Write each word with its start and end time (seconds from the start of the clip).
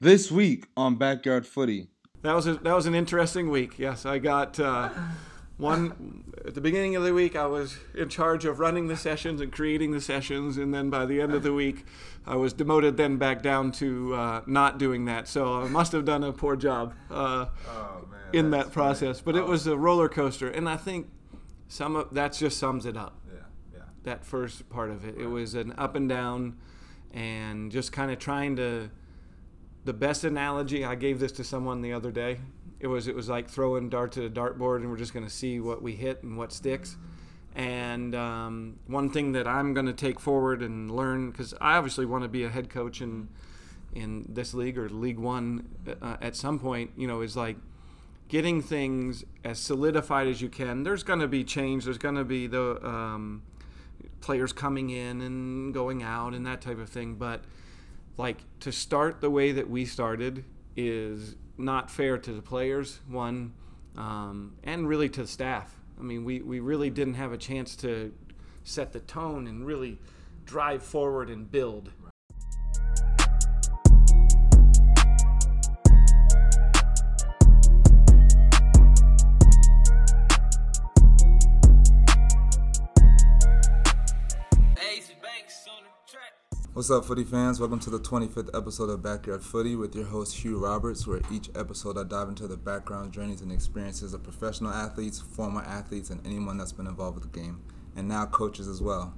This 0.00 0.30
week 0.30 0.66
on 0.76 0.96
Backyard 0.96 1.46
Footy. 1.46 1.88
That 2.22 2.34
was 2.34 2.46
a, 2.46 2.54
that 2.56 2.74
was 2.74 2.86
an 2.86 2.94
interesting 2.94 3.50
week. 3.50 3.78
Yes, 3.78 4.04
I 4.04 4.18
got 4.18 4.58
uh, 4.60 4.90
one 5.56 6.24
at 6.44 6.54
the 6.54 6.60
beginning 6.60 6.96
of 6.96 7.02
the 7.02 7.14
week. 7.14 7.34
I 7.34 7.46
was 7.46 7.78
in 7.94 8.08
charge 8.10 8.44
of 8.44 8.58
running 8.58 8.88
the 8.88 8.96
sessions 8.96 9.40
and 9.40 9.50
creating 9.50 9.92
the 9.92 10.00
sessions, 10.00 10.58
and 10.58 10.74
then 10.74 10.90
by 10.90 11.06
the 11.06 11.20
end 11.20 11.32
of 11.32 11.42
the 11.42 11.52
week, 11.52 11.86
I 12.26 12.36
was 12.36 12.52
demoted 12.52 12.96
then 12.98 13.16
back 13.16 13.42
down 13.42 13.72
to 13.72 14.14
uh, 14.14 14.40
not 14.46 14.78
doing 14.78 15.06
that. 15.06 15.28
So 15.28 15.62
I 15.62 15.68
must 15.68 15.92
have 15.92 16.04
done 16.04 16.24
a 16.24 16.32
poor 16.32 16.56
job 16.56 16.92
uh, 17.10 17.46
Oh 17.68 18.06
man. 18.10 18.20
in 18.34 18.50
that 18.50 18.72
process. 18.72 19.20
But 19.22 19.34
it 19.36 19.44
Oh. 19.44 19.50
was 19.50 19.66
a 19.66 19.76
roller 19.78 20.08
coaster, 20.10 20.50
and 20.50 20.68
I 20.68 20.76
think 20.76 21.08
some 21.68 21.96
of 21.96 22.12
that 22.14 22.32
just 22.34 22.58
sums 22.58 22.84
it 22.84 22.96
up. 22.98 23.18
Yeah, 23.32 23.38
yeah. 23.72 23.80
that 24.02 24.26
first 24.26 24.68
part 24.68 24.90
of 24.90 25.06
it. 25.06 25.16
It 25.16 25.28
was 25.28 25.54
an 25.54 25.72
up 25.78 25.94
and 25.94 26.06
down, 26.08 26.56
and 27.14 27.70
just 27.72 27.92
kind 27.92 28.10
of 28.10 28.18
trying 28.18 28.56
to. 28.56 28.90
The 29.86 29.92
best 29.92 30.24
analogy 30.24 30.84
I 30.84 30.96
gave 30.96 31.20
this 31.20 31.30
to 31.30 31.44
someone 31.44 31.80
the 31.80 31.92
other 31.92 32.10
day. 32.10 32.40
It 32.80 32.88
was 32.88 33.06
it 33.06 33.14
was 33.14 33.28
like 33.28 33.48
throwing 33.48 33.88
darts 33.88 34.18
at 34.18 34.24
a 34.24 34.28
dartboard, 34.28 34.78
and 34.78 34.90
we're 34.90 34.96
just 34.96 35.14
going 35.14 35.24
to 35.24 35.30
see 35.30 35.60
what 35.60 35.80
we 35.80 35.92
hit 35.92 36.24
and 36.24 36.36
what 36.36 36.52
sticks. 36.52 36.96
And 37.54 38.12
um, 38.16 38.80
one 38.88 39.10
thing 39.10 39.30
that 39.32 39.46
I'm 39.46 39.74
going 39.74 39.86
to 39.86 39.92
take 39.92 40.18
forward 40.18 40.60
and 40.60 40.90
learn, 40.90 41.30
because 41.30 41.54
I 41.60 41.76
obviously 41.76 42.04
want 42.04 42.24
to 42.24 42.28
be 42.28 42.42
a 42.42 42.48
head 42.48 42.68
coach 42.68 43.00
in 43.00 43.28
in 43.94 44.26
this 44.28 44.54
league 44.54 44.76
or 44.76 44.88
League 44.88 45.20
One 45.20 45.68
uh, 46.02 46.16
at 46.20 46.34
some 46.34 46.58
point, 46.58 46.90
you 46.96 47.06
know, 47.06 47.20
is 47.20 47.36
like 47.36 47.56
getting 48.26 48.62
things 48.62 49.24
as 49.44 49.60
solidified 49.60 50.26
as 50.26 50.42
you 50.42 50.48
can. 50.48 50.82
There's 50.82 51.04
going 51.04 51.20
to 51.20 51.28
be 51.28 51.44
change. 51.44 51.84
There's 51.84 51.96
going 51.96 52.16
to 52.16 52.24
be 52.24 52.48
the 52.48 52.84
um, 52.84 53.44
players 54.20 54.52
coming 54.52 54.90
in 54.90 55.20
and 55.20 55.72
going 55.72 56.02
out 56.02 56.34
and 56.34 56.44
that 56.44 56.60
type 56.60 56.80
of 56.80 56.88
thing. 56.88 57.14
But 57.14 57.44
like 58.16 58.38
to 58.60 58.72
start 58.72 59.20
the 59.20 59.30
way 59.30 59.52
that 59.52 59.68
we 59.68 59.84
started 59.84 60.44
is 60.76 61.36
not 61.58 61.90
fair 61.90 62.18
to 62.18 62.32
the 62.32 62.42
players, 62.42 63.00
one, 63.08 63.52
um, 63.96 64.56
and 64.64 64.88
really 64.88 65.08
to 65.08 65.22
the 65.22 65.28
staff. 65.28 65.74
I 65.98 66.02
mean, 66.02 66.24
we, 66.24 66.40
we 66.40 66.60
really 66.60 66.90
didn't 66.90 67.14
have 67.14 67.32
a 67.32 67.38
chance 67.38 67.76
to 67.76 68.12
set 68.64 68.92
the 68.92 69.00
tone 69.00 69.46
and 69.46 69.66
really 69.66 69.98
drive 70.44 70.82
forward 70.82 71.30
and 71.30 71.50
build. 71.50 71.90
What's 86.76 86.90
up, 86.90 87.06
footy 87.06 87.24
fans? 87.24 87.58
Welcome 87.58 87.80
to 87.80 87.88
the 87.88 87.98
25th 87.98 88.54
episode 88.54 88.90
of 88.90 89.02
Backyard 89.02 89.42
Footy 89.42 89.76
with 89.76 89.94
your 89.94 90.04
host 90.04 90.36
Hugh 90.36 90.58
Roberts, 90.58 91.06
where 91.06 91.22
each 91.32 91.48
episode 91.54 91.96
I 91.96 92.04
dive 92.04 92.28
into 92.28 92.46
the 92.46 92.58
background, 92.58 93.12
journeys, 93.14 93.40
and 93.40 93.50
experiences 93.50 94.12
of 94.12 94.22
professional 94.22 94.72
athletes, 94.72 95.18
former 95.18 95.62
athletes, 95.62 96.10
and 96.10 96.20
anyone 96.26 96.58
that's 96.58 96.72
been 96.72 96.86
involved 96.86 97.14
with 97.14 97.32
the 97.32 97.40
game, 97.40 97.62
and 97.96 98.06
now 98.06 98.26
coaches 98.26 98.68
as 98.68 98.82
well. 98.82 99.14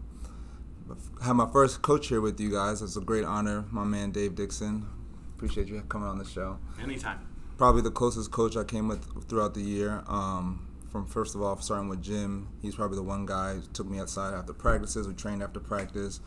I 1.21 1.25
have 1.25 1.35
my 1.35 1.51
first 1.53 1.83
coach 1.83 2.07
here 2.07 2.21
with 2.21 2.39
you 2.39 2.53
guys. 2.53 2.81
It's 2.81 2.97
a 2.97 3.01
great 3.01 3.25
honor, 3.25 3.65
my 3.73 3.83
man 3.83 4.13
Dave 4.13 4.37
Dixon. 4.37 4.87
Appreciate 5.35 5.67
you 5.67 5.83
coming 5.89 6.07
on 6.07 6.19
the 6.19 6.25
show. 6.25 6.61
Anytime. 6.81 7.27
probably 7.57 7.83
the 7.83 7.91
closest 7.91 8.31
coach 8.31 8.57
I 8.57 8.63
came 8.63 8.87
with 8.87 9.05
throughout 9.29 9.55
the 9.55 9.63
year. 9.63 10.05
Um, 10.07 10.69
from 10.93 11.07
first 11.07 11.35
of 11.35 11.43
all, 11.43 11.61
starting 11.61 11.89
with 11.89 12.05
Jim, 12.05 12.51
he's 12.63 12.77
probably 12.77 12.99
the 12.99 13.03
one 13.03 13.27
guy 13.27 13.55
who 13.55 13.63
took 13.73 13.91
me 13.91 13.99
outside 13.99 14.33
after 14.33 14.53
practices. 14.53 15.09
We 15.09 15.15
trained 15.15 15.43
after 15.43 15.59
practice. 15.59 16.21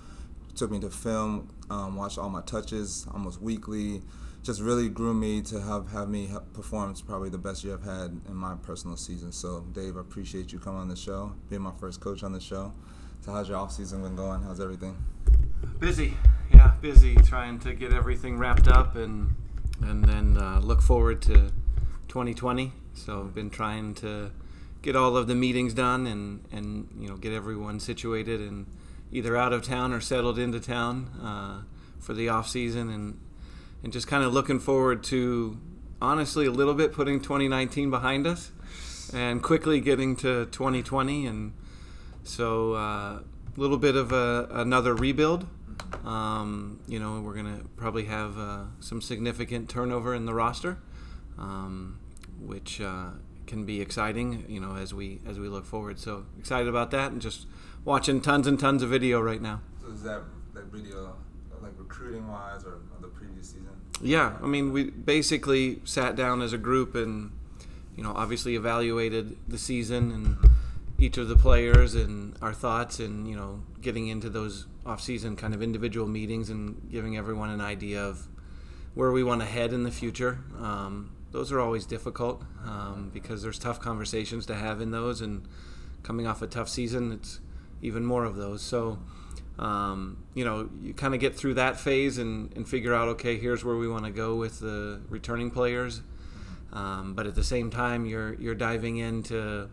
Took 0.55 0.71
me 0.71 0.79
to 0.81 0.89
film, 0.89 1.49
um, 1.69 1.95
watched 1.95 2.17
all 2.17 2.29
my 2.29 2.41
touches 2.41 3.07
almost 3.13 3.41
weekly. 3.41 4.01
Just 4.43 4.59
really 4.61 4.89
grew 4.89 5.13
me 5.13 5.41
to 5.43 5.61
have 5.61 5.91
have 5.91 6.09
me 6.09 6.29
perform. 6.53 6.91
It's 6.91 7.01
probably 7.01 7.29
the 7.29 7.37
best 7.37 7.63
year 7.63 7.75
I've 7.75 7.83
had 7.83 8.19
in 8.27 8.35
my 8.35 8.55
personal 8.55 8.97
season. 8.97 9.31
So, 9.31 9.65
Dave, 9.71 9.97
I 9.97 10.01
appreciate 10.01 10.51
you 10.51 10.59
coming 10.59 10.81
on 10.81 10.89
the 10.89 10.95
show, 10.95 11.33
being 11.49 11.61
my 11.61 11.73
first 11.79 11.99
coach 11.99 12.23
on 12.23 12.33
the 12.33 12.39
show. 12.39 12.73
So, 13.21 13.31
how's 13.31 13.49
your 13.49 13.57
off 13.57 13.71
season 13.71 14.01
been 14.01 14.15
going? 14.15 14.41
How's 14.41 14.59
everything? 14.59 14.97
Busy, 15.79 16.15
yeah, 16.51 16.73
busy 16.81 17.15
trying 17.15 17.59
to 17.59 17.73
get 17.73 17.93
everything 17.93 18.37
wrapped 18.37 18.67
up 18.67 18.95
and 18.95 19.35
and 19.81 20.03
then 20.03 20.37
uh, 20.37 20.59
look 20.59 20.81
forward 20.81 21.21
to 21.23 21.51
2020. 22.07 22.71
So 22.93 23.21
I've 23.21 23.33
been 23.33 23.49
trying 23.49 23.93
to 23.95 24.31
get 24.81 24.95
all 24.95 25.15
of 25.15 25.27
the 25.27 25.35
meetings 25.35 25.73
done 25.73 26.07
and 26.07 26.45
and 26.51 26.87
you 26.99 27.07
know 27.07 27.15
get 27.15 27.33
everyone 27.33 27.79
situated 27.79 28.41
and 28.41 28.65
either 29.11 29.35
out 29.35 29.53
of 29.53 29.61
town 29.61 29.93
or 29.93 29.99
settled 29.99 30.39
into 30.39 30.59
town 30.59 31.09
uh, 31.21 31.61
for 31.99 32.13
the 32.13 32.29
off 32.29 32.47
season 32.47 32.89
and 32.89 33.19
and 33.83 33.91
just 33.91 34.07
kind 34.07 34.23
of 34.23 34.31
looking 34.31 34.59
forward 34.59 35.03
to 35.03 35.59
honestly 36.01 36.45
a 36.45 36.51
little 36.51 36.75
bit 36.75 36.93
putting 36.93 37.19
2019 37.19 37.89
behind 37.89 38.27
us 38.27 38.51
and 39.13 39.41
quickly 39.41 39.79
getting 39.79 40.15
to 40.15 40.45
2020 40.47 41.25
and 41.25 41.53
so 42.23 42.73
uh, 42.73 43.19
a 43.55 43.59
little 43.59 43.77
bit 43.77 43.95
of 43.95 44.11
a, 44.11 44.47
another 44.51 44.93
rebuild. 44.93 45.47
Um, 46.05 46.79
you 46.87 46.99
know, 46.99 47.21
we're 47.21 47.33
gonna 47.33 47.61
probably 47.75 48.05
have 48.05 48.37
uh, 48.37 48.63
some 48.79 49.01
significant 49.01 49.69
turnover 49.69 50.13
in 50.13 50.25
the 50.25 50.33
roster, 50.33 50.77
um, 51.37 51.99
which 52.39 52.79
uh, 52.79 53.09
can 53.47 53.65
be 53.65 53.81
exciting. 53.81 54.45
You 54.47 54.59
know, 54.59 54.75
as 54.75 54.93
we 54.93 55.19
as 55.27 55.39
we 55.39 55.47
look 55.47 55.65
forward. 55.65 55.99
So 55.99 56.25
excited 56.39 56.67
about 56.67 56.91
that, 56.91 57.11
and 57.11 57.21
just 57.21 57.47
watching 57.83 58.21
tons 58.21 58.47
and 58.47 58.59
tons 58.59 58.83
of 58.83 58.89
video 58.89 59.21
right 59.21 59.41
now. 59.41 59.61
So, 59.81 59.91
is 59.91 60.03
that 60.03 60.21
that 60.53 60.65
video 60.65 61.15
like 61.61 61.73
recruiting 61.77 62.27
wise 62.27 62.63
or 62.63 62.79
the 62.99 63.07
previous 63.07 63.49
season? 63.49 63.69
Yeah, 64.01 64.37
I 64.41 64.47
mean, 64.47 64.71
we 64.71 64.85
basically 64.89 65.79
sat 65.83 66.15
down 66.15 66.41
as 66.41 66.53
a 66.53 66.57
group 66.57 66.95
and, 66.95 67.31
you 67.95 68.03
know, 68.03 68.13
obviously 68.15 68.55
evaluated 68.55 69.37
the 69.47 69.57
season 69.57 70.11
and 70.11 70.37
each 70.97 71.17
of 71.17 71.27
the 71.27 71.35
players 71.35 71.93
and 71.93 72.35
our 72.41 72.53
thoughts 72.53 72.99
and, 72.99 73.27
you 73.27 73.35
know, 73.35 73.61
getting 73.79 74.07
into 74.07 74.29
those 74.29 74.65
off-season 74.85 75.35
kind 75.35 75.53
of 75.53 75.61
individual 75.61 76.07
meetings 76.07 76.49
and 76.49 76.89
giving 76.91 77.15
everyone 77.15 77.49
an 77.49 77.61
idea 77.61 78.03
of 78.03 78.27
where 78.95 79.11
we 79.11 79.23
want 79.23 79.41
to 79.41 79.47
head 79.47 79.71
in 79.71 79.83
the 79.83 79.91
future. 79.91 80.39
Um, 80.59 81.11
those 81.31 81.51
are 81.51 81.59
always 81.59 81.85
difficult 81.85 82.43
um, 82.65 83.09
because 83.13 83.41
there's 83.41 83.59
tough 83.59 83.79
conversations 83.79 84.45
to 84.47 84.55
have 84.55 84.81
in 84.81 84.91
those, 84.91 85.21
and 85.21 85.47
coming 86.03 86.27
off 86.27 86.41
a 86.41 86.47
tough 86.47 86.69
season, 86.69 87.11
it's 87.11 87.39
even 87.81 88.05
more 88.05 88.25
of 88.25 88.35
those. 88.35 88.61
So, 88.61 88.99
um, 89.59 90.23
you 90.33 90.45
know, 90.45 90.69
you 90.81 90.93
kind 90.93 91.13
of 91.13 91.19
get 91.19 91.35
through 91.35 91.55
that 91.55 91.79
phase 91.79 92.17
and, 92.17 92.55
and 92.55 92.67
figure 92.67 92.93
out, 92.93 93.07
okay, 93.09 93.37
here's 93.37 93.63
where 93.63 93.75
we 93.75 93.87
want 93.87 94.05
to 94.05 94.11
go 94.11 94.35
with 94.35 94.59
the 94.59 95.01
returning 95.09 95.51
players. 95.51 96.01
Um, 96.73 97.13
but 97.13 97.27
at 97.27 97.35
the 97.35 97.43
same 97.43 97.69
time, 97.69 98.05
you're 98.05 98.33
you're 98.35 98.55
diving 98.55 98.97
into 98.97 99.69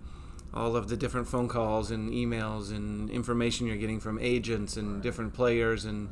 all 0.53 0.77
of 0.77 0.89
the 0.89 0.97
different 0.97 1.29
phone 1.29 1.49
calls 1.49 1.91
and 1.91 2.11
emails 2.11 2.71
and 2.71 3.09
information 3.11 3.67
you're 3.67 3.77
getting 3.77 4.01
from 4.01 4.19
agents 4.21 4.77
and 4.77 5.03
different 5.03 5.33
players. 5.33 5.85
And 5.85 6.09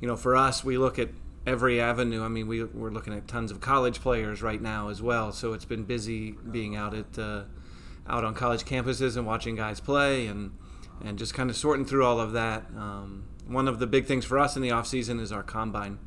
you 0.00 0.08
know, 0.08 0.16
for 0.16 0.34
us, 0.34 0.64
we 0.64 0.76
look 0.76 0.98
at 0.98 1.10
every 1.46 1.80
avenue. 1.80 2.24
I 2.24 2.28
mean, 2.28 2.48
we 2.48 2.64
we're 2.64 2.90
looking 2.90 3.14
at 3.14 3.28
tons 3.28 3.50
of 3.50 3.60
college 3.60 4.00
players 4.00 4.42
right 4.42 4.60
now 4.60 4.88
as 4.88 5.00
well. 5.00 5.32
So 5.32 5.52
it's 5.52 5.64
been 5.64 5.84
busy 5.84 6.32
being 6.32 6.74
out 6.74 6.94
at 6.94 7.18
uh, 7.18 7.44
out 8.08 8.24
on 8.24 8.34
college 8.34 8.64
campuses 8.64 9.16
and 9.16 9.26
watching 9.26 9.54
guys 9.54 9.80
play 9.80 10.26
and 10.26 10.50
and 11.04 11.18
just 11.18 11.34
kind 11.34 11.50
of 11.50 11.56
sorting 11.56 11.84
through 11.84 12.04
all 12.04 12.20
of 12.20 12.32
that. 12.32 12.64
Um, 12.76 13.24
one 13.46 13.68
of 13.68 13.78
the 13.78 13.86
big 13.86 14.06
things 14.06 14.24
for 14.24 14.38
us 14.38 14.56
in 14.56 14.62
the 14.62 14.70
off 14.70 14.86
season 14.86 15.20
is 15.20 15.32
our 15.32 15.42
combine, 15.42 15.98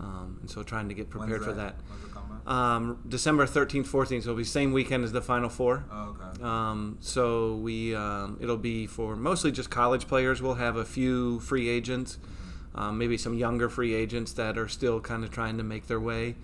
um, 0.00 0.38
and 0.40 0.50
so 0.50 0.62
trying 0.62 0.88
to 0.88 0.94
get 0.94 1.10
prepared 1.10 1.44
for 1.44 1.52
that. 1.52 1.76
The 1.78 2.08
combine? 2.08 2.40
Um, 2.46 3.02
December 3.06 3.46
13th, 3.46 3.86
14th, 3.86 4.08
so 4.08 4.16
it'll 4.16 4.34
be 4.36 4.44
same 4.44 4.72
weekend 4.72 5.04
as 5.04 5.12
the 5.12 5.20
Final 5.20 5.50
Four. 5.50 5.84
oh, 5.92 6.16
okay. 6.18 6.42
Um, 6.42 6.96
so 7.00 7.56
we 7.56 7.94
um, 7.94 8.38
it'll 8.40 8.56
be 8.56 8.86
for 8.86 9.16
mostly 9.16 9.52
just 9.52 9.70
college 9.70 10.06
players. 10.06 10.40
We'll 10.40 10.54
have 10.54 10.76
a 10.76 10.84
few 10.84 11.40
free 11.40 11.68
agents, 11.68 12.18
um, 12.74 12.96
maybe 12.96 13.18
some 13.18 13.34
younger 13.34 13.68
free 13.68 13.94
agents 13.94 14.32
that 14.34 14.56
are 14.56 14.68
still 14.68 15.00
kind 15.00 15.24
of 15.24 15.30
trying 15.30 15.58
to 15.58 15.64
make 15.64 15.88
their 15.88 16.00
way. 16.00 16.36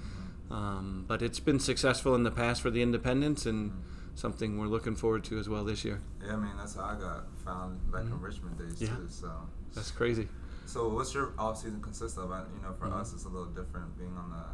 Um, 0.50 1.04
but 1.08 1.22
it's 1.22 1.40
been 1.40 1.58
successful 1.58 2.14
in 2.14 2.22
the 2.22 2.30
past 2.30 2.60
for 2.60 2.70
the 2.70 2.82
Independence 2.82 3.46
and 3.46 3.72
something 4.14 4.58
we're 4.58 4.66
looking 4.66 4.94
forward 4.96 5.24
to 5.24 5.38
as 5.38 5.48
well 5.48 5.64
this 5.64 5.84
year. 5.84 6.00
Yeah, 6.24 6.34
I 6.34 6.36
mean 6.36 6.52
that's 6.56 6.74
how 6.76 6.84
I 6.84 6.94
got 6.94 7.24
found 7.44 7.90
back 7.92 8.02
in 8.02 8.20
Richmond 8.20 8.58
days 8.58 8.74
Mm-hmm. 8.74 8.84
Yeah. 8.84 8.90
too. 9.00 9.08
So, 9.08 9.30
That's 9.74 9.90
crazy. 9.90 10.28
so 10.66 10.88
what's 10.88 11.12
your 11.14 11.32
off 11.38 11.58
season 11.58 11.80
consist 11.82 12.16
of? 12.18 12.30
I, 12.30 12.40
you 12.40 12.62
know, 12.62 12.68
Mm-hmm. 12.70 12.90
for 12.90 12.94
us 12.94 13.12
it's 13.12 13.24
a 13.24 13.28
little 13.28 13.46
different 13.52 13.96
being 13.98 14.16
on 14.16 14.30
the 14.30 14.44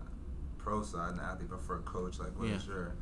pro 0.63 0.83
side 0.83 1.13
and 1.13 1.21
athlete, 1.21 1.49
but 1.51 1.61
for 1.63 1.77
a 1.77 1.83
coach, 1.83 2.19
like 2.19 2.37
what 2.39 2.49
is 2.49 2.67
Yeah. 2.67 2.73
your 2.75 2.95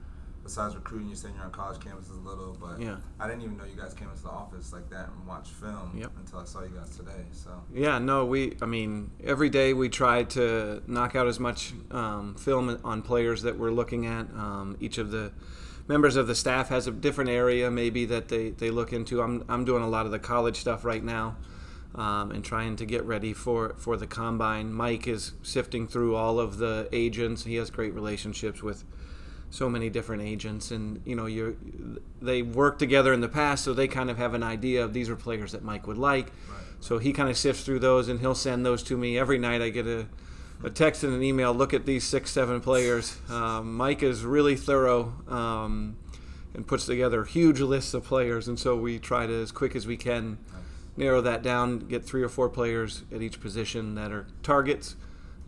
besides 0.44 0.74
recruiting? 0.74 1.08
you're 1.08 1.16
saying 1.16 1.34
you're 1.34 1.44
on 1.44 1.50
college 1.50 1.78
campuses 1.78 2.10
a 2.24 2.28
little, 2.28 2.56
but 2.58 2.80
Yeah. 2.80 2.96
I 3.20 3.26
didn't 3.28 3.42
even 3.42 3.56
know 3.58 3.64
you 3.64 3.78
guys 3.80 3.92
came 3.92 4.08
into 4.08 4.22
the 4.22 4.30
office 4.30 4.72
like 4.72 4.88
that 4.90 5.10
and 5.10 5.26
watched 5.26 5.52
film 5.52 5.92
Yep. 5.94 6.12
until 6.18 6.38
I 6.38 6.44
saw 6.44 6.62
you 6.62 6.70
guys 6.70 6.96
today. 6.96 7.26
So, 7.32 7.50
Yeah, 7.72 7.98
no, 7.98 8.24
we, 8.24 8.56
I 8.62 8.66
mean, 8.66 9.10
every 9.22 9.50
day 9.50 9.74
we 9.74 9.88
try 9.90 10.22
to 10.24 10.82
knock 10.86 11.14
out 11.16 11.26
as 11.26 11.38
much 11.38 11.74
um, 11.90 12.34
film 12.36 12.78
on 12.84 13.02
players 13.02 13.42
that 13.42 13.58
we're 13.58 13.72
looking 13.72 14.06
at. 14.06 14.30
Um, 14.34 14.76
each 14.80 14.96
of 14.98 15.10
the 15.10 15.32
members 15.88 16.16
of 16.16 16.26
the 16.26 16.34
staff 16.34 16.68
has 16.68 16.86
a 16.86 16.90
different 16.92 17.30
area 17.30 17.70
maybe 17.70 18.04
that 18.06 18.28
they, 18.28 18.50
they 18.50 18.70
look 18.70 18.92
into. 18.92 19.22
I'm, 19.22 19.44
I'm 19.48 19.64
doing 19.64 19.82
a 19.82 19.88
lot 19.88 20.06
of 20.06 20.12
the 20.12 20.18
college 20.18 20.56
stuff 20.56 20.84
right 20.84 21.02
now. 21.02 21.36
um, 21.94 22.30
and 22.30 22.44
trying 22.44 22.76
to 22.76 22.86
get 22.86 23.04
ready 23.04 23.32
for 23.32 23.74
for 23.78 23.96
the 23.96 24.06
combine. 24.06 24.72
Mike 24.72 25.06
is 25.08 25.32
sifting 25.42 25.88
through 25.88 26.14
all 26.14 26.38
of 26.38 26.58
the 26.58 26.88
agents. 26.92 27.44
He 27.44 27.56
has 27.56 27.70
great 27.70 27.94
relationships 27.94 28.62
with 28.62 28.84
so 29.50 29.68
many 29.68 29.88
different 29.88 30.22
agents, 30.22 30.70
and 30.70 31.00
you 31.06 31.16
know, 31.16 31.26
you 31.26 31.56
they 32.20 32.42
worked 32.42 32.78
together 32.78 33.12
in 33.12 33.20
the 33.20 33.28
past, 33.28 33.64
so 33.64 33.72
they 33.72 33.88
kind 33.88 34.10
of 34.10 34.18
have 34.18 34.34
an 34.34 34.42
idea 34.42 34.84
of 34.84 34.92
these 34.92 35.08
are 35.08 35.16
players 35.16 35.52
that 35.52 35.62
Mike 35.64 35.86
would 35.86 35.98
like. 35.98 36.30
So 36.80 36.98
he 36.98 37.12
kind 37.12 37.28
of 37.28 37.36
sifts 37.36 37.64
through 37.64 37.80
those, 37.80 38.08
and 38.08 38.20
he'll 38.20 38.34
send 38.34 38.64
those 38.64 38.82
to 38.84 38.96
me 38.96 39.18
every 39.18 39.38
night. 39.38 39.62
I 39.62 39.70
get 39.70 39.86
a 39.86 40.06
a 40.62 40.70
text 40.70 41.04
and 41.04 41.14
an 41.14 41.22
email. 41.22 41.52
Look 41.54 41.72
at 41.74 41.86
these 41.86 42.04
six, 42.04 42.30
seven 42.30 42.60
players. 42.60 43.16
Um, 43.30 43.74
Mike 43.76 44.02
is 44.02 44.24
really 44.24 44.56
thorough 44.56 45.14
um, 45.28 45.96
and 46.54 46.66
puts 46.66 46.86
together 46.86 47.24
huge 47.24 47.60
lists 47.60 47.94
of 47.94 48.04
players, 48.04 48.48
and 48.48 48.58
so 48.58 48.76
we 48.76 48.98
try 48.98 49.26
to, 49.26 49.42
as 49.42 49.52
quick 49.52 49.76
as 49.76 49.86
we 49.86 49.96
can, 49.96 50.38
narrow 50.96 51.20
that 51.20 51.42
down, 51.42 51.78
get 51.80 52.04
three 52.04 52.22
or 52.22 52.28
four 52.28 52.48
players 52.48 53.04
at 53.12 53.22
each 53.22 53.40
position 53.40 53.94
that 53.94 54.10
are 54.10 54.26
targets, 54.42 54.96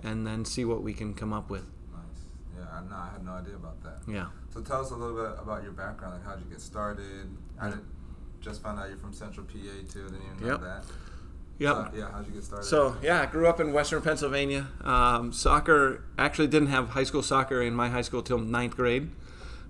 and 0.03 0.27
then 0.27 0.45
see 0.45 0.65
what 0.65 0.83
we 0.83 0.93
can 0.95 1.13
come 1.15 1.33
up 1.33 1.51
with. 1.51 1.67
Nice. 1.93 2.03
Yeah, 2.57 2.65
I, 2.73 2.81
no, 2.89 2.95
I 2.97 3.09
had 3.13 3.25
no 3.25 3.33
idea 3.33 3.57
about 3.57 3.83
that. 3.83 3.99
Yeah. 4.07 4.27
So 4.55 4.61
tell 4.61 4.81
us 4.81 4.91
a 4.91 4.97
little 4.97 5.17
bit 5.17 5.39
about 5.43 5.63
your 5.63 5.73
background. 5.73 6.15
Like, 6.15 6.25
how 6.25 6.35
did 6.37 6.45
you 6.45 6.51
get 6.51 6.61
started? 6.61 7.29
I 7.61 7.73
just 8.41 8.63
found 8.63 8.79
out 8.79 8.89
you're 8.89 8.97
from 8.99 9.13
Central 9.13 9.45
PA 9.47 9.53
too. 9.93 10.05
Didn't 10.09 10.23
even 10.35 10.41
know 10.41 10.53
Yep. 10.53 10.61
that. 10.63 10.85
Yep. 11.61 11.77
Uh, 11.77 11.89
yeah. 11.95 12.11
How'd 12.11 12.27
you 12.27 12.33
get 12.33 12.43
started? 12.45 12.65
So 12.65 12.97
yeah, 13.03 13.21
I 13.21 13.27
grew 13.27 13.47
up 13.47 13.61
in 13.61 13.73
Western 13.73 14.01
Pennsylvania. 14.03 14.67
Um, 14.83 15.31
soccer 15.33 16.05
actually 16.19 16.49
didn't 16.49 16.69
have 16.69 16.89
high 16.89 17.05
school 17.05 17.23
soccer 17.23 17.61
in 17.63 17.75
my 17.75 17.89
high 17.91 18.01
school 18.03 18.23
till 18.23 18.39
ninth 18.39 18.75
grade. 18.77 19.11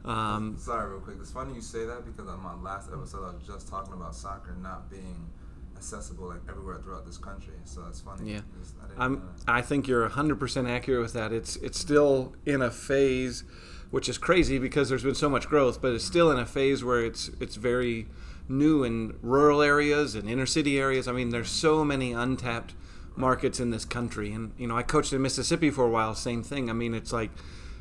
Um, 0.05 0.57
Sorry, 0.57 0.89
real 0.89 1.01
quick. 1.01 1.17
It's 1.21 1.33
funny 1.33 1.53
you 1.55 1.61
say 1.61 1.85
that 1.85 2.07
because 2.07 2.29
on 2.29 2.41
my 2.43 2.55
last 2.55 2.89
episode, 2.93 3.25
I 3.29 3.35
was 3.35 3.43
just 3.47 3.69
talking 3.69 3.93
about 3.93 4.15
soccer 4.15 4.57
not 4.63 4.89
being 4.89 5.29
accessible 5.77 6.29
like 6.29 6.41
everywhere 6.49 6.79
throughout 6.79 7.05
this 7.05 7.19
country. 7.19 7.55
So 7.65 7.83
that's 7.83 8.01
funny. 8.01 8.33
Yeah. 8.35 8.41
Just- 8.61 8.77
I, 8.97 9.05
I'm. 9.05 9.29
I 9.49 9.61
think 9.61 9.89
you're 9.89 10.09
100% 10.09 10.71
accurate 10.71 11.03
with 11.03 11.13
that. 11.15 11.33
It's 11.33 11.57
it's 11.57 11.79
still 11.79 12.35
in 12.47 12.63
a 12.63 12.71
phase, 12.71 13.43
which 13.91 14.09
is 14.09 14.17
crazy 14.17 14.59
because 14.59 14.89
there's 14.89 15.03
been 15.03 15.17
so 15.17 15.29
much 15.29 15.49
growth, 15.49 15.83
but 15.83 15.93
it's 15.93 16.05
still 16.05 16.31
in 16.31 16.39
a 16.39 16.47
phase 16.47 16.85
where 16.85 17.05
it's 17.05 17.31
it's 17.41 17.57
very 17.57 18.07
new 18.51 18.85
in 18.85 19.17
rural 19.23 19.63
areas 19.63 20.15
and 20.15 20.29
inner 20.29 20.47
city 20.47 20.79
areas. 20.79 21.09
I 21.09 21.13
mean, 21.13 21.31
there's 21.31 21.49
so 21.49 21.85
many 21.85 22.13
untapped 22.13 22.75
markets 23.17 23.61
in 23.61 23.71
this 23.71 23.85
country, 23.85 24.33
and 24.33 24.53
you 24.59 24.67
know, 24.67 24.77
I 24.77 24.83
coached 24.83 25.13
in 25.13 25.23
Mississippi 25.23 25.71
for 25.71 25.85
a 25.85 25.91
while. 25.91 26.15
Same 26.15 26.43
thing. 26.43 26.69
I 26.69 26.73
mean, 26.73 26.95
it's 26.95 27.13
like 27.13 27.31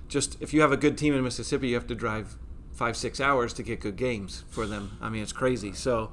just 0.08 0.38
if 0.40 0.54
you 0.54 0.62
have 0.62 0.72
a 0.72 0.78
good 0.78 0.98
team 0.98 1.14
in 1.14 1.24
Mississippi, 1.24 1.70
you 1.70 1.76
have 1.76 1.88
to 1.88 1.96
drive 1.96 2.38
five 2.72 2.96
six 2.96 3.20
hours 3.20 3.52
to 3.54 3.64
get 3.64 3.82
good 3.82 3.98
games 3.98 4.44
for 4.50 4.66
them. 4.66 4.98
I 5.02 5.10
mean, 5.10 5.24
it's 5.24 5.34
crazy. 5.34 5.74
So. 5.74 6.12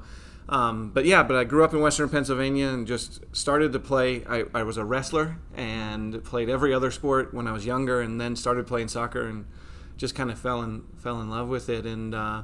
Um, 0.49 0.91
but 0.91 1.05
yeah, 1.05 1.25
but 1.25 1.37
I 1.37 1.43
grew 1.43 1.65
up 1.65 1.75
in 1.75 1.81
Western 1.81 2.09
Pennsylvania 2.09 2.69
and 2.69 2.87
just 2.87 3.25
started 3.33 3.73
to 3.73 3.81
play. 3.81 4.25
I, 4.29 4.45
I 4.55 4.63
was 4.63 4.77
a 4.77 4.85
wrestler 4.85 5.39
and 5.57 6.23
played 6.23 6.49
every 6.49 6.73
other 6.73 6.93
sport 6.93 7.35
when 7.35 7.49
I 7.49 7.53
was 7.53 7.67
younger, 7.67 8.01
and 8.01 8.21
then 8.21 8.37
started 8.37 8.65
playing 8.65 8.87
soccer 8.87 9.27
and 9.27 9.47
just 9.97 10.15
kind 10.15 10.31
of 10.31 10.39
fell 10.39 10.63
in 10.63 10.85
fell 10.97 11.21
in 11.21 11.31
love 11.31 11.49
with 11.49 11.69
it. 11.69 11.85
And 11.85 12.15
uh, 12.15 12.43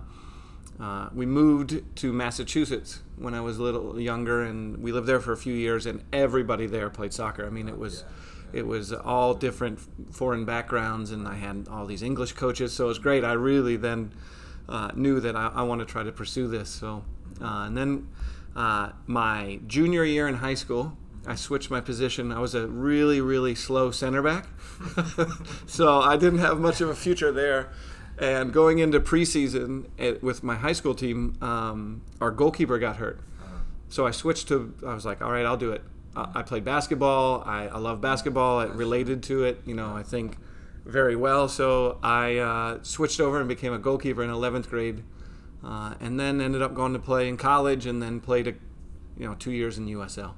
uh, 0.80 1.08
we 1.14 1.26
moved 1.26 1.82
to 1.96 2.12
Massachusetts 2.12 3.00
when 3.16 3.34
I 3.34 3.40
was 3.40 3.58
a 3.58 3.62
little 3.62 4.00
younger, 4.00 4.42
and 4.42 4.78
we 4.78 4.92
lived 4.92 5.06
there 5.06 5.20
for 5.20 5.32
a 5.32 5.36
few 5.36 5.54
years. 5.54 5.86
And 5.86 6.02
everybody 6.12 6.66
there 6.66 6.90
played 6.90 7.12
soccer. 7.12 7.46
I 7.46 7.50
mean, 7.50 7.68
it 7.68 7.78
was 7.78 8.04
it 8.52 8.66
was 8.66 8.92
all 8.92 9.34
different 9.34 9.78
foreign 10.14 10.44
backgrounds, 10.44 11.10
and 11.10 11.26
I 11.26 11.34
had 11.34 11.66
all 11.70 11.86
these 11.86 12.02
English 12.02 12.32
coaches, 12.32 12.72
so 12.72 12.84
it 12.84 12.88
was 12.88 12.98
great. 12.98 13.24
I 13.24 13.32
really 13.32 13.76
then 13.76 14.12
uh, 14.68 14.90
knew 14.94 15.20
that 15.20 15.36
I, 15.36 15.48
I 15.54 15.62
want 15.62 15.80
to 15.80 15.86
try 15.86 16.02
to 16.02 16.12
pursue 16.12 16.48
this. 16.48 16.68
So, 16.68 17.04
uh, 17.40 17.64
and 17.66 17.76
then 17.76 18.08
uh, 18.54 18.90
my 19.06 19.60
junior 19.66 20.04
year 20.04 20.28
in 20.28 20.34
high 20.36 20.54
school, 20.54 20.96
I 21.26 21.34
switched 21.34 21.70
my 21.70 21.80
position. 21.80 22.32
I 22.32 22.40
was 22.40 22.54
a 22.54 22.66
really, 22.66 23.20
really 23.20 23.54
slow 23.54 23.90
center 23.90 24.22
back, 24.22 24.46
so 25.66 26.00
I 26.00 26.16
didn't 26.16 26.40
have 26.40 26.58
much 26.58 26.80
of 26.80 26.88
a 26.88 26.94
future 26.94 27.32
there. 27.32 27.70
And 28.22 28.52
going 28.52 28.78
into 28.78 29.00
preseason 29.00 29.88
at, 29.98 30.22
with 30.22 30.44
my 30.44 30.54
high 30.54 30.74
school 30.74 30.94
team, 30.94 31.36
um, 31.42 32.02
our 32.20 32.30
goalkeeper 32.30 32.78
got 32.78 32.96
hurt. 32.96 33.18
So 33.88 34.06
I 34.06 34.12
switched 34.12 34.46
to, 34.48 34.72
I 34.86 34.94
was 34.94 35.04
like, 35.04 35.20
all 35.20 35.32
right, 35.32 35.44
I'll 35.44 35.56
do 35.56 35.72
it. 35.72 35.82
I 36.14 36.28
I 36.36 36.42
played 36.42 36.64
basketball. 36.64 37.42
I, 37.44 37.66
I 37.66 37.78
love 37.78 38.00
basketball. 38.00 38.60
It 38.60 38.70
related 38.70 39.24
to 39.24 39.42
it, 39.42 39.60
you 39.66 39.74
know, 39.74 39.96
I 39.96 40.04
think 40.04 40.36
very 40.86 41.16
well. 41.16 41.48
So 41.48 41.98
I 42.00 42.36
uh, 42.36 42.78
switched 42.82 43.20
over 43.20 43.40
and 43.40 43.48
became 43.48 43.72
a 43.72 43.78
goalkeeper 43.78 44.22
in 44.22 44.30
11th 44.30 44.68
grade. 44.68 45.02
Uh, 45.64 45.94
and 46.00 46.18
then 46.18 46.40
ended 46.40 46.62
up 46.62 46.74
going 46.74 46.92
to 46.92 46.98
play 46.98 47.28
in 47.28 47.36
college 47.36 47.86
and 47.86 48.00
then 48.00 48.20
played, 48.20 48.46
a, 48.46 48.52
you 49.18 49.28
know, 49.28 49.34
two 49.34 49.52
years 49.52 49.78
in 49.78 49.86
USL. 49.86 50.34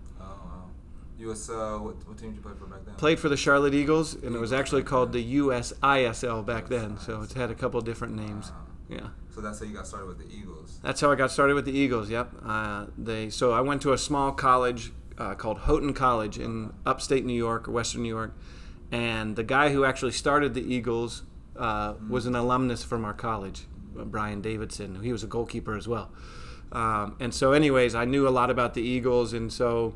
USL, 1.24 1.82
what, 1.82 2.08
what 2.08 2.18
team 2.18 2.30
did 2.30 2.36
you 2.36 2.42
play 2.42 2.52
for 2.58 2.66
back 2.66 2.84
then? 2.84 2.94
Played 2.96 3.18
for 3.18 3.28
the 3.28 3.36
Charlotte 3.36 3.74
Eagles, 3.74 4.14
and 4.14 4.34
it 4.34 4.38
was 4.38 4.52
actually 4.52 4.82
called 4.82 5.12
the 5.12 5.36
USISL 5.36 6.44
back 6.44 6.68
then. 6.68 6.98
So 6.98 7.22
it's 7.22 7.34
had 7.34 7.50
a 7.50 7.54
couple 7.54 7.80
different 7.80 8.14
names. 8.14 8.52
Yeah. 8.88 9.08
So 9.34 9.40
that's 9.40 9.58
how 9.58 9.66
you 9.66 9.74
got 9.74 9.86
started 9.86 10.06
with 10.06 10.18
the 10.18 10.32
Eagles. 10.34 10.78
That's 10.82 11.00
how 11.00 11.10
I 11.10 11.14
got 11.14 11.30
started 11.30 11.54
with 11.54 11.64
the 11.64 11.72
Eagles. 11.72 12.10
Yep. 12.10 12.34
Uh, 12.44 12.86
they 12.96 13.30
so 13.30 13.52
I 13.52 13.60
went 13.60 13.82
to 13.82 13.92
a 13.92 13.98
small 13.98 14.32
college 14.32 14.92
uh, 15.18 15.34
called 15.34 15.60
Houghton 15.60 15.94
College 15.94 16.38
in 16.38 16.72
upstate 16.84 17.24
New 17.24 17.34
York 17.34 17.66
or 17.66 17.72
Western 17.72 18.02
New 18.02 18.08
York, 18.08 18.36
and 18.92 19.36
the 19.36 19.42
guy 19.44 19.70
who 19.70 19.84
actually 19.84 20.12
started 20.12 20.54
the 20.54 20.62
Eagles 20.62 21.22
uh, 21.56 21.94
was 22.08 22.26
an 22.26 22.34
alumnus 22.34 22.84
from 22.84 23.04
our 23.04 23.14
college, 23.14 23.66
Brian 23.94 24.40
Davidson. 24.40 25.02
He 25.02 25.12
was 25.12 25.22
a 25.22 25.28
goalkeeper 25.28 25.76
as 25.76 25.88
well. 25.88 26.12
Um, 26.72 27.16
and 27.20 27.32
so, 27.32 27.52
anyways, 27.52 27.94
I 27.94 28.04
knew 28.04 28.26
a 28.26 28.30
lot 28.30 28.50
about 28.50 28.74
the 28.74 28.82
Eagles, 28.82 29.32
and 29.32 29.52
so 29.52 29.94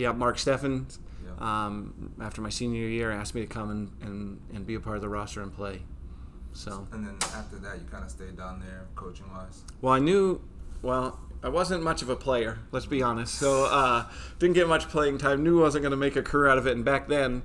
yeah, 0.00 0.12
Mark 0.12 0.36
Steffen. 0.38 0.98
Yeah. 1.24 1.66
Um, 1.66 2.14
after 2.20 2.40
my 2.40 2.48
senior 2.48 2.88
year, 2.88 3.10
asked 3.12 3.34
me 3.34 3.42
to 3.42 3.46
come 3.46 3.70
and, 3.70 3.92
and, 4.00 4.40
and 4.54 4.66
be 4.66 4.74
a 4.74 4.80
part 4.80 4.96
of 4.96 5.02
the 5.02 5.08
roster 5.08 5.42
and 5.42 5.52
play. 5.52 5.82
So 6.52 6.88
And 6.92 7.06
then 7.06 7.16
after 7.34 7.56
that, 7.58 7.78
you 7.78 7.84
kind 7.90 8.02
of 8.02 8.10
stayed 8.10 8.36
down 8.36 8.60
there, 8.60 8.86
coaching 8.96 9.30
wise. 9.30 9.62
well, 9.80 9.92
I 9.92 9.98
knew. 9.98 10.40
Well, 10.82 11.20
I 11.42 11.48
wasn't 11.50 11.82
much 11.82 12.00
of 12.02 12.08
a 12.08 12.16
player. 12.16 12.58
Let's 12.72 12.86
be 12.86 13.02
honest. 13.02 13.34
So 13.34 13.66
uh, 13.66 14.06
didn't 14.38 14.54
get 14.54 14.66
much 14.66 14.88
playing 14.88 15.18
time. 15.18 15.42
Knew 15.44 15.60
I 15.60 15.62
wasn't 15.64 15.82
going 15.82 15.90
to 15.90 15.96
make 15.96 16.16
a 16.16 16.22
career 16.22 16.50
out 16.50 16.58
of 16.58 16.66
it. 16.66 16.72
And 16.74 16.84
back 16.84 17.08
then, 17.08 17.42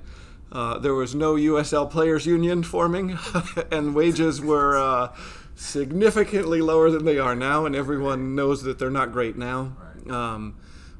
uh, 0.50 0.78
there 0.78 0.94
was 0.94 1.14
no 1.14 1.34
USL 1.34 1.90
Players 1.90 2.26
Union 2.26 2.62
forming, 2.62 3.18
and 3.70 3.94
wages 3.94 4.40
were 4.40 4.76
uh, 4.78 5.14
significantly 5.54 6.60
lower 6.62 6.90
than 6.90 7.04
they 7.04 7.18
are 7.18 7.34
now. 7.36 7.66
And 7.66 7.76
everyone 7.76 8.34
knows 8.34 8.62
that 8.62 8.78
they're 8.78 8.90
not 8.90 9.12
great 9.12 9.36
now. 9.36 9.76
Right. 10.06 10.10
Um, 10.10 10.56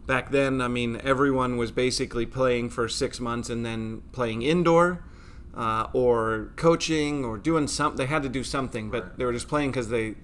back 0.07 0.31
then, 0.31 0.61
I 0.61 0.69
mean, 0.69 1.01
everyone 1.03 1.57
was 1.57 1.71
basically 1.73 2.27
playing 2.27 2.71
for 2.71 2.89
six 2.89 3.21
months 3.21 3.51
and 3.51 3.65
then 3.65 4.03
playing 4.13 4.43
indoor. 4.43 5.03
Uh, 5.55 5.89
or 5.95 6.53
coaching 6.57 7.25
or 7.25 7.39
doing 7.39 7.67
something. 7.67 7.97
They 7.97 8.05
had 8.05 8.23
to 8.25 8.29
do 8.29 8.45
something, 8.45 8.91
but 8.91 9.03
Right. 9.03 9.17
they 9.17 9.25
were 9.25 9.33
just 9.33 9.49
playing 9.49 9.71
because 9.71 9.89
they 9.89 10.17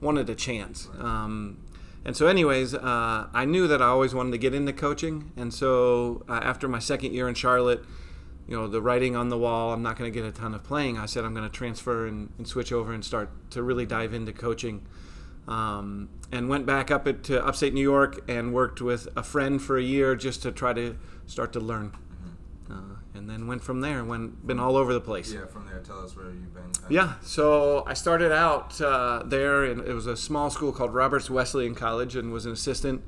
wanted 0.00 0.30
a 0.30 0.34
chance. 0.34 0.88
Um, 0.98 1.58
and 2.02 2.16
so, 2.16 2.28
anyways, 2.28 2.72
uh, 2.72 3.26
I 3.34 3.44
knew 3.44 3.68
that 3.68 3.82
I 3.82 3.88
always 3.88 4.14
wanted 4.14 4.30
to 4.30 4.38
get 4.38 4.54
into 4.54 4.72
coaching. 4.72 5.32
And 5.36 5.52
so, 5.52 6.24
uh, 6.30 6.40
after 6.42 6.66
my 6.66 6.78
second 6.78 7.12
year 7.12 7.28
in 7.28 7.34
Charlotte, 7.34 7.84
you 8.48 8.56
know, 8.56 8.66
the 8.66 8.80
writing 8.80 9.14
on 9.14 9.28
the 9.28 9.36
wall, 9.36 9.74
I'm 9.74 9.82
not 9.82 9.98
going 9.98 10.10
to 10.10 10.18
get 10.18 10.26
a 10.26 10.32
ton 10.32 10.54
of 10.54 10.64
playing. 10.64 10.96
I 10.96 11.04
said 11.04 11.26
I'm 11.26 11.34
going 11.34 11.46
to 11.46 11.54
transfer 11.54 12.06
and, 12.06 12.30
and 12.38 12.48
switch 12.48 12.72
over 12.72 12.94
and 12.94 13.04
start 13.04 13.28
to 13.50 13.62
really 13.62 13.84
dive 13.84 14.14
into 14.14 14.32
coaching. 14.32 14.80
Um, 15.50 16.08
and 16.32 16.48
went 16.48 16.64
back 16.64 16.90
up 16.92 17.22
to 17.24 17.44
upstate 17.44 17.74
New 17.74 17.82
York 17.82 18.20
and 18.28 18.54
worked 18.54 18.80
with 18.80 19.08
a 19.16 19.22
friend 19.22 19.60
for 19.60 19.76
a 19.76 19.82
year 19.82 20.14
just 20.14 20.42
to 20.42 20.52
try 20.52 20.72
to 20.72 20.96
start 21.26 21.52
to 21.54 21.60
learn. 21.60 21.92
Uh, 22.70 22.94
and 23.14 23.28
then 23.28 23.48
went 23.48 23.64
from 23.64 23.80
there. 23.80 24.04
Went 24.04 24.46
been 24.46 24.60
all 24.60 24.76
over 24.76 24.92
the 24.92 25.00
place. 25.00 25.32
Yeah, 25.32 25.46
from 25.46 25.66
there, 25.66 25.80
tell 25.80 26.04
us 26.04 26.16
where 26.16 26.26
you've 26.26 26.54
been. 26.54 26.70
Yeah, 26.88 27.14
so 27.20 27.82
I 27.84 27.94
started 27.94 28.30
out 28.30 28.80
uh, 28.80 29.24
there, 29.26 29.64
and 29.64 29.80
it 29.80 29.92
was 29.92 30.06
a 30.06 30.16
small 30.16 30.50
school 30.50 30.70
called 30.70 30.94
Roberts 30.94 31.28
Wesleyan 31.28 31.74
College, 31.74 32.14
and 32.14 32.32
was 32.32 32.46
an 32.46 32.52
assistant, 32.52 33.02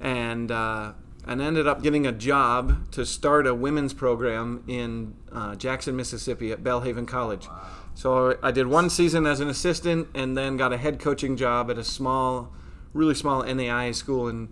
and 0.00 0.50
uh, 0.50 0.92
and 1.24 1.40
ended 1.40 1.68
up 1.68 1.82
getting 1.82 2.04
a 2.04 2.12
job 2.12 2.90
to 2.92 3.06
start 3.06 3.46
a 3.46 3.54
women's 3.54 3.94
program 3.94 4.64
in 4.66 5.14
uh, 5.30 5.54
Jackson, 5.54 5.94
Mississippi, 5.94 6.50
at 6.50 6.64
Belhaven 6.64 7.06
College. 7.06 7.48
So 7.96 8.38
I 8.42 8.50
did 8.50 8.66
one 8.66 8.90
season 8.90 9.24
as 9.24 9.40
an 9.40 9.48
assistant, 9.48 10.08
and 10.14 10.36
then 10.36 10.58
got 10.58 10.70
a 10.70 10.76
head 10.76 11.00
coaching 11.00 11.34
job 11.34 11.70
at 11.70 11.78
a 11.78 11.82
small, 11.82 12.52
really 12.92 13.14
small 13.14 13.42
NAIA 13.42 13.94
school 13.94 14.28
in 14.28 14.50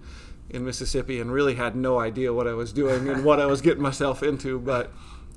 in 0.48 0.64
Mississippi, 0.64 1.20
and 1.20 1.30
really 1.30 1.54
had 1.54 1.76
no 1.76 2.00
idea 2.00 2.32
what 2.32 2.48
I 2.48 2.54
was 2.54 2.72
doing 2.72 3.06
and 3.06 3.22
what 3.22 3.40
I 3.40 3.46
was 3.46 3.60
getting 3.60 3.82
myself 3.82 4.22
into, 4.22 4.58
but 4.58 4.92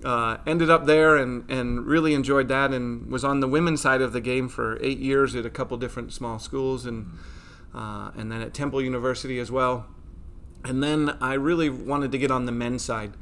uh, 0.06 0.38
ended 0.46 0.70
up 0.70 0.86
there 0.86 1.18
and, 1.18 1.50
and 1.50 1.86
really 1.86 2.14
enjoyed 2.14 2.48
that 2.48 2.72
and 2.72 3.12
was 3.12 3.26
on 3.26 3.42
the 3.42 3.48
women's 3.48 3.82
side 3.82 4.02
of 4.02 4.14
the 4.14 4.22
game 4.22 4.48
for 4.48 4.78
eight 4.82 5.00
years 5.00 5.36
at 5.36 5.46
a 5.46 5.50
couple 5.50 5.76
different 5.76 6.14
small 6.14 6.40
schools 6.40 6.86
and 6.86 7.12
uh, 7.74 8.12
and 8.16 8.32
then 8.32 8.42
at 8.42 8.54
Temple 8.54 8.82
University 8.82 9.38
as 9.38 9.52
well. 9.52 9.86
And 10.64 10.82
then 10.82 11.18
I 11.20 11.34
really 11.34 11.70
wanted 11.70 12.14
to 12.14 12.18
get 12.18 12.32
on 12.32 12.46
the 12.46 12.54
men's 12.54 12.86
side. 12.86 13.14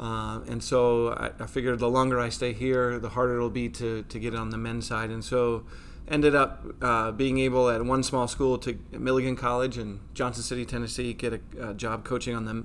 Uh, 0.00 0.40
and 0.48 0.64
so 0.64 1.10
I, 1.10 1.30
I 1.42 1.46
figured 1.46 1.78
the 1.78 1.90
longer 1.90 2.18
I 2.18 2.30
stay 2.30 2.54
here, 2.54 2.98
the 2.98 3.10
harder 3.10 3.36
it'll 3.36 3.50
be 3.50 3.68
to, 3.68 4.02
to 4.02 4.18
get 4.18 4.34
on 4.34 4.48
the 4.48 4.56
men's 4.56 4.86
side. 4.86 5.10
And 5.10 5.22
so 5.22 5.64
ended 6.08 6.34
up 6.34 6.64
uh, 6.80 7.12
being 7.12 7.38
able 7.38 7.68
at 7.68 7.84
one 7.84 8.02
small 8.02 8.26
school 8.26 8.56
to 8.58 8.78
Milligan 8.92 9.36
College 9.36 9.76
in 9.76 10.00
Johnson 10.14 10.42
City, 10.42 10.64
Tennessee, 10.64 11.12
get 11.12 11.34
a, 11.34 11.70
a 11.70 11.74
job 11.74 12.04
coaching 12.04 12.34
on 12.34 12.46
the 12.46 12.64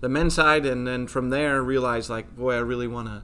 the 0.00 0.08
men's 0.10 0.34
side, 0.34 0.66
and 0.66 0.86
then 0.86 1.06
from 1.06 1.30
there 1.30 1.62
realized 1.62 2.10
like, 2.10 2.36
boy, 2.36 2.54
I 2.54 2.58
really 2.58 2.86
want 2.86 3.08
to 3.08 3.22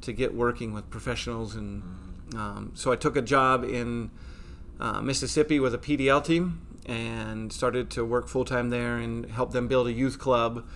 to 0.00 0.12
get 0.12 0.34
working 0.34 0.72
with 0.72 0.88
professionals, 0.88 1.54
and 1.54 1.82
um, 2.34 2.72
so 2.74 2.92
I 2.92 2.96
took 2.96 3.16
a 3.16 3.22
job 3.22 3.62
in 3.62 4.10
uh, 4.80 5.02
Mississippi 5.02 5.60
with 5.60 5.74
a 5.74 5.78
PDL 5.78 6.24
team 6.24 6.66
and 6.86 7.52
started 7.52 7.90
to 7.90 8.04
work 8.04 8.28
full 8.28 8.44
time 8.44 8.70
there 8.70 8.96
and 8.96 9.30
help 9.30 9.52
them 9.52 9.68
build 9.68 9.86
a 9.86 9.92
youth 9.92 10.18
club. 10.18 10.66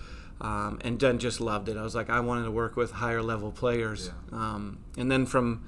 Um, 0.41 0.79
and 0.81 0.99
then 0.99 1.19
just 1.19 1.41
loved 1.41 1.67
it. 1.67 1.75
I 1.75 1.83
was 1.83 1.95
like, 1.95 2.09
I 2.09 2.21
wanted 2.21 2.43
to 2.45 2.51
work 2.51 2.77
with 2.77 2.91
higher 2.91 3.21
level 3.21 3.51
players. 3.51 4.11
Um, 4.31 4.79
and 4.97 5.11
then 5.11 5.25
from 5.25 5.65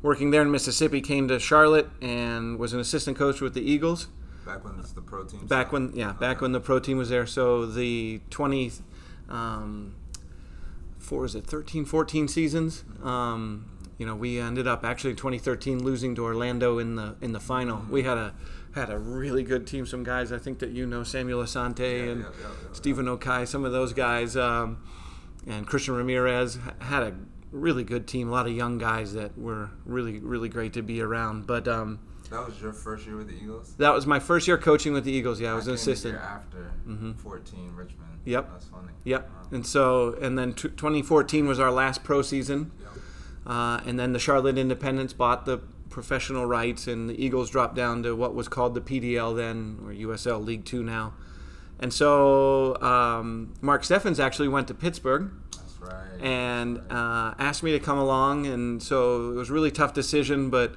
working 0.00 0.30
there 0.30 0.42
in 0.42 0.50
Mississippi, 0.50 1.00
came 1.00 1.26
to 1.28 1.40
Charlotte 1.40 1.88
and 2.00 2.58
was 2.58 2.72
an 2.72 2.78
assistant 2.78 3.16
coach 3.16 3.40
with 3.40 3.54
the 3.54 3.62
Eagles. 3.62 4.08
Back 4.46 4.64
when 4.64 4.80
the 4.80 5.00
pro 5.00 5.24
team. 5.24 5.46
Back 5.46 5.68
stuff. 5.68 5.72
when, 5.72 5.92
yeah, 5.94 6.12
back 6.12 6.40
when 6.40 6.52
the 6.52 6.60
pro 6.60 6.78
team 6.78 6.98
was 6.98 7.08
there. 7.08 7.26
So 7.26 7.66
the 7.66 8.20
20, 8.30 8.72
um, 9.28 9.94
four 10.98 11.24
is 11.24 11.34
it 11.34 11.46
13, 11.46 11.84
14 11.84 12.28
seasons. 12.28 12.84
Um, 13.02 13.68
you 13.98 14.06
know, 14.06 14.16
we 14.16 14.38
ended 14.38 14.66
up 14.66 14.84
actually 14.84 15.10
in 15.10 15.16
2013 15.16 15.84
losing 15.84 16.14
to 16.16 16.24
Orlando 16.24 16.78
in 16.78 16.96
the 16.96 17.14
in 17.20 17.32
the 17.32 17.40
final. 17.40 17.84
We 17.88 18.02
had 18.02 18.18
a 18.18 18.34
had 18.74 18.90
a 18.90 18.98
really 18.98 19.42
good 19.42 19.66
team. 19.66 19.86
Some 19.86 20.02
guys 20.04 20.32
I 20.32 20.38
think 20.38 20.58
that 20.60 20.70
you 20.70 20.86
know, 20.86 21.02
Samuel 21.04 21.42
Asante 21.42 22.10
and 22.10 22.20
yeah, 22.22 22.26
yeah, 22.40 22.46
yeah. 22.46 22.72
Stephen 22.72 23.06
Okai, 23.06 23.46
some 23.46 23.64
of 23.64 23.72
those 23.72 23.92
guys, 23.92 24.36
um, 24.36 24.82
and 25.46 25.66
Christian 25.66 25.94
Ramirez 25.94 26.58
had 26.80 27.02
a 27.02 27.14
really 27.50 27.84
good 27.84 28.06
team. 28.06 28.28
A 28.28 28.32
lot 28.32 28.46
of 28.46 28.52
young 28.52 28.78
guys 28.78 29.12
that 29.14 29.36
were 29.38 29.70
really 29.84 30.18
really 30.20 30.48
great 30.48 30.72
to 30.74 30.82
be 30.82 31.00
around. 31.02 31.46
But 31.46 31.68
um, 31.68 31.98
That 32.30 32.46
was 32.46 32.60
your 32.62 32.72
first 32.72 33.06
year 33.06 33.16
with 33.16 33.28
the 33.28 33.34
Eagles. 33.34 33.74
that 33.76 33.92
was 33.92 34.06
my 34.06 34.18
first 34.20 34.48
year 34.48 34.56
coaching 34.56 34.92
with 34.94 35.04
the 35.04 35.12
Eagles. 35.12 35.40
Yeah, 35.40 35.52
I 35.52 35.54
was 35.54 35.66
an 35.66 35.72
came 35.76 35.84
the 35.84 35.90
assistant. 35.92 36.14
year 36.14 36.22
after 36.22 36.72
Mhm. 36.88 37.16
14 37.18 37.72
Richmond. 37.74 38.20
Yep. 38.24 38.50
That's 38.52 38.64
funny. 38.66 38.92
Yep. 39.04 39.28
Wow. 39.28 39.36
And 39.50 39.66
so, 39.66 40.14
and 40.20 40.38
then 40.38 40.52
t- 40.54 40.68
2014 40.68 41.46
was 41.46 41.58
our 41.58 41.72
last 41.72 42.04
pro 42.04 42.22
season. 42.22 42.70
Yep. 42.80 42.88
Uh, 43.44 43.80
and 43.84 43.98
then 43.98 44.12
the 44.12 44.20
Charlotte 44.20 44.56
Independence 44.56 45.12
bought 45.12 45.44
the 45.44 45.58
professional 45.92 46.46
rights, 46.46 46.88
and 46.88 47.08
the 47.08 47.24
Eagles 47.24 47.50
dropped 47.50 47.76
down 47.76 48.02
to 48.02 48.16
what 48.16 48.34
was 48.34 48.48
called 48.48 48.74
the 48.74 48.80
PDL 48.80 49.36
then, 49.36 49.78
or 49.84 49.92
USL 49.92 50.44
League 50.44 50.64
Two 50.64 50.82
now. 50.82 51.14
And 51.78 51.92
so 51.92 52.80
um, 52.80 53.54
Mark 53.60 53.82
Steffens 53.84 54.20
actually 54.20 54.48
went 54.48 54.68
to 54.68 54.74
Pittsburgh 54.74 55.32
right. 55.80 56.20
and 56.20 56.78
uh, 56.90 57.34
asked 57.38 57.62
me 57.62 57.72
to 57.72 57.80
come 57.80 57.98
along. 57.98 58.46
And 58.46 58.82
so 58.82 59.30
it 59.32 59.34
was 59.34 59.50
a 59.50 59.52
really 59.52 59.72
tough 59.72 59.92
decision, 59.92 60.48
but 60.48 60.76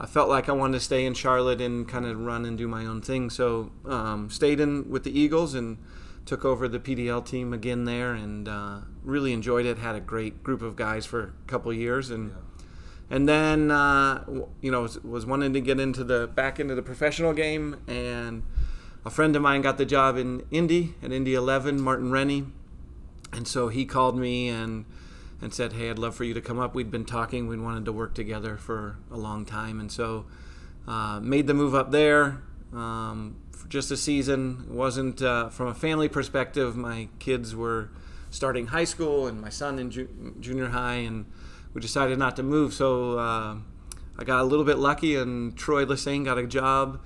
I 0.00 0.06
felt 0.06 0.28
like 0.30 0.48
I 0.48 0.52
wanted 0.52 0.78
to 0.78 0.80
stay 0.80 1.04
in 1.04 1.14
Charlotte 1.14 1.60
and 1.60 1.86
kind 1.86 2.06
of 2.06 2.18
run 2.20 2.44
and 2.46 2.56
do 2.56 2.66
my 2.66 2.86
own 2.86 3.02
thing. 3.02 3.28
So 3.30 3.72
um, 3.84 4.30
stayed 4.30 4.58
in 4.58 4.88
with 4.88 5.04
the 5.04 5.18
Eagles 5.18 5.54
and 5.54 5.78
took 6.24 6.44
over 6.44 6.68
the 6.68 6.78
PDL 6.78 7.24
team 7.24 7.52
again 7.52 7.84
there, 7.84 8.12
and 8.12 8.48
uh, 8.48 8.80
really 9.02 9.32
enjoyed 9.32 9.64
it. 9.66 9.78
Had 9.78 9.96
a 9.96 10.00
great 10.00 10.42
group 10.42 10.62
of 10.62 10.76
guys 10.76 11.06
for 11.06 11.22
a 11.22 11.32
couple 11.46 11.72
years, 11.72 12.10
and 12.10 12.30
Yeah. 12.30 12.36
And 13.10 13.28
then 13.28 13.70
uh, 13.70 14.24
you 14.60 14.70
know 14.70 14.82
was, 14.82 15.02
was 15.02 15.26
wanting 15.26 15.52
to 15.52 15.60
get 15.60 15.80
into 15.80 16.04
the 16.04 16.26
back 16.26 16.60
into 16.60 16.74
the 16.74 16.82
professional 16.82 17.32
game, 17.32 17.76
and 17.86 18.42
a 19.04 19.10
friend 19.10 19.34
of 19.36 19.42
mine 19.42 19.62
got 19.62 19.78
the 19.78 19.86
job 19.86 20.16
in 20.16 20.44
Indy 20.50 20.94
at 21.02 21.12
Indy 21.12 21.34
11, 21.34 21.80
Martin 21.80 22.10
Rennie, 22.10 22.46
and 23.32 23.46
so 23.48 23.68
he 23.68 23.84
called 23.84 24.18
me 24.18 24.48
and 24.48 24.84
and 25.40 25.54
said, 25.54 25.72
"Hey, 25.72 25.88
I'd 25.90 25.98
love 25.98 26.14
for 26.14 26.24
you 26.24 26.34
to 26.34 26.40
come 26.40 26.58
up." 26.58 26.74
We'd 26.74 26.90
been 26.90 27.04
talking, 27.04 27.46
we'd 27.46 27.60
wanted 27.60 27.84
to 27.86 27.92
work 27.92 28.14
together 28.14 28.56
for 28.56 28.98
a 29.10 29.16
long 29.16 29.44
time, 29.44 29.80
and 29.80 29.90
so 29.90 30.26
uh, 30.86 31.20
made 31.20 31.46
the 31.46 31.54
move 31.54 31.74
up 31.74 31.90
there 31.90 32.42
um, 32.72 33.36
for 33.52 33.68
just 33.68 33.90
a 33.90 33.96
season. 33.96 34.66
It 34.68 34.74
wasn't 34.74 35.22
uh, 35.22 35.48
from 35.48 35.68
a 35.68 35.74
family 35.74 36.08
perspective. 36.08 36.76
My 36.76 37.08
kids 37.18 37.54
were 37.54 37.90
starting 38.30 38.68
high 38.68 38.84
school, 38.84 39.26
and 39.26 39.40
my 39.40 39.48
son 39.48 39.78
in 39.78 39.90
ju- 39.90 40.34
junior 40.40 40.68
high, 40.68 40.96
and 40.96 41.26
we 41.78 41.82
decided 41.82 42.18
not 42.18 42.34
to 42.34 42.42
move. 42.42 42.74
So 42.74 43.18
uh, 43.20 43.56
I 44.18 44.24
got 44.24 44.40
a 44.40 44.44
little 44.44 44.64
bit 44.64 44.78
lucky, 44.78 45.14
and 45.14 45.56
Troy 45.56 45.84
Lesesne 45.84 46.24
got 46.24 46.36
a 46.36 46.44
job 46.44 47.00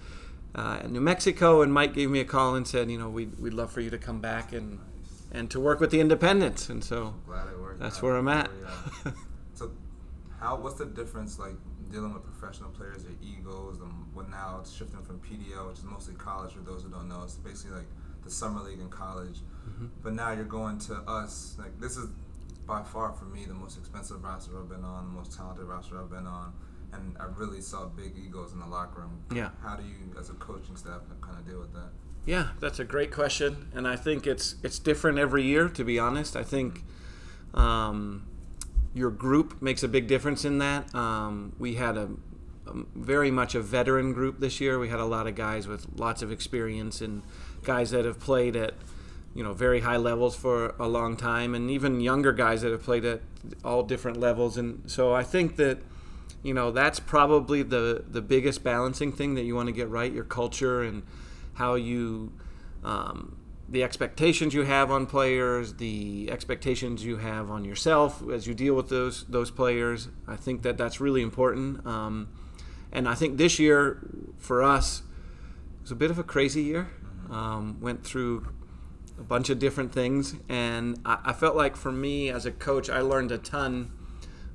uh, 0.55 0.81
in 0.83 0.95
New 0.95 1.01
Mexico, 1.03 1.61
and 1.61 1.71
Mike 1.71 1.93
gave 1.93 2.09
me 2.09 2.21
a 2.21 2.25
call 2.25 2.55
and 2.55 2.67
said, 2.67 2.91
you 2.91 2.99
know, 2.99 3.11
we'd, 3.11 3.39
we'd 3.39 3.53
love 3.53 3.71
for 3.71 3.83
you 3.83 3.91
to 3.91 3.99
come 3.99 4.21
back 4.21 4.53
and 4.53 4.79
and 5.35 5.51
to 5.51 5.59
work 5.59 5.81
with 5.81 5.91
the 5.91 5.99
Independence, 5.99 6.69
and 6.69 6.85
so 6.85 7.15
Glad 7.27 7.49
it 7.49 7.59
worked. 7.59 7.81
that's 7.81 8.03
where 8.03 8.17
I'm 8.17 8.29
at. 8.29 8.51
So, 9.55 9.71
how? 10.41 10.57
What's 10.57 10.77
the 10.77 10.87
difference 10.87 11.39
like 11.39 11.55
dealing 11.91 12.15
with 12.15 12.23
professional 12.25 12.71
players, 12.71 13.05
their 13.05 13.13
egos, 13.23 13.81
and 13.81 13.93
what 14.15 14.31
now 14.31 14.59
it's 14.61 14.73
shifting 14.73 15.03
from 15.03 15.21
PDL, 15.21 15.69
which 15.69 15.79
is 15.79 15.85
mostly 15.85 16.15
college 16.15 16.53
for 16.53 16.61
those 16.61 16.83
who 16.83 16.89
don't 16.89 17.09
know. 17.09 17.23
It's 17.23 17.35
basically 17.35 17.77
like 17.77 17.87
the 18.25 18.31
summer 18.31 18.61
league 18.61 18.81
in 18.81 18.89
college. 18.89 19.39
Mm-hmm. 19.69 19.87
But 20.03 20.15
now 20.15 20.33
you're 20.33 20.45
going 20.45 20.79
to 20.81 20.95
us. 21.07 21.57
Like 21.59 21.79
this 21.81 21.97
is 21.97 22.09
by 22.73 22.83
far 22.83 23.13
for 23.13 23.27
me 23.27 23.45
the 23.45 23.53
most 23.53 23.77
expensive 23.77 24.25
roster 24.25 24.59
I've 24.59 24.69
been 24.71 24.83
on, 24.83 25.05
the 25.05 25.13
most 25.13 25.37
talented 25.37 25.67
roster 25.67 26.01
I've 26.01 26.11
been 26.11 26.27
on. 26.27 26.55
And 26.95 27.15
I 27.21 27.25
really 27.25 27.61
saw 27.61 27.85
big 27.85 28.13
egos 28.17 28.53
in 28.53 28.61
the 28.61 28.67
locker 28.67 29.03
room. 29.03 29.23
Yeah. 29.31 29.51
How 29.63 29.77
do 29.77 29.83
you, 29.83 30.19
as 30.19 30.31
a 30.31 30.35
coaching 30.35 30.77
staff, 30.77 31.03
kind 31.21 31.39
of 31.39 31.47
deal 31.47 31.59
with 31.59 31.75
that? 31.75 31.91
Yeah, 32.25 32.49
that's 32.61 32.79
a 32.79 32.85
great 32.85 33.11
question, 33.11 33.69
and 33.75 33.87
I 33.89 33.97
think 33.97 34.29
it's 34.29 34.55
it's 34.63 34.79
different 34.79 35.19
every 35.19 35.43
year. 35.43 35.69
To 35.69 35.85
be 35.85 35.99
honest, 35.99 36.37
I 36.37 36.45
think 36.45 36.85
um, 37.53 38.29
your 38.95 39.11
group 39.11 39.61
makes 39.61 39.83
a 39.83 39.89
big 39.89 40.07
difference 40.07 40.45
in 40.45 40.59
that. 40.59 40.95
Um, 40.95 41.55
we 41.59 41.75
had 41.75 41.97
a, 41.97 42.11
a 42.67 42.85
very 42.95 43.33
much 43.33 43.57
a 43.57 43.61
veteran 43.61 44.13
group 44.13 44.39
this 44.39 44.61
year. 44.61 44.79
We 44.79 44.89
had 44.89 45.01
a 45.01 45.05
lot 45.05 45.27
of 45.27 45.35
guys 45.35 45.67
with 45.67 45.87
lots 45.97 46.23
of 46.23 46.31
experience 46.31 47.01
and 47.01 47.23
guys 47.65 47.91
that 47.91 48.05
have 48.05 48.21
played 48.21 48.55
at 48.55 48.75
you 49.35 49.43
know 49.43 49.53
very 49.53 49.81
high 49.81 49.97
levels 49.97 50.37
for 50.37 50.75
a 50.79 50.87
long 50.87 51.17
time, 51.17 51.55
and 51.55 51.71
even 51.71 52.01
younger 52.01 52.33
guys 52.33 52.63
that 52.63 52.73
have 52.73 52.83
played 52.83 53.05
at 53.05 53.23
all 53.65 53.83
different 53.83 54.19
levels. 54.19 54.57
And 54.57 54.91
so 54.91 55.15
I 55.15 55.23
think 55.23 55.57
that 55.57 55.79
you 56.43 56.55
know 56.55 56.71
that's 56.71 57.01
probably 57.01 57.63
the 57.63 58.05
the 58.09 58.23
biggest 58.23 58.63
balancing 58.63 59.13
thing 59.13 59.35
that 59.35 59.43
you 59.43 59.55
want 59.55 59.69
to 59.69 59.73
get 59.73 59.89
right 59.89 60.13
your 60.13 60.25
culture 60.25 60.83
and 60.83 61.03
how 61.55 61.75
you 61.75 62.33
um, 62.85 63.37
the 63.69 63.83
expectations 63.83 64.53
you 64.53 64.65
have 64.65 64.91
on 64.91 65.07
players 65.07 65.75
the 65.75 66.29
expectations 66.31 67.05
you 67.05 67.17
have 67.19 67.51
on 67.51 67.65
yourself 67.65 68.23
as 68.31 68.47
you 68.47 68.55
deal 68.55 68.75
with 68.75 68.89
those 68.89 69.25
those 69.27 69.51
players. 69.51 70.09
I 70.27 70.37
think 70.37 70.63
that 70.63 70.77
that's 70.77 71.01
really 71.01 71.23
important. 71.23 71.87
Um, 71.87 72.29
and 72.95 73.09
i 73.09 73.15
think 73.15 73.39
this 73.39 73.59
year 73.59 74.07
for 74.37 74.63
us 74.63 75.03
was 75.81 75.91
a 75.91 75.97
bit 75.97 76.11
of 76.11 76.19
a 76.19 76.23
crazy 76.23 76.63
year. 76.63 76.89
Um, 77.31 77.81
went 77.81 78.05
through 78.05 78.47
a 79.23 79.25
bunch 79.25 79.49
of 79.51 79.59
different 79.61 79.93
things 79.93 80.35
and 80.49 80.99
I, 81.05 81.19
I 81.27 81.33
felt 81.33 81.55
like 81.55 81.77
for 81.77 81.93
me 81.93 82.29
as 82.29 82.45
a 82.45 82.51
coach 82.51 82.91
i 82.91 83.01
learned 83.01 83.31
a 83.31 83.39
ton 83.39 83.93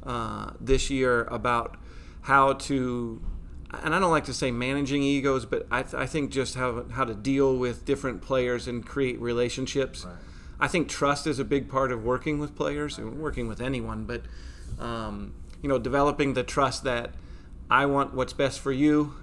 uh, 0.03 0.51
this 0.59 0.89
year 0.89 1.23
about 1.25 1.77
how 2.21 2.53
to 2.53 3.21
and 3.83 3.93
I 3.93 3.99
don't 3.99 4.11
like 4.11 4.25
to 4.25 4.33
say 4.33 4.49
managing 4.49 5.03
egos, 5.03 5.45
but 5.45 5.67
I, 5.69 5.83
th- 5.83 5.93
I 5.93 6.05
think 6.05 6.31
just 6.31 6.55
how 6.55 6.85
how 6.89 7.03
to 7.03 7.13
deal 7.13 7.57
with 7.57 7.83
different 7.83 8.21
players 8.21 8.65
and 8.65 8.85
create 8.85 9.19
relationships. 9.19 10.05
Right. 10.05 10.15
I 10.59 10.67
think 10.67 10.87
trust 10.87 11.27
is 11.27 11.37
a 11.37 11.45
big 11.45 11.69
part 11.69 11.91
of 11.91 12.03
working 12.03 12.39
with 12.39 12.55
players 12.55 12.97
and 12.97 13.19
working 13.19 13.47
with 13.47 13.59
anyone, 13.59 14.05
but 14.05 14.21
um, 14.79 15.33
you 15.61 15.69
know, 15.69 15.77
developing 15.77 16.33
the 16.33 16.43
trust 16.43 16.83
that 16.85 17.13
I 17.69 17.85
want 17.85 18.13
what's 18.13 18.33
best 18.33 18.59
for 18.59 18.71
you. 18.71 19.15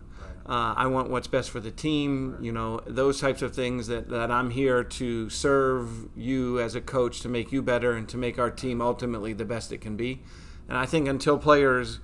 Uh, 0.46 0.74
I 0.76 0.86
want 0.88 1.08
what's 1.08 1.26
best 1.26 1.50
for 1.50 1.60
the 1.60 1.70
team. 1.70 2.36
You 2.40 2.52
know, 2.52 2.80
those 2.86 3.18
types 3.20 3.40
of 3.40 3.54
things 3.54 3.86
that, 3.86 4.10
that 4.10 4.30
I'm 4.30 4.50
here 4.50 4.84
to 4.84 5.30
serve 5.30 6.08
you 6.16 6.60
as 6.60 6.74
a 6.74 6.80
coach 6.80 7.20
to 7.20 7.28
make 7.28 7.50
you 7.50 7.62
better 7.62 7.92
and 7.92 8.06
to 8.10 8.18
make 8.18 8.38
our 8.38 8.50
team 8.50 8.82
ultimately 8.82 9.32
the 9.32 9.46
best 9.46 9.72
it 9.72 9.80
can 9.80 9.96
be. 9.96 10.22
And 10.68 10.76
I 10.76 10.84
think 10.84 11.08
until 11.08 11.38
players 11.38 12.00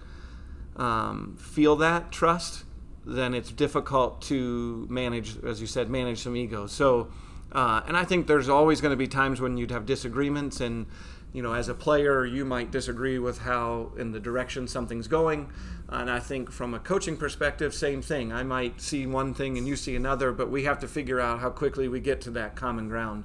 um, 0.77 1.37
feel 1.39 1.77
that 1.77 2.13
trust, 2.13 2.65
then 3.05 3.35
it's 3.35 3.51
difficult 3.51 4.23
to 4.23 4.87
manage, 4.89 5.43
as 5.45 5.61
you 5.61 5.67
said, 5.67 5.91
manage 5.91 6.21
some 6.21 6.37
egos. 6.37 6.73
So, 6.73 7.11
uh, 7.53 7.83
and 7.87 7.97
I 7.97 8.05
think 8.05 8.27
there's 8.27 8.49
always 8.49 8.81
going 8.81 8.93
to 8.93 8.97
be 8.97 9.09
times 9.09 9.41
when 9.41 9.57
you'd 9.57 9.71
have 9.71 9.85
disagreements, 9.85 10.61
and 10.61 10.87
you 11.33 11.43
know, 11.43 11.53
as 11.53 11.69
a 11.69 11.75
player, 11.75 12.25
you 12.25 12.45
might 12.45 12.71
disagree 12.71 13.19
with 13.19 13.39
how 13.39 13.93
in 13.97 14.13
the 14.13 14.21
direction 14.21 14.67
something's 14.67 15.07
going. 15.07 15.51
And 15.89 16.11
I 16.11 16.19
think 16.19 16.51
from 16.51 16.75
a 16.75 16.79
coaching 16.79 17.17
perspective, 17.17 17.73
same 17.73 18.03
thing. 18.03 18.33
I 18.33 18.43
might 18.43 18.81
see 18.81 19.07
one 19.07 19.35
thing 19.35 19.57
and 19.57 19.67
you 19.67 19.77
see 19.77 19.95
another, 19.95 20.33
but 20.33 20.51
we 20.51 20.65
have 20.65 20.81
to 20.81 20.89
figure 20.89 21.21
out 21.21 21.41
how 21.41 21.51
quickly 21.51 21.89
we 21.89 22.01
get 22.01 22.21
to 22.23 22.31
that 22.33 22.57
common 22.57 22.89
ground. 22.89 23.25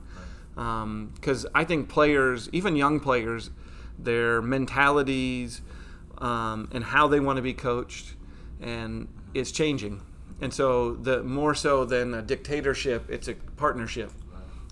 Because 0.55 1.45
I 1.53 1.63
think 1.63 1.89
players, 1.89 2.49
even 2.51 2.75
young 2.75 2.99
players, 2.99 3.49
their 3.97 4.41
mentalities 4.41 5.61
um, 6.19 6.69
and 6.71 6.83
how 6.83 7.07
they 7.07 7.19
want 7.19 7.37
to 7.37 7.41
be 7.41 7.53
coached, 7.53 8.15
and 8.61 9.07
it's 9.33 9.51
changing. 9.51 10.01
And 10.41 10.53
so, 10.53 10.95
the 10.95 11.23
more 11.23 11.55
so 11.55 11.85
than 11.85 12.13
a 12.13 12.21
dictatorship, 12.21 13.09
it's 13.09 13.27
a 13.27 13.35
partnership, 13.57 14.11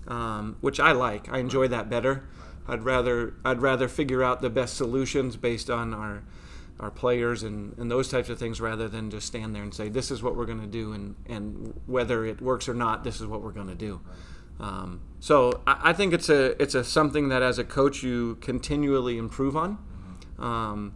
um, 0.06 0.56
which 0.60 0.78
I 0.78 0.92
like. 0.92 1.30
I 1.30 1.38
enjoy 1.38 1.68
that 1.68 1.88
better. 1.88 2.24
I'd 2.66 2.82
rather 2.82 3.34
I'd 3.44 3.60
rather 3.60 3.88
figure 3.88 4.22
out 4.22 4.40
the 4.40 4.50
best 4.50 4.76
solutions 4.76 5.36
based 5.36 5.70
on 5.70 5.92
our 5.94 6.22
our 6.80 6.90
players 6.90 7.44
and, 7.44 7.78
and 7.78 7.88
those 7.90 8.08
types 8.08 8.28
of 8.28 8.38
things 8.38 8.60
rather 8.60 8.88
than 8.88 9.08
just 9.08 9.26
stand 9.26 9.54
there 9.54 9.62
and 9.62 9.72
say 9.72 9.88
this 9.88 10.10
is 10.10 10.22
what 10.22 10.34
we're 10.34 10.46
going 10.46 10.60
to 10.60 10.66
do 10.66 10.92
and 10.92 11.14
and 11.26 11.80
whether 11.86 12.24
it 12.24 12.40
works 12.40 12.68
or 12.68 12.74
not 12.74 13.04
this 13.04 13.20
is 13.20 13.26
what 13.26 13.42
we're 13.42 13.52
going 13.52 13.68
to 13.68 13.74
do. 13.74 14.00
Um, 14.60 15.00
so 15.20 15.62
I, 15.66 15.90
I 15.90 15.92
think 15.92 16.12
it's 16.12 16.28
a 16.28 16.60
it's 16.62 16.74
a 16.74 16.84
something 16.84 17.28
that 17.28 17.42
as 17.42 17.58
a 17.58 17.64
coach 17.64 18.02
you 18.02 18.36
continually 18.36 19.18
improve 19.18 19.56
on, 19.56 19.78
um, 20.38 20.94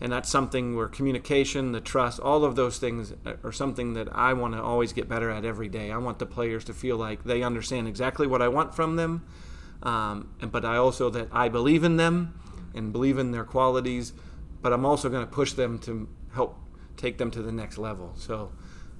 and 0.00 0.12
that's 0.12 0.28
something 0.28 0.76
where 0.76 0.88
communication, 0.88 1.72
the 1.72 1.80
trust, 1.80 2.20
all 2.20 2.44
of 2.44 2.56
those 2.56 2.78
things 2.78 3.12
are 3.42 3.52
something 3.52 3.94
that 3.94 4.08
I 4.12 4.32
want 4.32 4.54
to 4.54 4.62
always 4.62 4.92
get 4.92 5.08
better 5.08 5.30
at 5.30 5.44
every 5.44 5.68
day. 5.68 5.90
I 5.90 5.98
want 5.98 6.18
the 6.18 6.26
players 6.26 6.64
to 6.64 6.72
feel 6.72 6.96
like 6.96 7.24
they 7.24 7.42
understand 7.42 7.88
exactly 7.88 8.26
what 8.26 8.42
I 8.42 8.48
want 8.48 8.74
from 8.74 8.96
them, 8.96 9.26
um, 9.82 10.30
and 10.40 10.50
but 10.52 10.64
I 10.64 10.76
also 10.76 11.10
that 11.10 11.28
I 11.32 11.48
believe 11.48 11.84
in 11.84 11.96
them 11.96 12.34
and 12.74 12.92
believe 12.92 13.18
in 13.18 13.30
their 13.32 13.44
qualities, 13.44 14.12
but 14.62 14.72
I'm 14.72 14.84
also 14.84 15.08
going 15.08 15.24
to 15.26 15.30
push 15.32 15.52
them 15.54 15.78
to 15.80 16.08
help 16.34 16.58
take 16.96 17.18
them 17.18 17.30
to 17.32 17.42
the 17.42 17.52
next 17.52 17.78
level. 17.78 18.12
So. 18.16 18.52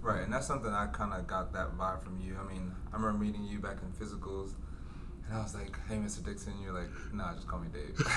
Right, 0.02 0.22
and 0.22 0.32
that's 0.32 0.46
something 0.46 0.72
I 0.72 0.86
kind 0.86 1.12
of 1.12 1.26
got 1.26 1.52
that 1.52 1.76
vibe 1.76 2.02
from 2.02 2.18
you. 2.18 2.34
I 2.42 2.50
mean, 2.50 2.72
I 2.90 2.96
remember 2.96 3.22
meeting 3.22 3.44
you 3.44 3.58
back 3.58 3.76
in 3.82 3.92
physicals, 3.92 4.52
and 5.28 5.36
I 5.38 5.42
was 5.42 5.54
like, 5.54 5.76
"Hey, 5.88 5.96
Mr. 5.96 6.24
Dixon," 6.24 6.54
you're 6.62 6.72
like, 6.72 6.88
"Nah, 7.12 7.34
just 7.34 7.46
call 7.46 7.58
me 7.58 7.68
Dave." 7.68 7.94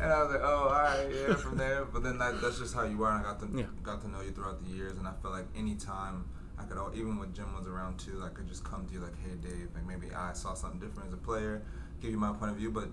And 0.00 0.12
I 0.12 0.20
was 0.22 0.32
like, 0.32 0.40
"Oh, 0.42 0.68
all 0.68 0.72
right, 0.72 1.06
yeah." 1.14 1.36
From 1.36 1.56
there, 1.56 1.84
but 1.84 2.02
then 2.02 2.18
that, 2.18 2.40
that's 2.42 2.58
just 2.58 2.74
how 2.74 2.82
you 2.82 2.98
were, 2.98 3.08
and 3.08 3.20
I 3.20 3.22
got 3.22 3.38
to 3.38 3.48
Yeah. 3.56 3.66
got 3.84 4.00
to 4.02 4.08
know 4.08 4.20
you 4.20 4.32
throughout 4.32 4.64
the 4.64 4.68
years, 4.68 4.98
and 4.98 5.06
I 5.06 5.12
felt 5.22 5.32
like 5.34 5.46
anytime 5.56 6.24
I 6.58 6.64
could, 6.64 6.76
al- 6.76 6.92
even 6.94 7.18
when 7.18 7.32
Jim 7.34 7.54
was 7.56 7.66
around 7.66 7.98
too, 7.98 8.22
I 8.24 8.28
could 8.28 8.46
just 8.48 8.62
come 8.64 8.86
to 8.86 8.92
you 8.92 9.00
like, 9.00 9.16
"Hey, 9.18 9.34
Dave," 9.36 9.68
like 9.74 9.84
maybe 9.86 10.14
I 10.14 10.32
saw 10.32 10.54
something 10.54 10.78
different 10.80 11.08
as 11.08 11.14
a 11.14 11.18
player, 11.18 11.62
give 12.00 12.10
you 12.10 12.18
my 12.18 12.32
point 12.32 12.52
of 12.52 12.56
view, 12.56 12.70
but. 12.70 12.88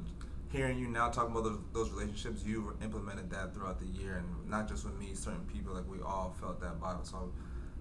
Hearing 0.49 0.77
you 0.79 0.89
now 0.89 1.07
talking 1.07 1.31
about 1.31 1.45
those, 1.45 1.59
those 1.71 1.89
relationships, 1.91 2.43
you 2.43 2.75
implemented 2.83 3.29
that 3.29 3.53
throughout 3.53 3.79
the 3.79 3.85
year, 3.85 4.17
and 4.17 4.49
not 4.49 4.67
just 4.67 4.83
with 4.83 4.99
me, 4.99 5.13
certain 5.13 5.45
people. 5.45 5.73
Like 5.73 5.89
we 5.89 6.01
all 6.01 6.35
felt 6.41 6.59
that 6.59 6.77
vibe. 6.77 7.05
So 7.07 7.31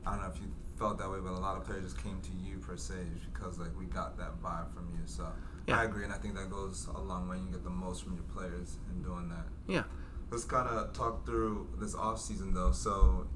I 0.06 0.12
don't 0.12 0.22
know 0.22 0.28
if 0.32 0.40
you 0.40 0.46
felt 0.78 0.96
that 0.98 1.10
way, 1.10 1.18
but 1.20 1.32
a 1.32 1.40
lot 1.40 1.56
of 1.56 1.64
players 1.64 1.82
just 1.82 2.00
came 2.00 2.20
to 2.20 2.30
you 2.30 2.58
per 2.58 2.76
se 2.76 2.94
because 3.32 3.58
like 3.58 3.76
we 3.76 3.86
got 3.86 4.16
that 4.18 4.40
vibe 4.40 4.72
from 4.72 4.88
you. 4.92 5.00
So 5.06 5.26
Yeah. 5.66 5.80
I 5.80 5.84
agree, 5.84 6.04
and 6.04 6.12
I 6.12 6.18
think 6.18 6.36
that 6.36 6.48
goes 6.48 6.86
a 6.94 7.00
long 7.00 7.28
way. 7.28 7.38
You 7.38 7.50
get 7.50 7.64
the 7.64 7.70
most 7.70 8.04
from 8.04 8.14
your 8.14 8.22
players 8.32 8.76
in 8.88 9.02
doing 9.02 9.28
that. 9.30 9.46
Yeah. 9.66 9.82
Let's 10.30 10.44
kind 10.44 10.68
of 10.68 10.92
talk 10.92 11.26
through 11.26 11.70
this 11.80 11.96
off 11.96 12.20
season 12.20 12.54
though. 12.54 12.70
So 12.70 13.26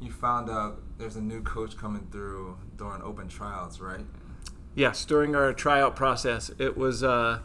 you 0.00 0.10
found 0.10 0.50
out 0.50 0.80
there's 0.98 1.16
a 1.16 1.20
new 1.20 1.42
coach 1.42 1.76
coming 1.76 2.06
through 2.10 2.56
during 2.76 3.02
open 3.02 3.28
tryouts, 3.28 3.80
right? 3.80 4.04
Yes, 4.74 5.04
during 5.04 5.34
our 5.34 5.52
tryout 5.52 5.96
process, 5.96 6.50
it 6.58 6.76
was 6.76 7.02
uh, 7.02 7.40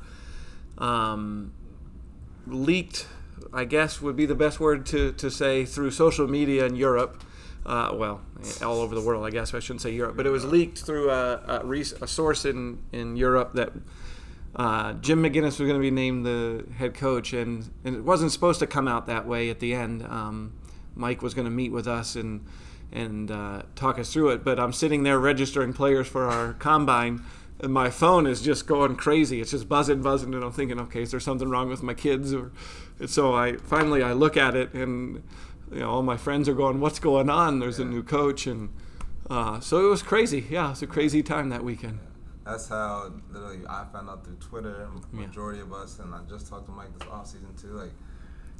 um, 0.78 1.54
leaked. 2.46 3.08
I 3.54 3.66
guess 3.66 4.02
would 4.02 4.16
be 4.16 4.26
the 4.26 4.36
best 4.36 4.60
word 4.60 4.86
to, 4.88 5.12
to 5.14 5.32
say 5.32 5.66
through 5.66 5.92
social 5.92 6.28
media 6.28 6.66
in 6.66 6.76
Europe. 6.76 7.24
Uh, 7.66 7.92
well, 7.94 8.22
all 8.64 8.80
over 8.80 8.96
the 8.96 9.02
world, 9.02 9.26
I 9.26 9.30
guess 9.30 9.54
I 9.54 9.60
shouldn't 9.60 9.82
say 9.82 9.92
Europe, 9.92 10.18
but 10.18 10.26
it 10.26 10.30
was 10.30 10.44
leaked 10.46 10.80
through 10.80 11.12
a, 11.12 11.62
a, 11.64 11.80
a 12.02 12.08
source 12.08 12.46
in, 12.46 12.80
in 12.92 13.16
Europe 13.16 13.54
that 13.54 13.72
uh, 14.56 14.94
Jim 14.94 15.24
McGuinness 15.24 15.60
was 15.60 15.60
going 15.60 15.76
to 15.76 15.80
be 15.80 15.92
named 15.92 16.26
the 16.26 16.66
head 16.78 16.94
coach, 16.94 17.34
and, 17.34 17.70
and 17.84 17.96
it 17.96 18.04
wasn't 18.04 18.32
supposed 18.32 18.60
to 18.60 18.68
come 18.68 18.88
out 18.88 19.06
that 19.08 19.28
way 19.28 19.50
at 19.50 19.60
the 19.60 19.74
end. 19.74 20.04
Um, 20.04 20.54
Mike 21.02 21.22
was 21.22 21.34
going 21.34 21.46
to 21.46 21.52
meet 21.52 21.72
with 21.72 21.88
us 21.88 22.16
and 22.16 22.46
and 22.94 23.32
uh, 23.32 23.64
talk 23.76 23.98
us 23.98 24.12
through 24.12 24.30
it, 24.30 24.44
but 24.44 24.60
I'm 24.60 24.74
sitting 24.74 25.04
there 25.04 25.18
registering 25.18 25.72
players 25.74 26.08
for 26.08 26.28
our 26.28 26.54
combine, 26.60 27.24
and 27.60 27.74
my 27.74 27.90
phone 27.90 28.28
is 28.28 28.42
just 28.42 28.68
going 28.68 28.98
crazy. 28.98 29.40
It's 29.40 29.52
just 29.52 29.70
buzzing, 29.70 30.02
buzzing, 30.02 30.34
and 30.34 30.44
I'm 30.44 30.52
thinking, 30.52 30.78
okay, 30.80 31.02
is 31.04 31.12
there 31.12 31.20
something 31.22 31.50
wrong 31.50 31.70
with 31.70 31.82
my 31.82 31.94
kids? 31.94 32.34
Or 32.34 32.52
and 33.00 33.10
so 33.10 33.34
I 33.34 33.58
finally 33.58 34.04
I 34.04 34.14
look 34.14 34.38
at 34.38 34.56
it, 34.56 34.74
and 34.74 35.24
you 35.72 35.80
know 35.80 35.90
all 35.90 36.04
my 36.04 36.18
friends 36.18 36.48
are 36.48 36.54
going, 36.54 36.80
what's 36.80 37.00
going 37.00 37.30
on? 37.30 37.60
There's 37.60 37.80
a 37.80 37.86
new 37.86 38.04
coach, 38.04 38.46
and 38.46 38.70
uh, 39.30 39.60
so 39.60 39.86
it 39.86 39.90
was 39.90 40.04
crazy. 40.04 40.46
Yeah, 40.50 40.68
it 40.68 40.70
was 40.72 40.82
a 40.84 40.88
crazy 40.88 41.24
time 41.24 41.50
that 41.50 41.64
weekend. 41.64 42.00
That's 42.46 42.68
how 42.68 43.12
literally 43.32 43.62
I 43.70 43.86
found 43.94 44.10
out 44.10 44.26
through 44.26 44.36
Twitter. 44.36 44.88
Yeah. 45.14 45.20
Majority 45.22 45.62
of 45.62 45.72
us, 45.72 46.00
and 46.00 46.14
I 46.14 46.20
just 46.30 46.48
talked 46.48 46.66
to 46.66 46.72
Mike 46.72 46.98
this 46.98 47.08
off 47.08 47.28
season 47.28 47.56
too. 47.56 47.70
Like, 47.70 47.92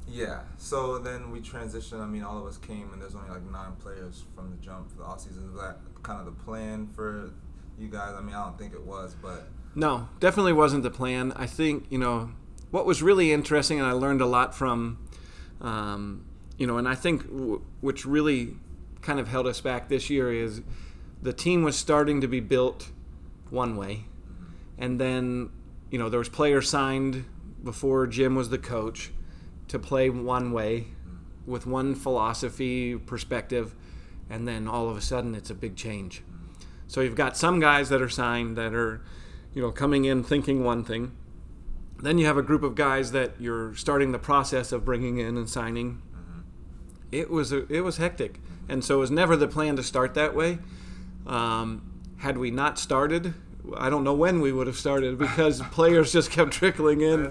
yeah. 0.08 0.40
So 0.58 0.98
then 0.98 1.30
we 1.30 1.40
transitioned. 1.40 2.00
I 2.00 2.06
mean, 2.06 2.22
all 2.22 2.38
of 2.38 2.46
us 2.46 2.58
came, 2.58 2.90
and 2.92 3.00
there's 3.00 3.14
only 3.14 3.30
like 3.30 3.48
nine 3.50 3.72
players 3.80 4.24
from 4.34 4.50
the 4.50 4.56
jump 4.56 4.90
for 4.90 4.98
the 4.98 5.04
off 5.04 5.20
season. 5.20 5.52
Was 5.52 5.60
that 5.60 5.78
kind 6.02 6.18
of 6.20 6.26
the 6.26 6.42
plan 6.44 6.88
for 6.94 7.30
you 7.78 7.88
guys? 7.88 8.14
I 8.16 8.20
mean, 8.20 8.34
I 8.34 8.44
don't 8.44 8.58
think 8.58 8.74
it 8.74 8.82
was, 8.84 9.14
but 9.20 9.48
No, 9.74 10.08
definitely 10.20 10.52
wasn't 10.52 10.82
the 10.82 10.90
plan. 10.90 11.32
I 11.36 11.46
think 11.46 11.86
you 11.90 11.98
know 11.98 12.30
what 12.70 12.86
was 12.86 13.02
really 13.02 13.32
interesting, 13.32 13.78
and 13.78 13.86
I 13.86 13.92
learned 13.92 14.20
a 14.20 14.26
lot 14.26 14.54
from, 14.54 14.98
um, 15.60 16.24
you 16.56 16.66
know, 16.66 16.78
and 16.78 16.88
I 16.88 16.94
think 16.94 17.26
w- 17.28 17.62
which 17.80 18.04
really 18.06 18.56
kind 19.02 19.20
of 19.20 19.28
held 19.28 19.46
us 19.46 19.60
back 19.60 19.88
this 19.88 20.08
year 20.10 20.32
is 20.32 20.62
the 21.20 21.32
team 21.32 21.62
was 21.62 21.76
starting 21.76 22.20
to 22.20 22.28
be 22.28 22.40
built 22.40 22.90
one 23.50 23.76
way, 23.76 24.04
and 24.78 25.00
then 25.00 25.50
you 25.90 25.98
know 25.98 26.08
there 26.08 26.18
was 26.18 26.28
players 26.28 26.68
signed 26.68 27.24
before 27.62 28.06
Jim 28.06 28.34
was 28.34 28.48
the 28.50 28.58
coach 28.58 29.10
to 29.72 29.78
play 29.78 30.10
one 30.10 30.52
way 30.52 30.84
with 31.46 31.66
one 31.66 31.94
philosophy 31.94 32.94
perspective, 32.94 33.74
and 34.28 34.46
then 34.46 34.68
all 34.68 34.90
of 34.90 34.98
a 34.98 35.00
sudden 35.00 35.34
it's 35.34 35.48
a 35.48 35.54
big 35.54 35.76
change. 35.76 36.22
So 36.86 37.00
you've 37.00 37.16
got 37.16 37.38
some 37.38 37.58
guys 37.58 37.88
that 37.88 38.02
are 38.02 38.08
signed 38.10 38.58
that 38.58 38.74
are, 38.74 39.00
you 39.54 39.62
know, 39.62 39.70
coming 39.70 40.04
in 40.04 40.24
thinking 40.24 40.62
one 40.62 40.84
thing. 40.84 41.12
Then 41.98 42.18
you 42.18 42.26
have 42.26 42.36
a 42.36 42.42
group 42.42 42.62
of 42.62 42.74
guys 42.74 43.12
that 43.12 43.32
you're 43.40 43.74
starting 43.74 44.12
the 44.12 44.18
process 44.18 44.72
of 44.72 44.84
bringing 44.84 45.16
in 45.16 45.38
and 45.38 45.48
signing. 45.48 46.02
It 47.10 47.30
was 47.30 47.50
a, 47.50 47.66
it 47.72 47.80
was 47.80 47.96
hectic, 47.96 48.40
and 48.68 48.84
so 48.84 48.96
it 48.96 49.00
was 49.00 49.10
never 49.10 49.36
the 49.36 49.48
plan 49.48 49.76
to 49.76 49.82
start 49.82 50.12
that 50.14 50.34
way. 50.34 50.58
Um, 51.26 51.98
had 52.18 52.36
we 52.36 52.50
not 52.50 52.78
started, 52.78 53.32
I 53.74 53.88
don't 53.88 54.04
know 54.04 54.12
when 54.12 54.42
we 54.42 54.52
would 54.52 54.66
have 54.66 54.76
started 54.76 55.16
because 55.16 55.62
players 55.70 56.12
just 56.12 56.30
kept 56.30 56.52
trickling 56.52 57.00
in, 57.00 57.24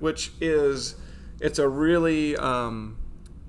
which 0.00 0.32
is 0.40 0.96
it's 1.42 1.58
a 1.58 1.68
really 1.68 2.36
um, 2.36 2.96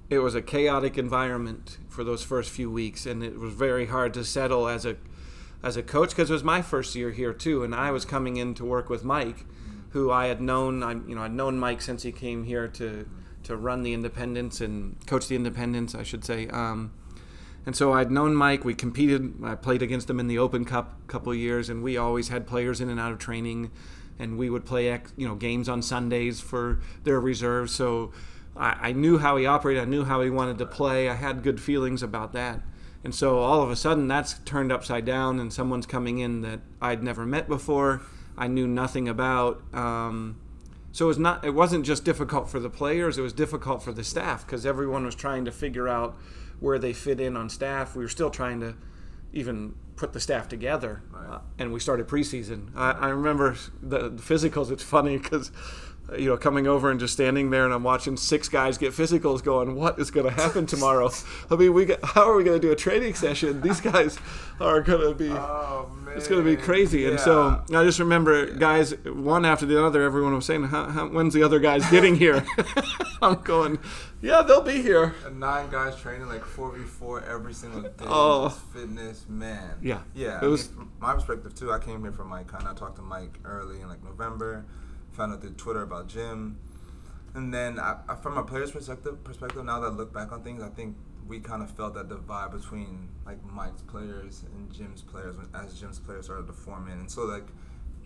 it 0.10 0.20
was 0.20 0.36
a 0.36 0.42
chaotic 0.42 0.98
environment 0.98 1.78
for 1.88 2.04
those 2.04 2.24
first 2.24 2.50
few 2.50 2.70
weeks, 2.70 3.06
and 3.06 3.24
it 3.24 3.40
was 3.40 3.54
very 3.54 3.86
hard 3.86 4.14
to 4.16 4.26
settle 4.26 4.68
as 4.68 4.86
a 4.86 4.98
as 5.62 5.78
a 5.78 5.84
coach 5.84 6.10
because 6.10 6.30
it 6.30 6.34
was 6.34 6.44
my 6.44 6.62
first 6.62 6.96
year 6.96 7.12
here 7.12 7.32
too, 7.32 7.64
and 7.64 7.74
I 7.74 7.92
was 7.92 8.04
coming 8.04 8.36
in 8.38 8.56
to 8.56 8.66
work 8.66 8.90
with 8.90 9.04
Mike, 9.04 9.46
who 9.92 10.12
I 10.12 10.26
had 10.26 10.42
known. 10.42 10.82
I 10.84 10.94
you 10.94 11.16
know 11.16 11.22
I'd 11.22 11.34
known 11.34 11.60
Mike 11.60 11.82
since 11.82 12.04
he 12.04 12.12
came 12.12 12.44
here 12.44 12.68
to 12.70 13.08
to 13.44 13.56
run 13.56 13.84
the 13.84 13.94
Independence 13.94 14.60
and 14.60 14.98
coach 15.06 15.28
the 15.28 15.36
Independence, 15.36 15.94
I 15.94 16.04
should 16.04 16.26
say. 16.26 16.48
Um, 16.48 16.94
and 17.66 17.76
so 17.76 17.94
I'd 17.94 18.12
known 18.12 18.36
Mike. 18.36 18.66
We 18.66 18.74
competed. 18.74 19.36
I 19.44 19.56
played 19.56 19.82
against 19.84 20.10
him 20.10 20.20
in 20.20 20.28
the 20.28 20.40
Open 20.40 20.66
Cup 20.66 20.98
a 21.04 21.08
couple 21.08 21.34
years, 21.36 21.70
and 21.70 21.84
we 21.84 21.96
always 21.96 22.30
had 22.30 22.48
players 22.48 22.82
in 22.82 22.90
and 22.90 23.00
out 23.00 23.12
of 23.12 23.20
training, 23.20 23.72
and 24.20 24.38
we 24.38 24.50
would 24.50 24.66
play 24.66 24.88
you 25.18 25.28
know 25.28 25.36
games 25.36 25.68
on 25.68 25.82
Sundays 25.82 26.40
for 26.40 26.80
their 27.04 27.20
reserves. 27.20 27.74
So 27.74 28.12
I, 28.56 28.90
I 28.90 28.92
knew 28.94 29.18
how 29.18 29.38
he 29.38 29.46
operated. 29.46 29.84
I 29.84 29.86
knew 29.86 30.06
how 30.06 30.22
he 30.22 30.30
wanted 30.30 30.58
to 30.60 30.66
play. 30.66 31.10
I 31.10 31.16
had 31.16 31.44
good 31.44 31.60
feelings 31.60 32.04
about 32.04 32.34
that. 32.34 32.62
And 33.04 33.14
so 33.14 33.40
all 33.40 33.62
of 33.62 33.70
a 33.70 33.76
sudden, 33.76 34.08
that's 34.08 34.40
turned 34.40 34.72
upside 34.72 35.06
down, 35.06 35.40
and 35.40 35.52
someone's 35.52 35.86
coming 35.86 36.20
in 36.20 36.42
that 36.42 36.62
I'd 36.82 37.04
never 37.04 37.26
met 37.26 37.48
before. 37.48 38.02
I 38.38 38.48
knew 38.48 38.66
nothing 38.66 39.10
about. 39.10 39.62
Um, 39.74 40.40
so 40.92 41.06
it 41.06 41.08
was 41.10 41.20
not. 41.20 41.44
It 41.44 41.54
wasn't 41.54 41.86
just 41.86 42.06
difficult 42.06 42.50
for 42.50 42.60
the 42.60 42.70
players. 42.70 43.18
It 43.18 43.22
was 43.22 43.34
difficult 43.34 43.84
for 43.84 43.92
the 43.92 44.04
staff 44.04 44.46
because 44.46 44.66
everyone 44.66 45.06
was 45.06 45.16
trying 45.16 45.44
to 45.46 45.52
figure 45.52 45.90
out 45.90 46.16
where 46.60 46.80
they 46.80 46.94
fit 46.94 47.20
in 47.20 47.36
on 47.36 47.50
staff. 47.50 47.96
We 47.96 48.04
were 48.04 48.10
still 48.10 48.30
trying 48.30 48.62
to 48.62 48.76
even 49.34 49.76
put 49.96 50.14
the 50.14 50.20
staff 50.20 50.48
together, 50.48 51.02
uh, 51.16 51.40
and 51.58 51.72
we 51.72 51.80
started 51.80 52.08
preseason. 52.08 52.76
I, 52.76 52.92
I 52.92 53.10
remember 53.10 53.56
the, 53.82 54.10
the 54.10 54.22
physicals. 54.22 54.72
It's 54.72 54.84
funny 54.84 55.18
because 55.18 55.52
you 56.18 56.30
know 56.30 56.38
coming 56.38 56.68
over 56.68 56.90
and 56.92 57.00
just 57.00 57.14
standing 57.14 57.50
there, 57.50 57.66
and 57.66 57.74
I'm 57.74 57.84
watching 57.84 58.18
six 58.18 58.50
guys 58.50 58.78
get 58.78 58.94
physicals, 58.94 59.44
going, 59.44 59.76
"What 59.76 60.00
is 60.00 60.12
going 60.12 60.26
to 60.28 60.32
happen 60.34 60.66
tomorrow?" 60.66 61.10
I 61.52 61.56
mean, 61.56 61.74
we 61.74 61.86
got, 61.86 62.00
how 62.04 62.30
are 62.30 62.36
we 62.36 62.44
going 62.44 62.60
to 62.60 62.68
do 62.68 62.72
a 62.72 62.76
training 62.76 63.14
session? 63.16 63.62
These 63.62 63.82
guys 63.92 64.18
are 64.60 64.82
going 64.82 65.10
to 65.10 65.16
be. 65.16 65.30
oh 65.32 65.90
It's 66.16 66.28
going 66.28 66.44
to 66.44 66.56
be 66.56 66.62
crazy. 66.62 67.06
And 67.08 67.20
so 67.20 67.64
I 67.74 67.84
just 67.84 68.00
remember 68.00 68.46
guys, 68.52 68.94
one 69.06 69.46
after 69.46 69.66
the 69.66 69.84
other, 69.84 70.04
everyone 70.04 70.34
was 70.36 70.46
saying, 70.46 70.64
how, 70.66 70.90
how, 70.90 71.08
when's 71.08 71.34
the 71.34 71.44
other 71.44 71.60
guys 71.60 71.90
getting 71.90 72.16
here? 72.16 72.46
I'm 73.22 73.42
going, 73.42 73.80
yeah, 74.22 74.42
they'll 74.42 74.62
be 74.62 74.82
here. 74.82 75.16
Nine 75.32 75.70
guys 75.72 75.96
training 75.96 76.28
like 76.28 76.44
four 76.44 76.72
v 76.72 76.84
four 76.84 77.24
every 77.24 77.54
single 77.54 77.82
day. 77.82 77.90
Oh. 78.06 78.50
Fitness, 78.50 79.26
man. 79.28 79.78
Yeah. 79.82 80.02
yeah. 80.14 80.38
It 80.38 80.44
I 80.44 80.48
was- 80.48 80.68
mean, 80.70 80.78
from 80.78 80.92
my 81.00 81.14
perspective 81.14 81.56
too. 81.56 81.72
I 81.72 81.80
came 81.80 82.02
here 82.02 82.12
from 82.12 82.30
Mike. 82.30 82.52
and 82.54 82.68
I 82.68 82.74
talked 82.74 82.98
to 82.98 83.02
Mike 83.02 83.40
early 83.44 83.82
in 83.82 83.88
like 83.88 84.04
November. 84.04 84.66
Found 85.14 85.34
out 85.34 85.42
through 85.42 85.52
Twitter 85.52 85.84
about 85.84 86.08
Jim, 86.08 86.58
and 87.36 87.54
then 87.54 87.80
I, 87.80 87.98
I, 88.08 88.16
from 88.16 88.38
a 88.38 88.44
player's 88.44 88.72
perspective, 88.72 89.24
perspective 89.24 89.64
now 89.64 89.80
that 89.80 89.88
I 89.88 89.90
look 89.90 90.14
back 90.14 90.32
on 90.32 90.44
things, 90.44 90.62
I 90.64 90.70
think 90.70 90.96
we 91.28 91.40
kind 91.40 91.62
of 91.64 91.70
felt 91.72 91.94
that 91.96 92.10
divide 92.10 92.52
between 92.52 93.10
like 93.26 93.38
Mike's 93.46 93.82
players 93.84 94.44
and 94.54 94.72
Jim's 94.74 95.02
players 95.02 95.38
when, 95.38 95.48
as 95.54 95.80
Jim's 95.80 96.00
players 96.00 96.26
started 96.26 96.48
to 96.48 96.54
form 96.54 96.88
in, 96.88 97.00
and 97.00 97.12
so 97.12 97.24
like. 97.24 97.48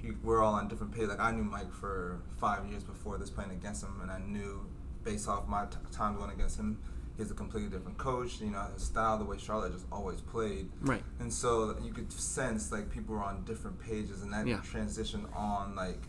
You, 0.04 0.16
we're 0.24 0.44
all 0.44 0.54
on 0.54 0.68
different 0.68 0.94
page. 0.94 1.08
Like 1.08 1.20
I 1.20 1.32
knew 1.32 1.44
Mike 1.44 1.74
for 1.74 2.20
five 2.40 2.68
years 2.68 2.84
before 2.84 3.18
this, 3.18 3.32
playing 3.32 3.50
against 3.50 3.82
him, 3.82 3.98
and 4.04 4.12
I 4.12 4.20
knew 4.20 4.64
based 5.04 5.28
off 5.28 5.48
my 5.48 5.66
t- 5.66 5.78
time 5.92 6.16
going 6.18 6.30
against 6.30 6.60
him, 6.60 6.78
he's 7.18 7.32
a 7.32 7.34
completely 7.34 7.72
different 7.72 7.98
coach. 7.98 8.40
You 8.40 8.52
know, 8.52 8.64
his 8.76 8.84
style, 8.84 9.18
the 9.18 9.26
way 9.26 9.40
Charlotte 9.40 9.74
just 9.74 9.88
always 9.92 10.22
played. 10.22 10.70
Right. 10.82 11.02
And 11.20 11.34
so 11.34 11.76
you 11.84 11.92
could 11.92 12.12
sense 12.14 12.72
like 12.72 12.92
people 12.92 13.16
were 13.16 13.24
on 13.24 13.44
different 13.44 13.80
pages, 13.80 14.22
and 14.22 14.32
that 14.34 14.46
Yeah. 14.46 14.58
transition 14.58 15.26
on 15.36 15.76
like 15.76 16.04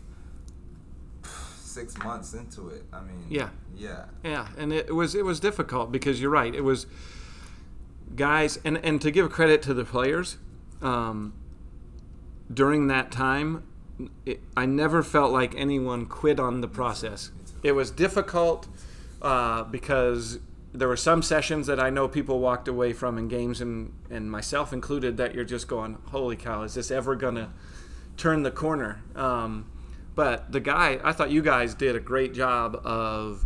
six 1.69 1.97
months 1.99 2.33
into 2.33 2.69
it. 2.69 2.83
I 2.91 3.01
mean, 3.01 3.25
Yeah. 3.29 3.49
yeah, 3.77 4.05
Yeah, 4.23 4.47
and 4.57 4.73
it 4.73 4.93
was 4.93 5.15
it 5.15 5.23
was 5.23 5.39
difficult 5.39 5.91
because 5.91 6.19
you're 6.21 6.31
right. 6.31 6.53
It 6.53 6.63
was 6.63 6.87
guys, 8.15 8.59
and 8.65 8.77
and 8.83 8.99
to 9.01 9.11
give 9.11 9.29
credit 9.31 9.61
to 9.63 9.73
the 9.73 9.85
players, 9.85 10.37
um, 10.81 11.33
during 12.51 12.87
that 12.87 13.11
time, 13.11 13.63
it, 14.25 14.41
I 14.57 14.65
never 14.65 15.03
felt 15.03 15.31
like 15.31 15.53
anyone 15.55 16.05
quit 16.05 16.39
on 16.39 16.61
the 16.61 16.67
process. 16.67 17.31
It 17.63 17.73
was 17.73 17.91
difficult 17.91 18.67
uh, 19.21 19.63
because 19.65 20.39
there 20.73 20.87
were 20.87 20.97
some 20.97 21.21
sessions 21.21 21.67
that 21.67 21.79
I 21.79 21.89
know 21.89 22.07
people 22.07 22.39
walked 22.39 22.67
away 22.67 22.93
from 22.93 23.17
in 23.17 23.27
games, 23.27 23.61
and 23.61 23.93
and 24.09 24.31
myself 24.31 24.73
included, 24.73 25.17
that 25.17 25.35
you're 25.35 25.45
just 25.45 25.67
going, 25.67 25.97
"Holy 26.07 26.35
cow, 26.35 26.63
is 26.63 26.73
this 26.73 26.89
ever 26.91 27.15
gonna 27.15 27.53
turn 28.17 28.43
the 28.43 28.51
corner?" 28.51 29.01
Um, 29.15 29.65
but 30.19 30.51
the 30.51 30.59
guy, 30.59 30.99
I 31.01 31.13
thought 31.13 31.31
you 31.31 31.41
guys 31.41 31.73
did 31.73 31.95
a 31.95 31.99
great 32.01 32.33
job 32.33 32.75
of 32.83 33.45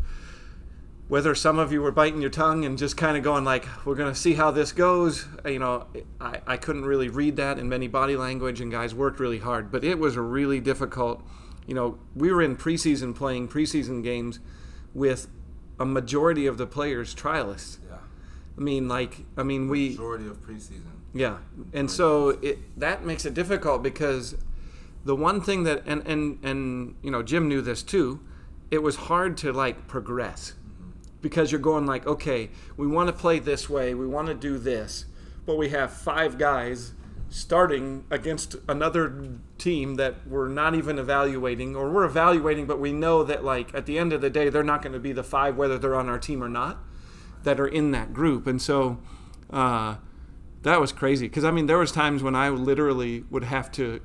whether 1.08 1.36
some 1.36 1.60
of 1.60 1.72
you 1.72 1.84
were 1.84 1.92
biting 1.92 2.20
your 2.20 2.32
tongue 2.32 2.66
and 2.66 2.80
just 2.80 2.98
kind 2.98 3.16
of 3.16 3.22
going 3.22 3.44
like 3.46 3.68
we're 3.86 3.94
going 3.94 4.12
to 4.12 4.20
see 4.20 4.34
how 4.34 4.50
this 4.50 4.72
goes 4.72 5.28
you 5.46 5.60
know 5.60 5.86
I, 6.20 6.40
I 6.48 6.58
couldn't 6.58 6.86
really 6.86 7.10
read 7.10 7.36
that 7.36 7.60
in 7.60 7.70
many 7.70 7.88
body 7.88 8.16
language 8.16 8.60
and 8.60 8.72
guys 8.72 8.96
worked 8.96 9.20
really 9.20 9.38
hard 9.38 9.72
but 9.72 9.84
it 9.84 10.00
was 10.00 10.16
a 10.16 10.22
really 10.22 10.60
difficult 10.60 11.22
you 11.68 11.76
know 11.76 12.00
we 12.16 12.32
were 12.32 12.42
in 12.42 12.58
preseason 12.58 13.14
playing 13.14 13.50
preseason 13.50 14.02
games 14.02 14.40
with 14.96 15.28
a 15.80 15.86
majority 15.86 16.48
of 16.48 16.58
the 16.58 16.66
players 16.66 17.14
trialists 17.14 17.78
yeah. 17.88 17.98
i 18.58 18.62
mean 18.62 18.88
like 18.88 19.26
i 19.38 19.44
mean 19.44 19.70
we 19.70 19.90
Majority 19.90 20.26
of 20.26 20.42
preseason. 20.42 20.82
yeah, 21.14 21.38
and 21.72 21.92
so 21.92 22.30
it 22.42 22.58
that 22.80 23.06
makes 23.06 23.26
it 23.26 23.36
difficult 23.36 23.84
because 23.84 24.36
the 25.06 25.16
one 25.16 25.42
thing 25.42 25.64
that 25.64 25.84
and 25.86 26.06
and 26.08 26.44
and 26.44 26.96
you 27.02 27.12
know 27.12 27.24
Jim 27.24 27.48
knew 27.48 27.62
this 27.62 27.84
too, 27.84 28.22
it 28.72 28.82
was 28.82 28.96
hard 28.96 29.38
to 29.38 29.52
like 29.52 29.88
progress. 29.88 30.54
Because 31.22 31.54
you're 31.54 31.62
going 31.62 31.86
like 31.86 32.06
okay 32.06 32.50
we 32.76 32.86
want 32.86 33.08
to 33.08 33.14
play 33.14 33.40
this 33.40 33.70
way 33.70 33.94
we 33.94 34.06
want 34.06 34.28
to 34.28 34.34
do 34.34 34.58
this 34.58 35.06
but 35.46 35.58
we 35.58 35.70
have 35.70 35.94
five 35.94 36.38
guys 36.38 36.92
starting 37.30 38.04
against 38.12 38.58
another 38.68 39.30
team 39.58 39.96
that 39.96 40.28
we're 40.28 40.50
not 40.50 40.76
even 40.76 41.00
evaluating 41.00 41.78
or 41.78 41.90
we're 41.90 42.04
evaluating 42.04 42.66
but 42.66 42.78
we 42.78 42.92
know 42.92 43.24
that 43.24 43.42
like 43.42 43.74
at 43.74 43.86
the 43.86 43.98
end 43.98 44.12
of 44.12 44.20
the 44.20 44.30
day 44.30 44.50
they're 44.50 44.64
not 44.64 44.82
going 44.82 44.92
to 44.92 45.00
be 45.00 45.14
the 45.14 45.24
five 45.24 45.56
whether 45.56 45.78
they're 45.80 45.96
on 45.96 46.10
our 46.10 46.20
team 46.20 46.44
or 46.44 46.50
not 46.50 46.78
that 47.44 47.60
are 47.60 47.68
in 47.68 47.92
that 47.92 48.14
group. 48.14 48.48
And 48.48 48.62
so 48.62 49.00
uh, 49.50 49.96
that 50.64 50.80
was 50.80 50.92
crazy. 50.92 51.28
Because 51.28 51.44
I 51.44 51.52
mean 51.52 51.68
there 51.68 51.78
was 51.78 51.92
times 51.92 52.24
when 52.24 52.36
I 52.36 52.50
literally 52.50 53.24
would 53.30 53.46
have 53.46 53.72
to 53.74 54.02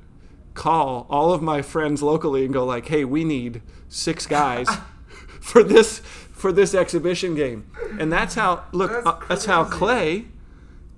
call 0.59 1.07
all 1.09 1.31
of 1.31 1.41
my 1.41 1.61
friends 1.61 2.03
locally 2.03 2.43
and 2.43 2.53
go 2.53 2.65
like, 2.65 2.87
"Hey, 2.87 3.05
we 3.05 3.23
need 3.23 3.61
six 3.87 4.27
guys 4.27 4.67
for 5.39 5.63
this 5.63 5.99
for 5.99 6.51
this 6.51 6.75
exhibition 6.75 7.33
game," 7.33 7.71
and 7.97 8.11
that's 8.11 8.35
how 8.35 8.65
look 8.73 8.91
That's 8.91 9.07
uh, 9.07 9.19
that's 9.29 9.45
how. 9.45 9.63
Clay 9.63 10.25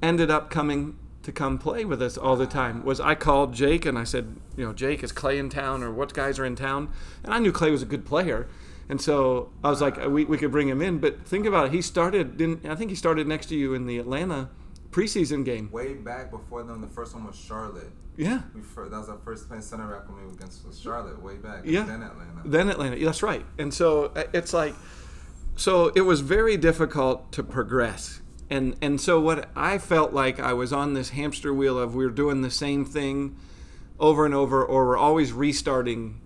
ended 0.01 0.31
up 0.31 0.49
coming 0.49 0.97
to 1.21 1.31
come 1.31 1.59
play 1.59 1.85
with 1.85 2.01
us 2.01 2.17
all 2.17 2.35
the 2.35 2.47
time. 2.47 2.83
Was 2.83 2.99
I 2.99 3.13
called 3.13 3.53
Jake 3.53 3.85
and 3.85 3.95
I 3.95 4.03
said, 4.03 4.35
you 4.57 4.65
know, 4.65 4.73
Jake, 4.73 5.03
is 5.03 5.11
Clay 5.11 5.37
in 5.37 5.49
town 5.49 5.83
or 5.83 5.91
what 5.91 6.15
guys 6.15 6.39
are 6.39 6.45
in 6.45 6.55
town? 6.55 6.89
And 7.23 7.31
I 7.31 7.37
knew 7.37 7.51
Clay 7.51 7.69
was 7.69 7.83
a 7.83 7.85
good 7.85 8.03
player. 8.03 8.47
And 8.89 8.99
so 8.99 9.51
I 9.63 9.69
was 9.69 9.79
like, 9.79 10.03
we, 10.07 10.25
we 10.25 10.39
could 10.39 10.49
bring 10.49 10.67
him 10.67 10.81
in. 10.81 10.97
But 10.97 11.23
think 11.27 11.45
about 11.45 11.67
it. 11.67 11.71
He 11.73 11.81
started, 11.83 12.37
didn't, 12.37 12.65
I 12.65 12.73
think 12.73 12.89
he 12.89 12.95
started 12.95 13.27
next 13.27 13.45
to 13.47 13.55
you 13.55 13.75
in 13.75 13.85
the 13.85 13.99
Atlanta 13.99 14.49
preseason 14.91 15.43
game. 15.43 15.71
Way 15.71 15.93
back 15.93 16.31
before 16.31 16.63
them, 16.63 16.81
the 16.81 16.87
first 16.87 17.13
one 17.13 17.25
was 17.25 17.35
Charlotte. 17.35 17.91
Yeah. 18.17 18.41
We 18.53 18.61
that 18.61 18.91
was 18.91 19.09
our 19.09 19.17
first 19.17 19.47
playing 19.47 19.63
center 19.63 19.87
back 19.87 20.07
when 20.07 20.19
we 20.19 20.25
were 20.25 20.33
against 20.33 20.61
Charlotte. 20.81 21.21
Way 21.21 21.35
back. 21.37 21.61
Yeah. 21.65 21.83
Then 21.83 22.03
Atlanta. 22.03 22.41
Then 22.45 22.69
Atlanta. 22.69 22.97
Yeah, 22.97 23.05
That's 23.05 23.23
right. 23.23 23.45
And 23.57 23.73
so 23.73 24.11
uh, 24.15 24.23
it's 24.33 24.53
like, 24.53 24.75
so 25.55 25.91
it 25.95 26.01
was 26.01 26.21
very 26.21 26.57
difficult 26.57 27.31
to 27.33 27.43
progress. 27.43 28.21
And 28.49 28.75
and 28.81 28.99
so 28.99 29.19
what 29.19 29.49
I 29.55 29.77
felt 29.77 30.11
like 30.11 30.39
I 30.39 30.51
was 30.51 30.73
on 30.73 30.93
this 30.93 31.11
hamster 31.11 31.53
wheel 31.53 31.79
of 31.79 31.95
we 31.95 32.03
were 32.05 32.11
doing 32.11 32.41
the 32.41 32.51
same 32.51 32.83
thing 32.83 33.37
over 33.97 34.25
and 34.25 34.33
over, 34.33 34.63
or 34.63 34.87
we're 34.87 34.97
always 34.97 35.31
restarting 35.31 36.19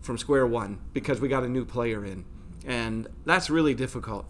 from 0.00 0.18
square 0.18 0.46
one 0.46 0.80
because 0.92 1.20
we 1.20 1.28
got 1.28 1.44
a 1.44 1.48
new 1.48 1.64
player 1.64 2.04
in, 2.04 2.24
and 2.66 3.06
that's 3.24 3.48
really 3.48 3.74
difficult 3.74 4.26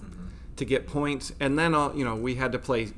to 0.57 0.65
get 0.67 0.87
points. 0.87 1.33
And 1.41 1.59
then 1.59 1.75
uh, 1.75 1.93
you 1.95 2.05
know 2.05 2.17
we 2.17 2.35
had 2.35 2.53
to 2.53 2.59
play, 2.59 2.89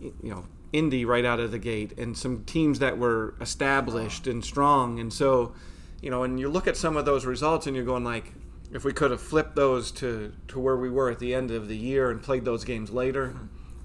you 0.00 0.12
know, 0.30 0.44
Indy 0.72 1.04
right 1.04 1.24
out 1.24 1.40
of 1.40 1.50
the 1.50 1.58
gate, 1.58 1.98
and 1.98 2.16
some 2.16 2.44
teams 2.44 2.78
that 2.78 2.98
were 2.98 3.34
established 3.40 4.26
and 4.26 4.44
strong, 4.44 4.98
and 5.00 5.12
so 5.12 5.54
you 6.00 6.10
know, 6.10 6.22
and 6.22 6.38
you 6.38 6.48
look 6.48 6.66
at 6.66 6.76
some 6.76 6.96
of 6.96 7.04
those 7.04 7.26
results 7.26 7.66
and 7.66 7.74
you're 7.74 7.84
going 7.84 8.04
like, 8.04 8.32
if 8.72 8.84
we 8.84 8.92
could 8.92 9.10
have 9.10 9.20
flipped 9.20 9.56
those 9.56 9.90
to 9.92 10.32
to 10.48 10.60
where 10.60 10.76
we 10.76 10.90
were 10.90 11.10
at 11.10 11.18
the 11.18 11.34
end 11.34 11.50
of 11.50 11.68
the 11.68 11.76
year 11.76 12.10
and 12.10 12.22
played 12.22 12.44
those 12.44 12.64
games 12.64 12.90
later, 12.90 13.34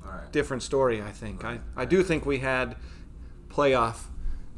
All 0.06 0.12
right. 0.12 0.32
different 0.32 0.62
story. 0.64 1.02
I 1.02 1.12
think. 1.12 1.44
I 1.44 1.60
I 1.76 1.86
do 1.86 2.04
think 2.04 2.26
we 2.26 2.40
had 2.40 2.76
playoff 3.50 4.06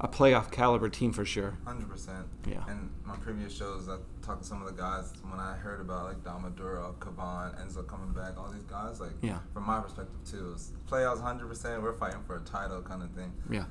a 0.01 0.08
playoff 0.08 0.51
caliber 0.51 0.89
team 0.89 1.13
for 1.13 1.23
sure. 1.25 1.58
Hundred 1.65 1.89
percent. 1.89 2.25
Yeah. 2.47 2.63
And 2.67 2.89
my 3.05 3.15
previous 3.15 3.55
shows, 3.55 3.88
I 3.88 3.97
talked 4.25 4.41
to 4.41 4.47
some 4.47 4.62
of 4.62 4.67
the 4.67 4.73
guys 4.81 5.13
when 5.29 5.39
I 5.39 5.55
heard 5.55 5.79
about 5.79 6.05
like 6.05 6.23
Don 6.23 6.41
Maduro, 6.41 6.95
Caban, 6.99 7.55
Enzo 7.65 7.88
coming 7.88 8.12
back, 8.13 8.38
all 8.38 8.51
these 8.51 8.63
guys. 8.63 8.99
Like, 8.99 9.12
Yeah. 9.21 9.39
from 9.53 9.63
my 9.65 9.79
perspective 9.79 10.17
too, 10.29 10.55
playoffs, 10.89 11.21
hundred 11.21 11.47
percent. 11.47 11.81
We're 11.81 11.93
fighting 11.93 12.21
for 12.27 12.36
a 12.38 12.41
title, 12.41 12.81
kind 12.81 13.03
of 13.03 13.12
thing. 13.12 13.31
Yeah. 13.49 13.65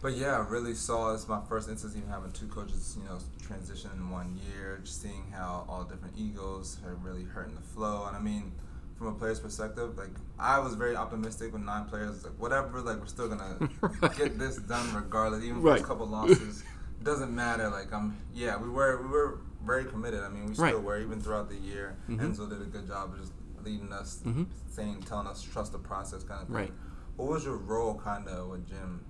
But 0.00 0.16
yeah, 0.16 0.36
I 0.38 0.48
really 0.48 0.74
saw 0.74 1.12
it's 1.12 1.26
my 1.28 1.40
first 1.48 1.68
instance 1.68 1.96
even 1.96 2.08
having 2.08 2.30
two 2.30 2.46
coaches, 2.46 2.96
you 2.98 3.04
know, 3.04 3.18
transition 3.42 3.90
in 3.96 4.08
one 4.10 4.38
year, 4.54 4.80
just 4.84 5.02
seeing 5.02 5.24
how 5.32 5.66
all 5.68 5.82
different 5.84 6.14
egos 6.16 6.78
are 6.86 6.94
really 6.94 7.24
hurting 7.24 7.56
the 7.56 7.60
flow. 7.60 8.06
And 8.06 8.16
I 8.16 8.20
mean, 8.20 8.52
from 8.98 9.06
a 9.08 9.12
player's 9.12 9.38
perspective, 9.40 9.96
like 9.96 10.10
I 10.38 10.58
was 10.58 10.74
very 10.74 10.96
optimistic 10.96 11.52
with 11.52 11.62
nine 11.62 11.84
players. 11.86 12.24
Like 12.24 12.32
whatever, 12.38 12.80
like 12.80 12.98
we're 12.98 13.06
still 13.06 13.28
gonna 13.28 13.56
get 14.16 14.38
this 14.38 14.56
done 14.56 14.92
regardless, 14.94 15.44
even 15.44 15.62
Right. 15.62 15.80
a 15.80 15.84
couple 15.84 16.06
losses. 16.06 16.64
Doesn't 17.02 17.32
matter. 17.34 17.68
Like 17.70 17.92
I'm, 17.92 18.16
yeah, 18.34 18.56
we 18.56 18.68
were 18.68 19.00
we 19.00 19.08
were 19.08 19.38
very 19.64 19.84
committed. 19.84 20.22
I 20.24 20.28
mean, 20.28 20.46
we 20.46 20.54
still 20.54 20.64
Right. 20.66 20.82
were 20.82 21.00
even 21.00 21.20
throughout 21.20 21.48
the 21.48 21.56
year. 21.56 21.96
Mhm. 22.08 22.18
Enzo 22.20 22.48
did 22.48 22.60
a 22.60 22.64
good 22.64 22.86
job 22.88 23.12
of 23.12 23.20
just 23.20 23.32
leading 23.64 23.92
us, 23.92 24.20
Mhm. 24.26 24.46
saying, 24.68 25.02
telling 25.02 25.26
us 25.28 25.42
trust 25.42 25.72
the 25.72 25.78
process, 25.78 26.24
kind 26.24 26.40
of 26.42 26.48
thing. 26.48 26.56
Right. 26.56 26.72
What 27.16 27.28
was 27.28 27.44
your 27.44 27.56
role, 27.56 27.94
kind 28.02 28.26
of, 28.28 28.48
with 28.48 28.66
Jim? 28.68 29.00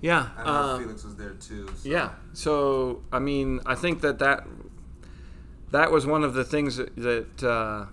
Yeah. 0.00 0.28
I 0.36 0.44
know 0.44 0.50
uh, 0.50 0.78
Felix 0.78 1.04
was 1.04 1.14
there 1.16 1.34
too. 1.34 1.68
So. 1.76 1.88
Yeah. 1.88 2.10
So 2.32 3.02
I 3.12 3.18
mean, 3.20 3.60
I 3.66 3.74
think 3.76 4.00
that 4.00 4.18
that 4.18 4.46
that 5.70 5.90
was 5.92 6.06
one 6.06 6.22
of 6.24 6.34
the 6.34 6.44
things 6.44 6.76
that, 6.76 6.94
that 6.96 7.42
uh, 7.42 7.86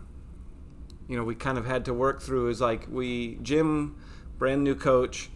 you 1.12 1.17
know 1.17 1.26
we 1.26 1.36
kind 1.36 1.58
of 1.58 1.65
had 1.65 1.84
to 1.86 1.93
work 1.93 2.21
through. 2.21 2.47
Is 2.47 2.62
like 2.62 2.88
we 2.89 3.36
Jim, 3.41 3.97
brand 4.38 4.63
new 4.63 4.76
coach, 4.76 5.30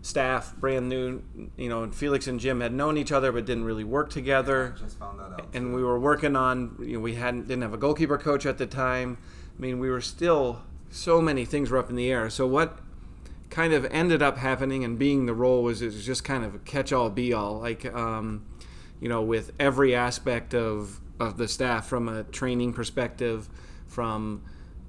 staff 0.00 0.56
brand 0.56 0.88
new. 0.88 1.22
You 1.58 1.68
know, 1.68 1.82
and 1.82 1.94
Felix 1.94 2.26
and 2.26 2.40
Jim 2.40 2.62
had 2.62 2.72
known 2.72 2.96
each 2.96 3.12
other 3.12 3.30
but 3.30 3.44
didn't 3.44 3.64
really 3.64 3.84
work 3.84 4.08
together. 4.08 4.74
I 4.76 4.80
just 4.80 4.98
found 4.98 5.20
that 5.20 5.32
out. 5.32 5.48
and 5.52 5.66
too. 5.66 5.76
we 5.76 5.84
were 5.84 6.00
working 6.00 6.36
on 6.36 6.76
you 6.80 6.94
know 6.94 7.00
we 7.00 7.16
hadn't 7.16 7.48
didn't 7.48 7.62
have 7.62 7.74
a 7.74 7.78
goalkeeper 7.78 8.16
coach 8.16 8.46
at 8.46 8.56
the 8.56 8.66
time 8.66 9.18
i 9.56 9.60
mean 9.60 9.78
we 9.78 9.90
were 9.90 10.00
still 10.00 10.62
so 10.88 11.20
many 11.20 11.44
things 11.44 11.70
were 11.70 11.78
up 11.78 11.90
in 11.90 11.96
the 11.96 12.10
air 12.10 12.30
so 12.30 12.46
what 12.46 12.78
kind 13.50 13.72
of 13.72 13.84
ended 13.90 14.22
up 14.22 14.38
happening 14.38 14.84
and 14.84 14.98
being 14.98 15.26
the 15.26 15.34
role 15.34 15.62
was 15.62 15.82
is 15.82 16.06
just 16.06 16.24
kind 16.24 16.44
of 16.44 16.54
a 16.54 16.58
catch 16.60 16.92
all 16.92 17.10
be 17.10 17.32
all 17.32 17.58
like 17.58 17.84
um, 17.94 18.44
you 19.00 19.08
know 19.08 19.20
with 19.20 19.52
every 19.58 19.94
aspect 19.94 20.54
of 20.54 21.00
of 21.18 21.36
the 21.36 21.46
staff 21.46 21.86
from 21.86 22.08
a 22.08 22.24
training 22.24 22.72
perspective 22.72 23.48
from 23.86 24.42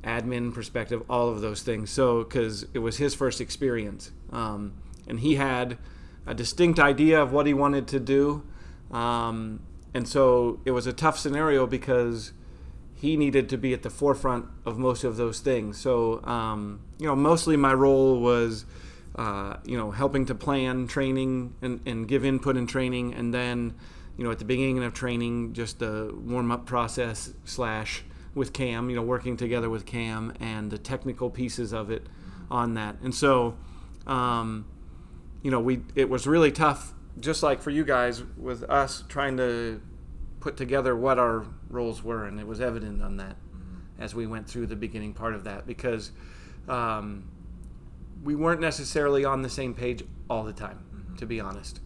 admin 0.03 0.53
perspective 0.53 1.03
all 1.09 1.29
of 1.29 1.41
those 1.41 1.61
things 1.61 1.89
so 1.89 2.23
because 2.23 2.65
it 2.73 2.79
was 2.79 2.97
his 2.97 3.13
first 3.13 3.39
experience 3.39 4.11
um, 4.31 4.73
and 5.07 5.19
he 5.19 5.35
had 5.35 5.77
a 6.25 6.33
distinct 6.33 6.79
idea 6.79 7.21
of 7.21 7.31
what 7.31 7.45
he 7.45 7.53
wanted 7.53 7.87
to 7.87 7.99
do 7.99 8.43
um, 8.91 9.59
and 9.93 10.07
so 10.07 10.59
it 10.65 10.71
was 10.71 10.87
a 10.87 10.93
tough 10.93 11.19
scenario 11.19 11.67
because 11.67 12.33
he 13.01 13.17
needed 13.17 13.49
to 13.49 13.57
be 13.57 13.73
at 13.73 13.81
the 13.81 13.89
forefront 13.89 14.45
of 14.63 14.77
most 14.77 15.03
of 15.03 15.17
those 15.17 15.39
things. 15.39 15.79
So, 15.79 16.23
um, 16.23 16.81
you 16.99 17.07
know, 17.07 17.15
mostly 17.15 17.57
my 17.57 17.73
role 17.73 18.19
was, 18.19 18.63
uh, 19.15 19.57
you 19.65 19.75
know, 19.75 19.89
helping 19.89 20.27
to 20.27 20.35
plan 20.35 20.85
training 20.85 21.55
and, 21.63 21.81
and 21.87 22.07
give 22.07 22.23
input 22.23 22.57
in 22.57 22.67
training. 22.67 23.15
And 23.15 23.33
then, 23.33 23.73
you 24.17 24.23
know, 24.23 24.29
at 24.29 24.37
the 24.37 24.45
beginning 24.45 24.83
of 24.83 24.93
training, 24.93 25.53
just 25.53 25.79
the 25.79 26.13
warm 26.15 26.51
up 26.51 26.67
process 26.67 27.33
slash 27.43 28.03
with 28.33 28.53
Cam, 28.53 28.89
you 28.89 28.95
know, 28.95 29.01
working 29.01 29.35
together 29.37 29.69
with 29.69 29.85
Cam 29.85 30.33
and 30.39 30.71
the 30.71 30.77
technical 30.77 31.29
pieces 31.29 31.73
of 31.73 31.89
it 31.91 32.07
on 32.49 32.73
that. 32.75 32.95
And 33.01 33.13
so, 33.13 33.57
um, 34.07 34.65
you 35.41 35.51
know, 35.51 35.59
we 35.59 35.81
it 35.95 36.09
was 36.09 36.27
really 36.27 36.51
tough, 36.51 36.93
just 37.19 37.43
like 37.43 37.61
for 37.61 37.69
you 37.71 37.83
guys, 37.83 38.23
with 38.37 38.63
us 38.69 39.03
trying 39.09 39.37
to 39.37 39.81
put 40.39 40.57
together 40.57 40.95
what 40.95 41.19
our 41.19 41.45
roles 41.69 42.03
were, 42.03 42.25
and 42.25 42.39
it 42.39 42.47
was 42.47 42.61
evident 42.61 43.01
on 43.01 43.17
that. 43.17 43.35
as 44.01 44.15
we 44.15 44.25
went 44.25 44.49
through 44.49 44.65
the 44.67 44.75
beginning 44.75 45.13
part 45.13 45.35
of 45.35 45.43
that 45.43 45.67
because 45.67 46.11
um, 46.67 47.29
we 48.23 48.35
weren't 48.35 48.59
necessarily 48.61 49.23
on 49.23 49.41
the 49.41 49.49
same 49.49 49.73
page 49.73 50.03
all 50.29 50.43
the 50.43 50.53
time, 50.53 50.83
to 51.17 51.25
be 51.25 51.39
honest. 51.39 51.79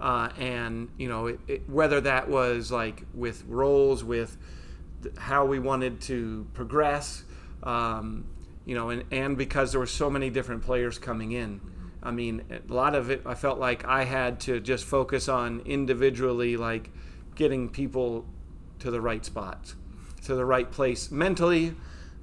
Uh, 0.00 0.28
and 0.38 0.88
you 0.98 1.08
know, 1.08 1.28
it, 1.28 1.40
it, 1.48 1.68
whether 1.68 2.00
that 2.00 2.28
was 2.28 2.70
like 2.70 3.04
with 3.14 3.44
roles, 3.46 4.04
with 4.04 4.36
how 5.18 5.44
we 5.44 5.58
wanted 5.58 6.00
to 6.02 6.46
progress, 6.54 7.24
um, 7.62 8.24
you 8.64 8.74
know, 8.74 8.90
and, 8.90 9.04
and 9.10 9.36
because 9.36 9.72
there 9.72 9.80
were 9.80 9.86
so 9.86 10.10
many 10.10 10.30
different 10.30 10.62
players 10.62 10.98
coming 10.98 11.32
in. 11.32 11.60
I 12.02 12.10
mean, 12.10 12.42
a 12.50 12.72
lot 12.72 12.94
of 12.94 13.10
it, 13.10 13.22
I 13.24 13.34
felt 13.34 13.58
like 13.58 13.84
I 13.84 14.04
had 14.04 14.40
to 14.40 14.60
just 14.60 14.84
focus 14.84 15.28
on 15.28 15.60
individually, 15.60 16.56
like 16.56 16.90
getting 17.34 17.68
people 17.68 18.26
to 18.80 18.90
the 18.90 19.00
right 19.00 19.24
spots, 19.24 19.76
to 20.24 20.34
the 20.34 20.44
right 20.44 20.70
place 20.70 21.10
mentally, 21.10 21.74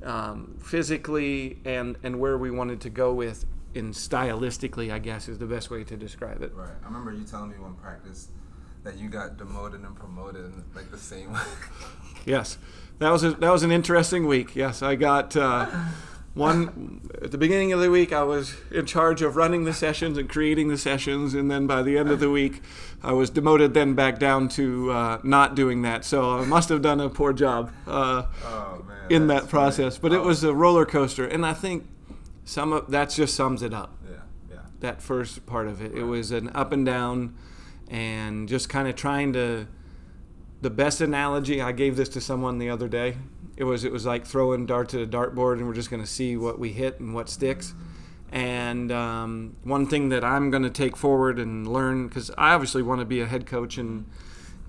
um, 0.04 0.58
physically, 0.62 1.60
and, 1.64 1.98
and 2.04 2.20
where 2.20 2.38
we 2.38 2.52
wanted 2.52 2.82
to 2.82 2.90
go 2.90 3.14
with 3.14 3.46
in 3.74 3.92
stylistically, 3.92 4.92
I 4.92 5.00
guess 5.00 5.30
is 5.30 5.38
the 5.38 5.46
best 5.46 5.70
way 5.70 5.84
to 5.86 5.96
describe 5.96 6.42
it. 6.42 6.54
Right. 6.54 6.70
I 6.84 6.86
remember 6.86 7.14
you 7.14 7.24
telling 7.24 7.52
me 7.52 7.58
one 7.58 7.76
practice 7.76 8.30
that 8.90 8.98
you 8.98 9.08
got 9.10 9.38
demoted 9.38 9.82
and 9.86 9.96
promoted 9.96 10.46
in 10.46 10.64
like 10.76 10.90
the 10.92 10.98
same 10.98 11.32
way. 11.34 11.40
Yes, 12.26 12.58
that 13.00 13.12
was 13.12 13.24
a, 13.24 13.32
that 13.32 13.50
was 13.52 13.64
an 13.64 13.72
interesting 13.72 14.28
week. 14.28 14.54
Yes, 14.56 14.82
I 14.84 14.96
got 14.96 15.36
uh, 15.38 15.68
one 16.34 17.10
at 17.24 17.32
the 17.32 17.38
beginning 17.38 17.72
of 17.72 17.80
the 17.80 17.90
week. 17.90 18.12
I 18.12 18.24
was 18.24 18.56
in 18.72 18.86
charge 18.86 19.22
of 19.22 19.36
running 19.38 19.64
the 19.64 19.74
sessions 19.74 20.18
and 20.18 20.28
creating 20.30 20.68
the 20.68 20.78
sessions, 20.78 21.34
and 21.34 21.50
then 21.50 21.66
by 21.66 21.82
the 21.82 21.98
end 21.98 22.12
of 22.12 22.20
the 22.20 22.30
week, 22.30 22.62
I 23.02 23.14
was 23.14 23.30
demoted 23.30 23.74
then 23.74 23.94
back 23.96 24.20
down 24.20 24.50
to 24.50 24.92
uh, 24.92 25.20
not 25.24 25.56
doing 25.56 25.82
that. 25.84 26.04
So 26.04 26.38
I 26.40 26.46
must 26.46 26.68
have 26.70 26.82
done 26.82 27.00
a 27.00 27.10
poor 27.10 27.32
job 27.32 27.72
uh, 27.88 28.24
oh 28.44 28.84
man. 28.88 28.98
in 29.10 29.28
that 29.28 29.48
process. 29.48 29.98
funny. 29.98 30.10
But 30.12 30.18
it 30.18 30.22
Oh, 30.24 30.28
was 30.28 30.44
a 30.44 30.54
roller 30.54 30.86
coaster, 30.86 31.26
and 31.26 31.46
I 31.46 31.54
think 31.54 31.88
some 32.44 32.74
of 32.74 32.92
that 32.92 33.12
just 33.12 33.34
sums 33.34 33.64
it 33.64 33.74
up 33.74 33.98
Yeah. 34.10 34.18
Yeah. 34.52 34.58
that 34.82 35.02
first 35.02 35.46
part 35.46 35.68
of 35.68 35.82
it. 35.82 35.94
It 35.96 36.04
was 36.04 36.32
an 36.32 36.50
up 36.54 36.74
and 36.74 36.86
down, 36.86 37.34
and 37.90 38.48
just 38.48 38.70
kind 38.70 38.88
of 38.88 38.96
trying 38.96 39.34
to. 39.34 39.68
The 40.62 40.70
best 40.70 41.00
analogy 41.00 41.62
I 41.62 41.72
gave 41.72 41.96
this 41.96 42.10
to 42.10 42.22
someone 42.22 42.58
the 42.58 42.70
other 42.70 42.90
day. 42.90 43.16
It 43.56 43.64
was 43.64 43.86
it 43.86 43.92
was 43.92 44.06
like 44.06 44.26
throwing 44.26 44.66
darts 44.66 44.94
at 44.94 45.02
a 45.02 45.08
dartboard, 45.08 45.54
and 45.54 45.68
we're 45.68 45.74
just 45.74 45.90
going 45.90 46.04
to 46.04 46.10
see 46.10 46.36
what 46.36 46.60
we 46.60 46.74
hit 46.74 47.00
and 47.00 47.14
what 47.14 47.30
sticks. 47.30 47.74
And 48.32 48.92
um, 48.92 49.56
one 49.64 49.88
thing 49.88 50.10
that 50.10 50.24
I'm 50.24 50.52
going 50.52 50.64
to 50.64 50.70
take 50.70 50.96
forward 50.96 51.40
and 51.40 51.66
learn, 51.66 52.08
because 52.08 52.30
I 52.38 52.54
obviously 52.54 52.84
want 52.84 53.00
to 53.00 53.06
be 53.06 53.22
a 53.22 53.26
head 53.26 53.46
coach 53.46 53.78
in 53.78 54.06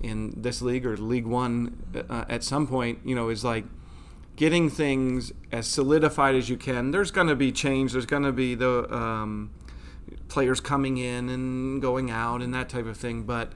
in 0.00 0.32
this 0.36 0.62
league 0.62 0.86
or 0.86 0.96
League 0.96 1.26
One 1.26 1.82
uh, 2.08 2.24
at 2.28 2.42
some 2.42 2.66
point, 2.66 3.00
you 3.04 3.14
know, 3.14 3.28
is 3.28 3.44
like 3.44 3.64
getting 4.36 4.70
things 4.70 5.32
as 5.52 5.66
solidified 5.66 6.34
as 6.34 6.48
you 6.48 6.56
can. 6.56 6.90
There's 6.90 7.10
going 7.10 7.26
to 7.26 7.36
be 7.36 7.52
change. 7.52 7.92
There's 7.92 8.06
going 8.06 8.22
to 8.22 8.32
be 8.32 8.54
the 8.54 8.92
um, 8.94 9.50
players 10.30 10.60
coming 10.60 10.96
in 10.96 11.28
and 11.28 11.82
going 11.82 12.10
out 12.10 12.40
and 12.40 12.54
that 12.54 12.68
type 12.70 12.86
of 12.86 12.96
thing. 12.96 13.24
But 13.24 13.52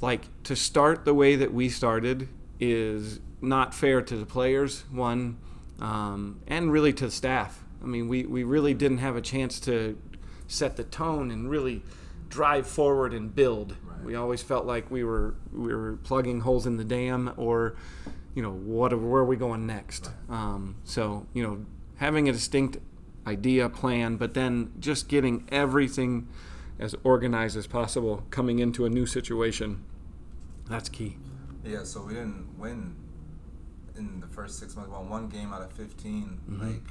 like 0.00 0.22
to 0.44 0.56
start 0.56 1.04
the 1.04 1.14
way 1.14 1.36
that 1.36 1.52
we 1.52 1.68
started 1.68 2.28
is 2.58 3.20
not 3.42 3.74
fair 3.74 4.00
to 4.00 4.16
the 4.16 4.24
players, 4.24 4.84
one, 4.90 5.38
um, 5.80 6.40
and 6.46 6.72
really 6.72 6.92
to 6.94 7.06
the 7.06 7.10
staff. 7.10 7.62
I 7.82 7.86
mean, 7.86 8.08
we, 8.08 8.24
we 8.24 8.44
really 8.44 8.72
didn't 8.72 8.98
have 8.98 9.16
a 9.16 9.20
chance 9.20 9.60
to 9.60 9.98
set 10.48 10.76
the 10.76 10.84
tone 10.84 11.30
and 11.30 11.50
really 11.50 11.82
drive 12.28 12.66
forward 12.66 13.12
and 13.12 13.34
build. 13.34 13.76
We 14.04 14.14
always 14.14 14.42
felt 14.42 14.66
like 14.66 14.90
we 14.90 15.04
were 15.04 15.34
we 15.52 15.74
were 15.74 15.98
plugging 16.02 16.40
holes 16.40 16.66
in 16.66 16.76
the 16.76 16.84
dam, 16.84 17.32
or 17.36 17.76
you 18.34 18.42
know, 18.42 18.52
what 18.52 18.98
where 18.98 19.22
are 19.22 19.24
we 19.24 19.36
going 19.36 19.66
next? 19.66 20.10
Um, 20.28 20.76
so 20.84 21.26
you 21.32 21.42
know, 21.42 21.66
having 21.96 22.28
a 22.28 22.32
distinct 22.32 22.78
idea, 23.26 23.68
plan, 23.68 24.16
but 24.16 24.34
then 24.34 24.72
just 24.78 25.08
getting 25.08 25.46
everything 25.50 26.28
as 26.78 26.94
organized 27.04 27.56
as 27.56 27.66
possible 27.66 28.24
coming 28.30 28.58
into 28.58 28.84
a 28.84 28.90
new 28.90 29.06
situation. 29.06 29.84
That's 30.68 30.88
key. 30.88 31.16
Yeah, 31.64 31.84
so 31.84 32.02
we 32.02 32.14
didn't 32.14 32.58
win 32.58 32.94
in 33.96 34.20
the 34.20 34.26
first 34.26 34.58
six 34.58 34.76
months. 34.76 34.90
Well, 34.90 35.04
one 35.04 35.28
game 35.28 35.52
out 35.52 35.62
of 35.62 35.72
15. 35.72 36.40
Mm-hmm. 36.50 36.60
Like, 36.62 36.82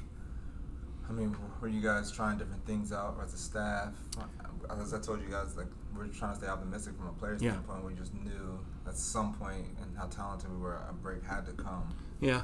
I 1.08 1.12
mean, 1.12 1.36
were 1.60 1.68
you 1.68 1.80
guys 1.80 2.10
trying 2.10 2.36
different 2.38 2.66
things 2.66 2.92
out 2.92 3.16
as 3.22 3.32
a 3.32 3.38
staff? 3.38 3.94
As 4.68 4.92
I 4.92 4.98
told 4.98 5.22
you 5.22 5.28
guys, 5.28 5.56
like, 5.56 5.68
we're 5.96 6.08
trying 6.08 6.32
to 6.32 6.38
stay 6.40 6.48
optimistic 6.48 6.96
from 6.96 7.06
a 7.06 7.12
player 7.12 7.36
Yeah. 7.40 7.52
standpoint. 7.52 7.84
We 7.84 7.94
just 7.94 8.12
knew 8.12 8.58
at 8.86 8.96
some 8.96 9.32
point 9.34 9.66
and 9.80 9.96
how 9.96 10.06
talented 10.06 10.50
we 10.50 10.58
were, 10.58 10.74
a 10.74 10.92
break 10.92 11.22
had 11.24 11.46
to 11.46 11.52
come. 11.52 11.94
Yeah, 12.20 12.42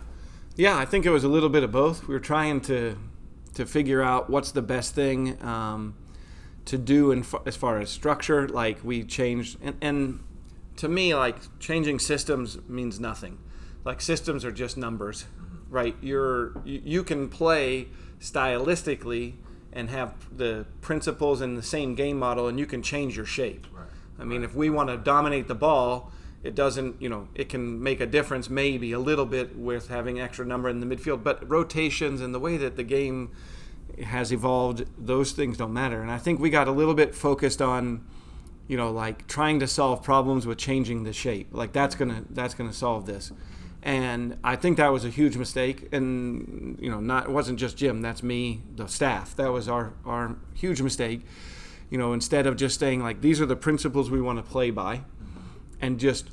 yeah. 0.56 0.78
I 0.78 0.84
think 0.84 1.04
it 1.06 1.10
was 1.10 1.24
a 1.24 1.28
little 1.28 1.48
bit 1.48 1.62
of 1.62 1.72
both. 1.72 2.06
We 2.06 2.14
were 2.14 2.20
trying 2.20 2.60
to 2.62 2.96
to 3.54 3.66
figure 3.66 4.02
out 4.02 4.30
what's 4.30 4.52
the 4.52 4.62
best 4.62 4.94
thing 4.94 5.42
um, 5.42 5.94
to 6.64 6.78
do 6.78 7.10
in 7.10 7.24
as 7.46 7.56
far 7.56 7.80
as 7.80 7.90
structure. 7.90 8.48
Like 8.48 8.82
we 8.84 9.04
changed, 9.04 9.58
and, 9.62 9.76
and 9.80 10.20
to 10.76 10.88
me, 10.88 11.14
like 11.14 11.36
changing 11.58 11.98
systems 11.98 12.58
means 12.68 12.98
nothing. 12.98 13.38
Like 13.84 14.00
systems 14.00 14.44
are 14.44 14.52
just 14.52 14.76
numbers, 14.76 15.26
right? 15.68 15.96
You're 16.00 16.52
you, 16.64 16.80
you 16.84 17.04
can 17.04 17.28
play 17.28 17.88
stylistically 18.20 19.34
and 19.72 19.90
have 19.90 20.14
the 20.36 20.66
principles 20.80 21.40
in 21.40 21.54
the 21.56 21.62
same 21.62 21.94
game 21.94 22.18
model, 22.18 22.46
and 22.48 22.58
you 22.58 22.66
can 22.66 22.82
change 22.82 23.16
your 23.16 23.26
shape. 23.26 23.66
Right. 23.72 23.86
I 24.18 24.24
mean, 24.24 24.44
if 24.44 24.54
we 24.54 24.70
want 24.70 24.90
to 24.90 24.96
dominate 24.96 25.48
the 25.48 25.54
ball, 25.54 26.12
it 26.42 26.54
doesn't, 26.54 27.00
you 27.00 27.08
know, 27.08 27.28
it 27.34 27.48
can 27.48 27.82
make 27.82 28.00
a 28.00 28.06
difference 28.06 28.50
maybe 28.50 28.92
a 28.92 28.98
little 28.98 29.26
bit 29.26 29.56
with 29.56 29.88
having 29.88 30.20
extra 30.20 30.44
number 30.44 30.68
in 30.68 30.80
the 30.80 30.86
midfield, 30.86 31.22
but 31.22 31.48
rotations 31.48 32.20
and 32.20 32.34
the 32.34 32.40
way 32.40 32.56
that 32.56 32.76
the 32.76 32.82
game 32.82 33.30
has 34.04 34.32
evolved, 34.32 34.84
those 34.98 35.32
things 35.32 35.56
don't 35.56 35.72
matter. 35.72 36.02
And 36.02 36.10
I 36.10 36.18
think 36.18 36.40
we 36.40 36.50
got 36.50 36.66
a 36.66 36.72
little 36.72 36.94
bit 36.94 37.14
focused 37.14 37.62
on, 37.62 38.04
you 38.66 38.76
know, 38.76 38.90
like 38.90 39.26
trying 39.28 39.60
to 39.60 39.66
solve 39.66 40.02
problems 40.02 40.46
with 40.46 40.58
changing 40.58 41.04
the 41.04 41.12
shape. 41.12 41.48
Like 41.52 41.72
that's 41.72 41.94
gonna 41.94 42.24
that's 42.30 42.54
gonna 42.54 42.72
solve 42.72 43.06
this. 43.06 43.32
And 43.84 44.38
I 44.44 44.56
think 44.56 44.76
that 44.76 44.92
was 44.92 45.04
a 45.04 45.10
huge 45.10 45.36
mistake. 45.36 45.88
And 45.92 46.78
you 46.80 46.90
know, 46.90 47.00
not 47.00 47.24
it 47.24 47.30
wasn't 47.30 47.58
just 47.58 47.76
Jim. 47.76 48.00
That's 48.00 48.22
me, 48.22 48.62
the 48.74 48.86
staff. 48.86 49.36
That 49.36 49.52
was 49.52 49.68
our 49.68 49.92
our 50.04 50.36
huge 50.54 50.80
mistake. 50.80 51.22
You 51.90 51.98
know, 51.98 52.14
instead 52.14 52.46
of 52.46 52.56
just 52.56 52.80
saying 52.80 53.02
like 53.02 53.20
these 53.20 53.40
are 53.40 53.46
the 53.46 53.56
principles 53.56 54.10
we 54.10 54.20
want 54.20 54.38
to 54.38 54.42
play 54.42 54.70
by, 54.70 55.02
and 55.82 56.00
just 56.00 56.30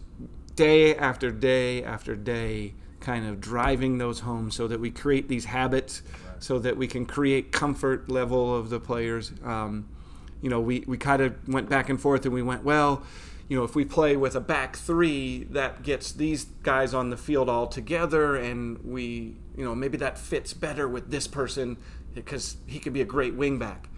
day 0.55 0.95
after 0.95 1.31
day 1.31 1.83
after 1.83 2.15
day 2.15 2.73
kind 3.01 3.25
of 3.25 3.41
driving 3.41 3.97
those 3.97 4.21
home 4.21 4.51
so 4.51 4.67
that 4.67 4.79
we 4.79 4.91
create 4.91 5.27
these 5.27 5.45
habits 5.45 6.01
so 6.39 6.59
that 6.59 6.77
we 6.77 6.88
can 6.88 7.05
create 7.05 7.51
comfort 7.51 8.09
level 8.09 8.55
of 8.55 8.69
the 8.69 8.79
players. 8.79 9.33
Um, 9.43 9.89
you 10.41 10.49
know 10.49 10.59
we, 10.59 10.83
we 10.88 10.97
kind 10.97 11.21
of 11.21 11.47
went 11.47 11.69
back 11.69 11.89
and 11.89 11.99
forth 11.99 12.25
and 12.25 12.33
we 12.33 12.41
went 12.41 12.63
well 12.63 13.03
you 13.47 13.57
know 13.57 13.63
if 13.63 13.75
we 13.75 13.83
play 13.85 14.15
with 14.15 14.35
a 14.35 14.39
back 14.39 14.75
three 14.75 15.43
that 15.45 15.83
gets 15.83 16.12
these 16.12 16.45
guys 16.63 16.93
on 16.93 17.09
the 17.09 17.17
field 17.17 17.49
all 17.49 17.67
together 17.67 18.35
and 18.35 18.83
we 18.83 19.35
you 19.57 19.63
know 19.63 19.75
maybe 19.75 19.97
that 19.97 20.17
fits 20.17 20.53
better 20.53 20.88
with 20.88 21.12
this 21.12 21.27
person 21.27 21.77
because 22.13 22.57
he 22.65 22.79
could 22.79 22.93
be 22.93 23.01
a 23.01 23.05
great 23.05 23.35
wing 23.35 23.59
back 23.59 23.88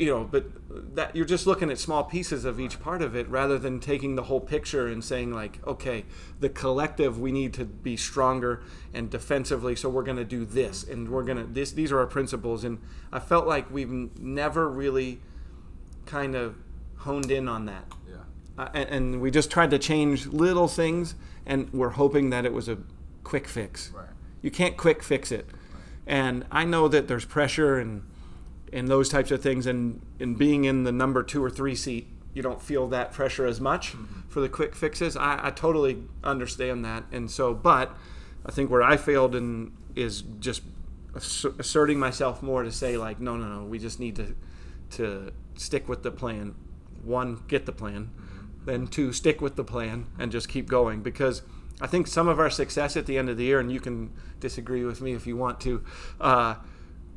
you 0.00 0.06
know, 0.06 0.24
but 0.24 0.46
that 0.94 1.14
you're 1.14 1.26
just 1.26 1.46
looking 1.46 1.70
at 1.70 1.78
small 1.78 2.02
pieces 2.04 2.46
of 2.46 2.58
each 2.58 2.80
part 2.80 3.02
of 3.02 3.14
it 3.14 3.28
rather 3.28 3.58
than 3.58 3.78
taking 3.78 4.14
the 4.14 4.22
whole 4.22 4.40
picture 4.40 4.86
and 4.86 5.04
saying 5.04 5.30
like, 5.30 5.58
okay, 5.66 6.06
the 6.40 6.48
collective 6.48 7.20
we 7.20 7.30
need 7.30 7.52
to 7.52 7.66
be 7.66 7.98
stronger 7.98 8.62
and 8.94 9.10
defensively, 9.10 9.76
so 9.76 9.90
we're 9.90 10.02
going 10.02 10.16
to 10.16 10.24
do 10.24 10.46
this 10.46 10.84
and 10.84 11.10
we're 11.10 11.22
going 11.22 11.36
to 11.36 11.44
this. 11.44 11.72
These 11.72 11.92
are 11.92 11.98
our 11.98 12.06
principles, 12.06 12.64
and 12.64 12.78
I 13.12 13.18
felt 13.20 13.46
like 13.46 13.70
we've 13.70 13.90
never 14.18 14.70
really 14.70 15.20
kind 16.06 16.34
of 16.34 16.56
honed 16.96 17.30
in 17.30 17.46
on 17.46 17.66
that, 17.66 17.84
Yeah. 18.08 18.16
uh, 18.56 18.68
and, 18.72 18.88
and 18.88 19.20
we 19.20 19.30
just 19.30 19.50
tried 19.50 19.70
to 19.72 19.78
change 19.78 20.26
little 20.28 20.66
things, 20.66 21.14
and 21.44 21.70
we're 21.74 21.90
hoping 21.90 22.30
that 22.30 22.46
it 22.46 22.54
was 22.54 22.70
a 22.70 22.78
quick 23.22 23.46
fix. 23.46 23.92
Right. 23.94 24.06
You 24.40 24.50
can't 24.50 24.78
quick 24.78 25.02
fix 25.02 25.30
it. 25.30 25.46
Right. 25.50 25.82
And 26.06 26.46
I 26.50 26.64
know 26.64 26.88
that 26.88 27.06
there's 27.06 27.26
pressure 27.26 27.78
and 27.78 28.02
and 28.72 28.88
those 28.88 29.08
types 29.08 29.30
of 29.30 29.42
things 29.42 29.66
and 29.66 30.00
and 30.18 30.38
being 30.38 30.64
in 30.64 30.84
the 30.84 30.92
number 30.92 31.22
two 31.22 31.42
or 31.42 31.50
three 31.50 31.74
seat, 31.74 32.08
you 32.34 32.42
don't 32.42 32.62
feel 32.62 32.88
that 32.88 33.12
pressure 33.12 33.46
as 33.46 33.60
much 33.60 33.94
for 34.28 34.40
the 34.40 34.48
quick 34.48 34.74
fixes. 34.74 35.16
I, 35.16 35.48
I 35.48 35.50
totally 35.50 36.04
understand 36.22 36.84
that. 36.84 37.04
And 37.12 37.30
so 37.30 37.54
but 37.54 37.96
I 38.44 38.50
think 38.50 38.70
where 38.70 38.82
I 38.82 38.96
failed 38.96 39.34
in 39.34 39.72
is 39.94 40.22
just 40.38 40.62
asserting 41.14 41.98
myself 41.98 42.42
more 42.42 42.62
to 42.62 42.70
say 42.70 42.96
like, 42.96 43.20
no, 43.20 43.36
no, 43.36 43.46
no, 43.46 43.64
we 43.64 43.78
just 43.78 44.00
need 44.00 44.16
to 44.16 44.34
to 44.90 45.32
stick 45.56 45.88
with 45.88 46.02
the 46.02 46.10
plan. 46.10 46.54
One, 47.02 47.42
get 47.48 47.66
the 47.66 47.72
plan. 47.72 48.10
Then 48.64 48.86
two, 48.86 49.12
stick 49.12 49.40
with 49.40 49.56
the 49.56 49.64
plan 49.64 50.06
and 50.18 50.30
just 50.30 50.48
keep 50.48 50.68
going 50.68 51.02
because 51.02 51.42
I 51.80 51.86
think 51.86 52.06
some 52.06 52.28
of 52.28 52.38
our 52.38 52.50
success 52.50 52.96
at 52.96 53.06
the 53.06 53.16
end 53.16 53.30
of 53.30 53.38
the 53.38 53.44
year, 53.44 53.58
and 53.58 53.72
you 53.72 53.80
can 53.80 54.12
disagree 54.38 54.84
with 54.84 55.00
me 55.00 55.14
if 55.14 55.26
you 55.26 55.36
want 55.36 55.60
to, 55.60 55.82
uh, 56.20 56.56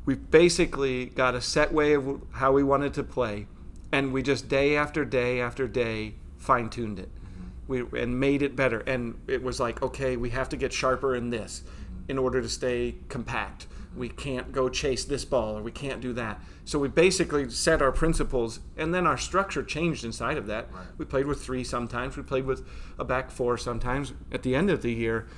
we 0.04 0.14
basically 0.14 1.06
got 1.06 1.34
a 1.34 1.40
set 1.40 1.72
way 1.72 1.94
of 1.94 2.22
how 2.32 2.52
we 2.52 2.62
wanted 2.62 2.94
to 2.94 3.02
play, 3.02 3.46
and 3.92 4.12
we 4.12 4.22
just 4.22 4.48
day 4.48 4.76
after 4.76 5.04
day 5.04 5.40
after 5.40 5.66
day 5.68 6.14
fine 6.36 6.68
tuned 6.68 6.98
it. 6.98 7.08
Mm-hmm. 7.14 7.90
We 7.92 8.02
and 8.02 8.20
made 8.20 8.42
it 8.42 8.54
better, 8.56 8.80
and 8.80 9.18
it 9.26 9.42
was 9.42 9.60
like, 9.60 9.82
okay, 9.82 10.16
we 10.16 10.30
have 10.30 10.48
to 10.50 10.56
get 10.56 10.72
sharper 10.72 11.14
in 11.16 11.30
this. 11.30 11.62
in 12.08 12.18
order 12.18 12.40
to 12.42 12.48
stay 12.48 12.96
compact. 13.08 13.66
We 13.96 14.08
can't 14.08 14.52
go 14.52 14.68
chase 14.68 15.04
this 15.04 15.24
ball 15.24 15.56
or 15.56 15.62
we 15.62 15.70
can't 15.70 16.00
do 16.00 16.12
that. 16.14 16.40
So 16.64 16.78
we 16.78 16.88
basically 16.88 17.48
set 17.50 17.80
our 17.80 17.92
principles 17.92 18.60
and 18.76 18.92
then 18.92 19.06
our 19.06 19.16
structure 19.16 19.62
changed 19.62 20.04
inside 20.04 20.36
of 20.36 20.46
that. 20.48 20.72
Right. 20.72 20.86
We 20.98 21.04
played 21.04 21.26
with 21.26 21.42
three 21.42 21.62
sometimes, 21.62 22.16
we 22.16 22.24
played 22.24 22.44
with 22.44 22.66
a 22.98 23.04
back 23.04 23.30
four 23.30 23.56
sometimes. 23.56 24.12
At 24.32 24.42
the 24.42 24.56
end 24.56 24.70
of 24.70 24.82
the 24.82 24.92
year, 24.92 25.28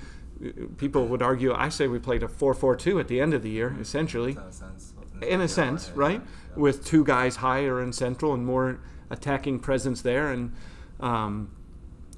people 0.76 1.06
would 1.06 1.22
argue 1.22 1.52
I 1.54 1.68
say 1.68 1.86
we 1.86 1.98
played 1.98 2.22
a 2.22 2.28
4-4-2 2.28 3.00
at 3.00 3.08
the 3.08 3.20
end 3.20 3.34
of 3.34 3.42
the 3.42 3.50
year 3.50 3.76
essentially 3.80 4.32
In 4.32 4.38
a 4.38 4.52
sense. 4.52 4.92
in 5.22 5.40
a 5.40 5.48
sense, 5.48 5.90
right? 5.94 6.20
With 6.54 6.84
two 6.84 7.04
guys 7.04 7.36
higher 7.36 7.82
in 7.82 7.92
central 7.92 8.34
and 8.34 8.44
more 8.44 8.80
attacking 9.10 9.60
presence 9.60 10.02
there, 10.02 10.30
and 10.32 10.52
um, 11.00 11.50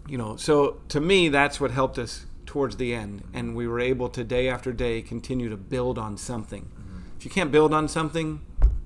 you 0.08 0.16
know, 0.16 0.36
so 0.36 0.80
to 0.88 1.00
me, 1.00 1.28
that's 1.28 1.60
what 1.60 1.70
helped 1.70 1.98
us 1.98 2.26
towards 2.46 2.76
the 2.76 2.94
end, 2.94 3.22
mm-hmm. 3.22 3.36
and 3.36 3.56
we 3.56 3.66
were 3.68 3.80
able 3.80 4.08
to 4.08 4.24
day 4.24 4.48
after 4.48 4.72
day 4.72 5.02
continue 5.02 5.48
to 5.48 5.56
build 5.56 5.98
on 5.98 6.16
something. 6.16 6.62
Mm-hmm. 6.62 6.98
If 7.18 7.24
you 7.24 7.30
can't 7.30 7.52
build 7.52 7.74
on 7.74 7.88
something, 7.88 8.40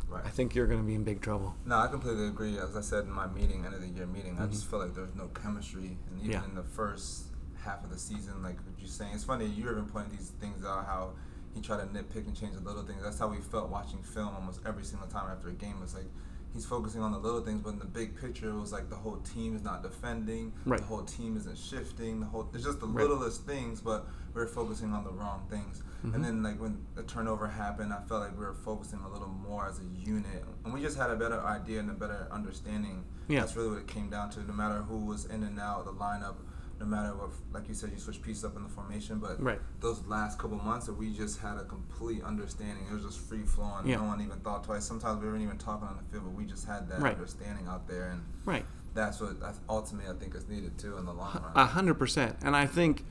Right. 0.09 0.27
I 0.27 0.29
think 0.29 0.55
you're 0.55 0.67
going 0.67 0.81
to 0.81 0.87
be 0.87 0.95
in 0.95 1.05
big 1.05 1.23
trouble. 1.23 1.55
No, 1.65 1.77
I 1.79 1.87
completely 1.87 2.27
agree. 2.27 2.59
As 2.59 2.77
I 2.77 2.83
said 2.83 3.05
in 3.05 3.13
my 3.13 3.27
meeting, 3.29 3.65
end 3.65 3.75
of 3.75 3.81
the 3.81 3.89
year 3.89 4.05
meeting, 4.07 4.37
I 4.39 4.43
mm-hmm. 4.43 4.53
just 4.53 4.67
feel 4.69 4.79
like 4.79 4.95
there's 4.95 5.15
no 5.15 5.29
chemistry, 5.29 5.97
and 6.11 6.19
even 6.19 6.33
Yeah. 6.33 6.45
in 6.45 6.55
the 6.55 6.63
first 6.63 7.32
half 7.65 7.85
of 7.85 7.91
the 7.91 7.99
season, 7.99 8.43
like 8.43 8.57
what 8.67 8.75
you're 8.79 8.89
saying, 8.89 9.13
it's 9.15 9.25
funny. 9.25 9.47
You're 9.47 9.73
even 9.73 9.87
pointing 9.87 10.17
these 10.17 10.31
things 10.41 10.65
out 10.65 10.85
how 10.87 11.13
he 11.55 11.61
tried 11.61 11.79
to 11.81 11.87
nitpick 11.87 12.27
and 12.27 12.37
change 12.37 12.55
the 12.55 12.61
little 12.61 12.83
things. 12.83 13.03
That's 13.03 13.19
how 13.19 13.29
we 13.29 13.39
felt 13.39 13.71
watching 13.71 14.03
film 14.03 14.35
almost 14.35 14.61
every 14.67 14.85
single 14.85 15.09
time 15.09 15.31
after 15.31 15.49
a 15.49 15.53
game. 15.53 15.77
It's 15.83 15.95
like 15.95 16.07
he's 16.53 16.65
focusing 16.67 17.03
on 17.03 17.13
the 17.13 17.19
little 17.19 17.41
things, 17.41 17.61
but 17.63 17.71
in 17.75 17.79
the 17.79 17.85
big 17.85 18.21
picture, 18.21 18.51
it 18.51 18.59
was 18.59 18.73
like 18.73 18.91
the 18.91 18.97
whole 18.97 19.19
team 19.19 19.55
is 19.55 19.63
not 19.63 19.83
defending, 19.83 20.53
Right. 20.67 20.81
the 20.81 20.87
whole 20.87 21.03
team 21.03 21.37
isn't 21.37 21.57
shifting. 21.59 22.21
The 22.21 22.27
whole 22.27 22.49
it's 22.53 22.65
just 22.65 22.81
the 22.81 22.87
Right. 22.87 23.07
littlest 23.07 23.45
things, 23.47 23.81
but 23.81 24.07
we're 24.35 24.47
focusing 24.47 24.93
on 24.93 25.05
the 25.05 25.11
wrong 25.13 25.47
things. 25.49 25.83
Mm-hmm. 26.05 26.15
And 26.15 26.25
then 26.25 26.43
like 26.43 26.59
when 26.61 26.85
the 26.95 27.03
turnover 27.05 27.47
happened, 27.47 27.93
I 27.93 28.01
felt 28.01 28.23
like 28.23 28.33
we 28.37 28.45
were 28.45 28.55
focusing 28.55 28.99
a 29.01 29.09
little 29.09 29.29
more 29.29 29.67
as 29.67 29.79
a 29.79 29.85
unit, 29.85 30.45
and 30.65 30.73
we 30.75 30.81
just 30.81 30.97
had 30.97 31.11
a 31.11 31.17
better 31.17 31.41
idea 31.43 31.79
and 31.81 31.91
a 31.91 31.95
better 31.95 32.27
understanding. 32.33 33.05
Yeah. 33.29 33.41
That's 33.41 33.55
really 33.57 33.69
what 33.71 33.79
it 33.79 33.87
came 33.87 34.11
down 34.11 34.31
to. 34.31 34.41
No 34.41 34.53
matter 34.53 34.83
who 34.83 34.97
was 34.97 35.27
in 35.27 35.43
and 35.45 35.61
out 35.61 35.81
of 35.81 35.85
the 35.85 35.93
lineup, 35.93 36.35
no 36.83 36.89
matter 36.89 37.15
what, 37.15 37.31
like 37.53 37.69
you 37.69 37.75
said, 37.75 37.91
you 37.93 37.99
switch 37.99 38.21
pieces 38.23 38.45
up 38.45 38.57
in 38.57 38.63
the 38.65 38.69
formation, 38.69 39.19
but 39.21 39.41
Right. 39.41 39.61
those 39.81 40.05
last 40.07 40.37
couple 40.39 40.57
months, 40.57 40.87
that 40.87 40.95
we 40.95 41.13
just 41.13 41.39
had 41.41 41.57
a 41.57 41.65
complete 41.65 42.23
understanding. 42.25 42.85
It 42.91 42.93
was 42.93 43.05
just 43.05 43.21
free 43.21 43.45
flowing. 43.45 43.87
Yeah. 43.87 43.99
No 43.99 44.05
one 44.05 44.21
even 44.21 44.41
thought 44.41 44.65
twice. 44.65 44.85
Sometimes 44.85 45.21
we 45.23 45.29
weren't 45.29 45.43
even 45.43 45.59
talking 45.59 45.87
on 45.87 45.97
the 45.97 46.03
field, 46.11 46.25
but 46.25 46.35
we 46.35 46.45
just 46.45 46.67
had 46.67 46.89
that 46.89 47.01
Right. 47.01 47.15
understanding 47.15 47.69
out 47.69 47.87
there, 47.87 48.09
and 48.11 48.23
Right. 48.45 48.67
that's 48.95 49.21
what 49.21 49.41
I- 49.43 49.55
ultimately 49.69 50.11
I 50.11 50.15
think 50.19 50.35
is 50.35 50.49
needed 50.49 50.77
too 50.77 50.97
in 50.99 51.05
the 51.05 51.13
long 51.15 51.35
run. 51.35 51.53
A 51.55 51.67
hundred 51.67 51.95
percent. 51.95 52.37
And 52.43 52.57
I 52.57 52.67
think 52.67 53.05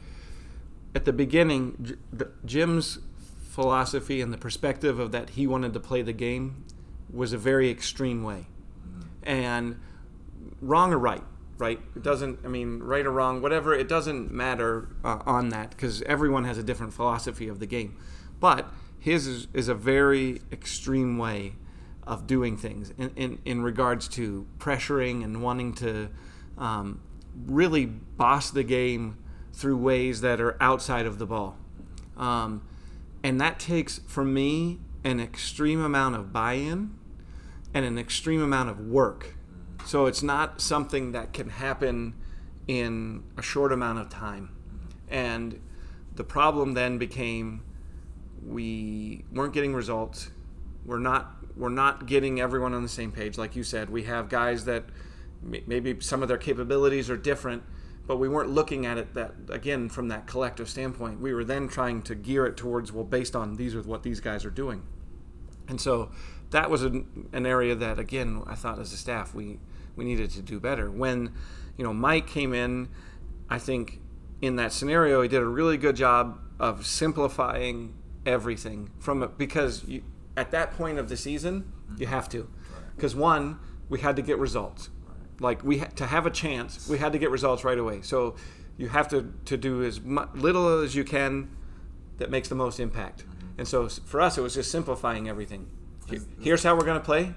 at 0.94 1.06
the 1.06 1.14
beginning, 1.14 1.98
the- 2.12 2.30
Jim's 2.46 3.00
philosophy 3.48 4.20
and 4.22 4.34
the 4.34 4.38
perspective 4.38 5.00
of 5.00 5.12
that 5.14 5.32
he 5.32 5.48
wanted 5.48 5.72
to 5.74 5.80
play 5.80 6.02
the 6.02 6.14
game 6.14 6.66
was 7.10 7.32
a 7.32 7.38
very 7.38 7.70
extreme 7.70 8.22
way. 8.24 8.48
Mm-hmm. 8.86 9.02
And 9.24 9.80
wrong 10.62 10.94
or 10.94 10.98
right, 11.00 11.24
right? 11.62 11.80
It 11.96 12.02
doesn't, 12.02 12.40
I 12.44 12.48
mean, 12.48 12.80
right 12.80 13.06
or 13.06 13.12
wrong, 13.12 13.42
whatever, 13.42 13.74
it 13.74 13.88
doesn't 13.88 14.32
matter 14.32 14.90
uh, 15.06 15.20
on 15.28 15.50
that 15.50 15.70
because 15.70 16.02
everyone 16.02 16.44
has 16.44 16.58
a 16.58 16.64
different 16.64 16.92
philosophy 16.92 17.48
of 17.48 17.60
the 17.60 17.68
game. 17.68 17.96
But 18.40 18.68
his 19.00 19.28
is, 19.28 19.48
is 19.54 19.68
a 19.68 19.76
very 19.76 20.42
extreme 20.52 21.20
way 21.20 21.54
of 22.06 22.26
doing 22.26 22.58
things 22.58 22.92
in, 22.98 23.12
in, 23.16 23.40
in 23.46 23.62
regards 23.62 24.08
to 24.10 24.48
pressuring 24.58 25.24
and 25.24 25.44
wanting 25.44 25.74
to 25.76 26.10
um, 26.58 27.00
really 27.46 27.86
boss 27.86 28.50
the 28.50 28.64
game 28.64 29.18
through 29.54 29.78
ways 29.78 30.22
that 30.22 30.42
are 30.42 30.58
outside 30.60 31.06
of 31.06 31.20
the 31.20 31.28
ball. 31.28 31.58
Um, 32.18 32.64
and 33.24 33.40
that 33.40 33.60
takes, 33.60 34.00
for 34.08 34.26
me, 34.26 34.80
an 35.04 35.20
extreme 35.20 35.84
amount 35.84 36.16
of 36.16 36.34
buy 36.34 36.54
in 36.54 36.96
and 37.72 37.86
an 37.86 38.00
extreme 38.00 38.42
amount 38.42 38.70
of 38.70 38.80
work. 38.80 39.36
So 39.86 40.06
it's 40.06 40.24
not 40.24 40.62
something 40.62 41.12
that 41.12 41.34
can 41.34 41.50
happen 41.50 42.16
in 42.68 43.24
a 43.38 43.42
short 43.42 43.72
amount 43.72 44.00
of 44.00 44.10
time. 44.10 44.56
And 45.10 45.60
the 46.16 46.24
problem 46.24 46.74
then 46.74 46.98
became 46.98 47.64
we 48.46 49.26
weren't 49.32 49.54
getting 49.54 49.74
results. 49.74 50.32
We're 50.86 51.00
not 51.00 51.38
we're 51.56 51.70
not 51.70 52.06
getting 52.06 52.40
everyone 52.40 52.74
on 52.74 52.82
the 52.82 52.90
same 52.90 53.12
page 53.12 53.38
like 53.38 53.56
you 53.56 53.64
said. 53.64 53.90
We 53.90 54.04
have 54.04 54.30
guys 54.30 54.66
that 54.66 54.86
maybe 55.42 56.00
some 56.00 56.22
of 56.22 56.28
their 56.28 56.38
capabilities 56.38 57.10
are 57.10 57.18
different, 57.18 57.64
but 58.08 58.18
we 58.18 58.30
weren't 58.30 58.50
looking 58.50 58.86
at 58.86 58.98
it 58.98 59.14
that 59.14 59.34
again 59.50 59.90
from 59.90 60.08
that 60.08 60.28
collective 60.28 60.70
standpoint. 60.70 61.20
We 61.20 61.34
were 61.34 61.44
then 61.44 61.68
trying 61.68 62.02
to 62.04 62.16
gear 62.16 62.46
it 62.46 62.58
towards 62.58 62.92
well 62.92 63.04
based 63.04 63.36
on 63.36 63.58
these 63.58 63.76
are 63.76 63.82
what 63.82 64.04
these 64.04 64.20
guys 64.20 64.46
are 64.46 64.52
doing. 64.52 64.84
And 65.68 65.80
so 65.80 66.12
that 66.52 66.70
was 66.70 66.84
an, 66.84 67.30
an 67.34 67.46
area 67.46 67.76
that, 67.76 68.00
again, 68.00 68.44
I 68.48 68.56
thought 68.56 68.80
as 68.80 68.94
a 68.94 68.98
staff 68.98 69.34
we 69.34 69.60
we 69.96 70.06
needed 70.06 70.30
to 70.32 70.42
do 70.42 70.60
better. 70.60 70.90
When 70.90 71.34
you 71.78 71.84
know 71.84 71.94
Mike 71.94 72.28
came 72.28 72.54
in, 72.54 72.90
I 73.50 73.60
think 73.60 74.00
in 74.42 74.56
that 74.58 74.72
scenario 74.72 75.22
he 75.22 75.28
did 75.28 75.42
a 75.42 75.48
really 75.48 75.78
good 75.78 75.96
job 75.96 76.40
of 76.60 76.86
simplifying 76.86 77.94
everything 78.26 78.92
from 79.00 79.24
a, 79.24 79.28
because 79.28 79.84
you, 79.86 80.04
at 80.38 80.52
that 80.52 80.72
point 80.74 81.00
of 81.00 81.10
the 81.10 81.18
season 81.18 81.72
you 81.98 82.06
have 82.06 82.30
to 82.30 82.48
because 82.96 83.16
one 83.16 83.58
we 83.90 84.00
had 84.00 84.16
to 84.16 84.22
get 84.22 84.38
results 84.38 84.92
like 85.40 85.64
we 85.64 85.80
to 85.80 86.06
have 86.06 86.28
a 86.28 86.30
chance 86.30 86.88
we 86.88 87.00
had 87.00 87.12
to 87.12 87.18
get 87.18 87.32
results 87.32 87.64
right 87.64 87.80
away 87.80 88.00
so 88.04 88.36
you 88.78 88.88
have 88.90 89.08
to 89.08 89.34
to 89.44 89.58
do 89.58 89.84
as 89.84 90.00
mu- 90.00 90.28
little 90.36 90.82
as 90.82 90.94
you 90.96 91.04
can 91.04 91.50
that 92.22 92.30
makes 92.30 92.48
the 92.48 92.56
most 92.56 92.80
impact. 92.80 93.26
And 93.58 93.68
so 93.68 93.90
for 93.90 94.22
us, 94.22 94.38
it 94.38 94.42
was 94.42 94.54
just 94.54 94.72
simplifying 94.72 95.28
everything. 95.28 95.68
Here- 96.12 96.22
Here's 96.40 96.64
how 96.64 96.76
we're 96.76 96.86
going 96.86 97.00
to 97.00 97.06
play. 97.06 97.34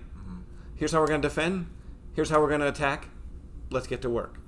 Here's 0.77 0.93
how 0.93 1.01
we're 1.01 1.07
going 1.07 1.23
to 1.23 1.29
defend. 1.29 1.67
Here's 2.15 2.31
how 2.31 2.41
we're 2.41 2.49
going 2.49 2.61
to 2.61 2.69
attack. 2.69 3.09
Let's 3.71 3.87
get 3.87 4.03
to 4.03 4.11
work. 4.11 4.39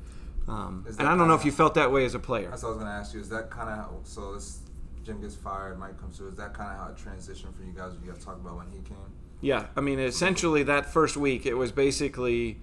Um, 0.48 0.84
and 0.98 1.08
I 1.08 1.16
don't 1.16 1.26
know 1.26 1.34
if 1.34 1.44
you 1.44 1.50
felt 1.52 1.74
that 1.74 1.90
way 1.90 2.04
as 2.04 2.14
a 2.14 2.18
player. 2.20 2.48
That's 2.50 2.62
what 2.62 2.68
I 2.68 2.72
was 2.72 2.78
gonna 2.78 2.90
ask 2.90 3.12
you. 3.14 3.20
Is 3.20 3.28
that 3.30 3.50
kind 3.50 3.68
of 3.68 3.76
how? 3.76 3.96
So 4.04 4.34
this 4.34 4.60
Jim 5.04 5.20
gets 5.20 5.34
fired, 5.34 5.76
Mike 5.76 5.98
comes 6.00 6.16
through. 6.18 6.28
Is 6.28 6.36
that 6.36 6.54
kind 6.54 6.70
of 6.70 6.78
how 6.78 6.88
it 6.92 6.96
transitioned 6.96 7.56
for 7.56 7.64
you 7.64 7.72
guys? 7.72 7.94
You 8.04 8.12
guys 8.12 8.24
talked 8.24 8.40
about 8.40 8.56
when 8.56 8.66
he 8.70 8.78
came. 8.88 8.96
Yeah, 9.40 9.66
I 9.76 9.80
mean, 9.80 9.98
essentially 9.98 10.62
that 10.62 10.86
first 10.86 11.16
week, 11.16 11.46
it 11.46 11.54
was 11.54 11.72
basically 11.72 12.60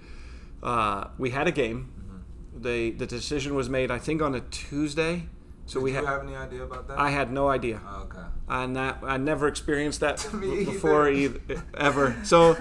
uh, 0.61 1.09
we 1.17 1.31
had 1.31 1.45
a 1.47 1.51
game. 1.51 1.91
They 2.55 2.91
the 2.91 3.05
decision 3.05 3.53
was 3.53 3.69
made, 3.69 3.91
I 3.91 3.97
think, 3.99 4.21
on 4.21 4.33
a 4.33 4.39
Tuesday. 4.39 5.23
So 5.65 5.79
we 5.79 5.93
have 5.93 6.03
Did 6.03 6.05
we 6.05 6.05
you 6.05 6.05
had. 6.05 6.05
have 6.05 6.23
any 6.27 6.35
idea 6.35 6.63
about 6.63 6.87
that? 6.89 6.99
I 6.99 7.09
had 7.09 7.31
no 7.31 7.47
idea. 7.49 7.79
Oh, 7.87 8.01
okay. 8.03 8.19
and 8.49 8.75
that 8.75 8.99
I 9.03 9.17
never 9.17 9.47
experienced 9.47 10.01
that 10.01 10.25
b- 10.39 10.65
before 10.65 11.09
either. 11.09 11.39
either, 11.49 11.63
ever. 11.77 12.15
So 12.23 12.57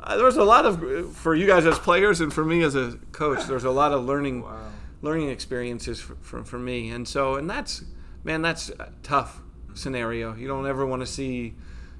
uh, 0.00 0.16
there 0.16 0.24
was 0.24 0.36
a 0.36 0.44
lot 0.44 0.64
of 0.66 1.14
for 1.16 1.34
you 1.34 1.46
guys 1.46 1.66
as 1.66 1.78
players 1.78 2.20
and 2.20 2.32
for 2.32 2.44
me 2.44 2.62
as 2.62 2.74
a 2.74 2.98
coach. 3.12 3.44
There's 3.46 3.64
a 3.64 3.70
lot 3.70 3.92
of 3.92 4.04
learning 4.04 4.42
Wow. 4.44 4.70
learning 5.02 5.28
experiences 5.28 6.00
for, 6.00 6.14
for, 6.22 6.44
for 6.44 6.58
me, 6.58 6.90
and 6.90 7.06
so 7.06 7.34
and 7.34 7.48
that's 7.50 7.84
man, 8.24 8.40
that's 8.42 8.70
a 8.70 8.90
tough 9.02 9.40
scenario. 9.74 10.34
You 10.34 10.48
don't 10.48 10.66
ever 10.66 10.86
want 10.86 11.02
to 11.02 11.06
see 11.06 11.54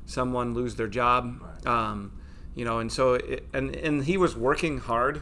someone 0.06 0.54
lose 0.54 0.74
their 0.76 0.88
job. 0.88 1.40
Right. 1.42 1.66
Um, 1.66 2.18
you 2.54 2.64
know, 2.64 2.78
and 2.78 2.90
so 2.90 3.14
it, 3.14 3.46
and 3.52 3.76
and 3.76 4.04
he 4.04 4.16
was 4.16 4.34
working 4.34 4.78
hard 4.78 5.20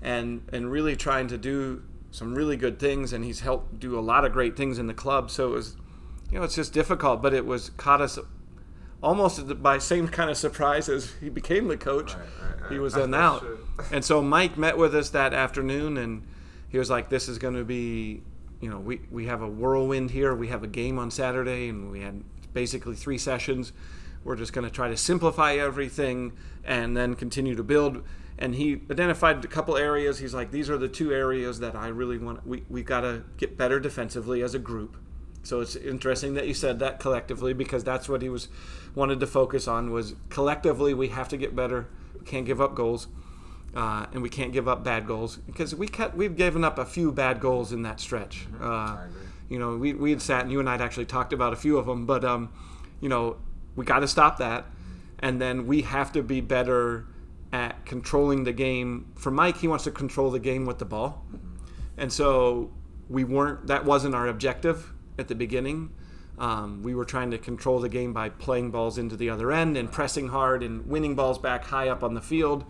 and 0.00 0.42
and 0.52 0.70
really 0.70 0.94
trying 0.94 1.26
to 1.28 1.36
do 1.38 1.82
some 2.18 2.34
really 2.34 2.56
good 2.56 2.78
things, 2.80 3.12
and 3.12 3.24
he's 3.24 3.40
helped 3.40 3.78
do 3.78 3.98
a 3.98 4.00
lot 4.00 4.24
of 4.24 4.32
great 4.32 4.56
things 4.56 4.78
in 4.78 4.88
the 4.88 4.94
club. 4.94 5.30
So 5.30 5.48
it 5.48 5.54
was, 5.54 5.76
you 6.30 6.38
know, 6.38 6.44
it's 6.44 6.56
just 6.56 6.72
difficult, 6.72 7.22
but 7.22 7.32
it 7.32 7.46
was 7.46 7.70
caught 7.70 8.00
us 8.00 8.18
almost 9.00 9.62
by 9.62 9.78
same 9.78 10.08
kind 10.08 10.28
of 10.28 10.36
surprise 10.36 10.88
as 10.88 11.12
he 11.20 11.28
became 11.28 11.68
the 11.68 11.76
coach. 11.76 12.14
Right, 12.14 12.24
right, 12.42 12.62
right. 12.62 12.72
He 12.72 12.78
was 12.80 12.94
then 12.94 13.14
out, 13.14 13.46
and 13.92 14.04
so 14.04 14.20
Mike 14.20 14.58
met 14.58 14.76
with 14.76 14.94
us 14.94 15.10
that 15.10 15.32
afternoon, 15.32 15.96
and 15.96 16.26
he 16.68 16.78
was 16.78 16.90
like, 16.90 17.08
"This 17.08 17.28
is 17.28 17.38
going 17.38 17.54
to 17.54 17.64
be." 17.64 18.22
You 18.60 18.68
know, 18.68 18.80
we, 18.80 19.00
we 19.12 19.26
have 19.26 19.40
a 19.40 19.46
whirlwind 19.46 20.10
here. 20.10 20.34
We 20.34 20.48
have 20.48 20.64
a 20.64 20.66
game 20.66 20.98
on 20.98 21.12
Saturday, 21.12 21.68
and 21.68 21.92
we 21.92 22.00
had 22.00 22.24
basically 22.52 22.96
three 22.96 23.16
sessions. 23.16 23.72
We're 24.24 24.34
just 24.34 24.52
going 24.52 24.66
to 24.66 24.70
try 24.70 24.88
to 24.88 24.96
simplify 24.96 25.54
everything 25.54 26.32
and 26.64 26.96
then 26.96 27.14
continue 27.14 27.54
to 27.54 27.62
build. 27.62 28.02
And 28.38 28.54
he 28.54 28.82
identified 28.90 29.44
a 29.44 29.48
couple 29.48 29.76
areas. 29.76 30.18
He's 30.18 30.32
like, 30.32 30.50
these 30.52 30.70
are 30.70 30.78
the 30.78 30.88
two 30.88 31.12
areas 31.12 31.58
that 31.60 31.74
I 31.74 31.88
really 31.88 32.18
want. 32.18 32.46
We 32.46 32.64
we 32.68 32.82
got 32.82 33.00
to 33.00 33.24
get 33.36 33.56
better 33.56 33.80
defensively 33.80 34.42
as 34.42 34.54
a 34.54 34.58
group. 34.58 34.96
So 35.42 35.60
it's 35.60 35.76
interesting 35.76 36.34
that 36.34 36.46
you 36.46 36.54
said 36.54 36.78
that 36.80 37.00
collectively 37.00 37.52
because 37.52 37.82
that's 37.82 38.08
what 38.08 38.22
he 38.22 38.28
was 38.28 38.48
wanted 38.94 39.20
to 39.20 39.26
focus 39.26 39.66
on 39.66 39.90
was 39.90 40.14
collectively 40.28 40.94
we 40.94 41.08
have 41.08 41.28
to 41.28 41.36
get 41.36 41.56
better. 41.56 41.88
We 42.18 42.24
can't 42.24 42.46
give 42.46 42.60
up 42.60 42.74
goals. 42.74 43.08
Uh, 43.74 44.06
and 44.12 44.22
we 44.22 44.30
can't 44.30 44.52
give 44.52 44.66
up 44.66 44.82
bad 44.82 45.06
goals 45.06 45.36
because 45.36 45.74
we 45.74 45.86
cut, 45.86 46.16
we've 46.16 46.36
given 46.36 46.64
up 46.64 46.78
a 46.78 46.86
few 46.86 47.12
bad 47.12 47.38
goals 47.38 47.70
in 47.70 47.82
that 47.82 48.00
stretch. 48.00 48.46
Uh, 48.60 48.64
I 48.64 49.04
agree. 49.04 49.20
you 49.50 49.58
know, 49.58 49.76
we, 49.76 49.92
we 49.92 50.10
had 50.10 50.22
sat 50.22 50.42
and 50.42 50.50
you 50.50 50.58
and 50.58 50.68
I 50.68 50.72
had 50.72 50.80
actually 50.80 51.04
talked 51.04 51.34
about 51.34 51.52
a 51.52 51.56
few 51.56 51.76
of 51.76 51.84
them, 51.84 52.06
but, 52.06 52.24
um, 52.24 52.50
you 53.00 53.10
know, 53.10 53.36
we 53.76 53.84
got 53.84 54.00
to 54.00 54.08
stop 54.08 54.38
that. 54.38 54.64
And 55.18 55.40
then 55.40 55.66
we 55.66 55.82
have 55.82 56.12
to 56.12 56.22
be 56.22 56.40
better 56.40 57.04
at 57.52 57.86
controlling 57.86 58.44
the 58.44 58.52
game. 58.52 59.12
For 59.16 59.30
Mike, 59.30 59.58
he 59.58 59.68
wants 59.68 59.84
to 59.84 59.90
control 59.90 60.30
the 60.30 60.38
game 60.38 60.66
with 60.66 60.78
the 60.78 60.84
ball. 60.84 61.24
And 61.96 62.12
so 62.12 62.70
we 63.08 63.24
weren't, 63.24 63.66
that 63.66 63.84
wasn't 63.84 64.14
our 64.14 64.26
objective 64.26 64.92
at 65.18 65.28
the 65.28 65.34
beginning. 65.34 65.90
Um, 66.38 66.82
we 66.82 66.94
were 66.94 67.04
trying 67.04 67.30
to 67.32 67.38
control 67.38 67.80
the 67.80 67.88
game 67.88 68.12
by 68.12 68.28
playing 68.28 68.70
balls 68.70 68.96
into 68.96 69.16
the 69.16 69.28
other 69.30 69.50
end 69.50 69.76
and 69.76 69.90
pressing 69.90 70.28
hard 70.28 70.62
and 70.62 70.86
winning 70.86 71.16
balls 71.16 71.38
back 71.38 71.64
high 71.64 71.88
up 71.88 72.04
on 72.04 72.14
the 72.14 72.20
field. 72.20 72.64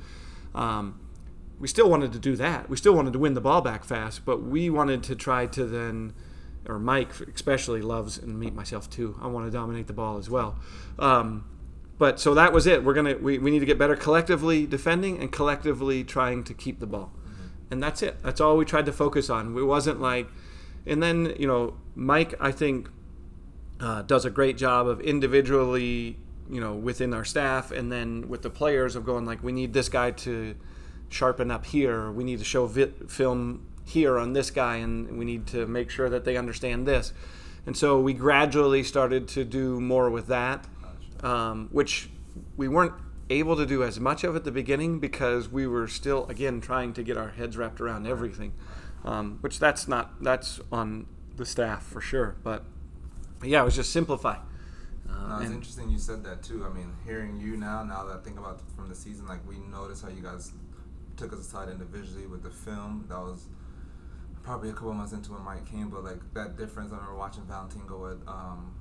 Um, 0.55 1.01
we 1.59 1.69
still 1.69 1.91
wanted 1.91 2.13
to 2.13 2.19
do 2.19 2.37
that. 2.37 2.71
We 2.71 2.77
still 2.77 2.95
wanted 2.95 3.13
to 3.13 3.19
win 3.19 3.35
the 3.35 3.41
ball 3.41 3.61
back 3.61 3.85
fast, 3.85 4.25
but 4.25 4.43
we 4.43 4.71
wanted 4.71 5.03
to 5.05 5.17
try 5.17 5.47
to 5.47 5.65
then, 5.65 6.15
or 6.67 6.79
Mike 6.79 7.11
especially 7.35 7.83
loves, 7.83 8.17
and 8.17 8.39
me 8.39 8.51
myself 8.51 8.89
too. 8.89 9.19
I 9.21 9.27
want 9.27 9.47
to 9.47 9.51
dominate 9.51 9.87
the 9.87 9.93
ball 9.93 10.19
as 10.19 10.31
well. 10.31 10.57
Um, 10.99 11.45
but 11.99 12.21
so 12.21 12.35
that 12.35 12.53
was 12.53 12.67
it. 12.67 12.85
We're 12.85 12.95
gonna 12.95 13.17
we, 13.17 13.39
we 13.39 13.51
need 13.51 13.61
to 13.61 13.67
get 13.67 13.79
better 13.79 13.97
collectively 13.97 14.67
defending 14.67 15.19
and 15.19 15.31
collectively 15.31 16.05
trying 16.05 16.45
to 16.45 16.55
keep 16.55 16.81
the 16.81 16.87
ball, 16.87 17.13
and 17.71 17.83
that's 17.83 18.03
it. 18.03 18.23
That's 18.23 18.41
all 18.41 18.57
we 18.57 18.65
tried 18.65 18.87
to 18.87 18.93
focus 18.93 19.29
on. 19.29 19.57
It 19.57 19.63
wasn't 19.63 20.01
like, 20.01 20.29
and 20.87 21.03
then 21.03 21.35
you 21.39 21.47
know 21.47 21.77
Mike 21.95 22.35
I 22.41 22.53
think 22.53 22.89
uh, 23.81 24.03
does 24.03 24.25
a 24.25 24.31
great 24.31 24.57
job 24.57 24.87
of 24.87 25.01
individually 25.01 26.19
you 26.51 26.61
know 26.61 26.75
within 26.75 27.13
our 27.13 27.25
staff 27.25 27.71
and 27.71 27.93
then 27.93 28.29
with 28.29 28.43
the 28.43 28.51
players 28.51 28.97
of 28.97 29.05
going 29.05 29.27
like 29.27 29.43
we 29.43 29.53
need 29.53 29.75
this 29.75 29.89
guy 29.89 30.11
to 30.13 30.55
sharpen 31.09 31.51
up 31.51 31.67
here. 31.67 32.11
We 32.11 32.25
need 32.25 32.39
to 32.39 32.45
show 32.45 32.67
vit, 32.67 33.11
film 33.11 33.67
here 33.85 34.19
on 34.19 34.33
this 34.35 34.51
guy, 34.51 34.77
and 34.77 35.19
we 35.19 35.25
need 35.25 35.47
to 35.49 35.67
make 35.67 35.91
sure 35.91 36.09
that 36.11 36.25
they 36.25 36.37
understand 36.37 36.87
this. 36.87 37.13
And 37.67 37.77
so 37.77 38.01
we 38.01 38.13
gradually 38.13 38.83
started 38.83 39.29
to 39.29 39.45
do 39.45 39.81
more 39.81 40.11
with 40.11 40.27
that, 40.29 40.67
um, 41.23 41.69
which 41.73 42.11
we 42.57 42.69
weren't 42.69 42.95
able 43.31 43.57
to 43.57 43.67
do 43.67 43.83
as 43.83 44.01
much 44.01 44.25
of 44.25 44.35
at 44.37 44.45
the 44.45 44.51
beginning 44.53 45.01
because 45.01 45.49
we 45.49 45.67
were 45.67 45.87
still, 45.89 46.27
again, 46.27 46.61
trying 46.61 46.93
to 46.95 47.03
get 47.03 47.17
our 47.17 47.31
heads 47.31 47.57
wrapped 47.57 47.81
around 47.81 48.07
everything. 48.07 48.53
Um, 49.05 49.39
which 49.43 49.59
that's 49.61 49.87
not 49.87 50.21
that's 50.23 50.61
on 50.73 51.07
the 51.37 51.47
staff 51.47 51.85
for 51.87 52.01
sure. 52.01 52.37
But 52.43 52.65
yeah, 53.45 53.63
it 53.63 53.65
was 53.65 53.77
just 53.77 53.93
simplify. 53.93 54.37
Uh, 55.09 55.29
No, 55.29 55.37
it's 55.37 55.45
and- 55.47 55.55
interesting 55.55 55.89
you 55.91 55.99
said 55.99 56.25
that 56.25 56.43
too. 56.43 56.67
I 56.69 56.75
mean, 56.75 56.93
hearing 57.05 57.39
you 57.39 57.57
now, 57.57 57.85
now 57.85 58.05
that 58.07 58.17
I 58.19 58.21
think 58.23 58.39
about 58.39 58.61
from 58.75 58.89
the 58.89 58.95
season, 58.97 59.27
like 59.27 59.47
we 59.49 59.59
noticed 59.59 60.03
how 60.03 60.09
you 60.09 60.21
guys 60.23 60.53
took 61.17 61.33
us 61.33 61.39
aside 61.41 61.69
individually 61.69 62.27
with 62.27 62.43
the 62.43 62.51
film. 62.51 63.05
That 63.09 63.19
was 63.19 63.47
probably 64.43 64.71
a 64.71 64.73
couple 64.73 64.93
months 64.95 65.13
into 65.13 65.33
when 65.33 65.43
Mike 65.45 65.65
came, 65.71 65.91
but 65.91 66.03
like 66.03 66.21
that 66.35 66.57
difference. 66.57 66.91
I 66.93 66.97
remember 66.97 67.17
watching 67.17 67.45
Valentin 67.45 67.83
go 67.87 67.99
with 67.99 68.27
um, 68.27 68.75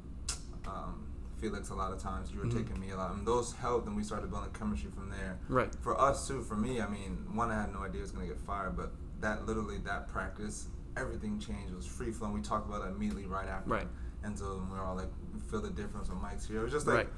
um, 0.65 1.06
Felix 1.39 1.69
a 1.69 1.75
lot 1.75 1.91
of 1.93 1.99
times. 1.99 2.31
You 2.31 2.39
were 2.39 2.45
Mhm. 2.45 2.57
taking 2.57 2.79
me 2.79 2.91
a 2.91 2.97
lot, 2.97 3.13
and 3.13 3.25
those 3.25 3.53
helped, 3.53 3.87
and 3.87 3.95
we 3.95 4.03
started 4.03 4.29
building 4.29 4.51
chemistry 4.53 4.89
from 4.89 5.09
there. 5.09 5.37
Right. 5.49 5.73
For 5.81 5.99
us 5.99 6.27
too. 6.27 6.41
For 6.43 6.55
me, 6.55 6.81
I 6.81 6.87
mean, 6.87 7.27
one, 7.33 7.51
I 7.51 7.61
had 7.61 7.73
no 7.73 7.79
idea 7.79 8.01
I 8.01 8.03
was 8.03 8.11
gonna 8.11 8.27
get 8.27 8.39
fired, 8.39 8.75
but 8.75 8.91
that 9.21 9.45
literally 9.45 9.77
that 9.79 10.07
practice, 10.07 10.67
everything 10.95 11.39
changed. 11.39 11.71
It 11.71 11.75
was 11.75 11.85
free 11.85 12.11
flowing. 12.11 12.33
We 12.33 12.41
talked 12.41 12.67
about 12.67 12.81
it 12.87 12.89
immediately 12.91 13.25
right 13.27 13.47
after. 13.47 13.69
Right. 13.69 13.87
And 14.23 14.37
so 14.37 14.65
we 14.71 14.77
were 14.77 14.83
all 14.83 14.95
like, 14.95 15.11
feel 15.49 15.61
the 15.61 15.69
difference 15.69 16.09
when 16.09 16.21
Mike's 16.21 16.45
here. 16.45 16.59
It 16.59 16.63
was 16.63 16.71
just 16.73 16.87
like, 16.87 16.95
Right. 16.95 17.09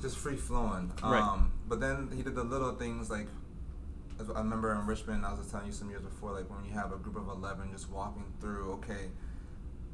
just 0.00 0.18
free 0.18 0.36
flowing. 0.36 0.92
Right. 1.02 1.22
Um, 1.22 1.50
but 1.66 1.80
then 1.80 2.10
he 2.10 2.22
did 2.22 2.34
the 2.34 2.44
little 2.44 2.74
things 2.74 3.10
like, 3.10 3.28
I 4.34 4.38
remember 4.40 4.70
in 4.72 4.86
Richmond, 4.86 5.24
I 5.24 5.30
was 5.30 5.38
just 5.40 5.50
telling 5.50 5.66
you 5.66 5.72
some 5.72 5.88
years 5.88 6.02
before, 6.02 6.32
like 6.32 6.48
when 6.50 6.62
you 6.64 6.72
have 6.72 6.92
a 6.92 6.98
group 6.98 7.16
of 7.16 7.28
11 7.28 7.70
just 7.72 7.88
walking 7.90 8.30
through, 8.38 8.72
okay, 8.74 9.10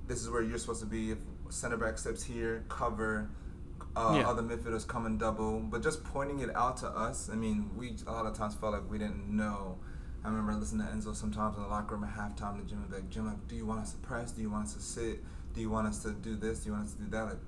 this 0.07 0.23
is 0.23 0.31
where 0.31 0.43
you're 0.43 0.59
supposed 0.59 0.81
to 0.81 0.87
be. 0.87 1.11
If 1.13 1.19
center 1.49 1.77
back 1.77 1.99
steps 1.99 2.23
here, 2.25 2.65
cover, 2.69 3.29
uh, 3.97 4.15
Yeah. 4.19 4.29
other 4.29 4.43
midfielders 4.43 4.87
come 4.87 5.07
and 5.07 5.19
double. 5.19 5.61
But 5.61 5.83
just 5.83 6.05
pointing 6.05 6.41
it 6.41 6.55
out 6.55 6.77
to 6.79 6.89
us, 6.89 7.29
I 7.31 7.35
mean, 7.35 7.71
we 7.77 7.97
a 8.07 8.13
lot 8.13 8.27
of 8.27 8.35
times 8.35 8.55
felt 8.55 8.73
like 8.73 8.89
we 8.91 8.99
didn't 8.99 9.29
know. 9.29 9.79
I 10.25 10.29
remember 10.29 10.55
listening 10.55 10.87
to 10.87 10.93
Enzo 10.93 11.15
sometimes 11.15 11.57
in 11.57 11.63
the 11.63 11.69
locker 11.69 11.95
room 11.95 12.05
at 12.05 12.15
halftime. 12.15 12.59
The 12.59 12.65
Jim 12.65 12.81
would 12.83 12.91
be 12.91 12.97
like, 12.97 13.11
Jim, 13.11 13.27
like, 13.27 13.47
do 13.49 13.55
you 13.55 13.65
want 13.65 13.81
us 13.81 13.93
to 13.93 13.99
press? 13.99 14.33
Do 14.33 14.43
you 14.43 14.51
want 14.51 14.65
us 14.67 14.75
to 14.75 14.81
sit? 14.83 15.25
Do 15.55 15.61
you 15.61 15.71
want 15.71 15.87
us 15.87 16.03
to 16.03 16.11
do 16.13 16.35
this? 16.37 16.61
Do 16.61 16.67
you 16.71 16.73
want 16.73 16.87
us 16.87 16.93
to 16.95 17.03
do 17.03 17.11
that? 17.11 17.25
Like, 17.27 17.39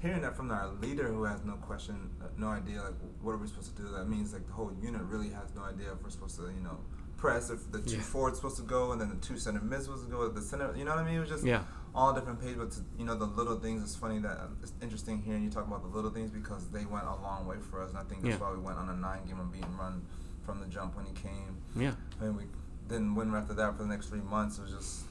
hearing 0.00 0.20
that 0.22 0.36
from 0.36 0.50
our 0.50 0.68
leader 0.80 1.08
who 1.08 1.24
has 1.24 1.42
no 1.44 1.54
question, 1.54 2.10
uh, 2.20 2.26
no 2.36 2.48
idea, 2.48 2.82
like, 2.82 2.94
what 3.22 3.32
are 3.32 3.36
we 3.38 3.46
supposed 3.46 3.74
to 3.76 3.82
do? 3.82 3.88
That 3.92 4.08
means, 4.08 4.32
like, 4.32 4.46
the 4.46 4.52
whole 4.52 4.72
unit 4.82 5.00
really 5.02 5.30
has 5.30 5.54
no 5.54 5.62
idea 5.62 5.92
if 5.92 6.02
we're 6.02 6.10
supposed 6.10 6.36
to, 6.36 6.42
you 6.50 6.60
know, 6.62 6.78
press, 7.16 7.50
if 7.50 7.70
the 7.72 7.80
two 7.80 7.96
Yeah. 7.96 8.02
forwards 8.02 8.36
supposed 8.38 8.56
to 8.56 8.62
go, 8.62 8.92
and 8.92 9.00
then 9.00 9.08
the 9.10 9.16
two 9.16 9.38
center 9.38 9.60
mids 9.60 9.84
supposed 9.84 10.04
to 10.04 10.10
go, 10.10 10.28
the 10.28 10.42
center, 10.42 10.74
you 10.76 10.84
know 10.84 10.90
what 10.90 11.00
I 11.00 11.04
mean? 11.04 11.16
It 11.16 11.20
was 11.20 11.28
just 11.28 11.44
Yeah. 11.44 11.62
All 11.94 12.12
different 12.14 12.40
page, 12.40 12.56
but 12.56 12.70
to, 12.72 12.80
you 12.98 13.04
know, 13.04 13.14
the 13.16 13.26
little 13.26 13.58
things, 13.58 13.82
it's 13.82 13.94
funny 13.94 14.18
that 14.20 14.30
uh, 14.38 14.46
it's 14.62 14.72
interesting 14.80 15.22
hearing 15.22 15.42
you 15.44 15.50
talk 15.50 15.66
about 15.66 15.82
the 15.82 15.88
little 15.94 16.10
things 16.10 16.30
because 16.30 16.68
they 16.70 16.84
went 16.86 17.04
a 17.06 17.14
long 17.22 17.46
way 17.46 17.56
for 17.70 17.82
us, 17.82 17.90
and 17.90 17.98
I 17.98 18.02
think 18.04 18.22
that's 18.22 18.34
Yeah. 18.40 18.40
why 18.48 18.52
we 18.52 18.58
went 18.58 18.78
on 18.78 18.88
a 18.88 18.96
nine 18.96 19.24
game 19.26 19.38
unbeaten 19.40 19.76
run 19.76 20.06
from 20.44 20.60
the 20.60 20.66
jump 20.66 20.96
when 20.96 21.04
he 21.06 21.12
came. 21.12 21.56
Yeah. 21.76 21.92
I 22.20 22.24
mean, 22.24 22.36
we 22.36 22.44
didn't 22.88 23.14
win 23.14 23.34
after 23.34 23.54
that 23.54 23.76
for 23.76 23.82
the 23.82 23.88
next 23.88 24.08
three 24.08 24.20
months. 24.22 24.58
It 24.58 24.62
was 24.62 24.70
just 24.72 25.04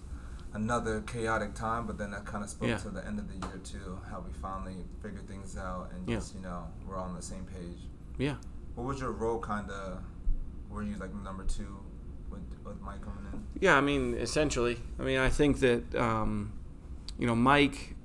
another 0.53 1.01
chaotic 1.01 1.53
time, 1.53 1.87
but 1.87 1.97
then 1.97 2.11
that 2.11 2.25
kind 2.25 2.43
of 2.43 2.49
spoke 2.49 2.67
Yeah. 2.69 2.77
to 2.77 2.89
the 2.89 3.05
end 3.05 3.19
of 3.19 3.27
the 3.27 3.47
year 3.47 3.57
too, 3.63 3.99
how 4.09 4.19
we 4.19 4.33
finally 4.33 4.83
figured 5.01 5.27
things 5.27 5.55
out 5.57 5.91
and 5.93 6.07
Yeah. 6.09 6.15
just 6.17 6.35
you 6.35 6.41
know 6.41 6.67
we're 6.85 6.95
all 6.97 7.05
on 7.09 7.15
the 7.15 7.21
same 7.21 7.45
page. 7.45 7.87
Yeah. 8.17 8.35
What 8.75 8.85
was 8.87 8.99
your 8.99 9.11
role, 9.11 9.39
kind 9.39 9.69
of? 9.69 10.01
Were 10.69 10.83
you 10.83 10.95
like 10.97 11.13
number 11.13 11.43
two 11.43 11.79
with 12.29 12.41
with 12.65 12.81
Mike 12.81 13.01
coming 13.01 13.25
in? 13.31 13.43
Yeah, 13.59 13.77
I 13.77 13.81
mean, 13.81 14.15
essentially. 14.15 14.81
I 14.99 15.03
mean, 15.03 15.19
I 15.19 15.29
think 15.29 15.59
that 15.59 15.95
um, 15.95 16.51
you 17.21 17.27
know 17.27 17.35
Mike, 17.35 17.95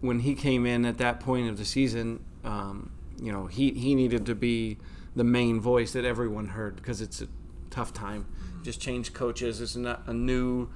when 0.00 0.20
he 0.20 0.34
came 0.34 0.64
in 0.64 0.86
at 0.86 0.96
that 0.98 1.18
point 1.18 1.50
of 1.50 1.58
the 1.58 1.64
season, 1.64 2.24
um, 2.44 2.92
you 3.20 3.32
know 3.32 3.46
he 3.46 3.72
he 3.72 3.96
needed 3.96 4.24
to 4.26 4.34
be 4.36 4.78
the 5.16 5.24
main 5.24 5.60
voice 5.60 5.92
that 5.92 6.04
everyone 6.04 6.46
heard 6.46 6.76
because 6.76 7.00
it's 7.00 7.20
a 7.20 7.26
tough 7.70 7.92
time. 7.92 8.26
Just 8.62 8.80
changed 8.80 9.12
coaches. 9.12 9.60
It's 9.60 9.74
not 9.74 10.06
a 10.06 10.14
new, 10.14 10.68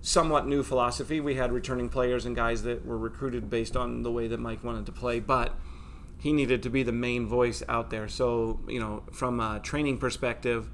somewhat 0.00 0.46
new 0.46 0.62
philosophy. 0.62 1.20
We 1.20 1.34
had 1.34 1.52
returning 1.52 1.90
players 1.90 2.24
and 2.24 2.34
guys 2.34 2.62
that 2.62 2.86
were 2.86 2.96
recruited 2.96 3.50
based 3.50 3.76
on 3.76 4.02
the 4.02 4.10
way 4.10 4.28
that 4.28 4.40
Mike 4.40 4.64
wanted 4.64 4.86
to 4.86 4.92
play, 4.92 5.20
but 5.20 5.54
he 6.18 6.32
needed 6.32 6.62
to 6.62 6.70
be 6.70 6.82
the 6.82 6.92
main 6.92 7.26
voice 7.26 7.62
out 7.68 7.90
there. 7.90 8.08
So, 8.08 8.60
you 8.66 8.80
know, 8.80 9.02
from 9.12 9.40
a 9.40 9.60
training 9.62 9.98
perspective, 9.98 10.70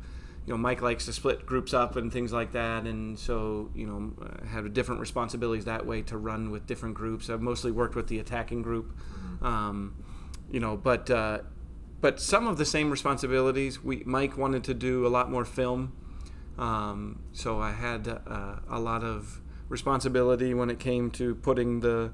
you 0.46 0.52
know, 0.52 0.58
Mike 0.58 0.82
likes 0.82 1.04
to 1.04 1.12
split 1.12 1.46
groups 1.46 1.72
up 1.72 1.94
and 1.96 2.12
things 2.12 2.32
like 2.32 2.52
that, 2.52 2.84
and 2.84 3.18
so 3.18 3.70
you 3.74 3.86
know, 3.86 4.12
uh, 4.20 4.46
have 4.46 4.72
different 4.72 5.00
responsibilities 5.00 5.66
that 5.66 5.86
way 5.86 6.02
to 6.02 6.18
run 6.18 6.50
with 6.50 6.66
different 6.66 6.94
groups. 6.94 7.30
I've 7.30 7.40
mostly 7.40 7.70
worked 7.70 7.94
with 7.94 8.08
the 8.08 8.18
attacking 8.18 8.62
group, 8.62 8.96
um, 9.40 9.94
you 10.50 10.58
know, 10.58 10.76
but 10.76 11.08
uh, 11.10 11.40
but 12.00 12.20
some 12.20 12.48
of 12.48 12.58
the 12.58 12.64
same 12.64 12.90
responsibilities. 12.90 13.84
We 13.84 14.02
Mike 14.04 14.36
wanted 14.36 14.64
to 14.64 14.74
do 14.74 15.06
a 15.06 15.08
lot 15.08 15.30
more 15.30 15.44
film, 15.44 15.92
um, 16.58 17.22
so 17.32 17.60
I 17.60 17.70
had 17.70 18.08
uh, 18.08 18.56
a 18.68 18.80
lot 18.80 19.04
of 19.04 19.40
responsibility 19.68 20.52
when 20.54 20.70
it 20.70 20.80
came 20.80 21.10
to 21.12 21.36
putting 21.36 21.80
the 21.80 22.12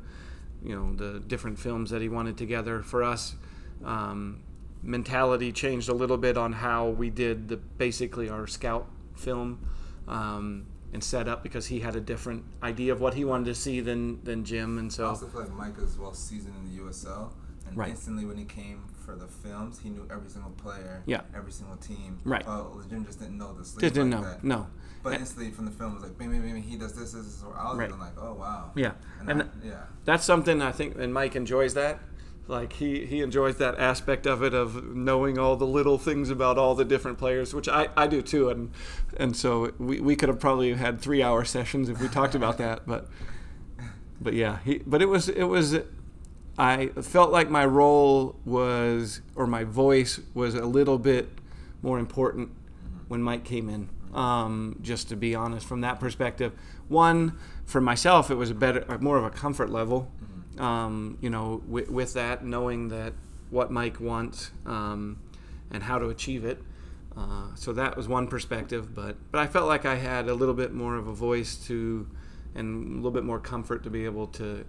you 0.63 0.75
know 0.75 0.95
the 0.95 1.21
different 1.21 1.59
films 1.59 1.89
that 1.91 2.03
he 2.03 2.11
wanted 2.11 2.37
together 2.37 2.83
for 2.83 3.03
us. 3.03 3.37
Um, 3.83 4.43
mentality 4.83 5.53
changed 5.53 5.89
a 5.89 5.95
little 5.95 6.17
bit 6.19 6.37
on 6.37 6.53
how 6.53 6.89
we 6.89 7.11
did 7.11 7.49
the 7.49 7.57
basically 7.57 8.29
our 8.29 8.47
scout 8.47 8.89
film 9.17 9.67
um, 10.07 10.67
and 10.93 11.03
set 11.03 11.29
up 11.29 11.43
because 11.43 11.67
he 11.67 11.81
had 11.81 11.97
a 11.97 12.01
different 12.01 12.45
idea 12.63 12.93
of 12.93 13.01
what 13.01 13.15
he 13.15 13.25
wanted 13.25 13.45
to 13.47 13.55
see 13.55 13.81
than 13.81 14.23
than 14.25 14.45
Jim, 14.45 14.79
and 14.79 14.93
so. 14.93 15.05
I 15.05 15.07
so 15.15 15.27
also 15.27 15.27
feel 15.29 15.41
like 15.43 15.53
Mike 15.53 15.79
is 15.83 15.99
well 15.99 16.15
seasoned 16.15 16.55
in 16.57 16.65
the 16.77 16.83
USL, 16.83 17.33
and 17.67 17.77
Right. 17.77 17.91
instantly 17.91 18.25
when 18.25 18.39
he 18.39 18.45
came 18.45 18.85
for 19.05 19.15
the 19.17 19.27
films, 19.27 19.79
he 19.81 19.89
knew 19.91 20.07
every 20.11 20.29
single 20.31 20.51
player, 20.53 21.03
Yeah. 21.07 21.23
every 21.35 21.53
single 21.53 21.77
team. 21.77 22.19
Right. 22.25 22.47
Uh, 22.47 22.65
Jim 22.89 23.05
just 23.05 23.19
didn't 23.21 23.39
know 23.39 23.53
this. 23.55 23.69
sleep 23.69 23.81
just 23.81 23.95
didn't 23.95 24.11
like 24.13 24.21
know. 24.23 24.27
that. 24.29 24.45
No, 24.45 24.67
But 25.03 25.13
And- 25.15 25.21
instantly 25.21 25.51
from 25.53 25.65
the 25.67 25.71
film, 25.71 25.93
it 25.93 25.95
was 25.95 26.03
like, 26.05 26.19
bing, 26.19 26.31
bing, 26.31 26.43
bing, 26.43 26.55
bing, 26.55 26.63
he 26.63 26.77
does 26.77 26.93
this, 26.93 27.13
this, 27.13 27.25
this. 27.25 27.43
I 27.45 27.71
was 27.71 27.79
Right. 27.79 27.91
like, 27.99 28.13
oh 28.21 28.35
wow. 28.35 28.73
yeah, 28.75 28.93
And, 29.21 29.31
and 29.31 29.43
I, 29.43 29.47
yeah. 29.65 29.85
that's 30.05 30.25
something 30.25 30.61
I 30.61 30.73
think, 30.73 30.97
and 30.99 31.13
Mike 31.15 31.37
enjoys 31.37 31.75
that. 31.75 32.01
Like 32.49 32.73
he, 32.73 33.05
he 33.05 33.21
enjoys 33.21 33.59
that 33.59 33.79
aspect 33.79 34.27
of 34.27 34.43
it 34.43 34.55
of 34.55 34.97
knowing 34.97 35.39
all 35.39 35.55
the 35.55 35.67
little 35.67 35.99
things 35.99 36.31
about 36.31 36.57
all 36.57 36.75
the 36.75 36.85
different 36.85 37.19
players, 37.19 37.53
which 37.53 37.69
I, 37.69 37.89
I 37.95 38.07
do 38.07 38.23
too, 38.23 38.49
and 38.49 38.71
and 39.19 39.37
so 39.37 39.73
we, 39.79 40.01
we 40.01 40.17
could 40.17 40.31
have 40.31 40.41
probably 40.41 40.73
had 40.73 40.99
three 40.99 41.23
hour 41.23 41.45
sessions 41.45 41.91
if 41.91 42.01
we 42.01 42.09
talked 42.09 42.35
about 42.35 42.57
that, 42.57 42.87
but 42.87 43.07
but 44.19 44.33
yeah, 44.33 44.61
he 44.65 44.79
but 44.79 45.03
it 45.03 45.07
was 45.07 45.29
it 45.29 45.45
was 45.45 45.77
I 46.57 46.87
felt 47.03 47.31
like 47.31 47.51
my 47.51 47.67
role 47.67 48.35
was 48.47 49.21
or 49.37 49.47
my 49.47 49.65
voice 49.65 50.19
was 50.33 50.55
a 50.55 50.65
little 50.65 50.99
bit 50.99 51.29
more 51.83 51.99
important 51.99 52.51
when 53.09 53.23
Mike 53.23 53.45
came 53.45 53.69
in. 53.69 53.91
Um, 54.15 54.79
just 54.81 55.11
to 55.11 55.17
be 55.17 55.35
honest, 55.35 55.67
from 55.67 55.83
that 55.83 56.01
perspective, 56.01 56.53
one 56.89 57.39
for 57.67 57.83
myself, 57.83 58.31
it 58.31 58.37
was 58.37 58.51
a 58.51 58.55
better, 58.55 58.87
more 59.01 59.19
of 59.19 59.25
a 59.25 59.31
comfort 59.31 59.69
level. 59.69 60.11
Um, 60.59 61.19
you 61.21 61.31
know, 61.31 61.63
with, 61.69 61.89
with 61.89 62.15
that, 62.15 62.45
knowing 62.45 62.89
that 62.89 63.13
what 63.51 63.71
Mike 63.71 64.01
wants 64.01 64.51
um, 64.67 65.19
and 65.71 65.83
how 65.83 65.99
to 65.99 66.09
achieve 66.09 66.45
it. 66.45 66.63
Uh, 67.17 67.55
so 67.55 67.73
that 67.73 67.97
was 67.97 68.07
one 68.07 68.29
perspective, 68.29 68.95
but 68.95 69.17
but 69.33 69.41
I 69.41 69.47
felt 69.47 69.67
like 69.67 69.85
I 69.85 69.97
had 69.97 70.29
a 70.29 70.35
little 70.35 70.55
bit 70.55 70.73
more 70.73 70.97
of 70.97 71.09
a 71.09 71.13
voice 71.13 71.57
to, 71.67 72.09
and 72.55 72.93
a 72.93 72.97
little 72.97 73.11
bit 73.11 73.25
more 73.25 73.41
comfort 73.41 73.83
to 73.85 73.91
be 73.91 74.05
able 74.05 74.29
to 74.29 74.65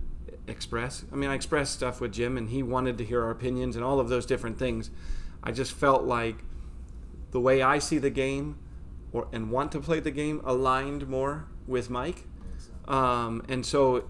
express. 0.47 1.05
I 1.11 1.15
mean, 1.15 1.29
I 1.29 1.35
expressed 1.35 1.73
stuff 1.73 2.01
with 2.01 2.11
Jim, 2.11 2.37
and 2.37 2.49
he 2.49 2.63
wanted 2.63 2.97
to 2.97 3.05
hear 3.05 3.23
our 3.23 3.29
opinions 3.29 3.75
and 3.75 3.85
all 3.85 3.99
of 3.99 4.09
those 4.09 4.25
different 4.25 4.57
things. 4.57 4.89
I 5.43 5.51
just 5.51 5.73
felt 5.73 6.03
like 6.05 6.37
the 7.31 7.39
way 7.39 7.61
I 7.61 7.77
see 7.79 7.99
the 7.99 8.09
game, 8.09 8.57
or 9.13 9.27
and 9.31 9.51
want 9.51 9.71
to 9.73 9.79
play 9.79 9.99
the 9.99 10.11
game, 10.11 10.41
aligned 10.43 11.07
more 11.07 11.45
with 11.67 11.89
Mike. 11.89 12.25
Um, 12.87 13.43
and 13.47 13.63
so 13.63 14.09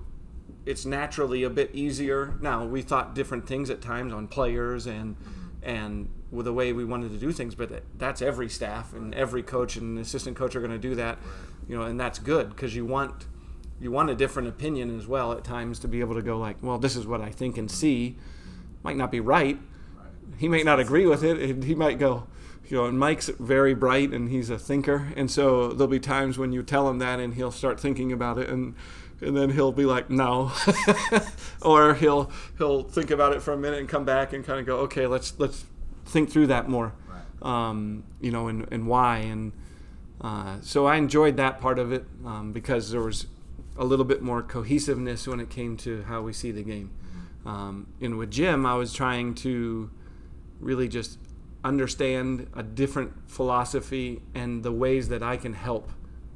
it's 0.65 0.85
naturally 0.85 1.43
a 1.43 1.49
bit 1.49 1.71
easier. 1.73 2.37
Now 2.41 2.65
we 2.65 2.81
thought 2.81 3.15
different 3.15 3.47
things 3.47 3.69
at 3.69 3.81
times 3.81 4.13
on 4.13 4.27
players 4.27 4.85
and 4.85 5.17
mm-hmm. 5.17 5.69
and 5.69 6.09
with 6.31 6.45
the 6.45 6.53
way 6.53 6.71
we 6.73 6.85
wanted 6.85 7.11
to 7.11 7.17
do 7.17 7.31
things, 7.31 7.55
but 7.55 7.83
that's 7.97 8.21
every 8.21 8.49
staff 8.49 8.93
and 8.93 9.15
every 9.15 9.41
coach 9.41 9.75
and 9.77 9.97
assistant 9.97 10.37
coach 10.37 10.55
are 10.55 10.59
going 10.59 10.71
to 10.71 10.77
do 10.77 10.93
that, 10.95 11.17
you 11.67 11.75
know, 11.75 11.83
and 11.83 11.99
that's 11.99 12.19
good 12.19 12.49
because 12.49 12.75
you 12.75 12.85
want 12.85 13.25
you 13.81 13.91
want 13.91 14.09
a 14.09 14.15
different 14.15 14.47
opinion 14.47 14.97
as 14.97 15.07
well 15.07 15.31
at 15.31 15.43
times 15.43 15.79
to 15.79 15.87
be 15.87 16.01
able 16.01 16.13
to 16.13 16.21
go 16.21 16.37
like, 16.37 16.57
well, 16.61 16.77
this 16.77 16.95
is 16.95 17.07
what 17.07 17.21
I 17.21 17.31
think 17.31 17.57
and 17.57 17.71
see, 17.71 18.17
might 18.83 18.97
not 18.97 19.09
be 19.09 19.21
right. 19.21 19.57
He 20.37 20.49
might 20.49 20.65
not 20.65 20.79
agree 20.79 21.05
with 21.05 21.23
it. 21.23 21.63
He 21.63 21.75
might 21.75 21.97
go, 21.97 22.27
you 22.67 22.77
know, 22.77 22.85
and 22.85 22.99
Mike's 22.99 23.29
very 23.39 23.73
bright 23.73 24.11
and 24.11 24.29
he's 24.29 24.49
a 24.49 24.59
thinker, 24.59 25.11
and 25.15 25.31
so 25.31 25.69
there'll 25.69 25.87
be 25.87 25.99
times 25.99 26.37
when 26.37 26.51
you 26.51 26.61
tell 26.61 26.89
him 26.89 26.99
that 26.99 27.19
and 27.19 27.33
he'll 27.33 27.51
start 27.51 27.79
thinking 27.79 28.11
about 28.11 28.37
it 28.37 28.49
and 28.49 28.75
and 29.21 29.35
then 29.35 29.49
he'll 29.49 29.71
be 29.71 29.85
like 29.85 30.09
no. 30.09 30.51
Or 31.61 31.93
he'll 31.93 32.31
he'll 32.57 32.83
think 32.83 33.11
about 33.11 33.33
it 33.33 33.41
for 33.41 33.53
a 33.53 33.57
minute 33.57 33.79
and 33.79 33.89
come 33.89 34.05
back 34.05 34.31
and 34.31 34.45
kind 34.45 34.59
of 34.59 34.65
go 34.65 34.77
okay 34.77 35.07
let's 35.07 35.37
let's 35.39 35.65
think 36.05 36.31
through 36.31 36.47
that 36.47 36.69
more. 36.69 36.93
Um, 37.41 38.03
you 38.19 38.31
know 38.31 38.47
and, 38.47 38.67
and 38.71 38.87
why 38.87 39.17
and 39.17 39.53
uh, 40.21 40.57
so 40.61 40.85
I 40.85 40.97
enjoyed 40.97 41.37
that 41.37 41.61
part 41.61 41.79
of 41.79 41.91
it 41.93 42.05
um, 42.25 42.51
because 42.51 42.91
there 42.91 43.01
was 43.01 43.27
a 43.77 43.85
little 43.85 44.03
bit 44.03 44.21
more 44.21 44.41
cohesiveness 44.41 45.25
when 45.27 45.39
it 45.39 45.49
came 45.49 45.77
to 45.77 46.03
how 46.03 46.21
we 46.21 46.33
see 46.33 46.51
the 46.51 46.63
game. 46.63 46.91
Um, 47.45 47.87
and 48.01 48.17
with 48.17 48.31
Jim 48.31 48.65
I 48.65 48.75
was 48.75 48.93
trying 48.93 49.35
to 49.35 49.89
really 50.59 50.87
just 50.87 51.17
understand 51.63 52.47
a 52.53 52.63
different 52.63 53.29
philosophy 53.29 54.21
and 54.33 54.63
the 54.63 54.71
ways 54.71 55.09
that 55.09 55.23
I 55.23 55.37
can 55.37 55.53
help 55.53 55.91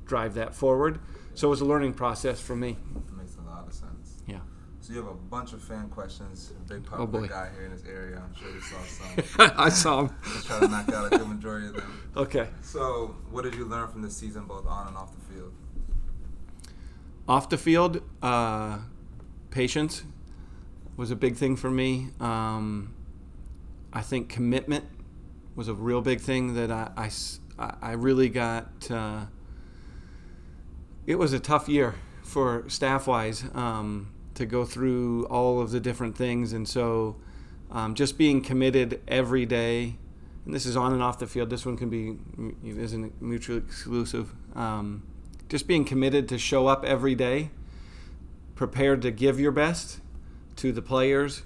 drive 0.05 0.34
that 0.34 0.53
forward 0.53 0.99
so 1.36 1.47
it 1.47 1.49
was 1.49 1.61
a 1.61 1.65
learning 1.65 1.93
process 1.93 2.39
for 2.39 2.55
me. 2.55 2.77
That 2.93 3.17
makes 3.17 3.36
a 3.38 3.41
lot 3.49 3.67
of 3.67 3.73
sense. 3.73 4.21
Yeah. 4.27 4.39
So 4.81 4.93
you 4.93 4.99
have 4.99 5.07
a 5.07 5.13
bunch 5.15 5.53
of 5.53 5.61
fan 5.61 5.89
questions. 5.89 6.51
A 6.59 6.67
big 6.73 6.84
Oh, 6.91 6.97
popular 7.05 7.21
boy. 7.21 7.27
guy 7.27 7.49
here 7.55 7.65
in 7.65 7.71
this 7.71 7.84
area. 7.86 8.21
I'm 8.23 8.34
sure 8.36 8.49
you 8.51 8.61
saw 8.61 8.81
some. 9.39 9.51
I 9.57 9.69
saw 9.69 10.01
him. 10.01 10.15
Just 10.34 10.47
try 10.47 10.59
to 10.59 10.67
knock 10.67 10.89
out 10.89 11.11
a 11.13 11.17
good 11.17 11.27
majority 11.27 11.67
of 11.67 11.75
them. 11.75 11.99
Okay. 12.15 12.47
So, 12.61 13.15
what 13.31 13.43
did 13.43 13.55
you 13.55 13.65
learn 13.65 13.88
from 13.88 14.01
this 14.03 14.15
season, 14.15 14.45
both 14.45 14.67
on 14.67 14.88
and 14.89 14.95
off 14.97 15.11
the 15.15 15.34
field? 15.34 15.51
Off 17.27 17.49
the 17.49 17.57
field, 17.57 18.01
uh, 18.21 18.79
patience 19.49 20.03
was 20.97 21.09
a 21.09 21.15
big 21.15 21.36
thing 21.38 21.55
for 21.55 21.71
me. 21.71 22.09
Um, 22.19 22.93
I 23.91 24.01
think 24.01 24.29
commitment 24.29 24.86
was 25.55 25.67
a 25.69 25.73
real 25.73 26.01
big 26.01 26.19
thing 26.19 26.53
that 26.55 26.69
I 26.71 27.09
I 27.81 27.93
really 27.93 28.29
got. 28.29 28.91
Uh, 28.91 29.25
it 31.06 31.16
was 31.16 31.34
a 31.34 31.39
tough 31.39 31.68
year 31.68 31.95
for 32.24 32.64
staff 32.68 33.08
wise 33.08 33.45
um, 33.54 34.12
to 34.36 34.45
go 34.45 34.66
through 34.66 35.26
all 35.26 35.62
of 35.62 35.72
the 35.72 35.80
different 35.80 36.18
things. 36.18 36.54
And 36.54 36.68
so 36.68 37.18
um, 37.72 37.95
just 37.95 38.18
being 38.18 38.41
committed 38.41 39.01
every 39.08 39.45
day, 39.45 39.97
and 40.45 40.54
this 40.54 40.66
is 40.66 40.76
on 40.76 40.93
and 40.93 41.04
off 41.04 41.20
the 41.20 41.28
field, 41.28 41.49
this 41.49 41.66
one 41.66 41.78
can 41.78 41.89
be, 41.89 42.18
isn't 42.64 43.22
mutually 43.22 43.60
exclusive. 43.60 44.34
Um, 44.56 45.04
just 45.49 45.68
being 45.68 45.86
committed 45.86 46.28
to 46.30 46.38
show 46.38 46.68
up 46.68 46.84
every 46.86 47.16
day, 47.16 47.51
prepared 48.56 49.01
to 49.04 49.12
give 49.12 49.39
your 49.39 49.51
best 49.51 49.99
to 50.58 50.72
the 50.72 50.82
players. 50.82 51.43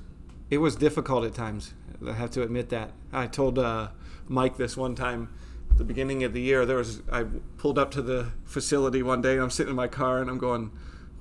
It 0.50 0.60
was 0.60 0.76
difficult 0.76 1.26
at 1.26 1.34
times. 1.34 1.74
I 2.06 2.14
have 2.14 2.32
to 2.32 2.44
admit 2.44 2.70
that. 2.70 2.92
I 3.12 3.28
told 3.28 3.58
uh, 3.58 3.90
Mike 4.28 4.58
this 4.58 4.78
one 4.78 4.96
time 4.96 5.30
the 5.78 5.84
beginning 5.84 6.24
of 6.24 6.34
the 6.34 6.42
year. 6.42 6.66
There 6.66 6.78
was 6.78 7.02
I 7.12 7.26
pulled 7.58 7.78
up 7.78 7.92
to 7.92 8.02
the 8.02 8.32
facility 8.46 9.04
one 9.04 9.22
day 9.22 9.34
and 9.34 9.42
I'm 9.42 9.50
sitting 9.50 9.72
in 9.72 9.76
my 9.76 9.88
car 9.88 10.20
and 10.22 10.30
I'm 10.30 10.38
going, 10.38 10.72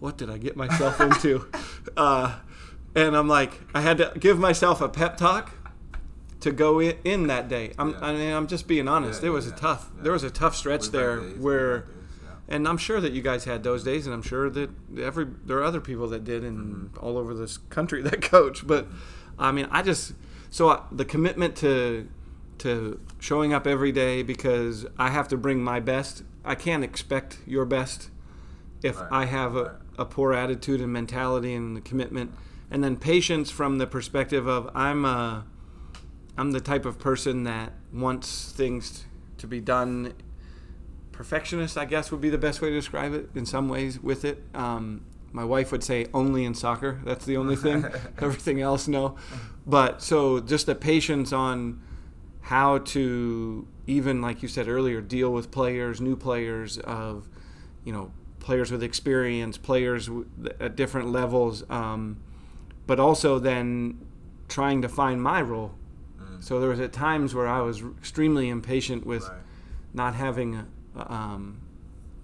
"What 0.00 0.16
did 0.16 0.30
I 0.30 0.38
get 0.38 0.56
myself 0.56 1.00
into?" 1.00 1.46
uh, 1.96 2.36
and 2.94 3.16
I'm 3.16 3.28
like, 3.28 3.60
I 3.74 3.80
had 3.82 3.98
to 3.98 4.12
give 4.18 4.38
myself 4.38 4.80
a 4.80 4.88
pep 4.88 5.16
talk 5.16 5.52
to 6.40 6.50
go 6.52 6.80
in, 6.80 6.96
in 7.04 7.26
that 7.28 7.48
day. 7.48 7.72
I'm, 7.78 7.90
Yeah. 7.90 7.98
I 8.00 8.12
mean, 8.12 8.32
I'm 8.32 8.46
just 8.46 8.66
being 8.66 8.88
honest. 8.88 9.18
Yeah, 9.18 9.22
there 9.22 9.32
was 9.32 9.46
yeah, 9.46 9.54
a 9.54 9.56
tough, 9.56 9.90
there 10.00 10.12
was 10.12 10.22
a 10.22 10.30
tough 10.30 10.54
stretch 10.56 10.88
there 10.90 11.20
days, 11.20 11.38
where 11.38 11.86
and 12.48 12.68
I'm 12.68 12.78
sure 12.78 13.00
that 13.00 13.12
you 13.12 13.22
guys 13.22 13.44
had 13.44 13.62
those 13.64 13.82
days, 13.82 14.06
and 14.06 14.14
I'm 14.14 14.22
sure 14.22 14.48
that 14.50 14.70
every 14.98 15.26
there 15.44 15.58
are 15.58 15.64
other 15.64 15.80
people 15.80 16.08
that 16.08 16.24
did, 16.24 16.44
and 16.44 16.90
Mm-hmm. 16.90 17.04
all 17.04 17.18
over 17.18 17.34
this 17.34 17.58
country 17.58 18.00
that 18.10 18.22
coach. 18.22 18.66
But 18.66 18.86
I 19.38 19.52
mean, 19.52 19.66
I 19.70 19.82
just 19.82 20.12
so 20.50 20.68
I, 20.70 20.82
the 20.92 21.04
commitment 21.04 21.56
to 21.56 22.08
to 22.60 23.00
showing 23.18 23.52
up 23.52 23.66
every 23.66 23.92
day 23.92 24.22
because 24.22 24.86
I 24.98 25.10
have 25.10 25.28
to 25.28 25.36
bring 25.36 25.62
my 25.62 25.80
best. 25.80 26.22
I 26.44 26.54
can't 26.54 26.84
expect 26.84 27.38
your 27.46 27.64
best 27.64 28.10
if 28.82 29.00
Right, 29.00 29.08
I 29.10 29.24
have 29.26 29.56
a, 29.56 29.80
a 29.98 30.04
poor 30.04 30.32
attitude 30.32 30.80
and 30.80 30.92
mentality 30.92 31.54
and 31.54 31.76
the 31.76 31.80
commitment, 31.80 32.32
and 32.70 32.84
then 32.84 32.96
patience 32.96 33.50
from 33.50 33.78
the 33.78 33.86
perspective 33.86 34.46
of 34.46 34.70
I'm 34.74 35.04
a 35.04 35.46
I'm 36.38 36.52
the 36.52 36.60
type 36.60 36.84
of 36.84 36.98
person 36.98 37.44
that 37.44 37.72
wants 37.92 38.52
things 38.52 39.04
to 39.38 39.46
be 39.46 39.60
done 39.60 40.12
perfectionist, 41.16 41.78
I 41.78 41.86
guess 41.86 42.12
would 42.12 42.20
be 42.20 42.30
the 42.30 42.38
best 42.38 42.60
way 42.60 42.68
to 42.68 42.74
describe 42.74 43.14
it 43.14 43.30
in 43.34 43.46
some 43.46 43.68
ways 43.68 43.98
with 44.00 44.24
it. 44.24 44.42
Um, 44.54 45.04
my 45.32 45.44
wife 45.44 45.72
would 45.72 45.82
say 45.82 46.06
only 46.14 46.44
in 46.44 46.54
soccer. 46.54 47.00
That's 47.04 47.24
the 47.24 47.36
only 47.36 47.56
thing. 47.56 47.84
Everything 48.18 48.60
else, 48.60 48.86
no. 48.86 49.16
But 49.66 50.02
so 50.02 50.40
just 50.40 50.66
the 50.66 50.74
patience 50.74 51.32
on 51.32 51.82
how 52.46 52.78
to 52.78 53.66
even, 53.88 54.22
like 54.22 54.40
you 54.42 54.48
said 54.48 54.68
earlier, 54.68 55.00
deal 55.00 55.32
with 55.32 55.50
players, 55.50 56.00
new 56.00 56.14
players 56.16 56.78
of, 56.78 57.28
you 57.84 57.92
know, 57.92 58.12
players 58.38 58.70
with 58.70 58.84
experience, 58.84 59.58
players 59.58 60.06
w- 60.06 60.26
at 60.60 60.76
different 60.76 61.10
levels, 61.10 61.64
um, 61.68 62.16
but 62.86 63.00
also 63.00 63.40
then 63.40 63.98
trying 64.48 64.80
to 64.82 64.88
find 64.88 65.20
my 65.20 65.42
role. 65.42 65.72
So 66.38 66.60
there 66.60 66.68
was 66.68 66.78
at 66.78 66.92
times 66.92 67.34
where 67.34 67.48
I 67.48 67.60
was 67.62 67.82
extremely 67.98 68.48
impatient 68.48 69.04
with 69.06 69.24
Right. 69.28 69.40
not 69.94 70.14
having 70.14 70.54
a, 70.94 71.12
um, 71.12 71.58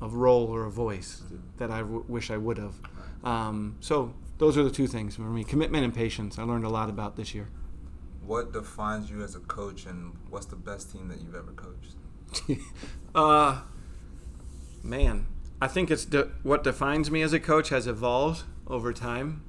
a 0.01 0.09
role 0.09 0.45
or 0.47 0.65
a 0.67 0.71
voice 0.71 1.23
that 1.57 1.71
I 1.73 1.79
w- 1.81 2.05
wish 2.07 2.31
I 2.31 2.37
would 2.37 2.59
have. 2.59 2.75
Um, 3.25 3.75
so 3.81 4.13
those 4.39 4.57
are 4.57 4.63
the 4.63 4.71
two 4.71 4.87
things 4.87 5.17
for 5.17 5.23
me: 5.23 5.43
commitment 5.43 5.85
and 5.85 5.93
patience. 5.95 6.39
I 6.39 6.43
learned 6.45 6.65
a 6.65 6.69
lot 6.69 6.89
about 6.91 7.17
this 7.17 7.35
year. 7.35 7.49
What 8.33 8.51
defines 8.51 9.11
you 9.11 9.23
as 9.23 9.35
a 9.35 9.41
coach, 9.41 9.85
and 9.85 10.15
what's 10.31 10.47
the 10.47 10.57
best 10.57 10.91
team 10.91 11.09
that 11.09 11.21
you've 11.21 11.35
ever 11.35 11.53
coached? 11.53 12.63
uh, 13.15 13.61
man, 14.83 15.27
I 15.61 15.69
think 15.69 15.91
it's 15.91 16.07
de- 16.07 16.31
what 16.43 16.65
defines 16.65 17.11
me 17.11 17.21
as 17.21 17.35
a 17.35 17.39
coach 17.39 17.69
has 17.69 17.87
evolved 17.87 18.45
over 18.67 18.95
time. 18.95 19.45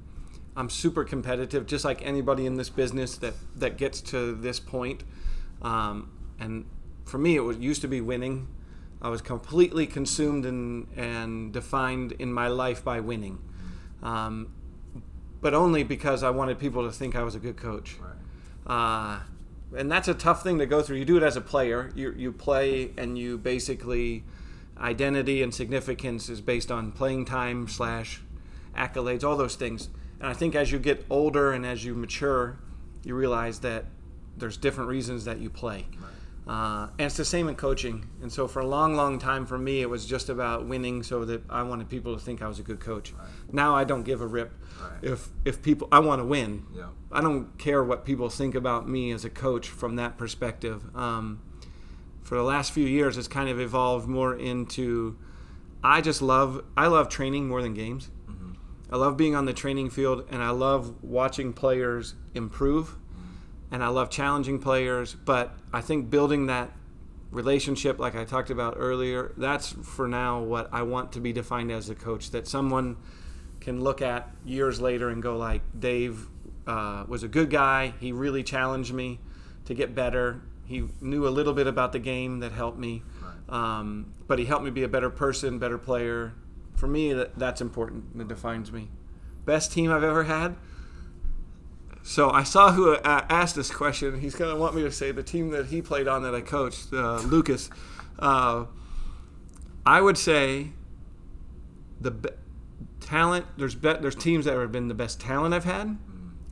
I'm 0.54 0.68
super 0.68 1.02
competitive, 1.02 1.66
just 1.66 1.82
like 1.82 2.04
anybody 2.04 2.44
in 2.44 2.56
this 2.56 2.68
business 2.68 3.16
that 3.16 3.32
that 3.56 3.78
gets 3.78 4.02
to 4.02 4.34
this 4.34 4.60
point. 4.60 5.02
Um, 5.62 6.10
and 6.38 6.66
for 7.06 7.16
me, 7.16 7.36
it 7.36 7.40
was, 7.40 7.56
used 7.56 7.80
to 7.80 7.88
be 7.88 8.02
winning. 8.02 8.48
I 9.00 9.08
was 9.08 9.22
completely 9.22 9.86
consumed 9.86 10.44
and 10.44 10.88
and 10.94 11.54
defined 11.54 12.12
in 12.18 12.34
my 12.34 12.48
life 12.48 12.84
by 12.84 13.00
winning, 13.00 13.38
um, 14.02 14.52
but 15.40 15.54
only 15.54 15.84
because 15.84 16.22
I 16.22 16.28
wanted 16.28 16.58
people 16.58 16.84
to 16.84 16.92
think 16.92 17.16
I 17.16 17.22
was 17.22 17.34
a 17.34 17.40
good 17.40 17.56
coach. 17.56 17.96
Right. 17.98 18.14
Uh, 18.66 19.20
and 19.76 19.90
that's 19.90 20.08
a 20.08 20.14
tough 20.14 20.42
thing 20.42 20.58
to 20.58 20.66
go 20.66 20.82
through. 20.82 20.96
You 20.96 21.04
do 21.04 21.16
it 21.16 21.22
as 21.22 21.36
a 21.36 21.40
player. 21.40 21.90
You, 21.94 22.14
you 22.16 22.32
play 22.32 22.92
and 22.96 23.18
you 23.18 23.38
basically 23.38 24.24
identity 24.78 25.42
and 25.42 25.54
significance 25.54 26.28
is 26.28 26.40
based 26.40 26.70
on 26.70 26.92
playing 26.92 27.24
time 27.24 27.68
slash 27.68 28.22
accolades, 28.76 29.24
all 29.24 29.36
those 29.36 29.56
things. 29.56 29.88
And 30.20 30.28
I 30.28 30.32
think 30.32 30.54
as 30.54 30.72
you 30.72 30.78
get 30.78 31.04
older 31.10 31.52
and 31.52 31.64
as 31.66 31.84
you 31.84 31.94
mature, 31.94 32.58
you 33.04 33.14
realize 33.14 33.60
that 33.60 33.84
there's 34.36 34.56
different 34.56 34.88
reasons 34.88 35.24
that 35.24 35.38
you 35.38 35.50
play. 35.50 35.86
Uh, 36.46 36.88
and 36.98 37.06
it's 37.06 37.16
the 37.16 37.24
same 37.24 37.48
in 37.48 37.54
coaching. 37.54 38.06
And 38.20 38.30
so 38.30 38.46
for 38.46 38.60
a 38.60 38.66
long, 38.66 38.94
long 38.94 39.18
time 39.18 39.46
for 39.46 39.56
me, 39.56 39.80
it 39.80 39.88
was 39.88 40.04
just 40.04 40.28
about 40.28 40.66
winning 40.66 41.02
so 41.02 41.24
that 41.24 41.42
I 41.48 41.62
wanted 41.62 41.88
people 41.88 42.14
to 42.14 42.22
think 42.22 42.42
I 42.42 42.48
was 42.48 42.58
a 42.58 42.62
good 42.62 42.80
coach. 42.80 43.14
Now 43.50 43.74
I 43.74 43.84
don't 43.84 44.02
give 44.02 44.20
a 44.20 44.26
rip. 44.26 44.52
Right. 44.80 45.12
If, 45.12 45.28
if 45.44 45.62
people, 45.62 45.88
I 45.90 46.00
want 46.00 46.20
to 46.20 46.24
win. 46.24 46.66
Yeah. 46.74 46.88
I 47.10 47.22
don't 47.22 47.56
care 47.58 47.82
what 47.82 48.04
people 48.04 48.28
think 48.28 48.54
about 48.54 48.86
me 48.88 49.10
as 49.10 49.24
a 49.24 49.30
coach 49.30 49.68
from 49.68 49.96
that 49.96 50.18
perspective. 50.18 50.84
Um, 50.94 51.40
for 52.22 52.36
the 52.36 52.42
last 52.42 52.72
few 52.72 52.86
years, 52.86 53.16
it's 53.16 53.28
kind 53.28 53.48
of 53.48 53.58
evolved 53.58 54.06
more 54.06 54.36
into 54.36 55.16
I 55.82 56.00
just 56.00 56.22
love 56.22 56.64
I 56.76 56.86
love 56.86 57.10
training 57.10 57.46
more 57.46 57.60
than 57.62 57.74
games. 57.74 58.10
I 58.90 58.96
love 58.96 59.16
being 59.16 59.34
on 59.34 59.44
the 59.44 59.52
training 59.52 59.90
field, 59.90 60.26
and 60.30 60.42
I 60.42 60.50
love 60.50 61.02
watching 61.02 61.52
players 61.52 62.14
improve, 62.34 62.96
and 63.74 63.82
I 63.82 63.88
love 63.88 64.08
challenging 64.08 64.60
players. 64.60 65.16
But 65.16 65.52
I 65.72 65.80
think 65.80 66.08
building 66.08 66.46
that 66.46 66.70
relationship, 67.32 67.98
like 67.98 68.14
I 68.14 68.24
talked 68.24 68.50
about 68.50 68.76
earlier, 68.78 69.32
that's 69.36 69.70
for 69.82 70.06
now 70.06 70.40
what 70.40 70.68
I 70.72 70.82
want 70.82 71.10
to 71.14 71.20
be 71.20 71.32
defined 71.32 71.72
as 71.72 71.90
a 71.90 71.96
coach. 71.96 72.30
That 72.30 72.46
someone 72.46 72.96
can 73.60 73.82
look 73.82 74.00
at 74.00 74.30
years 74.44 74.80
later 74.80 75.08
and 75.08 75.20
go 75.20 75.36
like, 75.36 75.62
Dave 75.76 76.28
uh, 76.68 77.02
was 77.08 77.24
a 77.24 77.28
good 77.28 77.50
guy. 77.50 77.94
He 77.98 78.12
really 78.12 78.44
challenged 78.44 78.94
me 78.94 79.18
to 79.64 79.74
get 79.74 79.92
better. 79.92 80.40
He 80.66 80.84
knew 81.00 81.26
a 81.26 81.30
little 81.30 81.52
bit 81.52 81.66
about 81.66 81.90
the 81.90 81.98
game 81.98 82.38
that 82.40 82.52
helped 82.52 82.78
me, 82.78 83.02
um, 83.48 84.14
but 84.28 84.38
he 84.38 84.44
helped 84.44 84.64
me 84.64 84.70
be 84.70 84.84
a 84.84 84.88
better 84.88 85.10
person, 85.10 85.58
better 85.58 85.78
player. 85.78 86.32
For 86.76 86.86
me, 86.86 87.12
that, 87.12 87.36
that's 87.36 87.60
important. 87.60 88.16
That 88.18 88.28
defines 88.28 88.70
me. 88.70 88.88
best 89.44 89.72
team 89.72 89.90
I've 89.90 90.04
ever 90.04 90.22
had. 90.22 90.54
So 92.06 92.28
I 92.30 92.42
saw 92.42 92.70
who 92.72 92.92
uh, 92.92 93.24
asked 93.30 93.56
this 93.56 93.70
question. 93.70 94.20
He's 94.20 94.34
going 94.34 94.54
to 94.54 94.60
want 94.60 94.76
me 94.76 94.82
to 94.82 94.92
say 94.92 95.10
the 95.10 95.22
team 95.22 95.48
that 95.50 95.66
he 95.66 95.80
played 95.80 96.06
on 96.06 96.22
that 96.22 96.34
I 96.34 96.42
coached, 96.42 96.92
uh, 96.92 97.16
Lucas. 97.20 97.70
Uh, 98.18 98.66
I 99.86 100.02
would 100.02 100.18
say 100.18 100.68
the 101.98 102.10
be- 102.10 102.28
talent. 103.00 103.46
There's 103.56 103.74
be- 103.74 103.94
there's 103.94 104.14
teams 104.14 104.44
that 104.44 104.54
have 104.54 104.70
been 104.70 104.88
the 104.88 104.94
best 104.94 105.18
talent 105.18 105.54
I've 105.54 105.64
had, 105.64 105.96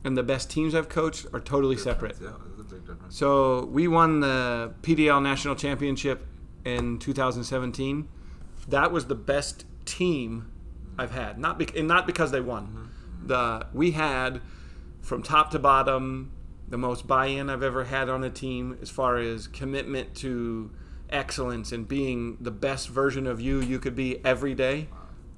and 0.03 0.17
the 0.17 0.23
best 0.23 0.49
teams 0.49 0.73
I've 0.73 0.89
coached 0.89 1.27
are 1.33 1.39
totally 1.39 1.77
separate. 1.77 2.17
Yeah, 2.19 2.31
there's 2.47 2.59
a 2.59 2.63
big 2.63 2.87
difference. 2.87 3.15
So 3.15 3.65
we 3.65 3.87
won 3.87 4.21
the 4.21 4.73
PDL 4.81 5.21
National 5.21 5.53
Championship 5.55 6.25
in 6.65 6.97
2017. 6.97 8.07
That 8.69 8.91
was 8.91 9.05
the 9.05 9.15
best 9.15 9.65
team 9.85 10.51
I've 10.97 11.11
had. 11.11 11.37
Not 11.37 11.59
bec- 11.59 11.75
and 11.77 11.87
not 11.87 12.07
because 12.07 12.31
they 12.31 12.41
won. 12.41 12.89
The 13.23 13.67
we 13.71 13.91
had 13.91 14.41
from 15.03 15.21
top 15.21 15.51
to 15.51 15.59
bottom 15.59 16.31
the 16.67 16.77
most 16.77 17.05
buy-in 17.05 17.49
I've 17.49 17.61
ever 17.61 17.83
had 17.83 18.09
on 18.09 18.23
a 18.23 18.29
team 18.29 18.79
as 18.81 18.89
far 18.89 19.17
as 19.17 19.47
commitment 19.47 20.15
to 20.15 20.71
excellence 21.09 21.71
and 21.71 21.87
being 21.87 22.37
the 22.41 22.49
best 22.49 22.89
version 22.89 23.27
of 23.27 23.39
you 23.39 23.61
you 23.61 23.77
could 23.77 23.95
be 23.95 24.25
every 24.25 24.55
day 24.55 24.87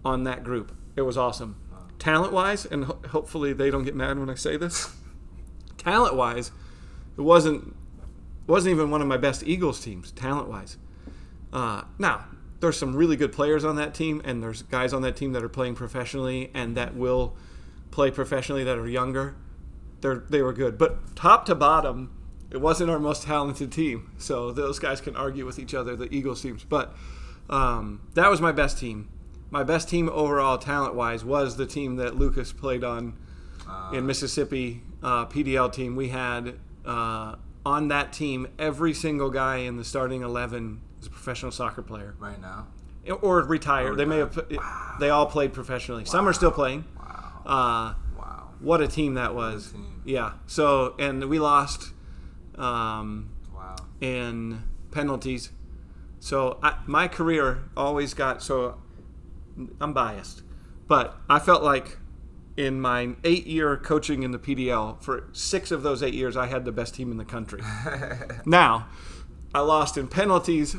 on 0.05 0.23
that 0.23 0.43
group. 0.43 0.73
It 0.95 1.01
was 1.01 1.17
awesome. 1.17 1.59
Talent-wise, 1.99 2.65
and 2.65 2.85
ho- 2.85 2.99
hopefully 3.09 3.51
they 3.51 3.69
don't 3.69 3.83
get 3.83 3.95
mad 3.95 4.17
when 4.17 4.29
I 4.29 4.35
say 4.35 4.55
this. 4.55 4.95
Talent-wise, 5.77 6.51
it 7.17 7.21
wasn't 7.21 7.75
wasn't 8.47 8.71
even 8.73 8.91
one 8.91 9.01
of 9.01 9.07
my 9.07 9.17
best 9.17 9.43
Eagles 9.43 9.79
teams 9.79 10.11
talent 10.11 10.47
wise. 10.47 10.77
Uh, 11.51 11.83
now 11.97 12.25
there's 12.59 12.77
some 12.77 12.95
really 12.95 13.15
good 13.15 13.31
players 13.31 13.65
on 13.65 13.75
that 13.75 13.93
team, 13.93 14.21
and 14.23 14.41
there's 14.41 14.61
guys 14.63 14.93
on 14.93 15.01
that 15.01 15.15
team 15.15 15.33
that 15.33 15.43
are 15.43 15.49
playing 15.49 15.75
professionally 15.75 16.51
and 16.53 16.77
that 16.77 16.95
will 16.95 17.35
play 17.91 18.11
professionally 18.11 18.63
that 18.63 18.77
are 18.77 18.87
younger. 18.87 19.35
They're 20.05 20.23
they 20.29 20.43
were 20.43 20.53
good, 20.53 20.77
but 20.77 21.15
top 21.15 21.47
to 21.47 21.55
bottom, 21.55 22.15
it 22.51 22.61
wasn't 22.61 22.91
our 22.91 22.99
most 22.99 23.23
talented 23.23 23.71
team. 23.71 24.11
So 24.19 24.51
those 24.51 24.77
guys 24.77 25.01
can 25.01 25.15
argue 25.15 25.47
with 25.47 25.57
each 25.57 25.73
other, 25.73 25.95
the 25.95 26.13
Eagles 26.13 26.43
teams. 26.43 26.63
But 26.63 26.95
um, 27.49 28.01
that 28.13 28.29
was 28.29 28.39
my 28.39 28.51
best 28.51 28.77
team. 28.77 29.09
My 29.49 29.63
best 29.63 29.89
team 29.89 30.07
overall, 30.09 30.59
talent 30.59 30.93
wise, 30.93 31.25
was 31.25 31.57
the 31.57 31.65
team 31.65 31.95
that 31.95 32.15
Lucas 32.17 32.53
played 32.53 32.83
on 32.83 33.17
in 33.91 34.05
Mississippi 34.05 34.83
uh, 35.01 35.25
PDL 35.25 35.73
team, 35.73 35.95
we 35.95 36.09
had 36.09 36.53
uh, 36.85 37.35
on 37.65 37.87
that 37.87 38.13
team 38.13 38.47
every 38.59 38.93
single 38.93 39.31
guy 39.31 39.57
in 39.57 39.77
the 39.77 39.83
starting 39.83 40.21
eleven 40.21 40.81
is 41.01 41.07
a 41.07 41.09
professional 41.09 41.51
soccer 41.51 41.81
player 41.81 42.13
Right 42.19 42.39
now. 42.39 42.67
or 43.23 43.41
retired. 43.41 43.97
They 43.97 44.05
may 44.05 44.17
have. 44.19 44.39
They 44.99 45.09
all 45.09 45.25
played 45.25 45.51
professionally. 45.53 46.05
Some 46.05 46.27
are 46.27 46.33
still 46.33 46.51
playing. 46.51 46.85
Wow. 47.45 47.95
What 48.59 48.81
a 48.81 48.87
team 48.87 49.13
that 49.15 49.35
was! 49.35 49.71
team. 49.71 50.01
Yeah. 50.05 50.33
So 50.47 50.95
and 50.99 51.25
we 51.25 51.39
lost 51.39 51.91
um, 52.57 53.29
Wow. 53.53 53.75
in 54.01 54.63
penalties. 54.91 55.51
So 56.19 56.59
I, 56.63 56.77
my 56.87 57.07
career 57.07 57.63
always 57.77 58.13
got 58.13 58.41
so. 58.41 58.79
I'm 59.79 59.93
biased, 59.93 60.41
but 60.87 61.17
I 61.29 61.39
felt 61.39 61.63
like 61.63 61.97
in 62.57 62.79
my 62.81 63.15
eight 63.23 63.45
year 63.47 63.77
coaching 63.77 64.23
in 64.23 64.31
the 64.31 64.39
PDL, 64.39 65.01
for 65.01 65.29
six 65.33 65.71
of 65.71 65.83
those 65.83 66.01
eight 66.03 66.13
years, 66.13 66.35
I 66.35 66.47
had 66.47 66.65
the 66.65 66.71
best 66.71 66.95
team 66.95 67.11
in 67.11 67.17
the 67.17 67.25
country. 67.25 67.61
now, 68.45 68.87
I 69.53 69.59
lost 69.59 69.97
in 69.97 70.07
penalties 70.07 70.75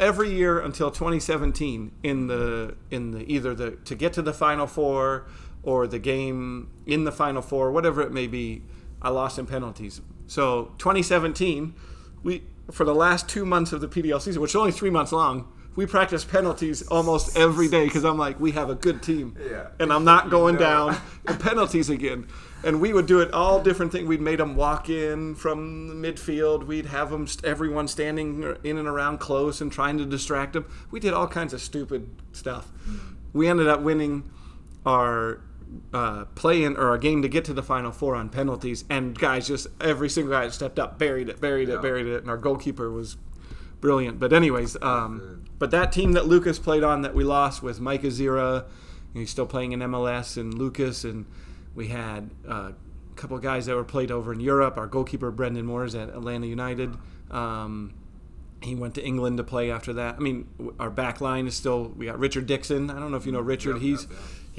every 0.00 0.30
year 0.32 0.60
until 0.60 0.90
2017 0.90 1.92
in 2.02 2.26
the 2.28 2.76
in 2.90 3.10
the 3.10 3.30
either 3.30 3.54
the 3.54 3.72
to 3.84 3.94
get 3.94 4.12
to 4.14 4.22
the 4.22 4.32
final 4.32 4.66
four 4.66 5.26
or 5.62 5.86
the 5.86 5.98
game 5.98 6.70
in 6.86 7.04
the 7.04 7.12
final 7.12 7.42
four, 7.42 7.70
whatever 7.70 8.02
it 8.02 8.12
may 8.12 8.26
be. 8.26 8.62
I 9.00 9.10
lost 9.10 9.38
in 9.38 9.46
penalties. 9.46 10.00
So 10.26 10.72
2017, 10.78 11.74
we 12.22 12.42
for 12.70 12.84
the 12.84 12.94
last 12.94 13.28
two 13.28 13.46
months 13.46 13.72
of 13.72 13.80
the 13.80 13.88
PDL 13.88 14.20
season, 14.20 14.42
which 14.42 14.50
is 14.50 14.56
only 14.56 14.72
three 14.72 14.90
months 14.90 15.12
long. 15.12 15.50
We 15.76 15.86
practice 15.86 16.24
penalties 16.24 16.82
almost 16.88 17.36
every 17.36 17.68
day 17.68 17.84
because 17.84 18.04
I'm 18.04 18.18
like, 18.18 18.40
we 18.40 18.50
have 18.52 18.68
a 18.68 18.74
good 18.74 19.00
team, 19.00 19.36
Yeah. 19.48 19.68
and 19.78 19.92
I'm 19.92 20.04
not 20.04 20.28
going 20.36 20.56
know. 20.56 20.60
down 20.60 20.96
in 21.28 21.36
penalties 21.36 21.88
again. 21.88 22.26
And 22.64 22.80
we 22.80 22.92
would 22.92 23.06
do 23.06 23.20
it 23.20 23.32
all 23.32 23.62
different 23.62 23.92
things. 23.92 24.08
We'd 24.08 24.20
made 24.20 24.40
them 24.40 24.56
walk 24.56 24.88
in 24.90 25.36
from 25.36 25.86
the 25.86 25.94
midfield. 25.94 26.66
We'd 26.66 26.86
have 26.86 27.10
them, 27.10 27.28
everyone 27.44 27.86
standing 27.86 28.42
er, 28.42 28.58
in 28.64 28.76
and 28.76 28.88
around 28.88 29.18
close 29.18 29.60
and 29.60 29.70
trying 29.70 29.96
to 29.98 30.04
distract 30.04 30.54
them. 30.54 30.66
We 30.90 30.98
did 30.98 31.14
all 31.14 31.28
kinds 31.28 31.52
of 31.54 31.60
stupid 31.60 32.10
stuff. 32.32 32.72
Mm-hmm. 32.82 32.98
We 33.32 33.46
ended 33.46 33.68
up 33.68 33.80
winning 33.80 34.28
our 34.84 35.40
uh, 35.92 36.24
play 36.34 36.64
in 36.64 36.76
or 36.76 36.94
a 36.94 36.98
game 36.98 37.22
to 37.22 37.28
get 37.28 37.44
to 37.46 37.52
the 37.52 37.62
final 37.62 37.92
four 37.92 38.14
on 38.16 38.28
penalties. 38.28 38.84
And 38.88 39.18
guys, 39.18 39.46
just 39.48 39.66
every 39.80 40.08
single 40.08 40.32
guy 40.32 40.48
stepped 40.48 40.78
up, 40.78 40.98
buried 40.98 41.28
it, 41.28 41.40
buried 41.40 41.68
it, 41.68 41.72
Yeah. 41.72 41.80
buried 41.80 42.06
it. 42.06 42.20
And 42.22 42.30
our 42.30 42.36
goalkeeper 42.38 42.90
was 42.90 43.16
brilliant. 43.80 44.18
But 44.18 44.32
anyways, 44.32 44.76
um, 44.82 45.44
but 45.58 45.70
that 45.70 45.92
team 45.92 46.12
that 46.12 46.26
Lucas 46.26 46.58
played 46.58 46.82
on 46.82 47.02
that 47.02 47.14
we 47.14 47.24
lost 47.24 47.62
was 47.62 47.80
Mike 47.80 48.02
Azira. 48.02 48.64
He's 49.14 49.30
still 49.30 49.46
playing 49.46 49.72
in 49.72 49.80
MLS 49.80 50.36
and 50.36 50.52
Lucas 50.54 51.04
and 51.04 51.26
we 51.74 51.88
had 51.88 52.30
uh, 52.48 52.72
a 52.72 53.14
couple 53.16 53.36
of 53.36 53.42
guys 53.42 53.66
that 53.66 53.74
were 53.76 53.84
played 53.84 54.10
over 54.10 54.32
in 54.32 54.40
Europe. 54.40 54.76
Our 54.78 54.86
goalkeeper 54.86 55.30
Brendan 55.30 55.66
Moore 55.66 55.84
is 55.84 55.94
at 55.94 56.08
Atlanta 56.08 56.46
United. 56.46 56.96
Um, 57.30 57.94
he 58.60 58.74
went 58.74 58.94
to 58.96 59.04
England 59.04 59.36
to 59.36 59.44
play 59.44 59.70
after 59.70 59.92
that. 59.92 60.16
I 60.16 60.18
mean, 60.18 60.48
our 60.80 60.90
back 60.90 61.20
line 61.20 61.46
is 61.46 61.54
still. 61.54 61.92
We 61.96 62.06
got 62.06 62.18
Richard 62.18 62.46
Dixon. 62.46 62.90
I 62.90 62.98
don't 62.98 63.12
know 63.12 63.16
if 63.16 63.24
you 63.26 63.30
know 63.30 63.40
Richard. 63.40 63.74
Yep, 63.74 63.82
He's. 63.82 64.06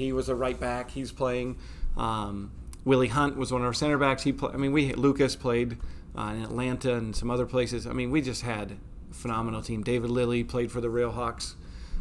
He 0.00 0.12
was 0.12 0.28
a 0.28 0.34
right 0.34 0.58
back. 0.58 0.90
He's 0.90 1.12
playing. 1.12 1.56
Um, 1.96 2.50
Willie 2.84 3.08
Hunt 3.08 3.36
was 3.36 3.52
one 3.52 3.60
of 3.60 3.66
our 3.66 3.72
center 3.74 3.98
backs. 3.98 4.22
He 4.22 4.32
play, 4.32 4.50
I 4.52 4.56
mean, 4.56 4.72
we 4.72 4.92
Lucas 4.94 5.36
played 5.36 5.76
uh, 6.16 6.32
in 6.34 6.42
Atlanta 6.42 6.94
and 6.94 7.14
some 7.14 7.30
other 7.30 7.46
places. 7.46 7.86
I 7.86 7.92
mean, 7.92 8.10
we 8.10 8.20
just 8.22 8.42
had 8.42 8.78
a 9.10 9.14
phenomenal 9.14 9.62
team. 9.62 9.82
David 9.82 10.10
Lilly 10.10 10.42
played 10.42 10.72
for 10.72 10.80
the 10.80 10.88
Railhawks. 10.88 11.54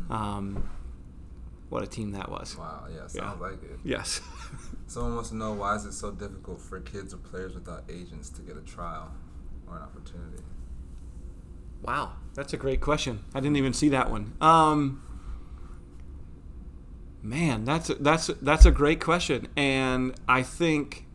Um, 0.09 0.69
what 1.69 1.83
a 1.83 1.87
team 1.87 2.11
that 2.13 2.31
was. 2.31 2.57
Wow. 2.57 2.85
Yeah. 2.89 3.07
Sounds 3.07 3.15
Yeah. 3.15 3.33
like 3.33 3.61
it. 3.63 3.79
Yes. 3.83 4.21
Someone 4.87 5.15
wants 5.15 5.29
to 5.29 5.35
know 5.35 5.53
why 5.53 5.75
is 5.75 5.85
it 5.85 5.91
so 5.93 6.11
difficult 6.11 6.59
for 6.61 6.79
kids 6.79 7.13
or 7.13 7.17
players 7.17 7.53
without 7.53 7.83
agents 7.89 8.29
to 8.31 8.41
get 8.41 8.57
a 8.57 8.61
trial 8.61 9.11
or 9.67 9.75
an 9.77 9.83
opportunity? 9.83 10.41
Wow, 11.83 12.13
that's 12.33 12.53
a 12.53 12.57
great 12.57 12.81
question. 12.81 13.23
I 13.35 13.39
didn't 13.39 13.55
even 13.57 13.73
see 13.73 13.89
that 13.89 14.09
one. 14.09 14.33
Um, 14.41 15.01
man, 17.21 17.65
that's 17.65 17.89
that's 17.99 18.27
that's 18.41 18.65
a 18.65 18.71
great 18.71 19.01
question, 19.01 19.47
and 19.55 20.15
I 20.27 20.43
think 20.43 21.05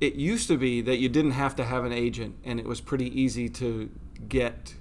it 0.00 0.14
used 0.14 0.48
to 0.48 0.56
be 0.56 0.80
that 0.82 0.96
you 0.96 1.08
didn't 1.08 1.32
have 1.32 1.56
to 1.56 1.64
have 1.64 1.84
an 1.84 1.92
agent, 1.92 2.36
and 2.44 2.58
it 2.58 2.66
was 2.66 2.80
pretty 2.80 3.20
easy 3.20 3.48
to 3.48 3.90
get 4.28 4.74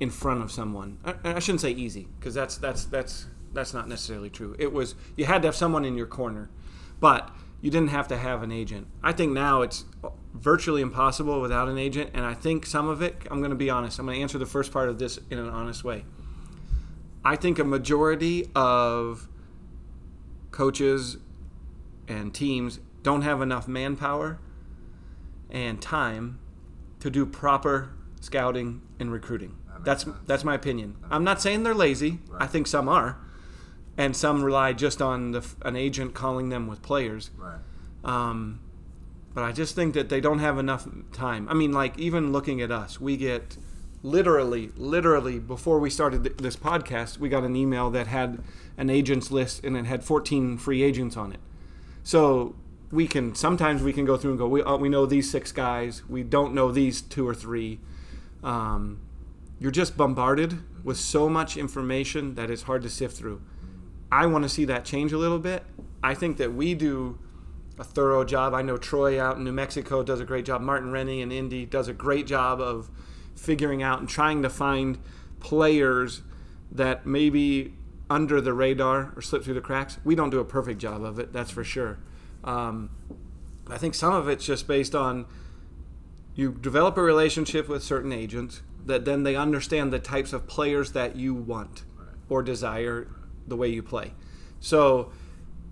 in 0.00 0.10
front 0.10 0.42
of 0.42 0.50
someone. 0.50 0.98
I, 1.04 1.14
I 1.24 1.38
shouldn't 1.38 1.60
say 1.60 1.70
easy 1.70 2.08
because 2.18 2.34
that's 2.34 2.56
that's 2.56 2.84
that's 2.86 3.26
that's 3.52 3.74
not 3.74 3.88
necessarily 3.88 4.30
true. 4.30 4.56
It 4.58 4.72
was 4.72 4.94
you 5.16 5.24
had 5.24 5.42
to 5.42 5.48
have 5.48 5.56
someone 5.56 5.84
in 5.84 5.96
your 5.96 6.06
corner, 6.06 6.50
but 7.00 7.30
you 7.60 7.70
didn't 7.70 7.90
have 7.90 8.08
to 8.08 8.16
have 8.16 8.42
an 8.42 8.52
agent. 8.52 8.86
I 9.02 9.12
think 9.12 9.32
now 9.32 9.62
it's 9.62 9.84
virtually 10.34 10.82
impossible 10.82 11.40
without 11.40 11.68
an 11.68 11.78
agent, 11.78 12.10
and 12.12 12.24
I 12.24 12.34
think 12.34 12.66
some 12.66 12.88
of 12.88 13.02
it. 13.02 13.16
I'm 13.30 13.38
going 13.38 13.50
to 13.50 13.56
be 13.56 13.70
honest. 13.70 13.98
I'm 13.98 14.06
going 14.06 14.16
to 14.16 14.22
answer 14.22 14.38
the 14.38 14.46
first 14.46 14.72
part 14.72 14.88
of 14.88 14.98
this 14.98 15.18
in 15.30 15.38
an 15.38 15.48
honest 15.48 15.84
way. 15.84 16.04
I 17.24 17.36
think 17.36 17.58
a 17.58 17.64
majority 17.64 18.50
of 18.54 19.28
coaches 20.50 21.16
and 22.06 22.34
teams 22.34 22.80
don't 23.02 23.22
have 23.22 23.40
enough 23.40 23.66
manpower 23.66 24.38
and 25.50 25.80
time 25.80 26.38
to 27.00 27.10
do 27.10 27.24
proper 27.26 27.94
scouting 28.20 28.82
and 28.98 29.12
recruiting. 29.12 29.56
That 29.66 29.84
That's 29.84 30.04
sense. 30.04 30.16
that's 30.26 30.44
my 30.44 30.54
opinion. 30.54 30.96
I'm 31.10 31.24
not 31.24 31.40
saying 31.40 31.62
they're 31.62 31.74
lazy. 31.74 32.20
I 32.38 32.46
think 32.46 32.66
some 32.66 32.88
are, 32.88 33.18
and 33.96 34.16
some 34.16 34.42
rely 34.42 34.72
just 34.72 35.02
on 35.02 35.32
the, 35.32 35.46
an 35.62 35.76
agent 35.76 36.14
calling 36.14 36.48
them 36.48 36.66
with 36.66 36.82
players. 36.82 37.30
Right. 37.36 37.58
Um, 38.04 38.60
but 39.34 39.42
I 39.44 39.52
just 39.52 39.74
think 39.74 39.94
that 39.94 40.08
they 40.08 40.20
don't 40.20 40.38
have 40.38 40.58
enough 40.58 40.86
time. 41.12 41.48
I 41.48 41.54
mean, 41.54 41.72
like 41.72 41.98
even 41.98 42.32
looking 42.32 42.60
at 42.60 42.70
us, 42.70 43.00
we 43.00 43.16
get 43.16 43.56
literally, 44.04 44.70
literally 44.76 45.38
before 45.38 45.80
we 45.80 45.88
started 45.88 46.22
th- 46.22 46.36
this 46.36 46.54
podcast, 46.54 47.18
we 47.18 47.28
got 47.28 47.42
an 47.42 47.56
email 47.56 47.90
that 47.90 48.06
had 48.06 48.38
an 48.76 48.90
agents 48.90 49.30
list 49.30 49.64
and 49.64 49.76
it 49.76 49.86
had 49.86 50.04
14 50.04 50.58
free 50.58 50.82
agents 50.82 51.16
on 51.16 51.32
it. 51.32 51.40
So 52.04 52.54
we 52.92 53.08
can 53.08 53.34
sometimes 53.34 53.82
we 53.82 53.92
can 53.92 54.04
go 54.04 54.16
through 54.16 54.32
and 54.32 54.38
go, 54.38 54.46
we 54.46 54.62
oh, 54.62 54.76
we 54.76 54.90
know 54.90 55.06
these 55.06 55.28
six 55.30 55.50
guys, 55.50 56.02
we 56.06 56.22
don't 56.22 56.54
know 56.54 56.70
these 56.70 57.00
two 57.00 57.26
or 57.26 57.34
three. 57.34 57.80
Um, 58.44 59.00
you're 59.58 59.70
just 59.70 59.96
bombarded 59.96 60.58
with 60.84 60.98
so 60.98 61.30
much 61.30 61.56
information 61.56 62.34
that 62.34 62.50
it's 62.50 62.64
hard 62.64 62.82
to 62.82 62.90
sift 62.90 63.16
through. 63.16 63.40
I 64.12 64.26
want 64.26 64.42
to 64.42 64.50
see 64.50 64.66
that 64.66 64.84
change 64.84 65.14
a 65.14 65.18
little 65.18 65.38
bit. 65.38 65.64
I 66.02 66.14
think 66.14 66.36
that 66.36 66.52
we 66.52 66.74
do 66.74 67.18
a 67.78 67.84
thorough 67.84 68.22
job. 68.22 68.52
I 68.52 68.60
know 68.60 68.76
Troy 68.76 69.20
out 69.20 69.38
in 69.38 69.44
New 69.44 69.52
Mexico 69.52 70.02
does 70.02 70.20
a 70.20 70.24
great 70.26 70.44
job. 70.44 70.60
Martin 70.60 70.92
Rennie 70.92 71.22
in 71.22 71.32
Indy 71.32 71.64
does 71.64 71.88
a 71.88 71.94
great 71.94 72.26
job 72.26 72.60
of 72.60 72.90
figuring 73.36 73.82
out 73.82 74.00
and 74.00 74.08
trying 74.08 74.42
to 74.42 74.50
find 74.50 74.98
players 75.40 76.22
that 76.70 77.06
maybe 77.06 77.74
under 78.10 78.40
the 78.40 78.52
radar 78.52 79.12
or 79.16 79.22
slip 79.22 79.44
through 79.44 79.54
the 79.54 79.60
cracks. 79.60 79.98
We 80.04 80.14
don't 80.14 80.30
do 80.30 80.40
a 80.40 80.44
perfect 80.44 80.80
job 80.80 81.02
of 81.02 81.18
it, 81.18 81.32
that's 81.32 81.50
for 81.50 81.64
sure. 81.64 81.98
Um, 82.42 82.90
I 83.68 83.78
think 83.78 83.94
some 83.94 84.12
of 84.12 84.28
it's 84.28 84.44
just 84.44 84.66
based 84.66 84.94
on 84.94 85.26
you 86.34 86.52
develop 86.52 86.96
a 86.96 87.02
relationship 87.02 87.68
with 87.68 87.82
certain 87.82 88.12
agents 88.12 88.62
that 88.84 89.04
then 89.04 89.22
they 89.22 89.36
understand 89.36 89.92
the 89.92 89.98
types 89.98 90.32
of 90.32 90.46
players 90.46 90.92
that 90.92 91.16
you 91.16 91.32
want 91.32 91.84
or 92.28 92.42
desire 92.42 93.08
the 93.46 93.56
way 93.56 93.68
you 93.68 93.82
play. 93.82 94.12
So 94.60 95.12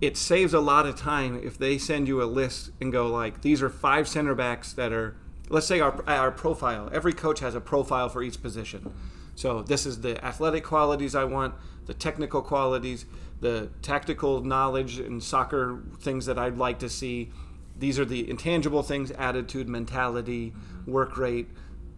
it 0.00 0.16
saves 0.16 0.54
a 0.54 0.60
lot 0.60 0.86
of 0.86 0.96
time 0.96 1.40
if 1.44 1.58
they 1.58 1.78
send 1.78 2.08
you 2.08 2.22
a 2.22 2.24
list 2.24 2.70
and 2.80 2.92
go 2.92 3.06
like 3.06 3.42
these 3.42 3.62
are 3.62 3.70
five 3.70 4.08
center 4.08 4.34
backs 4.34 4.72
that 4.72 4.92
are 4.92 5.16
let's 5.53 5.66
say 5.66 5.80
our, 5.80 6.03
our 6.09 6.30
profile. 6.30 6.88
Every 6.92 7.12
coach 7.12 7.40
has 7.40 7.55
a 7.55 7.61
profile 7.61 8.09
for 8.09 8.22
each 8.22 8.42
position. 8.42 8.92
So 9.34 9.62
this 9.62 9.84
is 9.84 10.00
the 10.00 10.22
athletic 10.24 10.64
qualities 10.64 11.14
i 11.14 11.24
want 11.24 11.55
the 11.86 11.94
technical 11.94 12.42
qualities 12.42 13.07
the 13.40 13.70
tactical 13.82 14.42
knowledge 14.42 14.98
and 14.98 15.22
soccer 15.22 15.82
things 16.00 16.26
that 16.26 16.38
i'd 16.38 16.57
like 16.57 16.78
to 16.80 16.88
see. 16.88 17.30
These 17.78 17.98
are 17.98 18.05
the 18.05 18.28
intangible 18.28 18.82
things 18.82 19.11
attitude 19.12 19.68
mentality 19.68 20.55
work 20.86 21.16
rate. 21.16 21.48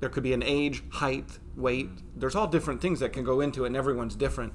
There 0.00 0.08
could 0.08 0.22
be 0.22 0.32
an 0.32 0.42
age 0.42 0.82
height 0.90 1.38
weight. 1.56 1.90
There's 2.16 2.34
all 2.34 2.46
different 2.48 2.80
things 2.80 3.00
that 3.00 3.12
can 3.12 3.24
go 3.24 3.40
into 3.40 3.64
it 3.64 3.68
and 3.68 3.76
everyone's 3.76 4.16
different. 4.16 4.52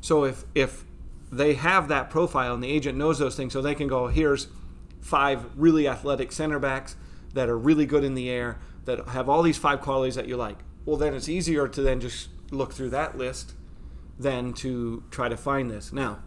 So 0.00 0.24
if 0.24 0.44
if 0.54 0.84
they 1.32 1.54
have 1.54 1.88
that 1.88 2.10
profile 2.10 2.54
and 2.54 2.62
the 2.62 2.70
agent 2.70 2.98
knows 2.98 3.18
those 3.18 3.34
things, 3.34 3.52
so 3.52 3.62
they 3.62 3.74
can 3.74 3.88
go, 3.88 4.08
here's 4.08 4.48
five 5.00 5.46
really 5.56 5.88
athletic 5.88 6.32
center 6.32 6.58
backs 6.58 6.96
that 7.36 7.50
are 7.50 7.58
really 7.58 7.84
good 7.84 8.02
in 8.02 8.14
the 8.14 8.30
air 8.30 8.58
that 8.86 9.08
have 9.08 9.28
all 9.28 9.42
these 9.42 9.58
five 9.58 9.80
qualities 9.80 10.14
that 10.14 10.26
you 10.26 10.36
like. 10.36 10.58
Well, 10.86 10.96
then 10.96 11.14
it's 11.14 11.28
easier 11.28 11.68
to 11.68 11.82
then 11.82 12.00
just 12.00 12.30
look 12.50 12.72
through 12.72 12.90
that 12.90 13.18
list 13.18 13.52
than 14.18 14.54
to 14.54 15.04
try 15.10 15.28
to 15.28 15.36
find 15.36 15.70
this. 15.70 15.92
Now, 15.92 16.20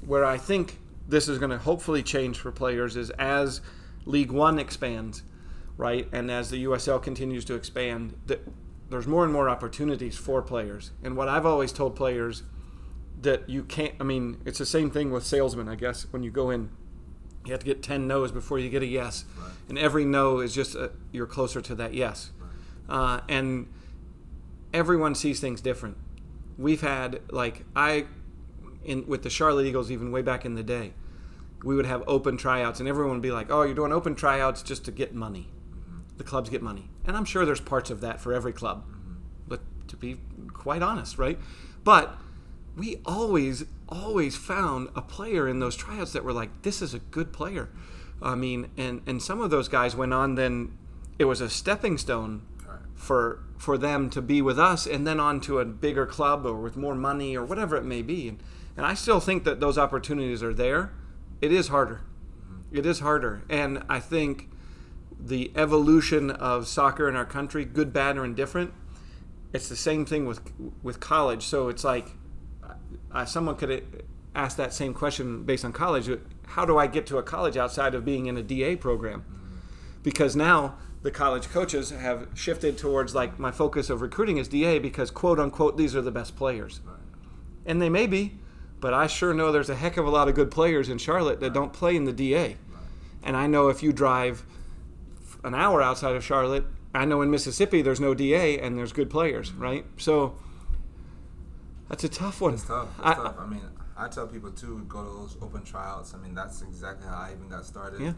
where 0.00 0.24
I 0.24 0.38
think 0.38 0.78
this 1.08 1.28
is 1.28 1.38
going 1.38 1.50
to 1.50 1.58
hopefully 1.58 2.02
change 2.02 2.38
for 2.38 2.52
players 2.52 2.96
is 2.96 3.10
as 3.10 3.62
League 4.04 4.30
One 4.30 4.60
expands, 4.60 5.24
right, 5.76 6.06
and 6.12 6.30
as 6.30 6.50
the 6.50 6.64
USL 6.64 7.02
continues 7.02 7.44
to 7.46 7.54
expand, 7.54 8.14
th- 8.28 8.40
there's 8.90 9.08
more 9.08 9.24
and 9.24 9.32
more 9.32 9.48
opportunities 9.48 10.16
for 10.16 10.40
players. 10.40 10.92
And 11.02 11.16
what 11.16 11.26
I've 11.26 11.46
always 11.46 11.72
told 11.72 11.96
players 11.96 12.44
that 13.22 13.48
you 13.48 13.64
can't. 13.64 13.94
I 13.98 14.04
mean, 14.04 14.40
it's 14.44 14.58
the 14.58 14.66
same 14.66 14.90
thing 14.90 15.10
with 15.10 15.24
salesmen, 15.24 15.68
I 15.68 15.74
guess. 15.74 16.06
When 16.12 16.22
you 16.22 16.30
go 16.30 16.50
in, 16.50 16.70
you 17.44 17.52
have 17.52 17.60
to 17.60 17.66
get 17.66 17.82
ten 17.82 18.06
no's 18.06 18.32
before 18.32 18.58
you 18.58 18.70
get 18.70 18.82
a 18.82 18.86
yes, 18.86 19.24
Right. 19.38 19.50
and 19.68 19.78
every 19.78 20.04
no 20.04 20.40
is 20.40 20.54
just 20.54 20.74
a, 20.74 20.92
you're 21.12 21.26
closer 21.26 21.60
to 21.60 21.74
that 21.76 21.94
yes. 21.94 22.30
Uh, 22.88 23.20
and 23.28 23.66
everyone 24.72 25.14
sees 25.14 25.40
things 25.40 25.60
different. 25.60 25.96
We've 26.58 26.80
had 26.80 27.20
like 27.30 27.64
I, 27.74 28.06
in 28.84 29.06
with 29.06 29.22
the 29.22 29.30
Charlotte 29.30 29.66
Eagles, 29.66 29.90
even 29.90 30.10
way 30.12 30.22
back 30.22 30.44
in 30.44 30.54
the 30.54 30.62
day, 30.62 30.92
we 31.62 31.74
would 31.76 31.86
have 31.86 32.02
open 32.06 32.36
tryouts, 32.36 32.80
and 32.80 32.88
everyone 32.88 33.14
would 33.14 33.22
be 33.22 33.30
like, 33.32 33.50
"Oh, 33.50 33.62
you're 33.62 33.74
doing 33.74 33.92
open 33.92 34.14
tryouts 34.14 34.62
just 34.62 34.84
to 34.84 34.92
get 34.92 35.14
money." 35.14 35.48
The 36.16 36.24
clubs 36.24 36.48
get 36.48 36.62
money, 36.62 36.90
and 37.04 37.16
I'm 37.16 37.24
sure 37.24 37.44
there's 37.44 37.60
parts 37.60 37.90
of 37.90 38.00
that 38.02 38.20
for 38.20 38.32
every 38.32 38.52
club. 38.52 38.84
But 39.48 39.60
to 39.88 39.96
be 39.96 40.18
quite 40.52 40.82
honest, 40.82 41.18
right? 41.18 41.38
But 41.82 42.16
we 42.76 43.00
always, 43.04 43.64
always 43.88 44.36
found 44.36 44.88
a 44.96 45.02
player 45.02 45.48
in 45.48 45.60
those 45.60 45.76
tryouts 45.76 46.12
that 46.12 46.24
were 46.24 46.32
like, 46.32 46.62
"This 46.62 46.82
is 46.82 46.94
a 46.94 46.98
good 46.98 47.32
player." 47.32 47.68
I 48.22 48.34
mean, 48.34 48.70
and 48.76 49.02
and 49.06 49.22
some 49.22 49.40
of 49.40 49.50
those 49.50 49.68
guys 49.68 49.94
went 49.94 50.12
on. 50.12 50.34
Then 50.34 50.76
it 51.18 51.24
was 51.24 51.40
a 51.40 51.50
stepping 51.50 51.98
stone 51.98 52.42
Right. 52.66 52.78
for 52.94 53.40
for 53.58 53.78
them 53.78 54.10
to 54.10 54.22
be 54.22 54.42
with 54.42 54.58
us 54.58 54.86
and 54.86 55.06
then 55.06 55.20
on 55.20 55.40
to 55.42 55.58
a 55.58 55.64
bigger 55.64 56.06
club 56.06 56.44
or 56.44 56.54
with 56.54 56.76
more 56.76 56.94
money 56.94 57.36
or 57.36 57.44
whatever 57.44 57.76
it 57.76 57.84
may 57.84 58.02
be 58.02 58.28
and, 58.28 58.42
and 58.76 58.84
i 58.84 58.94
still 58.94 59.20
think 59.20 59.44
that 59.44 59.60
those 59.60 59.78
opportunities 59.78 60.42
are 60.42 60.54
there 60.54 60.90
it 61.40 61.52
is 61.52 61.68
harder 61.68 62.00
mm-hmm. 62.42 62.76
it 62.76 62.86
is 62.86 63.00
harder 63.00 63.42
and 63.48 63.82
i 63.88 64.00
think 64.00 64.48
the 65.18 65.52
evolution 65.54 66.30
of 66.30 66.66
soccer 66.66 67.08
in 67.08 67.14
our 67.16 67.24
country 67.24 67.64
good 67.64 67.92
bad 67.92 68.16
or 68.16 68.24
indifferent 68.24 68.72
it's 69.52 69.68
the 69.68 69.76
same 69.76 70.04
thing 70.04 70.26
with 70.26 70.40
with 70.82 71.00
college 71.00 71.42
so 71.42 71.68
it's 71.68 71.84
like 71.84 72.08
uh, 73.14 73.24
someone 73.24 73.56
could 73.56 74.04
ask 74.34 74.56
that 74.56 74.74
same 74.74 74.92
question 74.92 75.44
based 75.44 75.64
on 75.64 75.72
college 75.72 76.10
how 76.46 76.64
do 76.64 76.76
i 76.76 76.86
get 76.86 77.06
to 77.06 77.18
a 77.18 77.22
college 77.22 77.56
outside 77.56 77.94
of 77.94 78.04
being 78.04 78.26
in 78.26 78.36
a 78.36 78.42
da 78.42 78.74
program 78.76 79.24
because 80.02 80.36
now 80.36 80.74
the 81.04 81.10
college 81.10 81.50
coaches 81.50 81.90
have 81.90 82.28
shifted 82.34 82.78
towards 82.78 83.14
like 83.14 83.38
my 83.38 83.50
focus 83.50 83.90
of 83.90 84.00
recruiting 84.00 84.38
is 84.38 84.48
DA 84.48 84.78
because 84.78 85.10
quote 85.10 85.38
unquote 85.38 85.76
these 85.76 85.94
are 85.94 86.00
the 86.00 86.10
best 86.10 86.34
players. 86.34 86.80
And 87.66 87.80
they 87.80 87.90
may 87.90 88.06
be, 88.06 88.38
but 88.80 88.94
I 88.94 89.06
sure 89.06 89.34
know 89.34 89.52
there's 89.52 89.68
a 89.68 89.74
heck 89.74 89.98
of 89.98 90.06
a 90.06 90.10
lot 90.10 90.28
of 90.28 90.34
good 90.34 90.50
players 90.50 90.88
in 90.88 90.96
Charlotte 90.96 91.40
that 91.40 91.52
don't 91.52 91.74
play 91.74 91.94
in 91.94 92.04
the 92.04 92.12
DA. 92.12 92.56
And 93.22 93.36
I 93.36 93.46
know 93.46 93.68
if 93.68 93.82
you 93.82 93.92
drive 93.92 94.46
an 95.42 95.54
hour 95.54 95.82
outside 95.82 96.16
of 96.16 96.24
Charlotte, 96.24 96.64
I 96.94 97.04
know 97.04 97.20
in 97.20 97.30
Mississippi 97.30 97.82
there's 97.82 98.00
no 98.00 98.14
DA 98.14 98.58
and 98.58 98.78
there's 98.78 98.92
good 98.92 99.10
players, 99.10 99.52
right? 99.52 99.84
So 99.98 100.36
that's 101.88 102.04
a 102.04 102.08
tough 102.08 102.40
one. 102.40 102.54
It's 102.54 102.64
tough. 102.64 102.88
It's 102.98 103.06
I- 103.06 103.14
tough. 103.14 103.36
I 103.38 103.46
mean, 103.46 103.62
I 103.96 104.08
tell 104.08 104.26
people 104.26 104.50
too, 104.50 104.84
go 104.88 105.02
to 105.04 105.10
those 105.10 105.36
open 105.40 105.62
tryouts. 105.62 106.14
I 106.14 106.18
mean, 106.18 106.34
that's 106.34 106.62
exactly 106.62 107.06
how 107.06 107.16
I 107.16 107.32
even 107.32 107.48
got 107.48 107.64
started. 107.64 108.00
Yeah. 108.00 108.12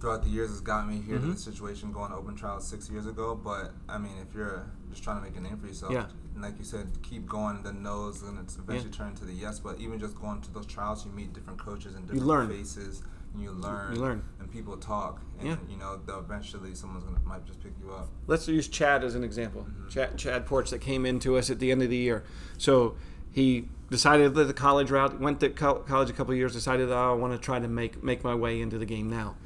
Throughout 0.00 0.22
the 0.22 0.28
years, 0.28 0.52
it's 0.52 0.60
got 0.60 0.88
me 0.88 1.00
here 1.00 1.18
Mhm. 1.18 1.22
to 1.22 1.26
the 1.32 1.36
situation 1.38 1.90
going 1.90 2.10
to 2.12 2.16
open 2.16 2.36
trials 2.36 2.64
six 2.66 2.88
years 2.88 3.06
ago. 3.06 3.34
But 3.34 3.72
I 3.88 3.98
mean, 3.98 4.12
if 4.18 4.32
you're 4.34 4.64
just 4.90 5.02
trying 5.02 5.16
to 5.18 5.22
make 5.24 5.36
a 5.36 5.40
name 5.40 5.58
for 5.58 5.66
yourself, 5.66 5.90
Yeah. 5.92 6.06
like 6.38 6.56
you 6.58 6.64
said, 6.64 6.86
keep 7.02 7.26
going. 7.28 7.62
The 7.64 7.72
no's 7.72 8.22
and 8.22 8.38
it's 8.38 8.56
eventually 8.58 8.92
turn 8.92 9.16
to 9.16 9.24
the 9.24 9.32
yes. 9.32 9.58
But 9.58 9.80
even 9.80 9.98
just 9.98 10.14
going 10.14 10.40
to 10.42 10.52
those 10.52 10.66
trials, 10.66 11.04
you 11.04 11.10
meet 11.10 11.32
different 11.32 11.58
coaches 11.58 11.96
and 11.96 12.06
different 12.08 12.50
faces. 12.50 13.02
And 13.34 13.42
you 13.42 13.50
learn. 13.50 13.94
You 13.94 14.00
learn. 14.00 14.24
And 14.40 14.50
people 14.50 14.76
talk. 14.76 15.20
And 15.38 15.48
Yeah. 15.48 15.56
you 15.68 15.76
know, 15.76 16.00
eventually 16.08 16.74
someone's 16.74 17.04
gonna 17.04 17.18
might 17.24 17.44
just 17.46 17.62
pick 17.62 17.72
you 17.80 17.92
up. 17.92 18.08
let's 18.26 18.48
use 18.48 18.68
Chad 18.68 19.04
as 19.04 19.14
an 19.14 19.22
example. 19.24 19.66
Mm-hmm. 19.68 19.88
Chad, 19.88 20.16
Chad 20.18 20.46
Porch 20.46 20.70
that 20.70 20.80
came 20.80 21.04
into 21.06 21.36
us 21.36 21.50
at 21.50 21.58
the 21.58 21.70
end 21.70 21.82
of 21.82 21.90
the 21.90 21.96
year. 21.96 22.24
So 22.56 22.96
he 23.30 23.68
decided 23.90 24.34
that 24.34 24.44
the 24.44 24.54
college 24.54 24.90
route, 24.90 25.20
went 25.20 25.40
to 25.40 25.50
co- 25.50 25.80
college 25.80 26.10
a 26.10 26.12
couple 26.12 26.32
of 26.32 26.38
years, 26.38 26.52
decided, 26.54 26.90
oh, 26.90 27.12
I 27.12 27.14
want 27.14 27.32
to 27.32 27.38
try 27.38 27.58
to 27.58 27.68
make 27.68 28.02
make 28.02 28.24
my 28.24 28.34
way 28.34 28.60
into 28.60 28.78
the 28.78 28.86
game 28.86 29.08
now. 29.08 29.36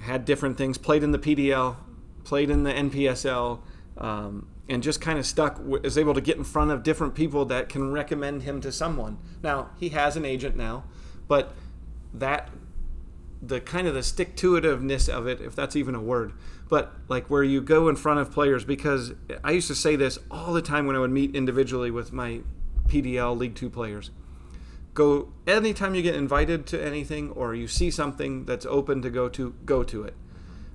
Had 0.00 0.24
different 0.24 0.56
things, 0.56 0.78
played 0.78 1.02
in 1.02 1.12
the 1.12 1.18
PDL, 1.18 1.76
played 2.24 2.50
in 2.50 2.64
the 2.64 2.72
NPSL, 2.72 3.60
um, 3.98 4.48
and 4.68 4.82
just 4.82 5.00
kind 5.00 5.18
of 5.18 5.26
stuck. 5.26 5.60
Is 5.84 5.96
able 5.96 6.14
to 6.14 6.20
get 6.20 6.36
in 6.38 6.44
front 6.44 6.70
of 6.72 6.82
different 6.82 7.14
people 7.14 7.44
that 7.46 7.68
can 7.68 7.92
recommend 7.92 8.42
him 8.42 8.60
to 8.62 8.72
someone. 8.72 9.18
Now 9.42 9.70
he 9.78 9.90
has 9.90 10.16
an 10.16 10.24
agent 10.24 10.56
now, 10.56 10.84
but 11.28 11.54
that 12.14 12.50
the 13.42 13.60
kind 13.60 13.88
of 13.88 13.94
the 13.94 14.02
stick 14.02 14.36
to 14.36 14.52
itiveness 14.52 15.08
of 15.08 15.26
it, 15.26 15.40
if 15.40 15.56
that's 15.56 15.74
even 15.74 15.94
a 15.96 16.00
word, 16.00 16.32
but 16.68 16.94
like 17.08 17.28
where 17.28 17.42
you 17.42 17.60
go 17.60 17.88
in 17.88 17.96
front 17.96 18.20
of 18.20 18.30
players, 18.30 18.64
because 18.64 19.12
I 19.42 19.50
used 19.50 19.66
to 19.68 19.74
say 19.74 19.96
this 19.96 20.18
all 20.30 20.52
the 20.52 20.62
time 20.62 20.86
when 20.86 20.94
I 20.94 21.00
would 21.00 21.10
meet 21.10 21.34
individually 21.34 21.90
with 21.90 22.12
my 22.12 22.42
PDL 22.86 23.36
League 23.36 23.56
Two 23.56 23.68
players. 23.68 24.10
Go 24.94 25.32
anytime 25.46 25.94
you 25.94 26.02
get 26.02 26.14
invited 26.14 26.66
to 26.66 26.82
anything 26.82 27.30
or 27.30 27.54
you 27.54 27.66
see 27.66 27.90
something 27.90 28.44
that's 28.44 28.66
open 28.66 29.02
to 29.02 29.10
go 29.10 29.28
to, 29.30 29.54
go 29.64 29.82
to 29.82 30.04
it, 30.04 30.14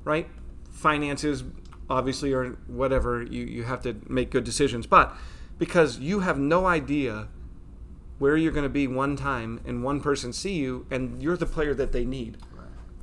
right? 0.03 0.27
Finances 0.69 1.43
obviously 1.89 2.33
or 2.33 2.57
whatever 2.67 3.23
you, 3.23 3.45
you 3.45 3.63
have 3.63 3.81
to 3.83 3.95
make 4.09 4.29
good 4.29 4.43
decisions, 4.43 4.85
but 4.85 5.15
because 5.57 5.99
you 5.99 6.19
have 6.19 6.37
no 6.37 6.65
idea 6.65 7.29
where 8.19 8.35
you're 8.35 8.51
going 8.51 8.63
to 8.63 8.69
be 8.69 8.87
one 8.87 9.15
time 9.15 9.61
and 9.65 9.83
one 9.83 10.01
person 10.01 10.33
see 10.33 10.53
you 10.53 10.85
and 10.91 11.21
you're 11.21 11.37
the 11.37 11.45
player 11.45 11.73
that 11.73 11.91
they 11.91 12.03
need 12.03 12.37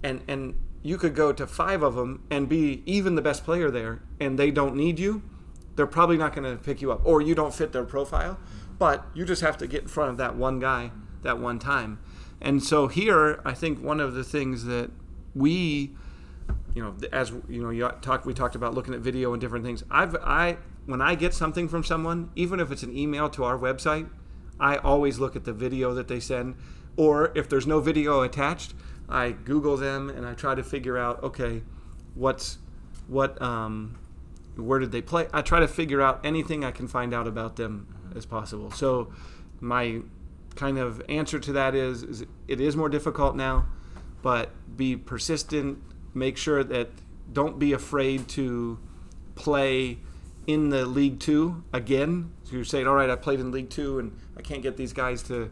and 0.05 0.22
and 0.28 0.55
you 0.82 0.96
could 0.96 1.16
go 1.16 1.32
to 1.32 1.46
five 1.46 1.82
of 1.82 1.96
them 1.96 2.22
and 2.30 2.48
be 2.48 2.82
even 2.86 3.16
the 3.16 3.22
best 3.22 3.42
player 3.42 3.70
there 3.70 4.02
and 4.20 4.38
they 4.38 4.50
don't 4.50 4.76
need 4.76 4.98
you 4.98 5.22
they're 5.76 5.86
probably 5.86 6.16
not 6.16 6.34
going 6.34 6.50
to 6.50 6.62
pick 6.62 6.80
you 6.80 6.92
up 6.92 7.00
or 7.05 7.20
you 7.20 7.34
don't 7.34 7.55
fit 7.55 7.72
their 7.72 7.84
profile. 7.84 8.38
But 8.78 9.07
you 9.14 9.24
just 9.24 9.42
have 9.42 9.57
to 9.59 9.66
get 9.66 9.82
in 9.82 9.88
front 9.88 10.11
of 10.11 10.16
that 10.18 10.36
one 10.36 10.59
guy 10.59 10.90
that 11.22 11.38
one 11.38 11.59
time. 11.59 12.00
And 12.40 12.62
so 12.62 12.88
here 12.88 13.40
i 13.44 13.55
think 13.55 13.82
one 13.82 14.00
of 14.00 14.14
the 14.14 14.24
things 14.24 14.64
that 14.64 14.90
we 15.34 15.94
you 16.74 16.82
know 16.82 16.94
as 17.12 17.32
you 17.48 17.62
know 17.62 17.70
you 17.70 17.88
talked 18.02 18.26
we 18.26 18.34
talked 18.34 18.55
about 18.55 18.74
looking 18.74 18.92
at 18.92 19.00
video 19.00 19.32
and 19.32 19.40
different 19.40 19.64
things. 19.64 19.82
I've 19.90 20.14
i 20.16 20.59
when 20.84 21.00
i 21.00 21.14
get 21.14 21.32
something 21.32 21.68
from 21.68 21.82
someone 21.82 22.30
even 22.36 22.61
if 22.61 22.70
it's 22.70 22.82
an 22.82 22.94
email 22.94 23.30
to 23.30 23.44
our 23.44 23.57
website 23.57 24.11
i 24.61 24.76
always 24.76 25.18
look 25.18 25.34
at 25.34 25.44
the 25.44 25.55
video 25.55 25.94
that 25.94 26.09
they 26.09 26.20
send 26.20 26.57
or 26.98 27.32
if 27.34 27.48
there's 27.48 27.66
no 27.66 27.80
video 27.80 28.20
attached 28.20 28.74
i 29.14 29.30
google 29.30 29.76
them 29.76 30.10
and 30.10 30.26
i 30.26 30.34
try 30.34 30.54
to 30.54 30.62
figure 30.62 30.98
out 30.98 31.22
okay 31.22 31.62
what's 32.14 32.58
what 33.06 33.40
um 33.40 33.98
where 34.56 34.78
did 34.78 34.92
they 34.92 35.02
play? 35.02 35.26
I 35.32 35.42
try 35.42 35.60
to 35.60 35.68
figure 35.68 36.00
out 36.00 36.20
anything 36.24 36.64
i 36.64 36.70
can 36.70 36.86
find 36.86 37.12
out 37.12 37.26
about 37.26 37.56
them 37.56 37.88
as 38.14 38.24
possible. 38.24 38.70
So 38.70 39.12
my 39.60 40.00
kind 40.54 40.78
of 40.78 41.02
answer 41.08 41.40
to 41.40 41.52
that 41.54 41.74
is, 41.74 42.04
is 42.04 42.24
it 42.46 42.60
is 42.60 42.76
more 42.76 42.88
difficult 42.88 43.34
now 43.34 43.66
but 44.22 44.50
be 44.74 44.96
persistent. 44.96 45.78
Make 46.14 46.38
sure 46.38 46.64
that 46.64 46.88
don't 47.30 47.58
be 47.58 47.72
afraid 47.74 48.26
to 48.28 48.78
play 49.34 49.98
in 50.46 50.70
the 50.70 50.86
League 50.86 51.20
Two 51.20 51.62
again. 51.74 52.32
So 52.44 52.56
you're 52.56 52.64
saying, 52.64 52.86
all 52.86 52.94
right, 52.94 53.10
I 53.10 53.16
played 53.16 53.38
in 53.38 53.50
League 53.50 53.68
Two 53.68 53.98
and 53.98 54.18
I 54.34 54.40
can't 54.40 54.62
get 54.62 54.78
these 54.78 54.94
guys 54.94 55.22
to 55.24 55.50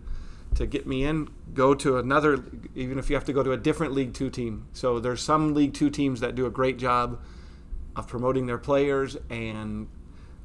to 0.55 0.67
get 0.67 0.87
me 0.87 1.05
in. 1.05 1.29
Go 1.55 1.75
to 1.75 1.99
another, 1.99 2.45
even 2.75 2.99
if 2.99 3.09
you 3.11 3.17
have 3.17 3.25
to 3.25 3.33
go 3.33 3.43
to 3.43 3.53
a 3.53 3.57
different 3.57 3.93
League 3.93 4.15
Two 4.15 4.31
team. 4.31 4.67
So 4.73 4.99
there's 5.01 5.23
some 5.23 5.55
League 5.55 5.75
Two 5.75 5.91
teams 5.91 6.21
that 6.21 6.35
do 6.35 6.47
a 6.47 6.51
great 6.51 6.79
job 6.79 7.21
of 7.95 8.09
promoting 8.09 8.47
their 8.47 8.59
players 8.59 9.17
and 9.29 9.89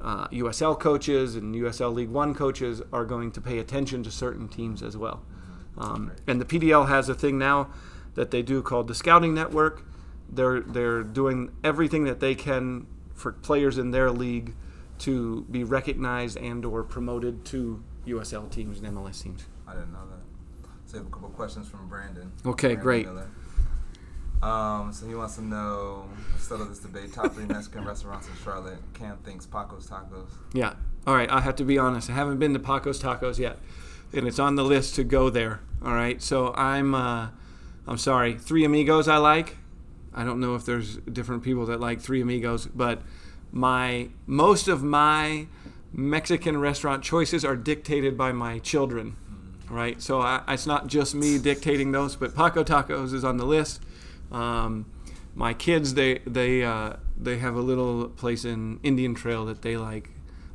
uh, 0.02 0.28
USL 0.28 0.80
coaches 0.80 1.36
and 1.36 1.56
USL 1.56 1.94
League 1.94 2.10
One 2.10 2.36
coaches 2.36 2.82
are 2.92 3.06
going 3.06 3.32
to 3.32 3.42
pay 3.42 3.60
attention 3.60 4.04
to 4.04 4.12
certain 4.12 4.48
teams 4.48 4.84
as 4.84 4.96
well. 4.98 5.24
Um, 5.78 6.12
and 6.26 6.42
the 6.42 6.46
PDL 6.46 6.88
has 6.88 7.08
a 7.10 7.16
thing 7.16 7.38
now 7.38 7.70
that 8.16 8.32
they 8.32 8.42
do 8.42 8.62
called 8.62 8.88
the 8.88 8.96
Scouting 8.96 9.34
Network. 9.34 9.86
They're 10.30 10.62
they're 10.62 11.04
doing 11.04 11.52
everything 11.64 12.04
that 12.06 12.20
they 12.20 12.36
can 12.36 12.88
for 13.14 13.32
players 13.32 13.78
in 13.78 13.92
their 13.92 14.12
league 14.12 14.54
to 15.00 15.46
be 15.50 15.64
recognized 15.64 16.38
and 16.38 16.66
or 16.66 16.84
promoted 16.84 17.46
to 17.46 17.84
USL 18.06 18.50
teams 18.50 18.80
and 18.80 18.96
MLS 18.96 19.22
teams. 19.22 19.46
I 19.68 19.74
didn't 19.74 19.92
know 19.94 20.06
that. 20.10 20.70
So 20.86 20.94
we 20.94 21.00
have 21.00 21.08
a 21.08 21.12
couple 21.12 21.30
questions 21.30 21.68
from 21.68 21.90
Brandon. 21.90 22.32
Okay, 22.46 22.76
Brandon 22.76 22.84
great. 22.84 23.06
Miller. 23.06 23.28
Um, 24.42 24.94
so 24.94 25.08
he 25.08 25.16
wants 25.16 25.36
to 25.36 25.44
know, 25.44 26.08
still 26.38 26.62
of 26.62 26.70
this 26.70 26.80
debate, 26.80 27.12
top 27.12 27.34
three 27.34 27.46
Mexican 27.46 27.84
restaurants 27.84 28.28
in 28.28 28.34
Charlotte. 28.44 28.78
Cam 28.94 29.18
thinks 29.18 29.46
Paco's 29.46 29.88
Tacos. 29.88 30.30
Yeah. 30.54 30.76
All 31.06 31.16
right. 31.16 31.30
I 31.30 31.42
have 31.42 31.56
to 31.58 31.64
be 31.64 31.78
honest. 31.78 32.10
I 32.10 32.14
haven't 32.14 32.38
been 32.38 32.54
to 32.54 32.60
Paco's 32.60 33.02
Tacos 33.02 33.40
yet, 33.40 33.58
and 34.14 34.28
it's 34.28 34.40
on 34.40 34.56
the 34.56 34.64
list 34.64 34.96
to 34.96 35.04
go 35.04 35.30
there. 35.30 35.62
All 35.84 35.94
right. 35.94 36.22
So 36.22 36.54
I'm, 36.54 36.94
uh, 36.94 37.30
I'm 37.88 37.98
sorry. 37.98 38.38
Three 38.38 38.64
Amigos 38.64 39.08
I 39.08 39.18
like. 39.18 39.58
I 40.14 40.24
don't 40.24 40.40
know 40.40 40.56
if 40.56 40.66
there's 40.66 40.98
different 40.98 41.44
people 41.44 41.66
that 41.66 41.80
like 41.80 42.00
Three 42.00 42.22
Amigos, 42.22 42.68
but 42.68 43.02
my 43.52 44.10
most 44.26 44.68
of 44.68 44.84
my 44.84 45.48
Mexican 45.92 46.60
restaurant 46.60 47.04
choices 47.04 47.44
are 47.44 47.56
dictated 47.56 48.18
by 48.18 48.32
my 48.32 48.60
children. 48.60 49.16
Right. 49.70 50.02
So 50.02 50.22
I, 50.22 50.44
it's 50.48 50.66
not 50.66 50.88
just 50.88 51.14
me 51.14 51.38
dictating 51.38 51.92
those, 51.92 52.16
but 52.16 52.36
Paco 52.36 52.64
Tacos 52.64 53.14
is 53.14 53.24
on 53.24 53.38
the 53.38 53.46
list. 53.46 53.82
Um, 54.32 54.86
my 55.36 55.54
kids, 55.54 55.94
they 55.94 56.20
they 56.26 56.64
uh, 56.64 56.94
they 57.18 57.38
have 57.38 57.56
a 57.56 57.62
little 57.62 58.10
place 58.10 58.46
in 58.46 58.80
Indian 58.84 59.14
Trail 59.14 59.46
that 59.46 59.62
they 59.62 59.78
like. 59.78 60.10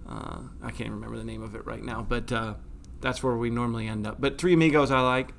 Uh, 0.08 0.40
I 0.62 0.70
can't 0.70 0.90
remember 0.90 1.16
the 1.16 1.24
name 1.24 1.42
of 1.42 1.54
it 1.54 1.64
right 1.66 1.82
now, 1.82 2.04
but 2.06 2.32
uh, 2.32 2.54
that's 3.00 3.22
where 3.22 3.36
we 3.36 3.50
normally 3.50 3.86
end 3.86 4.06
up. 4.06 4.20
But 4.20 4.38
Three 4.38 4.54
Amigos 4.54 4.90
I 4.90 5.00
like, 5.00 5.32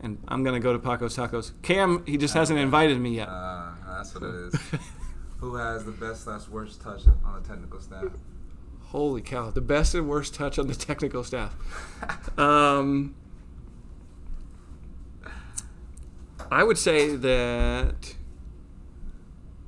and 0.00 0.18
I'm 0.28 0.44
gonna 0.44 0.60
go 0.60 0.72
to 0.72 0.78
Paco's 0.78 1.16
Tacos. 1.16 1.52
Cam, 1.62 2.04
he 2.06 2.16
just 2.16 2.34
hasn't 2.34 2.58
invited 2.58 3.00
me 3.00 3.16
yet. 3.16 3.28
Uh, 3.28 3.72
that's 3.86 4.14
what 4.14 4.24
it 4.24 4.34
is. 4.34 4.54
Who 5.38 5.54
has 5.54 5.84
the 5.84 5.92
best 5.92 6.24
slash 6.24 6.48
worst 6.48 6.82
touch 6.82 7.02
on 7.24 7.42
the 7.42 7.48
technical 7.48 7.80
staff? 7.80 8.04
Holy 8.90 9.22
cow! 9.22 9.50
The 9.50 9.60
best 9.60 9.94
and 9.94 10.08
worst 10.08 10.34
touch 10.34 10.58
on 10.58 10.66
the 10.66 10.74
technical 10.74 11.22
staff. 11.22 11.54
Um, 12.36 13.14
I 16.50 16.64
would 16.64 16.76
say 16.76 17.14
that 17.14 18.16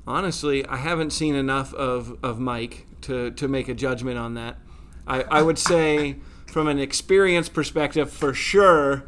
honestly, 0.09 0.67
I 0.67 0.77
haven't 0.77 1.11
seen 1.11 1.37
enough 1.37 1.73
of, 1.75 2.19
of 2.23 2.41
Mike 2.41 2.87
to, 3.03 3.31
to 3.31 3.47
make 3.47 3.69
a 3.69 3.75
judgment 3.75 4.19
on 4.19 4.35
that. 4.35 4.59
I, 5.07 5.23
I 5.23 5.43
would 5.43 5.59
say, 5.59 6.17
from 6.47 6.67
an 6.67 6.81
experience 6.81 7.49
perspective, 7.49 8.11
for 8.11 8.35
sure, 8.35 9.05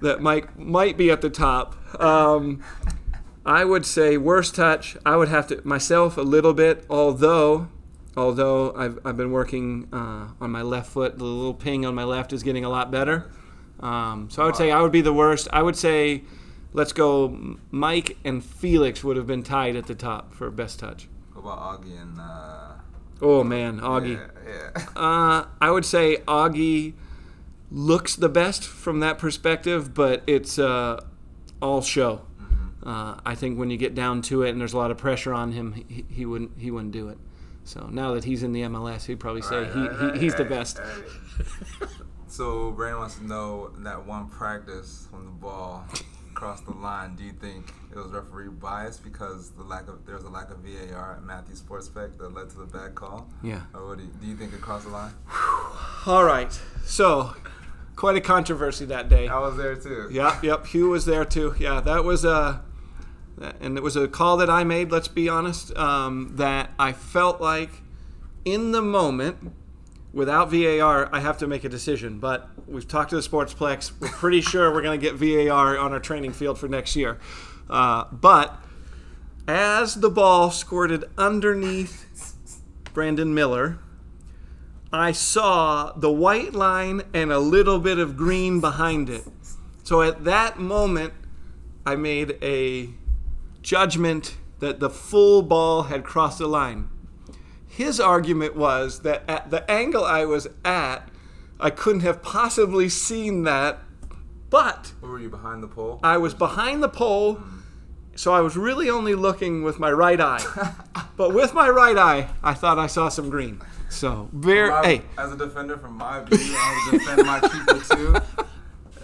that 0.00 0.20
Mike 0.20 0.56
might 0.56 0.96
be 0.96 1.10
at 1.10 1.20
the 1.20 1.30
top. 1.30 1.74
Um, 2.00 2.62
I 3.44 3.64
would 3.64 3.84
say 3.84 4.16
worst 4.16 4.54
touch. 4.54 4.96
I 5.04 5.16
would 5.16 5.28
have 5.28 5.48
to 5.48 5.60
myself 5.64 6.16
a 6.16 6.22
little 6.22 6.54
bit, 6.54 6.84
although 6.88 7.68
although 8.16 8.74
I've, 8.74 8.98
I've 9.04 9.16
been 9.16 9.32
working 9.32 9.88
uh, 9.92 10.28
on 10.40 10.50
my 10.50 10.62
left 10.62 10.90
foot. 10.90 11.18
The 11.18 11.24
little 11.24 11.54
ping 11.54 11.86
on 11.86 11.94
my 11.94 12.04
left 12.04 12.32
is 12.32 12.42
getting 12.42 12.64
a 12.64 12.68
lot 12.68 12.90
better. 12.90 13.30
Um, 13.80 14.28
so 14.30 14.42
I 14.42 14.46
would 14.46 14.56
say 14.56 14.70
I 14.70 14.80
would 14.80 14.92
be 14.92 15.00
the 15.00 15.12
worst. 15.12 15.48
I 15.52 15.62
would 15.62 15.76
say 15.76 16.22
let's 16.72 16.92
go. 16.92 17.56
Mike 17.70 18.16
and 18.24 18.44
Felix 18.44 19.02
would 19.02 19.16
have 19.16 19.26
been 19.26 19.42
tied 19.42 19.76
at 19.76 19.86
the 19.86 19.94
top 19.94 20.34
for 20.34 20.50
best 20.50 20.78
touch. 20.78 21.08
What 21.32 21.42
about 21.42 21.82
Augie 21.82 22.00
and 22.00 22.20
uh, 22.20 22.72
Oh 23.20 23.44
man, 23.44 23.80
Augie. 23.80 24.16
Yeah, 24.16 24.72
yeah. 24.76 24.86
Uh, 25.00 25.46
I 25.60 25.70
would 25.70 25.84
say 25.84 26.16
Augie 26.26 26.94
looks 27.70 28.16
the 28.16 28.28
best 28.28 28.64
from 28.64 29.00
that 29.00 29.18
perspective, 29.18 29.94
but 29.94 30.22
it's 30.26 30.58
uh, 30.58 31.00
all 31.62 31.80
show. 31.80 32.22
Uh, 32.82 33.16
I 33.24 33.36
think 33.36 33.60
when 33.60 33.70
you 33.70 33.76
get 33.76 33.94
down 33.94 34.22
to 34.22 34.42
it 34.42 34.50
and 34.50 34.60
there's 34.60 34.72
a 34.72 34.76
lot 34.76 34.90
of 34.90 34.98
pressure 34.98 35.32
on 35.32 35.52
him, 35.52 35.84
he, 35.88 36.04
he 36.10 36.26
wouldn't 36.26 36.58
he 36.58 36.72
wouldn't 36.72 36.92
do 36.92 37.08
it. 37.08 37.18
So 37.64 37.88
now 37.90 38.14
that 38.14 38.24
he's 38.24 38.42
in 38.42 38.52
the 38.52 38.62
MLS, 38.62 39.04
he'd 39.06 39.20
probably 39.20 39.42
say 39.42 39.62
Right, 39.62 39.72
he, 39.72 39.80
right, 39.80 40.00
right, 40.00 40.14
he, 40.14 40.20
he's 40.20 40.34
the 40.34 40.44
best. 40.44 40.78
right. 40.78 41.88
So 42.28 42.70
Brandon 42.70 42.98
wants 43.00 43.16
to 43.16 43.26
know 43.26 43.72
that 43.80 44.06
one 44.06 44.26
practice 44.30 45.06
when 45.10 45.26
the 45.26 45.30
ball 45.32 45.84
crossed 46.32 46.64
the 46.64 46.72
line. 46.72 47.14
Do 47.14 47.24
you 47.24 47.32
think 47.32 47.70
it 47.90 47.98
was 47.98 48.06
referee 48.10 48.48
bias 48.48 48.96
because 48.96 49.50
the 49.50 49.62
lack 49.62 49.86
of 49.86 50.06
there 50.06 50.14
was 50.14 50.24
a 50.24 50.30
lack 50.30 50.50
of 50.50 50.60
VAR 50.60 51.16
at 51.16 51.22
Matthews 51.24 51.60
Sportsplex 51.60 52.16
that 52.16 52.32
led 52.32 52.48
to 52.48 52.56
the 52.56 52.64
bad 52.64 52.94
call? 52.94 53.28
Yeah. 53.42 53.60
Or 53.74 53.88
what 53.88 53.98
do 53.98 54.04
you, 54.04 54.10
do 54.18 54.26
you 54.28 54.34
think 54.36 54.54
it 54.54 54.62
crossed 54.62 54.86
the 54.86 54.92
line? 54.92 55.12
All 56.06 56.24
right. 56.24 56.58
So 56.86 57.34
quite 57.96 58.16
a 58.16 58.20
controversy 58.22 58.86
that 58.86 59.10
day. 59.10 59.28
I 59.28 59.38
was 59.38 59.58
there 59.58 59.76
too. 59.76 60.08
Yep, 60.10 60.42
yep. 60.42 60.64
Hugh 60.66 60.88
was 60.88 61.04
there 61.04 61.26
too. 61.26 61.54
Yeah, 61.58 61.82
that 61.82 62.02
was 62.02 62.24
a, 62.24 62.62
and 63.60 63.76
it 63.76 63.82
was 63.82 63.96
a 63.96 64.08
call 64.08 64.36
that 64.38 64.50
I 64.50 64.64
made. 64.64 64.90
Let's 64.90 65.08
be 65.08 65.28
honest. 65.28 65.76
Um, 65.76 66.32
that 66.36 66.70
I 66.78 66.92
felt 66.92 67.40
like, 67.40 67.70
in 68.44 68.72
the 68.72 68.82
moment, 68.82 69.52
without 70.12 70.50
VAR, 70.50 71.08
I 71.12 71.20
have 71.20 71.38
to 71.38 71.46
make 71.46 71.64
a 71.64 71.68
decision. 71.68 72.18
But 72.18 72.48
we've 72.66 72.86
talked 72.86 73.10
to 73.10 73.16
the 73.16 73.22
Sportsplex. 73.22 73.92
We're 74.00 74.08
pretty 74.08 74.40
sure 74.42 74.72
we're 74.72 74.82
going 74.82 74.98
to 74.98 75.10
get 75.10 75.14
VAR 75.16 75.78
on 75.78 75.92
our 75.92 76.00
training 76.00 76.32
field 76.32 76.58
for 76.58 76.68
next 76.68 76.96
year. 76.96 77.18
Uh, 77.68 78.04
but 78.12 78.62
as 79.48 79.96
the 79.96 80.10
ball 80.10 80.50
squirted 80.50 81.04
underneath 81.16 82.34
Brandon 82.92 83.34
Miller, 83.34 83.78
I 84.92 85.12
saw 85.12 85.92
the 85.92 86.12
white 86.12 86.52
line 86.52 87.02
and 87.14 87.32
a 87.32 87.38
little 87.38 87.78
bit 87.78 87.98
of 87.98 88.16
green 88.16 88.60
behind 88.60 89.08
it. 89.08 89.24
So 89.84 90.02
at 90.02 90.24
that 90.24 90.58
moment, 90.58 91.14
I 91.86 91.96
made 91.96 92.36
a 92.42 92.90
judgment 93.62 94.36
that 94.58 94.80
the 94.80 94.90
full 94.90 95.42
ball 95.42 95.84
had 95.84 96.04
crossed 96.04 96.38
the 96.38 96.46
line. 96.46 96.88
His 97.66 97.98
argument 97.98 98.54
was 98.54 99.00
that 99.00 99.22
at 99.28 99.50
the 99.50 99.68
angle 99.70 100.04
I 100.04 100.24
was 100.24 100.46
at, 100.64 101.08
I 101.58 101.70
couldn't 101.70 102.02
have 102.02 102.22
possibly 102.22 102.88
seen 102.88 103.44
that, 103.44 103.78
but 104.50 104.92
were 105.00 105.18
you 105.18 105.30
behind 105.30 105.62
the 105.62 105.68
pole? 105.68 105.98
I 106.02 106.18
was 106.18 106.34
behind 106.34 106.82
the 106.82 106.88
pole, 106.88 107.40
so 108.14 108.34
I 108.34 108.40
was 108.40 108.56
really 108.56 108.90
only 108.90 109.14
looking 109.14 109.62
with 109.62 109.78
my 109.78 109.90
right 109.90 110.20
eye. 110.20 110.44
but 111.16 111.32
with 111.32 111.54
my 111.54 111.68
right 111.68 111.96
eye, 111.96 112.28
I 112.42 112.52
thought 112.52 112.78
I 112.78 112.86
saw 112.88 113.08
some 113.08 113.30
green. 113.30 113.62
So 113.88 114.28
very 114.32 114.70
My- 114.70 114.84
hey, 114.84 115.02
As 115.16 115.32
a 115.32 115.36
defender 115.36 115.78
from 115.78 115.96
my 115.96 116.20
view, 116.24 116.38
I 116.40 116.90
was 116.92 117.00
defending 117.00 117.26
my 117.26 117.40
keeper 117.40 117.96
too. 117.96 118.44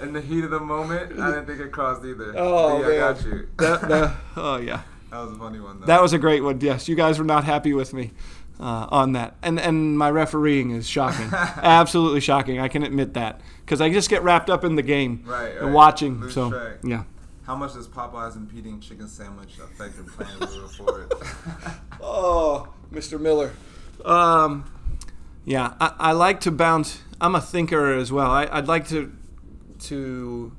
In 0.03 0.13
the 0.13 0.21
heat 0.21 0.45
of 0.45 0.51
the 0.51 0.61
moment, 0.61 1.19
I 1.19 1.31
didn't 1.31 1.47
think 1.47 1.61
it 1.61 1.73
crossed 1.73 2.05
either. 2.05 2.33
Oh, 2.37 2.79
But 2.83 2.89
yeah, 2.93 2.99
man. 2.99 3.03
I 3.09 3.13
got 3.13 3.25
you. 3.25 3.49
that, 3.59 3.81
that, 3.89 4.17
oh 4.37 4.57
yeah. 4.59 4.83
That 5.11 5.19
was 5.21 5.33
a 5.33 5.37
funny 5.37 5.59
one 5.61 5.81
though. 5.81 5.87
That 5.87 6.03
was 6.03 6.13
a 6.13 6.19
great 6.19 6.43
one. 6.43 6.61
Yes, 6.61 6.89
you 6.89 6.95
guys 6.95 7.19
were 7.19 7.25
not 7.25 7.45
happy 7.45 7.73
with 7.73 7.93
me 7.95 8.13
uh, 8.61 8.87
on 8.91 9.13
that, 9.13 9.37
and 9.43 9.59
and 9.59 9.97
my 9.99 10.11
refereeing 10.11 10.71
is 10.71 10.87
shocking, 10.89 11.29
absolutely 11.33 12.21
shocking. 12.21 12.59
I 12.61 12.69
can 12.69 12.83
admit 12.83 13.15
that 13.15 13.41
because 13.65 13.81
I 13.81 13.91
just 13.91 14.11
get 14.11 14.23
wrapped 14.23 14.51
up 14.51 14.65
in 14.65 14.75
the 14.77 14.83
game 14.83 15.23
Right, 15.27 15.53
and 15.57 15.67
right. 15.67 15.73
watching. 15.73 16.21
Lose 16.21 16.35
so 16.35 16.51
track. 16.51 16.79
yeah. 16.85 17.05
How 17.45 17.57
much 17.57 17.73
does 17.73 17.89
Popeye's 17.89 18.37
impeding 18.37 18.79
chicken 18.81 19.09
sandwich 19.09 19.55
affect 19.59 19.97
your 19.97 20.05
plan 20.05 20.29
moving 20.39 20.69
forward? 20.69 21.11
Oh, 22.03 22.69
Mr. 22.93 23.19
Miller. 23.19 23.53
Um, 24.05 24.71
yeah, 25.47 25.73
I, 25.81 25.95
I 25.99 26.13
like 26.13 26.41
to 26.43 26.51
bounce. 26.51 27.01
I'm 27.21 27.35
a 27.35 27.41
thinker 27.41 27.95
as 27.95 28.13
well. 28.13 28.31
I, 28.31 28.47
I'd 28.53 28.69
like 28.69 28.87
to 28.89 29.11
to 29.81 30.53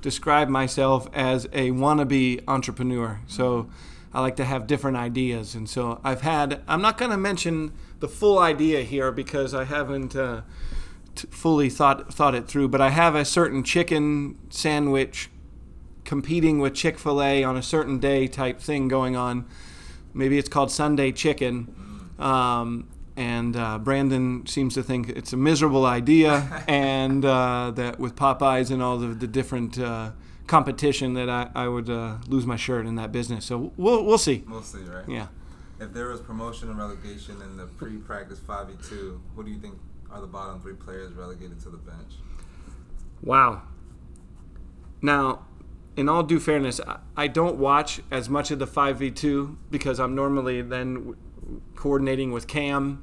describe 0.00 0.48
myself 0.48 1.08
as 1.12 1.44
a 1.46 1.70
wannabe 1.70 2.42
entrepreneur. 2.48 3.20
So 3.26 3.68
I 4.12 4.20
like 4.20 4.36
to 4.36 4.44
have 4.44 4.66
different 4.66 4.96
ideas, 4.96 5.54
and 5.54 5.68
so 5.68 6.00
I've 6.02 6.22
had. 6.22 6.62
I'm 6.66 6.82
not 6.82 6.98
going 6.98 7.10
to 7.10 7.16
mention 7.16 7.72
the 8.00 8.08
full 8.08 8.38
idea 8.38 8.82
here 8.82 9.12
because 9.12 9.54
I 9.54 9.64
haven't. 9.64 10.16
Uh, 10.16 10.42
fully 11.28 11.68
thought 11.68 12.12
thought 12.12 12.34
it 12.34 12.48
through, 12.48 12.68
but 12.68 12.80
I 12.80 12.90
have 12.90 13.14
a 13.14 13.24
certain 13.24 13.62
chicken 13.62 14.38
sandwich 14.48 15.28
competing 16.04 16.58
with 16.58 16.74
Chick 16.74 16.98
Fil 16.98 17.22
A 17.22 17.44
on 17.44 17.56
a 17.56 17.62
certain 17.62 17.98
day 17.98 18.26
type 18.26 18.60
thing 18.60 18.88
going 18.88 19.16
on. 19.16 19.46
Maybe 20.14 20.38
it's 20.38 20.48
called 20.48 20.70
Sunday 20.70 21.12
Chicken. 21.12 22.10
Um, 22.18 22.88
and 23.20 23.54
uh, 23.54 23.78
Brandon 23.78 24.46
seems 24.46 24.72
to 24.74 24.82
think 24.82 25.10
it's 25.10 25.34
a 25.34 25.36
miserable 25.36 25.84
idea, 25.84 26.64
and 26.66 27.22
uh, 27.22 27.70
that 27.72 28.00
with 28.00 28.16
Popeyes 28.16 28.70
and 28.70 28.82
all 28.82 28.96
the, 28.96 29.08
the 29.08 29.26
different 29.26 29.78
uh, 29.78 30.12
competition, 30.46 31.12
that 31.14 31.28
I, 31.28 31.50
I 31.54 31.68
would 31.68 31.90
uh, 31.90 32.16
lose 32.28 32.46
my 32.46 32.56
shirt 32.56 32.86
in 32.86 32.94
that 32.94 33.12
business. 33.12 33.44
So 33.44 33.72
we'll, 33.76 34.06
we'll 34.06 34.16
see. 34.16 34.42
we'll 34.48 34.62
see, 34.62 34.78
right? 34.84 35.06
Yeah. 35.06 35.26
If 35.78 35.92
there 35.92 36.08
was 36.08 36.22
promotion 36.22 36.70
and 36.70 36.78
relegation 36.78 37.42
in 37.42 37.58
the 37.58 37.66
pre-practice 37.66 38.38
five 38.38 38.68
v 38.68 38.74
two, 38.88 39.20
who 39.36 39.44
do 39.44 39.50
you 39.50 39.58
think 39.58 39.74
are 40.10 40.22
the 40.22 40.26
bottom 40.26 40.58
three 40.58 40.74
players 40.74 41.12
relegated 41.12 41.60
to 41.60 41.68
the 41.68 41.76
bench? 41.76 42.14
Wow. 43.22 43.62
Now, 45.02 45.44
in 45.94 46.08
all 46.08 46.22
due 46.22 46.40
fairness, 46.40 46.80
I- 46.86 47.00
I 47.18 47.26
don't 47.26 47.56
watch 47.56 48.00
as 48.10 48.30
much 48.30 48.50
of 48.50 48.58
the 48.58 48.66
5v2 48.66 49.56
because 49.70 50.00
I'm 50.00 50.14
normally 50.14 50.62
then 50.62 51.16
coordinating 51.76 52.32
with 52.32 52.46
Cam 52.46 53.02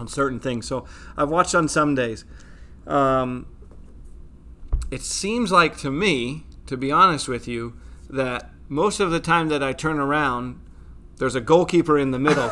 on 0.00 0.08
certain 0.08 0.40
things. 0.40 0.66
So 0.66 0.86
I've 1.16 1.28
watched 1.28 1.54
on 1.54 1.68
some 1.68 1.94
days. 1.94 2.24
Um, 2.86 3.46
it 4.90 5.02
seems 5.02 5.52
like 5.52 5.76
to 5.78 5.90
me, 5.90 6.44
to 6.66 6.76
be 6.76 6.90
honest 6.90 7.28
with 7.28 7.46
you, 7.46 7.78
that 8.08 8.50
most 8.68 8.98
of 8.98 9.10
the 9.10 9.20
time 9.20 9.48
that 9.48 9.62
I 9.62 9.72
turn 9.72 9.98
around, 9.98 10.60
there's 11.18 11.34
a 11.34 11.40
goalkeeper 11.40 11.98
in 11.98 12.10
the 12.10 12.18
middle. 12.18 12.50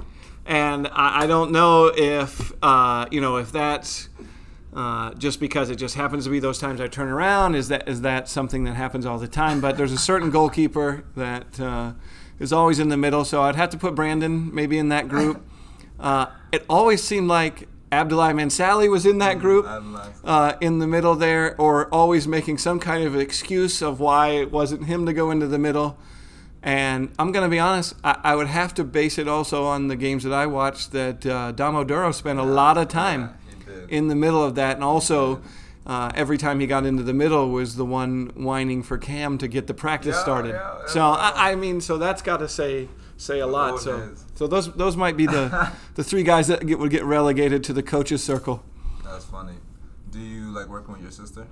and 0.46 0.88
I, 0.88 1.24
I 1.24 1.26
don't 1.26 1.52
know 1.52 1.92
if, 1.94 2.52
uh, 2.62 3.06
you 3.10 3.20
know, 3.20 3.36
if 3.36 3.52
that's 3.52 4.08
uh, 4.74 5.14
just 5.14 5.38
because 5.38 5.70
it 5.70 5.76
just 5.76 5.94
happens 5.94 6.24
to 6.24 6.30
be 6.30 6.40
those 6.40 6.58
times 6.58 6.80
I 6.80 6.88
turn 6.88 7.08
around. 7.08 7.54
Is 7.54 7.68
that 7.68 7.88
is 7.88 8.00
that 8.00 8.28
something 8.28 8.64
that 8.64 8.74
happens 8.74 9.06
all 9.06 9.18
the 9.18 9.28
time? 9.28 9.60
But 9.60 9.76
there's 9.76 9.92
a 9.92 9.98
certain 9.98 10.30
goalkeeper 10.30 11.04
that 11.16 11.60
uh, 11.60 11.92
is 12.40 12.52
always 12.52 12.78
in 12.78 12.88
the 12.88 12.96
middle, 12.96 13.24
so 13.24 13.42
I'd 13.42 13.54
have 13.54 13.70
to 13.70 13.78
put 13.78 13.94
Brandon 13.94 14.52
maybe 14.52 14.76
in 14.78 14.88
that 14.88 15.08
group. 15.08 15.46
Uh, 15.98 16.26
it 16.52 16.64
always 16.68 17.02
seemed 17.02 17.28
like 17.28 17.68
Abdullah 17.92 18.32
Mansali 18.32 18.90
was 18.90 19.06
in 19.06 19.18
that 19.18 19.38
group, 19.38 19.66
uh, 20.24 20.54
in 20.60 20.78
the 20.80 20.86
middle 20.86 21.14
there, 21.14 21.54
or 21.60 21.86
always 21.94 22.26
making 22.26 22.58
some 22.58 22.80
kind 22.80 23.04
of 23.04 23.14
excuse 23.16 23.80
of 23.82 24.00
why 24.00 24.28
it 24.30 24.50
wasn't 24.50 24.84
him 24.86 25.06
to 25.06 25.12
go 25.12 25.30
into 25.30 25.46
the 25.46 25.58
middle. 25.58 25.96
And 26.62 27.12
I'm 27.18 27.30
going 27.30 27.44
to 27.44 27.50
be 27.50 27.58
honest, 27.58 27.94
I, 28.02 28.18
I 28.24 28.34
would 28.36 28.46
have 28.48 28.74
to 28.74 28.84
base 28.84 29.18
it 29.18 29.28
also 29.28 29.64
on 29.64 29.88
the 29.88 29.96
games 29.96 30.24
that 30.24 30.32
I 30.32 30.46
watched 30.46 30.92
that 30.92 31.24
uh, 31.26 31.52
Damo 31.52 31.84
Duro 31.84 32.10
spent 32.10 32.38
a 32.38 32.42
lot 32.44 32.78
of 32.78 32.88
time 32.88 33.34
did. 33.66 33.90
in 33.90 34.08
the 34.08 34.14
middle 34.14 34.42
of 34.42 34.54
that, 34.56 34.76
and 34.76 34.82
also 34.84 35.42
uh, 35.86 36.10
every 36.14 36.38
time 36.38 36.60
he 36.60 36.66
got 36.66 36.86
into 36.86 37.02
the 37.02 37.12
middle 37.12 37.50
was 37.50 37.76
the 37.76 37.84
one 37.84 38.32
whining 38.34 38.82
for 38.82 38.96
Cam 38.98 39.36
to 39.38 39.46
get 39.46 39.66
the 39.66 39.74
practice 39.74 40.16
Yeah, 40.16 40.22
started. 40.22 40.52
yeah, 40.54 40.86
so. 40.86 41.02
I, 41.02 41.50
I 41.52 41.54
mean, 41.54 41.80
so 41.82 41.98
that's 41.98 42.22
got 42.22 42.38
to 42.38 42.48
say 42.48 42.88
say 43.16 43.40
a 43.40 43.46
lot. 43.46 43.80
So 43.80 44.14
so 44.34 44.46
those 44.46 44.72
those 44.74 44.96
might 44.96 45.16
be 45.16 45.26
the 45.26 45.70
the 45.94 46.04
three 46.04 46.22
guys 46.22 46.48
that 46.48 46.66
get, 46.66 46.78
would 46.78 46.90
get 46.90 47.04
relegated 47.04 47.62
to 47.64 47.72
the 47.72 47.82
coaches 47.82 48.22
circle. 48.22 48.62
That's 49.04 49.24
funny. 49.24 49.54
Do 50.10 50.18
you 50.20 50.50
like 50.52 50.68
working 50.68 50.92
with 50.94 51.02
your 51.02 51.10
sister? 51.10 51.46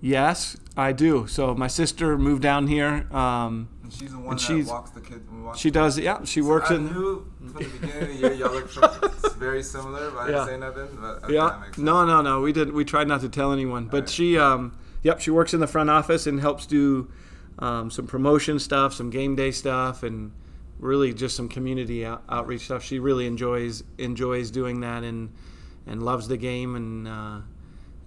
Yes, 0.00 0.56
I 0.76 0.92
do. 0.92 1.26
So 1.26 1.54
my 1.56 1.66
sister 1.66 2.16
moved 2.16 2.40
down 2.42 2.68
here. 2.68 3.08
Um, 3.12 3.68
And 3.82 3.92
she's 3.92 4.12
the 4.12 4.18
one 4.18 4.30
And 4.30 4.38
that 4.38 4.42
she's- 4.44 4.68
walks 4.68 4.90
the 4.90 5.00
kids. 5.00 5.28
walks 5.28 5.58
she 5.58 5.70
the 5.70 5.80
does. 5.80 5.98
Yeah, 5.98 6.22
she 6.24 6.40
works 6.40 6.70
I 6.70 6.76
in. 6.76 6.86
knew 6.86 7.26
from 7.38 7.52
the 7.52 7.64
beginning 7.64 8.02
of 8.02 8.08
the 8.08 8.14
year 8.14 8.32
y'all 8.34 8.52
look 8.52 8.68
from, 8.70 8.90
very 9.40 9.62
similar, 9.62 10.10
but 10.12 10.18
I 10.20 10.26
didn't 10.26 10.36
Yeah. 10.38 10.46
say 10.46 10.56
nothing. 10.58 10.98
But 11.00 11.28
Yeah. 11.30 11.44
that 11.48 11.60
makes 11.60 11.76
sense. 11.76 11.84
No, 11.84 12.04
no, 12.06 12.22
no. 12.22 12.40
We 12.42 12.52
did. 12.52 12.72
We 12.72 12.84
tried 12.84 13.08
not 13.08 13.22
to 13.22 13.28
tell 13.28 13.52
anyone. 13.52 13.86
But 13.86 13.96
Alright. 13.96 14.08
she, 14.10 14.38
um, 14.38 14.72
yep, 15.02 15.20
she 15.20 15.32
works 15.32 15.52
in 15.52 15.58
the 15.58 15.66
front 15.66 15.90
office 15.90 16.28
and 16.28 16.38
helps 16.40 16.64
do 16.64 17.08
um, 17.58 17.90
some 17.90 18.06
promotion 18.06 18.58
stuff, 18.58 18.94
some 18.94 19.10
game 19.10 19.34
day 19.36 19.50
stuff, 19.50 20.02
and 20.02 20.32
really 20.78 21.12
just 21.12 21.34
some 21.36 21.48
community 21.48 22.04
out- 22.06 22.22
outreach 22.28 22.62
stuff. 22.62 22.82
She 22.84 22.98
really 22.98 23.26
enjoys 23.26 23.82
enjoys 23.98 24.50
doing 24.50 24.80
that 24.80 25.02
and 25.04 25.32
and 25.86 26.02
loves 26.02 26.28
the 26.28 26.36
game 26.36 26.76
and 26.76 27.08
uh, 27.08 27.40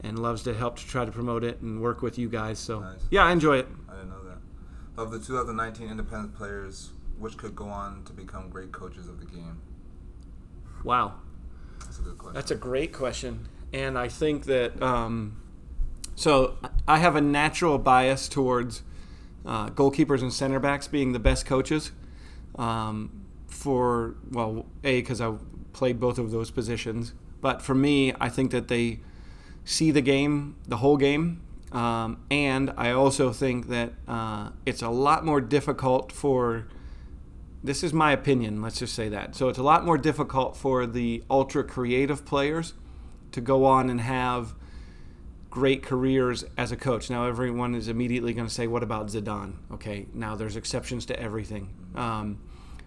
and 0.04 0.20
loves 0.20 0.44
to 0.44 0.54
help 0.54 0.78
to 0.78 0.88
try 0.88 1.06
to 1.06 1.12
promote 1.12 1.44
it 1.44 1.62
and 1.62 1.82
work 1.82 2.02
with 2.02 2.18
you 2.18 2.30
guys. 2.30 2.60
So 2.60 2.80
Nice. 2.80 3.00
yeah, 3.10 3.24
I 3.26 3.32
enjoy 3.32 3.58
it. 3.58 3.68
I 3.90 3.94
didn't 3.96 4.10
know 4.10 4.24
that. 4.26 5.02
Of 5.02 5.12
the 5.12 5.20
2019 5.20 5.90
independent 5.90 6.36
players, 6.36 6.92
which 7.20 7.38
could 7.38 7.56
go 7.56 7.66
on 7.66 8.04
to 8.06 8.14
become 8.14 8.50
great 8.50 8.72
coaches 8.72 9.08
of 9.08 9.20
the 9.20 9.26
game? 9.26 9.62
Wow. 10.84 11.16
That's 11.80 12.00
a 12.00 12.02
good 12.04 12.18
question. 12.18 12.34
That's 12.36 12.52
a 12.52 12.56
great 12.56 12.94
question, 12.94 13.48
and 13.74 13.98
I 13.98 14.08
think 14.08 14.46
that 14.46 14.82
um, 14.82 15.42
so 16.16 16.58
I 16.88 17.00
have 17.00 17.16
a 17.16 17.22
natural 17.22 17.78
bias 17.80 18.30
towards 18.30 18.84
uh, 19.46 19.70
goalkeepers 19.70 20.22
and 20.22 20.34
center 20.34 20.60
backs 20.60 20.88
being 20.88 21.14
the 21.14 21.20
best 21.20 21.46
coaches. 21.46 21.92
Um, 22.56 23.26
for 23.48 24.16
well, 24.32 24.66
a 24.84 25.02
because 25.02 25.22
I 25.22 25.34
played 25.74 26.00
both 26.00 26.18
of 26.18 26.32
those 26.32 26.52
positions, 26.52 27.14
but 27.42 27.62
for 27.62 27.76
me, 27.76 28.14
I 28.20 28.30
think 28.30 28.52
that 28.52 28.68
they 28.68 29.00
see 29.66 29.92
the 29.92 30.02
game, 30.02 30.56
the 30.68 30.78
whole 30.78 30.98
game, 30.98 31.42
um, 31.72 32.24
and 32.30 32.74
I 32.78 32.92
also 32.92 33.32
think 33.32 33.68
that 33.68 33.94
uh, 34.08 34.50
it's 34.66 34.82
a 34.82 34.90
lot 34.90 35.26
more 35.26 35.40
difficult 35.40 36.12
for 36.12 36.68
this 37.64 37.84
is 37.84 37.94
my 37.94 38.12
opinion, 38.12 38.62
let's 38.62 38.80
just 38.80 38.96
say 38.96 39.08
that. 39.10 39.36
So 39.36 39.48
it's 39.48 39.60
a 39.60 39.64
lot 39.64 39.86
more 39.86 39.98
difficult 39.98 40.58
for 40.58 40.88
the 40.88 41.24
ultra 41.30 41.64
creative 41.64 42.26
players 42.26 42.74
to 43.34 43.42
go 43.42 43.66
on 43.66 43.90
and 43.90 44.02
have 44.02 44.56
great 45.52 45.84
careers 45.84 46.46
as 46.58 46.72
a 46.72 46.78
coach. 46.78 47.10
Now, 47.10 47.28
everyone 47.28 47.76
is 47.76 47.90
immediately 47.90 48.34
going 48.34 48.48
to 48.48 48.54
say, 48.54 48.68
what 48.68 48.82
about 48.82 49.08
Zidane? 49.08 49.56
Okay, 49.74 50.08
now 50.14 50.36
there's 50.36 50.56
exceptions 50.56 51.06
to 51.08 51.20
everything. 51.20 51.70
Um, 51.94 52.40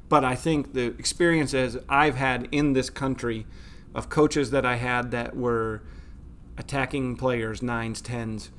but 0.08 0.24
I 0.24 0.34
think 0.34 0.72
the 0.72 0.86
experiences 0.98 1.76
I've 1.88 2.16
had 2.16 2.48
in 2.50 2.72
this 2.72 2.90
country 2.90 3.46
of 3.94 4.08
coaches 4.08 4.50
that 4.50 4.64
I 4.64 4.76
had 4.76 5.10
that 5.12 5.36
were 5.36 5.82
attacking 6.56 7.16
players, 7.16 7.62
nines, 7.62 8.00
tens, 8.00 8.50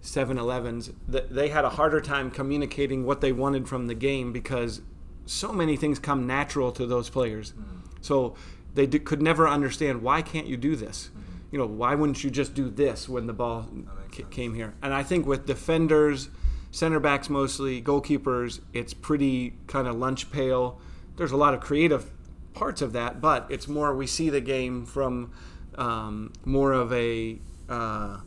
7 0.00 0.38
11s, 0.38 0.94
they 1.06 1.50
had 1.50 1.64
a 1.64 1.70
harder 1.70 2.00
time 2.00 2.30
communicating 2.30 3.04
what 3.04 3.20
they 3.20 3.32
wanted 3.32 3.68
from 3.68 3.86
the 3.86 3.94
game 3.94 4.32
because 4.32 4.80
so 5.26 5.52
many 5.52 5.76
things 5.76 5.98
come 5.98 6.26
natural 6.26 6.72
to 6.72 6.86
those 6.86 7.10
players. 7.10 7.52
So 8.00 8.34
they 8.74 8.86
d- 8.86 8.98
could 8.98 9.20
never 9.20 9.46
understand 9.46 10.00
why 10.00 10.22
can't 10.22 10.46
you 10.46 10.56
do 10.56 10.74
this? 10.74 11.10
You 11.50 11.58
know, 11.58 11.66
why 11.66 11.94
wouldn't 11.94 12.22
you 12.22 12.30
just 12.30 12.54
do 12.54 12.70
this 12.70 13.08
when 13.08 13.26
the 13.26 13.32
ball 13.32 13.68
sense. 14.12 14.28
came 14.30 14.54
here? 14.54 14.74
And 14.82 14.94
I 14.94 15.02
think 15.02 15.26
with 15.26 15.46
defenders, 15.46 16.28
center 16.70 17.00
backs 17.00 17.28
mostly, 17.28 17.82
goalkeepers, 17.82 18.60
it's 18.72 18.94
pretty 18.94 19.54
kind 19.66 19.88
of 19.88 19.96
lunch 19.96 20.30
pail. 20.30 20.80
There's 21.16 21.32
a 21.32 21.36
lot 21.36 21.54
of 21.54 21.60
creative 21.60 22.10
parts 22.54 22.82
of 22.82 22.92
that, 22.92 23.20
but 23.20 23.46
it's 23.50 23.68
more 23.68 23.94
we 23.94 24.06
see 24.06 24.30
the 24.30 24.40
game 24.40 24.86
from 24.86 25.32
um, 25.76 26.32
more 26.44 26.72
of 26.72 26.92
a 26.92 27.38
uh, 27.68 28.18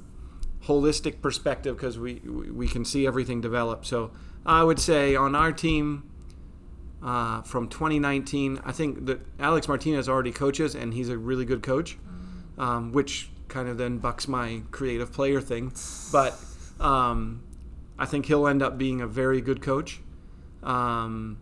holistic 0.65 1.21
perspective 1.21 1.75
because 1.75 1.99
we, 1.99 2.15
we 2.25 2.51
we 2.51 2.67
can 2.67 2.85
see 2.85 3.05
everything 3.05 3.41
develop. 3.41 3.85
So 3.85 4.11
I 4.45 4.63
would 4.63 4.79
say 4.79 5.15
on 5.15 5.35
our 5.35 5.51
team 5.51 6.09
uh, 7.03 7.41
from 7.41 7.67
2019, 7.67 8.61
I 8.63 8.71
think 8.71 9.05
that 9.05 9.19
Alex 9.39 9.67
Martinez 9.67 10.07
already 10.07 10.31
coaches 10.31 10.75
and 10.75 10.93
he's 10.93 11.09
a 11.09 11.17
really 11.17 11.45
good 11.45 11.61
coach, 11.61 11.97
um, 12.57 12.91
which 12.91 13.29
kind 13.47 13.69
of 13.69 13.77
then 13.77 13.97
bucks 13.97 14.27
my 14.27 14.61
creative 14.71 15.11
player 15.11 15.41
thing. 15.41 15.73
But 16.11 16.39
um, 16.79 17.43
I 17.97 18.05
think 18.05 18.25
he'll 18.25 18.47
end 18.47 18.61
up 18.61 18.77
being 18.77 19.01
a 19.01 19.07
very 19.07 19.41
good 19.41 19.61
coach. 19.61 19.99
Um, 20.61 21.37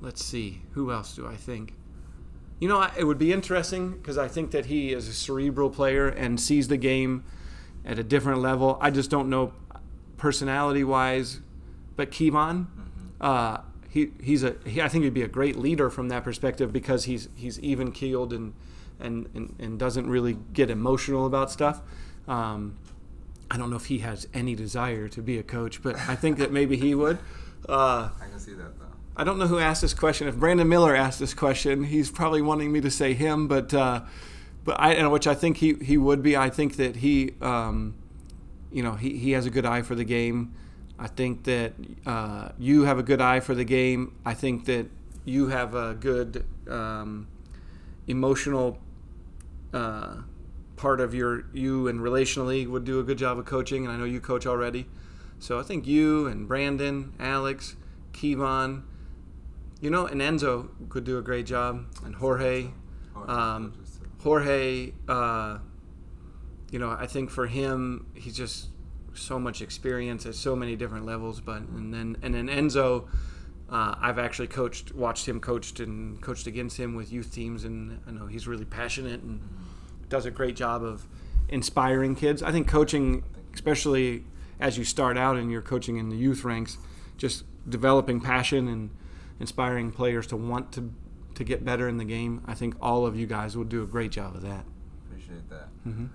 let's 0.00 0.24
see, 0.24 0.62
who 0.72 0.90
else 0.90 1.14
do 1.14 1.26
I 1.26 1.36
think? 1.36 1.74
You 2.58 2.68
know, 2.68 2.88
it 2.96 3.04
would 3.04 3.18
be 3.18 3.32
interesting 3.32 3.92
because 3.92 4.16
I 4.16 4.28
think 4.28 4.50
that 4.52 4.66
he 4.66 4.92
is 4.92 5.08
a 5.08 5.12
cerebral 5.12 5.70
player 5.70 6.08
and 6.08 6.40
sees 6.40 6.68
the 6.68 6.78
game 6.78 7.24
at 7.84 7.98
a 7.98 8.02
different 8.02 8.40
level. 8.40 8.78
I 8.80 8.90
just 8.90 9.10
don't 9.10 9.28
know 9.28 9.52
personality 10.16 10.82
wise, 10.82 11.40
but 11.96 12.10
Kevon, 12.10 12.66
uh, 13.20 13.58
he 13.90 14.08
he's 14.22 14.42
a 14.42 14.56
he, 14.64 14.80
I 14.80 14.88
think 14.88 15.04
he'd 15.04 15.14
be 15.14 15.22
a 15.22 15.28
great 15.28 15.56
leader 15.56 15.90
from 15.90 16.08
that 16.08 16.24
perspective 16.24 16.72
because 16.72 17.04
he's 17.04 17.28
he's 17.36 17.60
even 17.60 17.92
keeled 17.92 18.32
and, 18.32 18.54
and 19.00 19.28
and 19.34 19.54
and 19.58 19.78
doesn't 19.78 20.08
really 20.08 20.38
get 20.52 20.70
emotional 20.70 21.26
about 21.26 21.50
stuff. 21.50 21.82
Um, 22.28 22.78
I 23.50 23.56
don't 23.56 23.70
know 23.70 23.76
if 23.76 23.86
he 23.86 23.98
has 23.98 24.26
any 24.34 24.54
desire 24.54 25.08
to 25.08 25.22
be 25.22 25.38
a 25.38 25.42
coach, 25.42 25.82
but 25.82 25.96
I 25.96 26.16
think 26.16 26.38
that 26.38 26.52
maybe 26.52 26.76
he 26.76 26.94
would. 26.94 27.18
Uh, 27.68 28.10
I 28.20 28.26
can 28.28 28.38
see 28.38 28.54
that 28.54 28.78
though. 28.78 28.86
I 29.16 29.24
don't 29.24 29.38
know 29.38 29.46
who 29.46 29.58
asked 29.58 29.82
this 29.82 29.94
question. 29.94 30.28
If 30.28 30.36
Brandon 30.36 30.68
Miller 30.68 30.94
asked 30.94 31.18
this 31.18 31.32
question, 31.32 31.84
he's 31.84 32.10
probably 32.10 32.42
wanting 32.42 32.70
me 32.70 32.80
to 32.82 32.90
say 32.90 33.14
him, 33.14 33.48
but 33.48 33.72
uh, 33.72 34.02
but 34.64 34.78
I 34.78 34.94
and 34.94 35.10
which 35.10 35.26
I 35.26 35.34
think 35.34 35.58
he, 35.58 35.74
he 35.74 35.96
would 35.96 36.22
be. 36.22 36.36
I 36.36 36.50
think 36.50 36.76
that 36.76 36.96
he 36.96 37.34
um, 37.40 37.94
you 38.70 38.82
know 38.82 38.92
he, 38.92 39.16
he 39.16 39.32
has 39.32 39.46
a 39.46 39.50
good 39.50 39.64
eye 39.64 39.82
for 39.82 39.94
the 39.94 40.04
game. 40.04 40.54
I 40.98 41.06
think 41.06 41.44
that 41.44 41.72
uh, 42.04 42.50
you 42.58 42.82
have 42.82 42.98
a 42.98 43.02
good 43.02 43.20
eye 43.20 43.40
for 43.40 43.54
the 43.54 43.64
game. 43.64 44.16
I 44.24 44.34
think 44.34 44.64
that 44.66 44.86
you 45.24 45.48
have 45.48 45.74
a 45.74 45.94
good 45.94 46.44
um, 46.68 47.26
emotional 48.06 48.78
uh, 49.76 50.22
part 50.76 51.00
of 51.00 51.14
your 51.14 51.44
you 51.52 51.88
and 51.88 52.00
relationally 52.00 52.66
would 52.68 52.84
do 52.84 52.98
a 52.98 53.02
good 53.02 53.18
job 53.18 53.38
of 53.38 53.44
coaching, 53.44 53.84
and 53.84 53.92
I 53.92 53.96
know 53.96 54.04
you 54.04 54.20
coach 54.20 54.46
already. 54.46 54.86
So 55.38 55.60
I 55.60 55.62
think 55.62 55.86
you 55.86 56.26
and 56.26 56.48
Brandon, 56.48 57.12
Alex, 57.20 57.76
Kevon, 58.12 58.84
you 59.80 59.90
know, 59.90 60.06
and 60.06 60.20
Enzo 60.20 60.68
could 60.88 61.04
do 61.04 61.18
a 61.18 61.22
great 61.22 61.46
job, 61.46 61.84
and 62.04 62.14
Jorge. 62.16 62.70
Jorge 63.14 63.32
Um. 63.32 63.74
Jorge, 64.22 64.92
uh, 65.06 65.58
you 66.72 66.80
know, 66.80 66.90
I 66.90 67.06
think 67.06 67.30
for 67.30 67.46
him, 67.46 68.06
he's 68.14 68.36
just 68.36 68.70
so 69.14 69.38
much 69.38 69.62
experience 69.62 70.26
at 70.26 70.34
so 70.34 70.56
many 70.56 70.74
different 70.74 71.06
levels. 71.06 71.40
But 71.40 71.62
and 71.62 71.94
then 71.94 72.16
and 72.22 72.34
then 72.34 72.48
Enzo, 72.48 73.06
uh, 73.70 73.94
I've 74.00 74.18
actually 74.18 74.48
coached, 74.48 74.94
watched 74.94 75.28
him 75.28 75.38
coached, 75.38 75.78
and 75.80 76.20
coached 76.20 76.46
against 76.48 76.76
him 76.76 76.96
with 76.96 77.12
youth 77.12 77.32
teams, 77.32 77.64
and 77.64 78.00
I 78.06 78.10
know 78.10 78.26
he's 78.26 78.48
really 78.48 78.64
passionate 78.64 79.22
and 79.22 79.40
does 80.08 80.26
a 80.26 80.30
great 80.30 80.56
job 80.56 80.82
of 80.82 81.06
inspiring 81.48 82.14
kids. 82.14 82.42
I 82.42 82.52
think 82.52 82.68
coaching, 82.68 83.24
especially 83.54 84.24
as 84.58 84.78
you 84.78 84.84
start 84.84 85.16
out 85.18 85.36
and 85.36 85.50
you're 85.50 85.62
coaching 85.62 85.96
in 85.96 86.08
the 86.08 86.16
youth 86.16 86.44
ranks, 86.44 86.78
just 87.16 87.44
developing 87.68 88.20
passion 88.20 88.68
and 88.68 88.90
inspiring 89.40 89.90
players 89.90 90.26
to 90.28 90.36
want 90.36 90.72
to 90.72 90.92
to 91.34 91.44
get 91.44 91.64
better 91.64 91.86
in 91.86 91.98
the 91.98 92.04
game. 92.04 92.42
I 92.46 92.54
think 92.54 92.76
all 92.80 93.06
of 93.06 93.14
you 93.14 93.26
guys 93.26 93.56
would 93.56 93.68
do 93.68 93.82
a 93.82 93.86
great 93.86 94.10
job 94.10 94.34
of 94.34 94.42
that. 94.42 94.64
Appreciate 95.06 95.48
that. 95.50 95.68
Mm-hmm. 95.86 96.06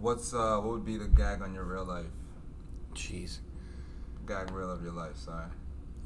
What's 0.00 0.34
uh, 0.34 0.58
what 0.58 0.72
would 0.72 0.84
be 0.84 0.96
the 0.96 1.06
gag 1.06 1.40
on 1.40 1.54
your 1.54 1.64
real 1.64 1.84
life? 1.84 2.06
Jeez. 2.94 3.38
Gag 4.26 4.50
reel 4.50 4.70
of 4.70 4.82
your 4.82 4.92
life. 4.92 5.16
Sorry. 5.16 5.46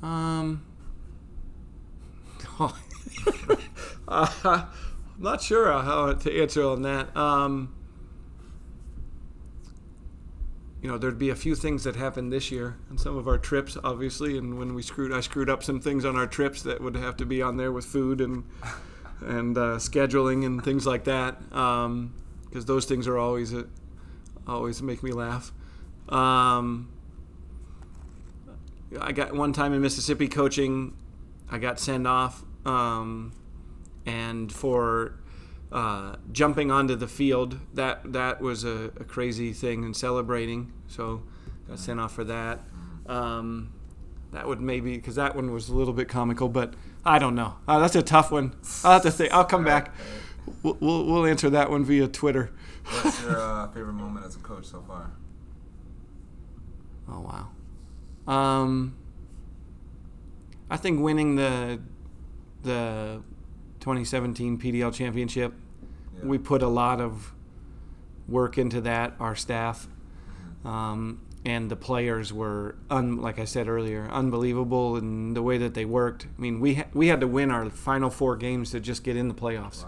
Um. 0.03 0.63
uh, 4.09 4.67
I'm 5.21 5.25
not 5.25 5.43
sure 5.43 5.71
how 5.71 6.15
to 6.15 6.41
answer 6.41 6.65
on 6.65 6.81
that. 6.83 7.15
Um, 7.15 7.75
you 10.81 10.89
know, 10.89 10.97
there'd 10.97 11.19
be 11.19 11.29
a 11.29 11.37
few 11.37 11.55
things 11.55 11.85
that 11.85 11.95
happened 11.95 12.33
this 12.33 12.51
year 12.51 12.79
on 12.91 12.97
some 12.97 13.19
of 13.19 13.29
our 13.29 13.37
trips, 13.37 13.77
obviously, 13.85 14.39
and 14.39 14.59
when 14.59 14.75
we 14.75 14.81
screwed, 14.81 15.13
I 15.13 15.21
screwed 15.21 15.51
up 15.51 15.63
some 15.63 15.79
things 15.79 16.07
on 16.07 16.17
our 16.17 16.27
trips 16.27 16.63
that 16.63 16.81
would 16.81 16.97
have 16.97 17.19
to 17.19 17.27
be 17.27 17.43
on 17.43 17.59
there 17.59 17.71
with 17.71 17.85
food 17.85 18.23
and 18.23 18.45
and 19.21 19.59
uh, 19.59 19.77
scheduling 19.77 20.47
and 20.47 20.65
things 20.65 20.87
like 20.87 21.05
that, 21.05 21.39
because 21.51 22.65
those 22.65 22.87
things 22.87 23.07
are 23.07 23.19
always 23.19 23.53
uh, 23.53 23.65
always 24.49 24.81
make 24.81 25.03
me 25.03 25.13
laugh. 25.13 25.53
Um, 26.09 26.91
I 28.99 29.13
got 29.13 29.35
one 29.35 29.53
time 29.53 29.75
in 29.75 29.83
Mississippi 29.83 30.29
coaching. 30.29 30.97
I 31.51 31.59
got 31.59 31.79
sent 31.79 32.07
off, 32.07 32.43
um, 32.65 33.33
and 34.07 34.53
for 34.53 35.15
uh, 35.73 36.17
jumping 36.33 36.71
onto 36.71 36.97
the 36.97 37.09
field, 37.09 37.59
that 37.75 38.13
that 38.13 38.41
was 38.41 38.65
a, 38.65 38.91
a, 38.99 39.05
crazy 39.05 39.53
thing 39.53 39.85
and 39.85 39.97
celebrating. 39.97 40.73
So 40.89 41.23
got 41.69 41.79
sent 41.79 42.01
off 42.01 42.13
for 42.13 42.25
that. 42.25 42.61
Um, 43.07 43.73
that 44.33 44.47
would 44.47 44.61
maybe 44.61 44.97
because 44.97 45.15
that 45.17 45.35
one 45.35 45.53
was 45.53 45.69
a 45.69 45.75
little 45.75 45.95
bit 45.95 46.09
comical, 46.09 46.49
but 46.49 46.75
I 47.05 47.19
don't 47.19 47.35
know. 47.35 47.57
Uh, 47.69 47.79
that's 47.79 47.97
a 47.97 48.03
tough 48.03 48.31
one. 48.31 48.55
I'll 48.85 48.95
have 48.95 49.03
to 49.03 49.11
think. 49.11 49.33
I'll 49.33 49.45
come 49.45 49.65
back. 49.65 49.95
We'll, 50.63 50.77
we'll, 50.81 51.07
we'll 51.07 51.27
answer 51.27 51.51
that 51.51 51.71
one 51.71 51.85
via 51.85 52.09
Twitter. 52.09 52.51
What's 53.03 53.23
your 53.23 53.39
uh, 53.39 53.69
favorite 53.69 53.93
moment 53.93 54.27
as 54.27 54.37
a 54.37 54.41
coach 54.41 54.67
so 54.67 54.83
far? 54.83 55.13
Oh 57.09 57.21
wow. 57.21 58.33
Um, 58.33 58.97
I 60.71 60.77
think 60.77 61.01
winning 61.01 61.37
the 61.37 61.81
the 62.63 63.23
2017 63.81 64.59
PDL 64.59 64.93
championship, 64.93 65.55
Yeah. 66.19 66.27
we 66.27 66.39
put 66.39 66.63
a 66.63 66.69
lot 66.69 67.01
of 67.01 67.33
work 68.29 68.59
into 68.59 68.81
that. 68.83 69.15
Our 69.19 69.35
staff 69.35 69.89
um, 70.65 71.21
and 71.45 71.71
the 71.71 71.77
players 71.77 72.33
were, 72.33 72.77
un, 72.91 73.17
like 73.21 73.39
I 73.39 73.45
said 73.47 73.67
earlier, 73.69 74.09
unbelievable 74.11 74.97
in 74.97 75.33
the 75.35 75.43
way 75.43 75.57
that 75.59 75.75
they 75.75 75.85
worked. 75.87 76.27
I 76.27 76.41
mean, 76.41 76.61
we 76.61 76.75
ha- 76.75 76.85
we 76.93 77.09
had 77.09 77.21
to 77.21 77.27
win 77.27 77.51
our 77.51 77.69
final 77.71 78.11
four 78.11 78.37
games 78.37 78.71
to 78.73 78.81
just 78.81 79.03
get 79.03 79.17
in 79.17 79.29
the 79.29 79.35
playoffs. 79.35 79.85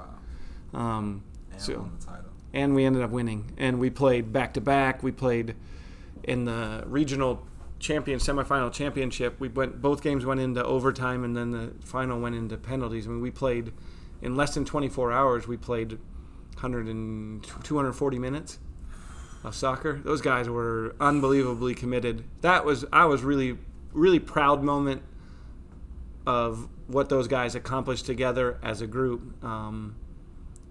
Wow. 0.73 0.81
Um, 0.81 1.23
And 1.53 1.61
so 1.61 1.81
won 1.81 1.93
the 2.01 2.07
title. 2.07 2.31
and 2.55 2.75
we 2.75 2.85
ended 2.87 3.03
up 3.03 3.11
winning. 3.11 3.53
And 3.59 3.79
we 3.79 3.91
played 3.91 4.33
back 4.33 4.55
to 4.55 4.61
back. 4.63 5.03
We 5.03 5.13
played 5.13 5.55
in 6.25 6.47
the 6.47 6.85
regional 6.87 7.47
champion 7.83 8.19
semifinal 8.19 8.73
championship. 8.73 9.39
We 9.41 9.49
went 9.49 9.83
both 9.83 10.03
games 10.03 10.25
went 10.25 10.41
into 10.41 10.65
overtime, 10.65 11.25
and 11.25 11.37
then 11.37 11.51
the 11.51 11.75
final 11.85 12.21
went 12.21 12.37
into 12.37 12.57
penalties. 12.57 13.07
I 13.07 13.11
mean, 13.11 13.21
we 13.21 13.31
played 13.31 13.73
in 14.23 14.37
less 14.37 14.55
than 14.55 14.65
24 14.65 15.13
hours. 15.13 15.49
We 15.49 15.57
played 15.57 15.99
100 16.55 16.87
and 16.87 17.43
240 17.65 18.19
minutes 18.19 18.59
of 19.45 19.55
soccer. 19.55 20.01
Those 20.05 20.23
guys 20.23 20.49
were 20.49 20.95
unbelievably 21.01 21.75
committed. 21.75 22.25
That 22.41 22.65
was 22.65 22.87
I 22.93 23.05
was 23.05 23.23
really 23.23 23.59
really 23.93 24.21
proud 24.21 24.63
moment 24.63 25.03
of 26.25 26.69
what 26.87 27.09
those 27.09 27.27
guys 27.27 27.55
accomplished 27.55 28.07
together 28.07 28.59
as 28.63 28.81
a 28.81 28.87
group. 28.87 29.45
Um, 29.45 29.97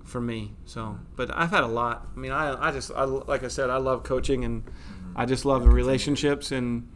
for 0.04 0.20
me. 0.20 0.54
So, 0.66 1.00
but 1.16 1.36
I've 1.36 1.52
had 1.52 1.64
a 1.64 1.68
lot. 1.68 2.08
I 2.16 2.20
mean, 2.20 2.32
I, 2.32 2.68
I 2.68 2.72
just, 2.72 2.92
I, 2.92 3.04
like 3.06 3.44
I 3.44 3.48
said, 3.48 3.70
I 3.70 3.78
love 3.78 4.04
coaching 4.04 4.44
and 4.44 4.64
I 5.16 5.26
just 5.26 5.46
love 5.46 5.64
the 5.64 5.70
relationships. 5.70 6.52
And 6.52 6.90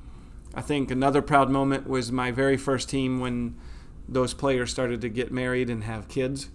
I 0.55 0.61
think 0.61 0.89
another 0.89 1.21
proud 1.21 1.49
moment 1.49 1.87
was 1.87 2.11
my 2.11 2.31
very 2.31 2.57
first 2.57 2.89
team 2.89 3.19
when 3.19 3.55
those 4.07 4.33
players 4.33 4.71
started 4.71 5.01
to 5.01 5.09
get 5.09 5.31
married 5.31 5.69
and 5.69 5.83
have 5.83 6.07
kids. 6.07 6.49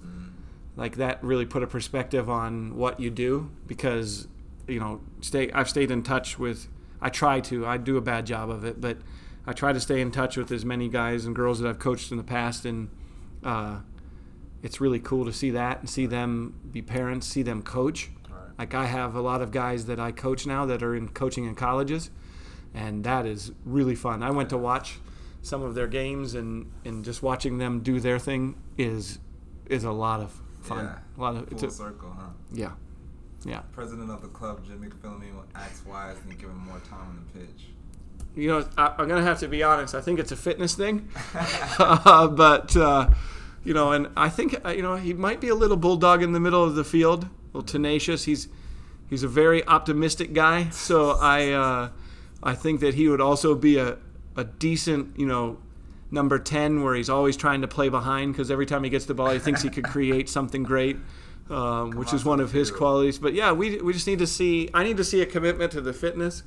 Like 0.77 0.97
that 0.97 1.23
really 1.23 1.45
put 1.45 1.63
a 1.63 1.67
perspective 1.67 2.31
on 2.31 2.77
what 2.77 2.99
you 2.99 3.11
do 3.11 3.51
because, 3.67 4.29
you 4.67 4.81
know, 4.81 5.01
stay. 5.21 5.51
I've 5.53 5.69
stayed 5.69 5.91
in 5.91 6.03
touch 6.03 6.39
with. 6.39 6.69
I 7.03 7.11
try 7.11 7.41
to. 7.41 7.67
I 7.67 7.77
do 7.77 7.97
a 7.97 8.01
bad 8.01 8.25
job 8.25 8.49
of 8.49 8.65
it, 8.65 8.81
but 8.81 8.99
I 9.47 9.53
try 9.53 9.73
to 9.73 9.81
stay 9.81 10.01
in 10.01 10.11
touch 10.11 10.37
with 10.37 10.51
as 10.51 10.65
many 10.65 10.89
guys 10.89 11.27
and 11.27 11.37
girls 11.37 11.61
that 11.61 11.69
I've 11.69 11.79
coached 11.79 12.11
in 12.11 12.17
the 12.17 12.25
past 12.25 12.65
and. 12.65 12.89
Uh, 13.45 13.81
it's 14.63 14.81
really 14.81 15.01
cool 15.01 15.25
to 15.25 15.33
see 15.33 15.51
that 15.53 15.81
and 15.81 15.89
see 15.89 16.07
them 16.07 16.55
be 16.71 16.83
parents, 16.83 17.27
see 17.27 17.43
them 17.43 17.63
coach. 17.63 18.11
Like 18.59 18.75
I 18.75 18.85
have 18.85 19.15
a 19.15 19.23
lot 19.23 19.41
of 19.41 19.53
guys 19.53 19.87
that 19.87 19.99
I 19.99 20.13
coach 20.13 20.47
now 20.47 20.67
that 20.67 20.83
are 20.83 20.95
in 20.95 21.09
coaching 21.09 21.47
in 21.47 21.55
colleges, 21.55 22.11
and 22.75 23.05
that 23.05 23.27
is 23.27 23.53
really 23.65 23.95
fun. 23.95 24.23
I 24.23 24.31
went 24.31 24.51
to 24.51 24.59
watch 24.59 24.99
some 25.43 25.63
of 25.63 25.75
their 25.75 25.87
games, 25.87 26.35
and, 26.35 26.71
and 26.85 27.05
just 27.05 27.23
watching 27.23 27.59
them 27.59 27.81
do 27.81 28.01
their 28.01 28.19
thing 28.19 28.57
is 28.77 29.19
is 29.67 29.85
a 29.85 29.93
lot 29.93 30.21
of 30.21 30.33
fun. 30.63 30.85
Yeah. 30.85 30.99
A 31.17 31.21
lot 31.21 31.37
of 31.37 31.53
it's 31.53 31.63
Full 31.63 31.69
a, 31.69 31.73
circle, 31.73 32.17
huh? 32.17 32.29
yeah, 32.53 32.73
yeah. 33.45 33.61
President 33.73 34.11
of 34.11 34.23
the 34.23 34.29
club, 34.29 34.65
Jimmy 34.67 34.89
McPhillamy, 34.89 35.31
asks 35.55 35.85
why 35.87 36.13
isn't 36.13 36.31
he 36.31 36.37
given 36.37 36.57
more 36.57 36.81
time 36.81 37.01
on 37.01 37.27
the 37.33 37.41
pitch? 37.41 37.67
You 38.37 38.49
know, 38.49 38.69
I, 38.77 38.95
I'm 38.99 39.09
gonna 39.09 39.23
have 39.23 39.41
to 39.41 39.49
be 39.49 39.63
honest. 39.63 39.95
I 39.95 40.01
think 40.01 40.19
it's 40.19 40.33
a 40.33 40.37
fitness 40.37 40.75
thing, 40.75 41.09
uh, 41.79 42.29
but 42.29 42.77
uh, 42.77 43.11
you 43.65 43.75
know, 43.75 43.93
and 43.93 44.09
I 44.17 44.29
think 44.29 44.65
uh, 44.65 44.71
you 44.71 44.83
know 44.83 44.97
he 44.97 45.15
might 45.15 45.41
be 45.41 45.49
a 45.49 45.55
little 45.55 45.77
bulldog 45.77 46.23
in 46.23 46.33
the 46.33 46.41
middle 46.41 46.63
of 46.63 46.75
the 46.75 46.85
field, 46.85 47.25
a 47.25 47.29
little 47.59 47.63
tenacious. 47.63 48.25
He's 48.25 48.49
he's 49.09 49.23
a 49.23 49.29
very 49.29 49.67
optimistic 49.67 50.33
guy, 50.33 50.71
so 50.71 51.13
I 51.21 51.51
uh, 51.51 51.89
I 52.43 52.55
think 52.55 52.81
that 52.81 52.95
he 52.95 53.09
would 53.09 53.21
also 53.21 53.55
be 53.55 53.77
a 53.77 53.99
a 54.37 54.45
decent 54.45 55.19
you 55.19 55.27
know 55.27 55.59
number 56.11 56.39
ten 56.39 56.83
where 56.83 56.95
he's 56.95 57.11
always 57.11 57.37
trying 57.37 57.61
to 57.61 57.69
play 57.69 57.89
behind 57.89 58.33
because 58.33 58.51
every 58.51 58.67
time 58.67 58.85
he 58.85 58.91
gets 58.91 59.07
the 59.07 59.15
ball, 59.15 59.31
he 59.31 59.39
thinks 59.39 59.63
he 59.63 59.71
could 59.71 59.85
create 59.97 60.29
something 60.29 60.63
great. 60.63 60.97
Um, 61.49 61.91
which 61.91 62.13
is 62.13 62.25
one 62.25 62.39
of 62.39 62.53
his 62.53 62.71
qualities, 62.71 63.19
but 63.19 63.35
yeah, 63.35 63.51
we, 63.51 63.79
we 63.79 63.93
just 63.93 64.07
need 64.07 64.21
to 64.21 64.27
see. 64.29 64.71
I 64.73 64.85
need 64.85 64.99
to 64.99 65.05
see 65.05 65.21
a 65.21 65.27
commitment 65.27 65.73
to 65.73 65.81
the 65.81 65.93
fitness, 65.93 66.45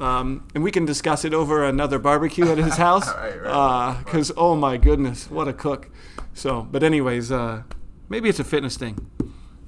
um, 0.00 0.46
and 0.54 0.62
we 0.62 0.70
can 0.70 0.84
discuss 0.84 1.24
it 1.24 1.34
over 1.34 1.64
another 1.64 1.98
barbecue 1.98 2.48
at 2.48 2.56
his 2.56 2.76
house. 2.86 3.08
Right, 3.08 3.42
right. 3.42 4.02
Because 4.04 4.30
oh 4.36 4.54
my 4.54 4.76
goodness, 4.76 5.28
what 5.28 5.48
a 5.48 5.52
cook! 5.52 5.90
So, 6.32 6.62
but 6.62 6.84
anyways, 6.84 7.32
uh, 7.32 7.64
maybe 8.08 8.28
it's 8.28 8.38
a 8.38 8.44
fitness 8.44 8.76
thing. 8.76 9.10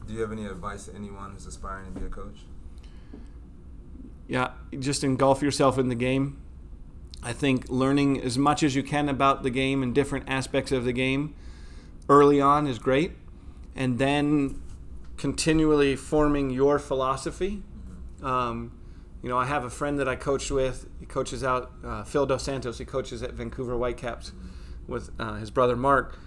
Do 0.06 0.14
you 0.14 0.20
have 0.20 0.30
any 0.30 0.46
advice 0.46 0.86
to 0.86 0.94
anyone 0.94 1.32
who's 1.32 1.46
aspiring 1.46 1.92
to 1.92 2.00
be 2.00 2.06
a 2.06 2.08
coach? 2.08 2.38
Yeah, 4.28 4.50
just 4.78 5.02
engulf 5.02 5.42
yourself 5.42 5.78
in 5.78 5.88
the 5.88 5.94
game. 5.94 6.40
I 7.22 7.32
think 7.32 7.68
learning 7.68 8.20
as 8.20 8.38
much 8.38 8.62
as 8.62 8.76
you 8.76 8.82
can 8.82 9.08
about 9.08 9.42
the 9.42 9.50
game 9.50 9.82
and 9.82 9.94
different 9.94 10.28
aspects 10.28 10.70
of 10.70 10.84
the 10.84 10.92
game 10.92 11.34
early 12.08 12.40
on 12.40 12.66
is 12.66 12.78
great, 12.78 13.12
and 13.74 13.98
then 13.98 14.62
continually 15.16 15.96
forming 15.96 16.50
your 16.50 16.78
philosophy. 16.78 17.62
Um, 18.22 18.72
you 19.22 19.28
know, 19.28 19.38
I 19.38 19.46
have 19.46 19.64
a 19.64 19.70
friend 19.70 19.98
that 19.98 20.08
I 20.08 20.14
coached 20.14 20.50
with. 20.50 20.88
He 21.00 21.06
coaches 21.06 21.42
out 21.42 21.72
uh, 21.84 22.04
Phil 22.04 22.24
Dos 22.26 22.44
Santos. 22.44 22.78
He 22.78 22.84
coaches 22.84 23.22
at 23.22 23.32
Vancouver 23.32 23.76
Whitecaps 23.76 24.32
with 24.86 25.10
uh, 25.18 25.34
his 25.34 25.50
brother 25.50 25.74
Marc. 25.74 26.18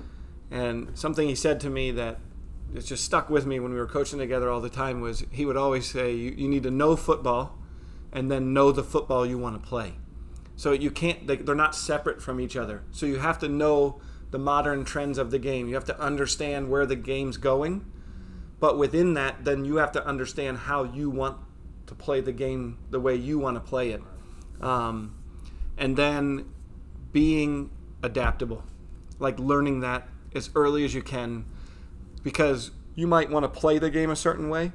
And 0.49 0.97
something 0.97 1.27
he 1.27 1.35
said 1.35 1.61
to 1.61 1.69
me 1.69 1.91
that 1.91 2.19
it 2.75 2.81
just 2.81 3.05
stuck 3.05 3.29
with 3.29 3.45
me 3.45 3.59
when 3.59 3.71
we 3.71 3.79
were 3.79 3.87
coaching 3.87 4.19
together 4.19 4.49
all 4.49 4.59
the 4.59 4.69
time 4.69 4.99
was 4.99 5.23
he 5.31 5.45
would 5.45 5.57
always 5.57 5.89
say, 5.89 6.13
"You, 6.13 6.31
you 6.31 6.47
need 6.49 6.63
to 6.63 6.71
know 6.71 6.97
football, 6.97 7.57
and 8.11 8.31
then 8.31 8.53
know 8.53 8.71
the 8.71 8.83
football 8.83 9.25
you 9.25 9.37
want 9.37 9.61
to 9.61 9.67
play." 9.67 9.93
So 10.55 10.71
you 10.73 10.91
can't; 10.91 11.25
they, 11.27 11.37
they're 11.37 11.55
not 11.55 11.75
separate 11.75 12.21
from 12.21 12.39
each 12.39 12.55
other. 12.55 12.83
So 12.91 13.05
you 13.05 13.17
have 13.17 13.39
to 13.39 13.47
know 13.47 14.01
the 14.31 14.39
modern 14.39 14.85
trends 14.85 15.17
of 15.17 15.31
the 15.31 15.39
game. 15.39 15.67
You 15.67 15.75
have 15.75 15.85
to 15.85 15.99
understand 15.99 16.69
where 16.69 16.85
the 16.85 16.95
game's 16.95 17.37
going, 17.37 17.85
but 18.59 18.77
within 18.77 19.13
that, 19.15 19.43
then 19.43 19.65
you 19.65 19.77
have 19.77 19.91
to 19.93 20.05
understand 20.05 20.59
how 20.59 20.83
you 20.83 21.09
want 21.09 21.37
to 21.87 21.95
play 21.95 22.21
the 22.21 22.31
game 22.31 22.77
the 22.89 22.99
way 22.99 23.15
you 23.15 23.37
want 23.39 23.55
to 23.57 23.61
play 23.61 23.89
it, 23.89 24.01
um, 24.61 25.15
and 25.77 25.97
then 25.97 26.45
being 27.11 27.69
adaptable, 28.03 28.63
like 29.19 29.37
learning 29.39 29.81
that 29.81 30.07
as 30.33 30.49
early 30.55 30.85
as 30.85 30.93
you 30.93 31.01
can, 31.01 31.45
because 32.23 32.71
you 32.95 33.07
might 33.07 33.29
want 33.29 33.43
to 33.43 33.49
play 33.49 33.77
the 33.79 33.89
game 33.89 34.09
a 34.09 34.15
certain 34.15 34.49
way. 34.49 34.71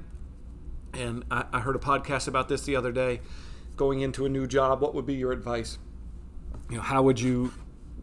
And 0.96 1.24
I, 1.30 1.44
I 1.52 1.60
heard 1.60 1.76
a 1.76 1.80
podcast 1.80 2.28
about 2.28 2.48
this 2.48 2.62
the 2.62 2.76
other 2.76 2.92
day. 2.92 3.20
Going 3.76 4.00
into 4.00 4.24
a 4.24 4.28
new 4.28 4.46
job, 4.46 4.80
what 4.80 4.94
would 4.94 5.06
be 5.06 5.14
your 5.14 5.32
advice? 5.32 5.78
You 6.70 6.76
know, 6.76 6.82
how 6.82 7.02
would 7.02 7.20
you 7.20 7.52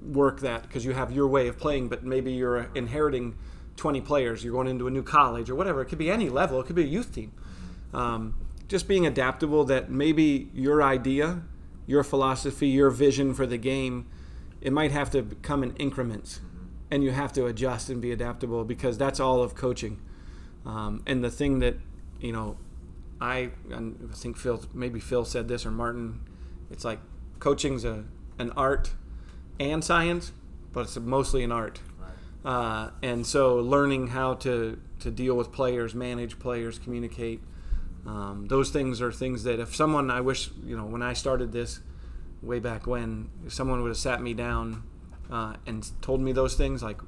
work 0.01 0.41
that 0.41 0.63
because 0.63 0.85
you 0.85 0.93
have 0.93 1.11
your 1.11 1.27
way 1.27 1.47
of 1.47 1.57
playing, 1.57 1.89
but 1.89 2.03
maybe 2.03 2.31
you're 2.31 2.69
inheriting 2.75 3.35
20 3.77 4.01
players. 4.01 4.43
You're 4.43 4.53
going 4.53 4.67
into 4.67 4.87
a 4.87 4.91
new 4.91 5.03
college 5.03 5.49
or 5.49 5.55
whatever. 5.55 5.81
It 5.81 5.85
could 5.85 5.97
be 5.97 6.11
any 6.11 6.29
level. 6.29 6.59
It 6.59 6.67
could 6.67 6.75
be 6.75 6.83
a 6.83 6.87
youth 6.87 7.13
team. 7.13 7.31
Um, 7.93 8.35
just 8.67 8.87
being 8.87 9.05
adaptable. 9.07 9.63
That 9.65 9.89
maybe 9.89 10.49
your 10.53 10.83
idea, 10.83 11.43
your 11.87 12.03
philosophy, 12.03 12.67
your 12.67 12.89
vision 12.89 13.33
for 13.33 13.45
the 13.45 13.57
game, 13.57 14.07
it 14.61 14.71
might 14.71 14.91
have 14.91 15.09
to 15.11 15.23
come 15.41 15.63
in 15.63 15.75
increments, 15.77 16.39
and 16.91 17.03
you 17.03 17.11
have 17.11 17.33
to 17.33 17.45
adjust 17.45 17.89
and 17.89 18.01
be 18.01 18.11
adaptable 18.11 18.63
because 18.63 18.97
that's 18.97 19.19
all 19.19 19.41
of 19.41 19.55
coaching. 19.55 19.99
Um, 20.65 21.03
and 21.05 21.23
the 21.23 21.31
thing 21.31 21.59
that 21.59 21.75
you 22.23 22.31
know, 22.31 22.57
I, 23.23 23.51
I 23.73 23.79
think 24.13 24.37
Phil 24.37 24.61
maybe 24.73 24.99
Phil 24.99 25.23
said 25.23 25.47
this 25.47 25.65
or 25.65 25.71
Martin. 25.71 26.19
It's 26.69 26.83
like 26.83 26.99
coaching's 27.39 27.85
a 27.85 28.03
an 28.37 28.51
art 28.51 28.91
and 29.59 29.83
science, 29.83 30.31
but 30.71 30.81
it's 30.81 30.97
mostly 30.97 31.43
an 31.43 31.51
art. 31.51 31.79
Uh, 32.43 32.89
and 33.01 33.25
so 33.25 33.55
learning 33.55 34.07
how 34.07 34.33
to, 34.33 34.77
to 34.99 35.09
deal 35.09 35.35
with 35.35 35.51
players, 35.51 35.95
manage 35.95 36.39
players, 36.39 36.77
communicate, 36.77 37.39
um, 38.05 38.47
those 38.49 38.69
things 38.69 39.01
are 39.01 39.11
things 39.13 39.43
that 39.43 39.59
if 39.61 39.73
someone, 39.73 40.11
I 40.11 40.19
wish, 40.19 40.49
you 40.65 40.75
know, 40.75 40.85
when 40.85 41.01
I 41.01 41.13
started 41.13 41.53
this 41.53 41.79
way 42.41 42.59
back 42.59 42.85
when, 42.85 43.29
if 43.45 43.53
someone 43.53 43.81
would 43.81 43.89
have 43.89 43.97
sat 43.97 44.21
me 44.21 44.33
down 44.33 44.83
uh, 45.31 45.55
and 45.65 45.89
told 46.01 46.19
me 46.19 46.33
those 46.33 46.55
things, 46.55 46.83
like 46.83 46.99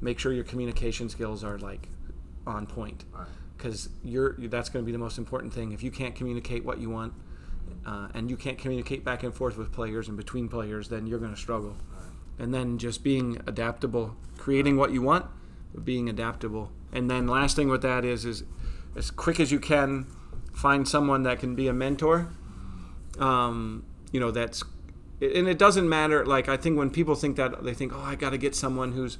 make 0.00 0.20
sure 0.20 0.32
your 0.32 0.44
communication 0.44 1.08
skills 1.08 1.42
are 1.42 1.58
like 1.58 1.88
on 2.46 2.66
point. 2.66 3.04
Because 3.64 3.88
you're 4.02 4.34
that's 4.36 4.68
going 4.68 4.84
to 4.84 4.86
be 4.86 4.92
the 4.92 4.98
most 4.98 5.16
important 5.16 5.54
thing. 5.54 5.72
If 5.72 5.82
you 5.82 5.90
can't 5.90 6.14
communicate 6.14 6.66
what 6.66 6.80
you 6.80 6.90
want, 6.90 7.14
uh, 7.86 8.08
and 8.12 8.28
you 8.28 8.36
can't 8.36 8.58
communicate 8.58 9.04
back 9.04 9.22
and 9.22 9.32
forth 9.32 9.56
with 9.56 9.72
players 9.72 10.06
and 10.06 10.18
between 10.18 10.50
players, 10.50 10.90
then 10.90 11.06
you're 11.06 11.18
going 11.18 11.34
to 11.34 11.40
struggle. 11.40 11.74
And 12.38 12.52
then 12.52 12.76
just 12.76 13.02
being 13.02 13.40
adaptable, 13.46 14.16
creating 14.36 14.76
what 14.76 14.92
you 14.92 15.00
want, 15.00 15.24
being 15.82 16.10
adaptable. 16.10 16.72
And 16.92 17.10
then 17.10 17.26
last 17.26 17.56
thing 17.56 17.70
with 17.70 17.80
that 17.80 18.04
is 18.04 18.26
is 18.26 18.44
as 18.96 19.10
quick 19.10 19.40
as 19.40 19.50
you 19.50 19.58
can, 19.58 20.08
find 20.52 20.86
someone 20.86 21.22
that 21.22 21.38
can 21.38 21.54
be 21.54 21.66
a 21.66 21.72
mentor. 21.72 22.28
Um, 23.18 23.86
you 24.12 24.20
know 24.20 24.30
that's, 24.30 24.62
and 25.22 25.48
it 25.48 25.58
doesn't 25.58 25.88
matter. 25.88 26.26
Like 26.26 26.50
I 26.50 26.58
think 26.58 26.76
when 26.76 26.90
people 26.90 27.14
think 27.14 27.36
that 27.36 27.64
they 27.64 27.72
think, 27.72 27.94
oh, 27.94 28.02
I 28.02 28.14
got 28.14 28.30
to 28.30 28.38
get 28.38 28.54
someone 28.54 28.92
who's 28.92 29.16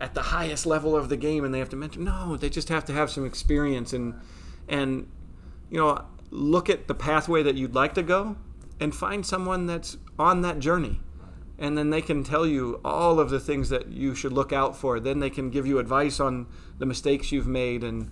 at 0.00 0.14
the 0.14 0.22
highest 0.22 0.64
level 0.66 0.96
of 0.96 1.08
the 1.08 1.16
game 1.16 1.44
and 1.44 1.52
they 1.52 1.58
have 1.58 1.68
to 1.68 1.76
mentor. 1.76 2.00
No, 2.00 2.36
they 2.36 2.48
just 2.48 2.68
have 2.68 2.84
to 2.86 2.92
have 2.92 3.10
some 3.10 3.26
experience 3.26 3.92
and 3.92 4.14
and 4.68 5.08
you 5.70 5.78
know 5.78 6.04
look 6.30 6.68
at 6.68 6.88
the 6.88 6.94
pathway 6.94 7.42
that 7.42 7.54
you'd 7.54 7.74
like 7.74 7.94
to 7.94 8.02
go 8.02 8.36
and 8.80 8.94
find 8.94 9.24
someone 9.24 9.66
that's 9.66 9.96
on 10.18 10.42
that 10.42 10.58
journey 10.58 11.00
and 11.58 11.76
then 11.76 11.90
they 11.90 12.00
can 12.00 12.22
tell 12.22 12.46
you 12.46 12.80
all 12.84 13.18
of 13.18 13.30
the 13.30 13.40
things 13.40 13.68
that 13.70 13.88
you 13.88 14.14
should 14.14 14.32
look 14.32 14.52
out 14.52 14.76
for 14.76 15.00
then 15.00 15.18
they 15.20 15.30
can 15.30 15.50
give 15.50 15.66
you 15.66 15.78
advice 15.78 16.20
on 16.20 16.46
the 16.78 16.86
mistakes 16.86 17.32
you've 17.32 17.46
made 17.46 17.82
and 17.82 18.10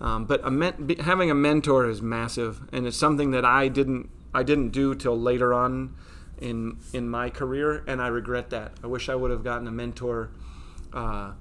um, 0.00 0.24
but 0.24 0.40
a 0.44 0.50
men- 0.50 0.96
having 1.00 1.30
a 1.30 1.34
mentor 1.34 1.88
is 1.88 2.00
massive 2.00 2.60
and 2.72 2.86
it's 2.86 2.96
something 2.96 3.30
that 3.30 3.44
i 3.44 3.68
didn't 3.68 4.08
i 4.34 4.42
didn't 4.42 4.70
do 4.70 4.94
till 4.94 5.18
later 5.18 5.52
on 5.52 5.94
in 6.40 6.78
in 6.92 7.08
my 7.08 7.28
career 7.28 7.84
and 7.86 8.00
i 8.00 8.08
regret 8.08 8.50
that 8.50 8.72
i 8.82 8.86
wish 8.86 9.08
i 9.08 9.14
would 9.14 9.30
have 9.30 9.44
gotten 9.44 9.66
a 9.66 9.72
mentor 9.72 10.30
uh, 10.92 11.32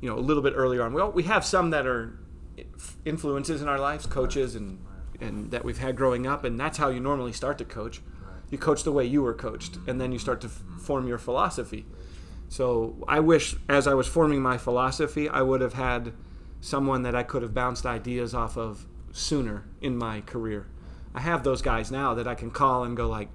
you 0.00 0.08
know 0.08 0.18
a 0.18 0.20
little 0.20 0.42
bit 0.42 0.52
earlier 0.56 0.82
on 0.82 0.92
well 0.92 1.10
we 1.10 1.24
have 1.24 1.44
some 1.44 1.70
that 1.70 1.86
are 1.86 2.18
influences 3.04 3.62
in 3.62 3.68
our 3.68 3.78
lives 3.78 4.06
coaches 4.06 4.54
and 4.54 4.78
and 5.20 5.50
that 5.50 5.64
we've 5.64 5.78
had 5.78 5.96
growing 5.96 6.26
up, 6.26 6.44
and 6.44 6.58
that's 6.58 6.78
how 6.78 6.88
you 6.88 7.00
normally 7.00 7.32
start 7.32 7.58
to 7.58 7.64
coach. 7.64 8.00
You 8.50 8.58
coach 8.58 8.84
the 8.84 8.92
way 8.92 9.04
you 9.04 9.22
were 9.22 9.34
coached, 9.34 9.78
and 9.86 10.00
then 10.00 10.12
you 10.12 10.18
start 10.18 10.40
to 10.42 10.46
f- 10.46 10.62
form 10.80 11.06
your 11.06 11.18
philosophy. 11.18 11.86
So 12.48 13.04
I 13.06 13.20
wish, 13.20 13.56
as 13.68 13.86
I 13.86 13.94
was 13.94 14.06
forming 14.06 14.40
my 14.40 14.56
philosophy, 14.56 15.28
I 15.28 15.42
would 15.42 15.60
have 15.60 15.74
had 15.74 16.12
someone 16.60 17.02
that 17.02 17.14
I 17.14 17.22
could 17.22 17.42
have 17.42 17.52
bounced 17.52 17.84
ideas 17.84 18.34
off 18.34 18.56
of 18.56 18.86
sooner 19.12 19.64
in 19.80 19.96
my 19.96 20.22
career. 20.22 20.66
I 21.14 21.20
have 21.20 21.42
those 21.42 21.62
guys 21.62 21.90
now 21.90 22.14
that 22.14 22.26
I 22.26 22.34
can 22.34 22.50
call 22.50 22.84
and 22.84 22.96
go 22.96 23.08
like, 23.08 23.28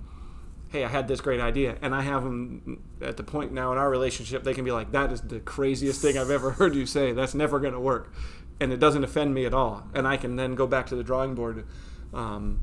"Hey, 0.74 0.84
I 0.84 0.90
had 0.90 1.08
this 1.08 1.22
great 1.22 1.40
idea," 1.40 1.78
and 1.82 1.96
I 1.96 2.02
have 2.02 2.24
them 2.24 2.82
at 3.02 3.16
the 3.16 3.24
point 3.24 3.54
now 3.54 3.72
in 3.72 3.78
our 3.78 3.90
relationship 3.90 4.44
they 4.44 4.54
can 4.54 4.66
be 4.66 4.72
like, 4.72 4.92
"That 4.92 5.12
is 5.14 5.22
the 5.22 5.40
craziest 5.40 6.02
thing 6.02 6.18
I've 6.18 6.30
ever 6.32 6.52
heard 6.60 6.76
you 6.76 6.86
say. 6.86 7.14
That's 7.14 7.34
never 7.34 7.60
going 7.60 7.74
to 7.74 7.80
work." 7.80 8.12
and 8.60 8.72
it 8.72 8.78
doesn't 8.80 9.04
offend 9.04 9.34
me 9.34 9.46
at 9.46 9.54
all. 9.54 9.84
And 9.96 10.08
I 10.08 10.16
can 10.16 10.36
then 10.36 10.54
go 10.56 10.68
back 10.68 10.86
to 10.88 10.96
the 10.96 11.04
drawing 11.04 11.34
board. 11.34 11.66
Um, 12.14 12.62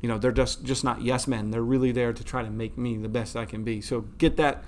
you 0.00 0.08
know, 0.08 0.18
they're 0.18 0.32
just 0.32 0.64
just 0.64 0.84
not 0.84 1.00
yes 1.02 1.26
men. 1.26 1.50
They're 1.50 1.62
really 1.62 1.92
there 1.92 2.12
to 2.12 2.22
try 2.22 2.42
to 2.42 2.50
make 2.50 2.76
me 2.76 2.96
the 2.98 3.08
best 3.08 3.36
I 3.36 3.46
can 3.46 3.64
be. 3.64 3.80
So 3.80 4.02
get 4.18 4.36
that, 4.36 4.62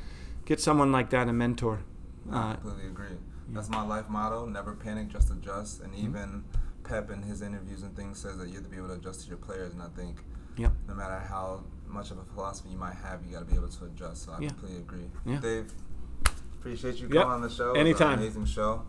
get 0.47 0.61
someone 0.61 0.91
like 0.91 1.11
that 1.11 1.29
a 1.29 1.33
mentor. 1.33 1.81
I 2.31 2.53
Uh, 2.53 2.55
completely 2.55 2.87
agree. 2.89 3.17
That's 3.51 3.69
my 3.69 3.83
life 3.87 4.09
motto: 4.09 4.47
never 4.47 4.75
panic, 4.75 5.09
just 5.09 5.31
adjust. 5.31 5.83
And 5.83 5.93
Mm-hmm. 5.93 6.07
even 6.07 6.45
Pep 6.85 7.11
in 7.11 7.23
his 7.23 7.43
interviews 7.43 7.83
and 7.83 7.95
things 7.95 8.19
says 8.19 8.39
that 8.39 8.49
you 8.49 8.55
have 8.55 8.65
to 8.65 8.71
be 8.71 8.79
able 8.79 8.89
to 8.89 8.95
adjust 8.95 9.23
to 9.23 9.29
your 9.29 9.37
players. 9.39 9.73
And 9.75 9.83
I 9.83 9.89
think 9.89 10.25
Yep. 10.57 10.73
no 10.89 10.95
matter 10.95 11.19
how 11.19 11.65
much 11.93 12.11
of 12.11 12.19
a 12.19 12.25
philosophy 12.35 12.71
you 12.71 12.79
might 12.79 12.95
have, 12.95 13.25
you 13.25 13.33
got 13.33 13.41
to 13.41 13.45
be 13.45 13.55
able 13.55 13.69
to 13.69 13.85
adjust. 13.85 14.25
So 14.25 14.33
I 14.33 14.41
Yeah. 14.41 14.49
completely 14.49 14.79
agree. 14.79 15.11
Yeah. 15.25 15.41
Dave, 15.41 15.73
appreciate 16.59 16.97
you 16.97 17.09
Yep. 17.09 17.23
coming 17.23 17.35
on 17.35 17.41
the 17.43 17.51
show. 17.51 17.73
Anytime. 17.73 18.19
amazing 18.19 18.45
show. 18.47 18.83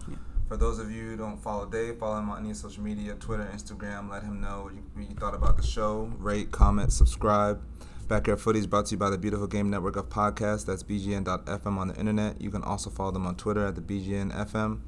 For 0.47 0.57
those 0.57 0.77
of 0.77 0.91
you 0.91 1.03
who 1.11 1.17
don't 1.17 1.41
follow 1.41 1.65
Dave, 1.65 1.97
follow 1.97 2.19
him 2.19 2.29
on 2.29 2.43
any 2.43 2.53
social 2.53 2.83
media, 2.83 3.15
Twitter, 3.15 3.49
Instagram. 3.53 4.09
Let 4.11 4.23
him 4.23 4.41
know 4.41 4.63
what 4.63 4.73
you, 4.73 4.83
what 4.93 5.09
you 5.09 5.15
thought 5.15 5.33
about 5.33 5.57
the 5.57 5.63
show. 5.63 6.11
Rate, 6.19 6.51
comment, 6.51 6.91
subscribe. 6.93 7.61
Backyard 8.07 8.39
Footy 8.41 8.59
is 8.59 8.67
brought 8.67 8.85
to 8.87 8.91
you 8.91 8.97
by 8.99 9.09
the 9.09 9.17
Beautiful 9.17 9.47
Game 9.47 9.69
Network 9.69 9.95
of 9.95 10.09
Podcasts. 10.09 10.65
That's 10.65 10.83
bgn.fm 10.83 11.77
on 11.77 11.87
the 11.87 11.95
internet. 11.95 12.39
You 12.41 12.51
can 12.51 12.61
also 12.61 12.89
follow 12.89 13.11
them 13.11 13.25
on 13.25 13.35
Twitter 13.35 13.65
at 13.65 13.75
the 13.75 13.81
BGN 13.81 14.31
FM. 14.31 14.81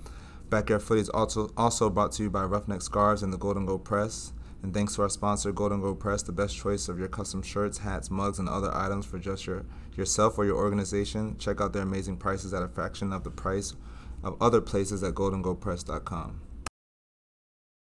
Backyard 0.50 0.84
Footy 0.84 1.02
is 1.02 1.10
also 1.10 1.50
also 1.58 1.90
brought 1.90 2.12
to 2.14 2.24
you 2.24 2.30
by 2.30 2.44
Roughneck 2.44 2.82
Scarves 2.82 3.24
and 3.24 3.34
the 3.34 3.38
Golden 3.38 3.66
Gold 3.66 3.84
Press. 3.86 4.34
And 4.66 4.74
thanks 4.74 4.96
to 4.96 5.04
our 5.04 5.10
sponsor, 5.10 5.52
Golden 5.52 5.80
Gold 5.80 6.00
Press, 6.00 6.24
the 6.24 6.32
best 6.32 6.58
choice 6.58 6.90
of 6.90 6.98
your 6.98 7.08
custom 7.08 7.44
shirts, 7.44 7.78
hats, 7.78 8.10
mugs, 8.10 8.40
and 8.40 8.50
other 8.50 8.74
items 8.74 9.06
for 9.06 9.20
just 9.20 9.46
your 9.46 9.64
yourself 9.96 10.40
or 10.40 10.46
your 10.46 10.56
organization. 10.58 11.38
Check 11.38 11.62
out 11.62 11.72
their 11.72 11.84
amazing 11.84 12.18
prices 12.18 12.52
at 12.52 12.64
a 12.64 12.68
fraction 12.68 13.14
of 13.14 13.24
the 13.24 13.30
price 13.30 13.76
of 14.24 14.36
other 14.42 14.62
places 14.62 15.04
at 15.04 15.14
goldengoldpress.com. 15.14 16.42